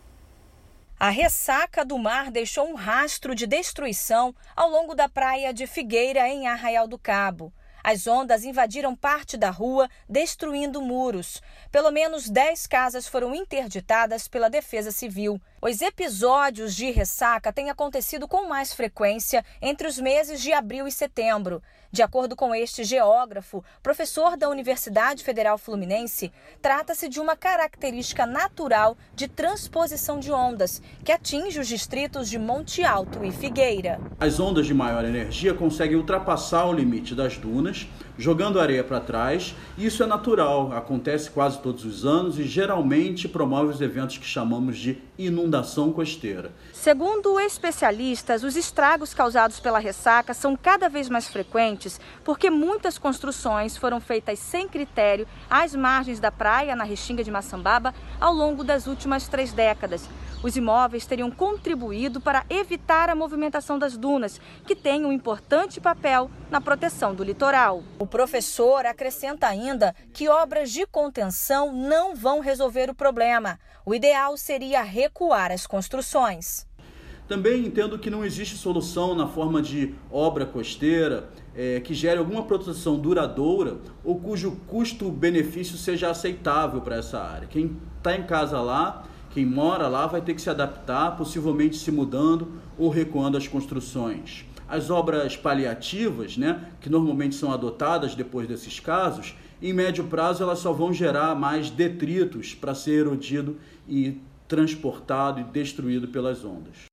[0.99, 6.29] A ressaca do mar deixou um rastro de destruição ao longo da praia de Figueira,
[6.29, 7.53] em Arraial do Cabo.
[7.85, 11.43] As ondas invadiram parte da rua, destruindo muros.
[11.71, 15.39] Pelo menos 10 casas foram interditadas pela Defesa Civil.
[15.61, 20.93] Os episódios de ressaca têm acontecido com mais frequência entre os meses de abril e
[20.93, 21.63] setembro.
[21.95, 28.97] De acordo com este geógrafo, professor da Universidade Federal Fluminense, trata-se de uma característica natural
[29.15, 34.01] de transposição de ondas, que atinge os distritos de Monte Alto e Figueira.
[34.19, 37.87] As ondas de maior energia conseguem ultrapassar o limite das dunas,
[38.19, 39.55] jogando areia para trás.
[39.77, 44.77] Isso é natural, acontece quase todos os anos e geralmente promove os eventos que chamamos
[44.79, 46.51] de inundação costeira.
[46.73, 53.77] Segundo especialistas, os estragos causados pela ressaca são cada vez mais frequentes porque muitas construções
[53.77, 58.87] foram feitas sem critério às margens da praia, na Restinga de Maçambaba, ao longo das
[58.87, 60.09] últimas três décadas.
[60.45, 66.31] Os imóveis teriam contribuído para evitar a movimentação das dunas, que tem um importante papel
[66.51, 67.83] na proteção do litoral.
[67.99, 73.59] O professor acrescenta ainda que obras de contenção não vão resolver o problema.
[73.87, 76.67] O ideal seria recuar as construções.
[77.27, 82.43] Também entendo que não existe solução na forma de obra costeira é, que gere alguma
[82.43, 87.49] proteção duradoura ou cujo custo-benefício seja aceitável para essa área.
[87.49, 91.91] Quem está em casa lá, quem mora lá, vai ter que se adaptar, possivelmente se
[91.91, 94.45] mudando ou recuando as construções.
[94.69, 100.61] As obras paliativas, né, que normalmente são adotadas depois desses casos, em médio prazo elas
[100.61, 106.85] só vão gerar mais detritos para ser erodido e transportado e destruído pelas ondas.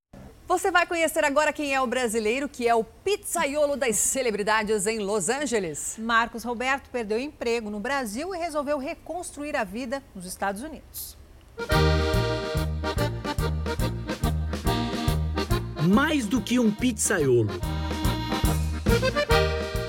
[0.48, 4.98] Você vai conhecer agora quem é o brasileiro que é o pizzaiolo das celebridades em
[4.98, 5.96] Los Angeles.
[6.00, 11.21] Marcos Roberto perdeu emprego no Brasil e resolveu reconstruir a vida nos Estados Unidos.
[15.88, 17.52] Mais do que um pizzaiolo.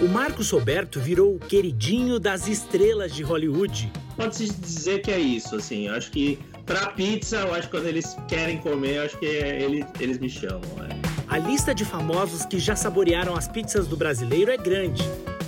[0.01, 3.93] O Marcos Roberto virou o queridinho das estrelas de Hollywood.
[4.17, 5.87] Pode-se dizer que é isso, assim.
[5.87, 9.27] Eu acho que Pra pizza, eu acho que quando eles querem comer, eu acho que
[9.27, 10.63] eles, eles me chamam.
[10.89, 11.03] É.
[11.29, 15.03] A lista de famosos que já saborearam as pizzas do brasileiro é grande.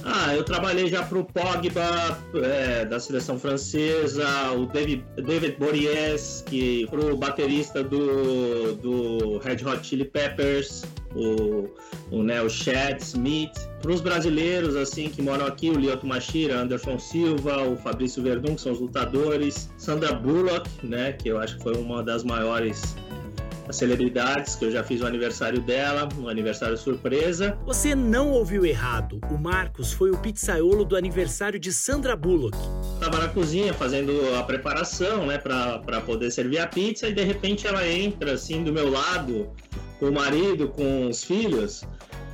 [0.07, 6.87] Ah, eu trabalhei já pro Pogba, é, da seleção francesa, o David, David Bories, que
[6.89, 10.85] pro baterista do, do Red Hot Chili Peppers,
[11.15, 11.71] o,
[12.11, 13.53] o, né, o Chad Smith.
[13.81, 18.57] Para os brasileiros assim que moram aqui, o Lioto Machira, Anderson Silva, o Fabrício Verdun,
[18.57, 22.95] que são os lutadores, Sandra Bullock, né, que eu acho que foi uma das maiores
[23.71, 27.59] celebridades, que eu já fiz o aniversário dela, um aniversário surpresa.
[27.67, 29.21] Você não ouviu errado.
[29.31, 32.57] O Marcos foi o pizzaiolo do aniversário de Sandra Bullock.
[32.95, 37.67] Estava na cozinha fazendo a preparação, né, para poder servir a pizza e de repente
[37.67, 39.51] ela entra assim do meu lado
[39.99, 41.85] com o marido, com os filhos.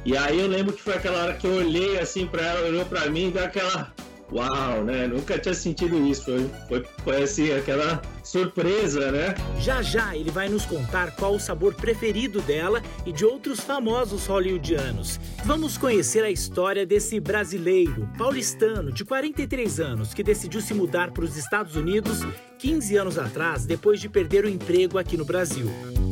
[0.04, 2.84] E aí eu lembro que foi aquela hora que eu olhei assim para ela, olhou
[2.86, 3.92] para mim e deu aquela
[4.32, 5.06] Uau, né?
[5.06, 6.24] Nunca tinha sentido isso.
[6.24, 9.34] Foi, foi, foi assim, aquela surpresa, né?
[9.58, 14.26] Já já ele vai nos contar qual o sabor preferido dela e de outros famosos
[14.26, 15.18] hollywoodianos.
[15.44, 21.24] Vamos conhecer a história desse brasileiro, paulistano, de 43 anos, que decidiu se mudar para
[21.24, 22.20] os Estados Unidos
[22.58, 25.66] 15 anos atrás, depois de perder o emprego aqui no Brasil.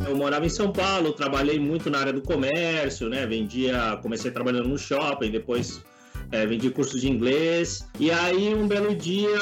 [0.07, 3.25] Eu morava em São Paulo, trabalhei muito na área do comércio, né?
[3.25, 5.81] Vendia, comecei trabalhando no shopping, depois
[6.31, 7.87] é, vendi curso de inglês.
[7.99, 9.37] E aí, um belo dia,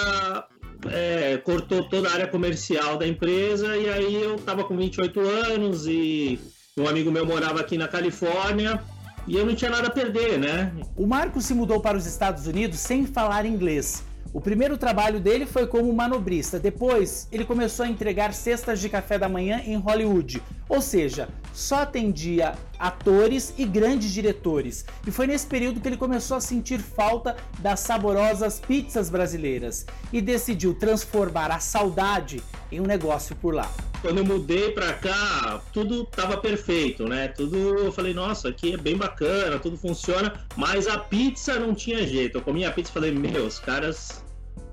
[0.91, 3.75] é, cortou toda a área comercial da empresa.
[3.77, 6.39] E aí, eu estava com 28 anos e
[6.77, 8.81] um amigo meu morava aqui na Califórnia.
[9.27, 10.71] E eu não tinha nada a perder, né?
[10.95, 14.03] O Marco se mudou para os Estados Unidos sem falar inglês.
[14.33, 16.59] O primeiro trabalho dele foi como manobrista.
[16.59, 20.41] Depois, ele começou a entregar cestas de café da manhã em Hollywood.
[20.69, 24.85] Ou seja, só atendia atores e grandes diretores.
[25.05, 30.21] E foi nesse período que ele começou a sentir falta das saborosas pizzas brasileiras e
[30.21, 32.41] decidiu transformar a saudade
[32.71, 33.69] em um negócio por lá.
[34.01, 37.29] Quando eu mudei para cá, tudo tava perfeito, né?
[37.29, 42.05] Tudo eu falei, nossa, aqui é bem bacana, tudo funciona, mas a pizza não tinha
[42.05, 42.37] jeito.
[42.37, 44.23] Eu comi a pizza e falei, meu, os caras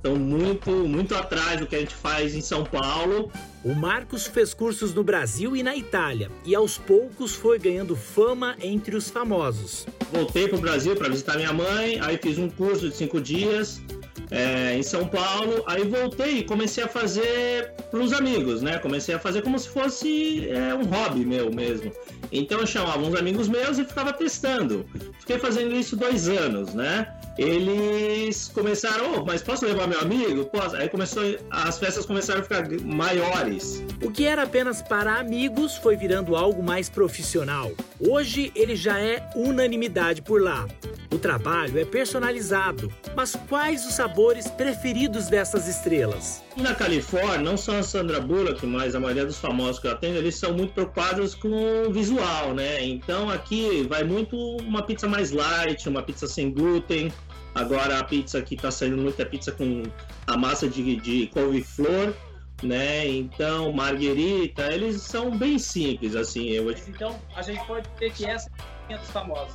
[0.05, 3.33] estão muito, muito atrás do que a gente faz em São Paulo.
[3.65, 8.55] O Marcos fez cursos no Brasil e na Itália e aos poucos foi ganhando fama
[8.61, 9.87] entre os famosos.
[10.13, 13.81] Voltei para o Brasil para visitar minha mãe, aí fiz um curso de cinco dias
[14.31, 15.63] é, em São Paulo.
[15.67, 18.79] Aí voltei e comecei a fazer para os amigos, né?
[18.79, 21.93] Comecei a fazer como se fosse é, um hobby meu mesmo.
[22.33, 24.87] Então eu chamava uns amigos meus e ficava testando.
[25.21, 27.09] Fiquei fazendo isso dois anos, né?
[27.37, 30.45] Eles começaram, oh, mas posso levar meu amigo?
[30.47, 30.77] Posso.
[30.77, 33.83] Aí começou, as festas começaram a ficar maiores.
[34.03, 37.73] O que era apenas para amigos foi virando algo mais profissional.
[37.99, 40.67] Hoje ele já é unanimidade por lá.
[41.13, 44.14] O trabalho é personalizado, mas quais os sabores
[44.57, 46.43] preferidos dessas estrelas?
[46.57, 50.19] Na Califórnia, não só a Sandra Bullock, mas a maioria dos famosos que eu atendo,
[50.19, 52.85] eles são muito preocupados com o visual, né?
[52.85, 57.13] Então aqui vai muito uma pizza mais light, uma pizza sem glúten.
[57.55, 59.83] Agora a pizza que está saindo muito é pizza com
[60.27, 62.15] a massa de, de couve-flor,
[62.63, 63.07] né?
[63.07, 66.49] Então, marguerita, eles são bem simples, assim.
[66.49, 66.71] Eu...
[66.71, 68.51] Então, a gente pode ter que essa
[68.89, 69.55] é dos famosos.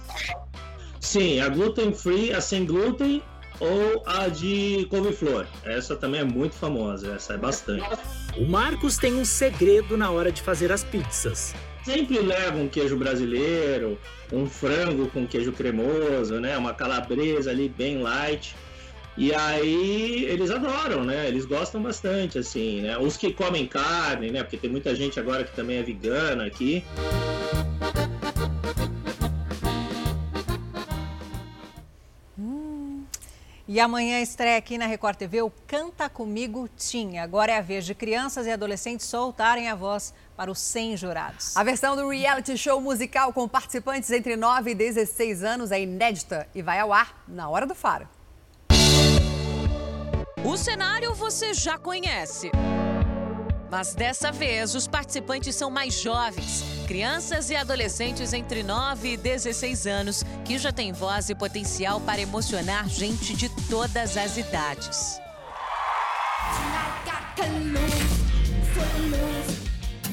[0.99, 3.21] Sim, a gluten free, a sem glúten
[3.59, 5.45] ou a de couve-flor.
[5.63, 7.83] Essa também é muito famosa, essa é bastante.
[8.38, 11.53] O Marcos tem um segredo na hora de fazer as pizzas.
[11.83, 13.97] Sempre leva um queijo brasileiro,
[14.31, 16.57] um frango com queijo cremoso, né?
[16.57, 18.55] Uma calabresa ali bem light.
[19.17, 21.27] E aí eles adoram, né?
[21.27, 22.97] Eles gostam bastante, assim, né?
[22.97, 24.43] Os que comem carne, né?
[24.43, 26.83] Porque tem muita gente agora que também é vegana aqui.
[33.72, 37.19] E amanhã estreia aqui na Record TV o Canta Comigo Tim.
[37.19, 41.56] Agora é a vez de crianças e adolescentes soltarem a voz para os 100 jurados.
[41.56, 46.48] A versão do reality show musical com participantes entre 9 e 16 anos é inédita
[46.56, 48.09] e vai ao ar na hora do faro.
[50.43, 52.49] O cenário você já conhece.
[53.72, 59.85] Mas dessa vez, os participantes são mais jovens, crianças e adolescentes entre 9 e 16
[59.85, 65.19] anos, que já têm voz e potencial para emocionar gente de todas as idades.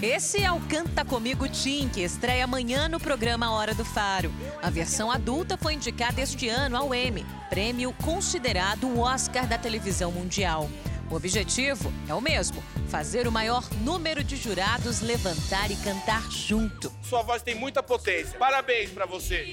[0.02, 4.30] Esse é o Canta Comigo Tim, que estreia amanhã no programa Hora do Faro.
[4.62, 10.12] A versão adulta foi indicada este ano ao Emmy, prêmio considerado o Oscar da televisão
[10.12, 10.68] mundial.
[11.10, 16.92] O objetivo é o mesmo: fazer o maior número de jurados levantar e cantar junto.
[17.02, 18.38] Sua voz tem muita potência.
[18.38, 19.50] Parabéns para você.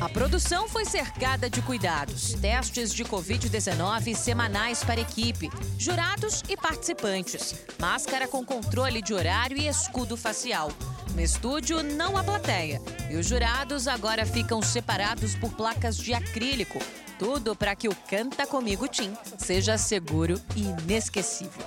[0.00, 7.54] A produção foi cercada de cuidados, testes de Covid-19 semanais para equipe, jurados e participantes,
[7.78, 10.72] máscara com controle de horário e escudo facial.
[11.14, 12.80] No estúdio, não há plateia.
[13.08, 16.80] E os jurados agora ficam separados por placas de acrílico.
[17.22, 21.64] Tudo para que o Canta Comigo Tim seja seguro e inesquecível.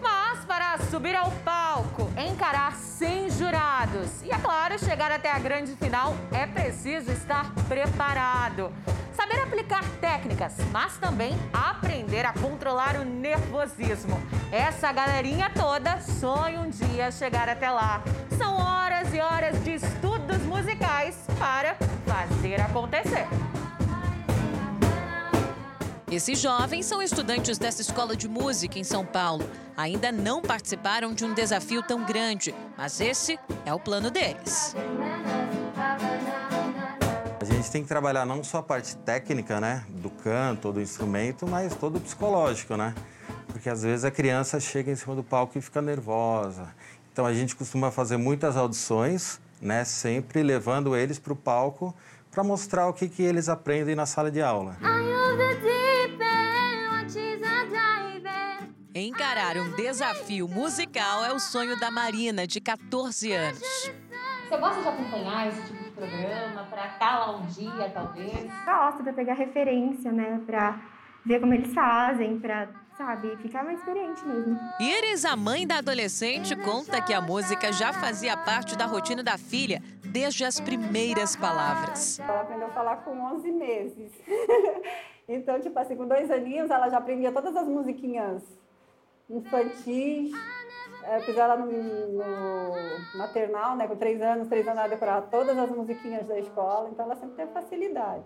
[0.00, 5.76] Mas para subir ao palco, encarar 100 jurados e, é claro, chegar até a grande
[5.76, 8.72] final, é preciso estar preparado.
[9.14, 14.18] Saber aplicar técnicas, mas também aprender a controlar o nervosismo.
[14.50, 18.02] Essa galerinha toda sonha um dia chegar até lá.
[18.38, 19.78] São horas e horas de
[20.24, 23.26] estudos musicais para fazer acontecer.
[26.10, 29.44] Esses jovens são estudantes dessa escola de música em São Paulo.
[29.76, 34.74] Ainda não participaram de um desafio tão grande, mas esse é o plano deles.
[37.40, 41.46] A gente tem que trabalhar não só a parte técnica, né, do canto do instrumento,
[41.46, 42.94] mas todo o psicológico, né?
[43.48, 46.74] Porque às vezes a criança chega em cima do palco e fica nervosa.
[47.12, 51.94] Então a gente costuma fazer muitas audições, né, sempre levando eles para o palco
[52.30, 54.76] para mostrar o que, que eles aprendem na sala de aula.
[58.94, 63.60] Encarar um desafio musical é o sonho da Marina, de 14 anos.
[63.60, 68.50] Você gosta de acompanhar esse tipo de programa para estar lá um dia, talvez?
[68.64, 70.40] Gosto para pegar referência, né?
[70.46, 70.80] Para
[71.24, 74.58] ver como eles fazem, para, sabe, ficar mais experiente mesmo.
[74.80, 79.36] Iris, a mãe da adolescente, conta que a música já fazia parte da rotina da
[79.36, 82.18] filha desde as primeiras palavras.
[82.20, 84.12] Ela aprendeu a falar com 11 meses.
[85.28, 88.42] então, tipo assim, com dois aninhos, ela já aprendia todas as musiquinhas
[89.28, 90.32] infantis.
[91.12, 93.86] Eu fiz ela no, no, maternal, né?
[93.86, 97.36] Com três anos, três anos ela decorava todas as musiquinhas da escola, então ela sempre
[97.36, 98.24] teve facilidade.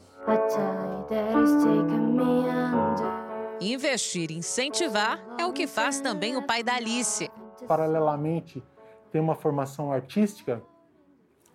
[3.60, 7.28] Investir e incentivar é o que faz também o pai da Alice.
[7.66, 8.62] Paralelamente,
[9.10, 10.62] tem uma formação artística,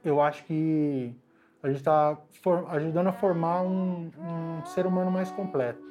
[0.03, 1.15] eu acho que
[1.61, 2.17] a gente está
[2.71, 5.81] ajudando a formar um, um ser humano mais completo.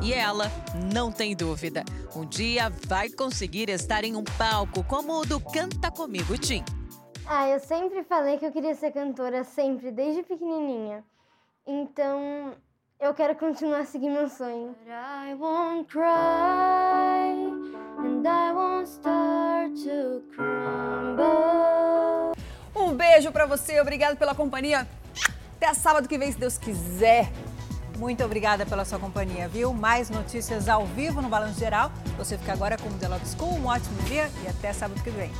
[0.00, 0.44] E ela
[0.94, 1.84] não tem dúvida.
[2.14, 6.62] Um dia vai conseguir estar em um palco como o do Canta Comigo Tim.
[7.26, 11.04] Ah, eu sempre falei que eu queria ser cantora, sempre, desde pequenininha.
[11.66, 12.54] Então,
[12.98, 14.74] eu quero continuar a seguir meu sonho.
[14.86, 16.04] I won't cry
[17.98, 22.32] and I won't start to crumble.
[22.74, 24.88] Um beijo para você, obrigado pela companhia.
[25.56, 27.30] Até sábado que vem, se Deus quiser.
[27.98, 29.72] Muito obrigada pela sua companhia, viu?
[29.72, 31.90] Mais notícias ao vivo no Balanço Geral.
[32.18, 33.54] Você fica agora com o The Love School.
[33.54, 35.30] Um ótimo dia e até sábado que vem.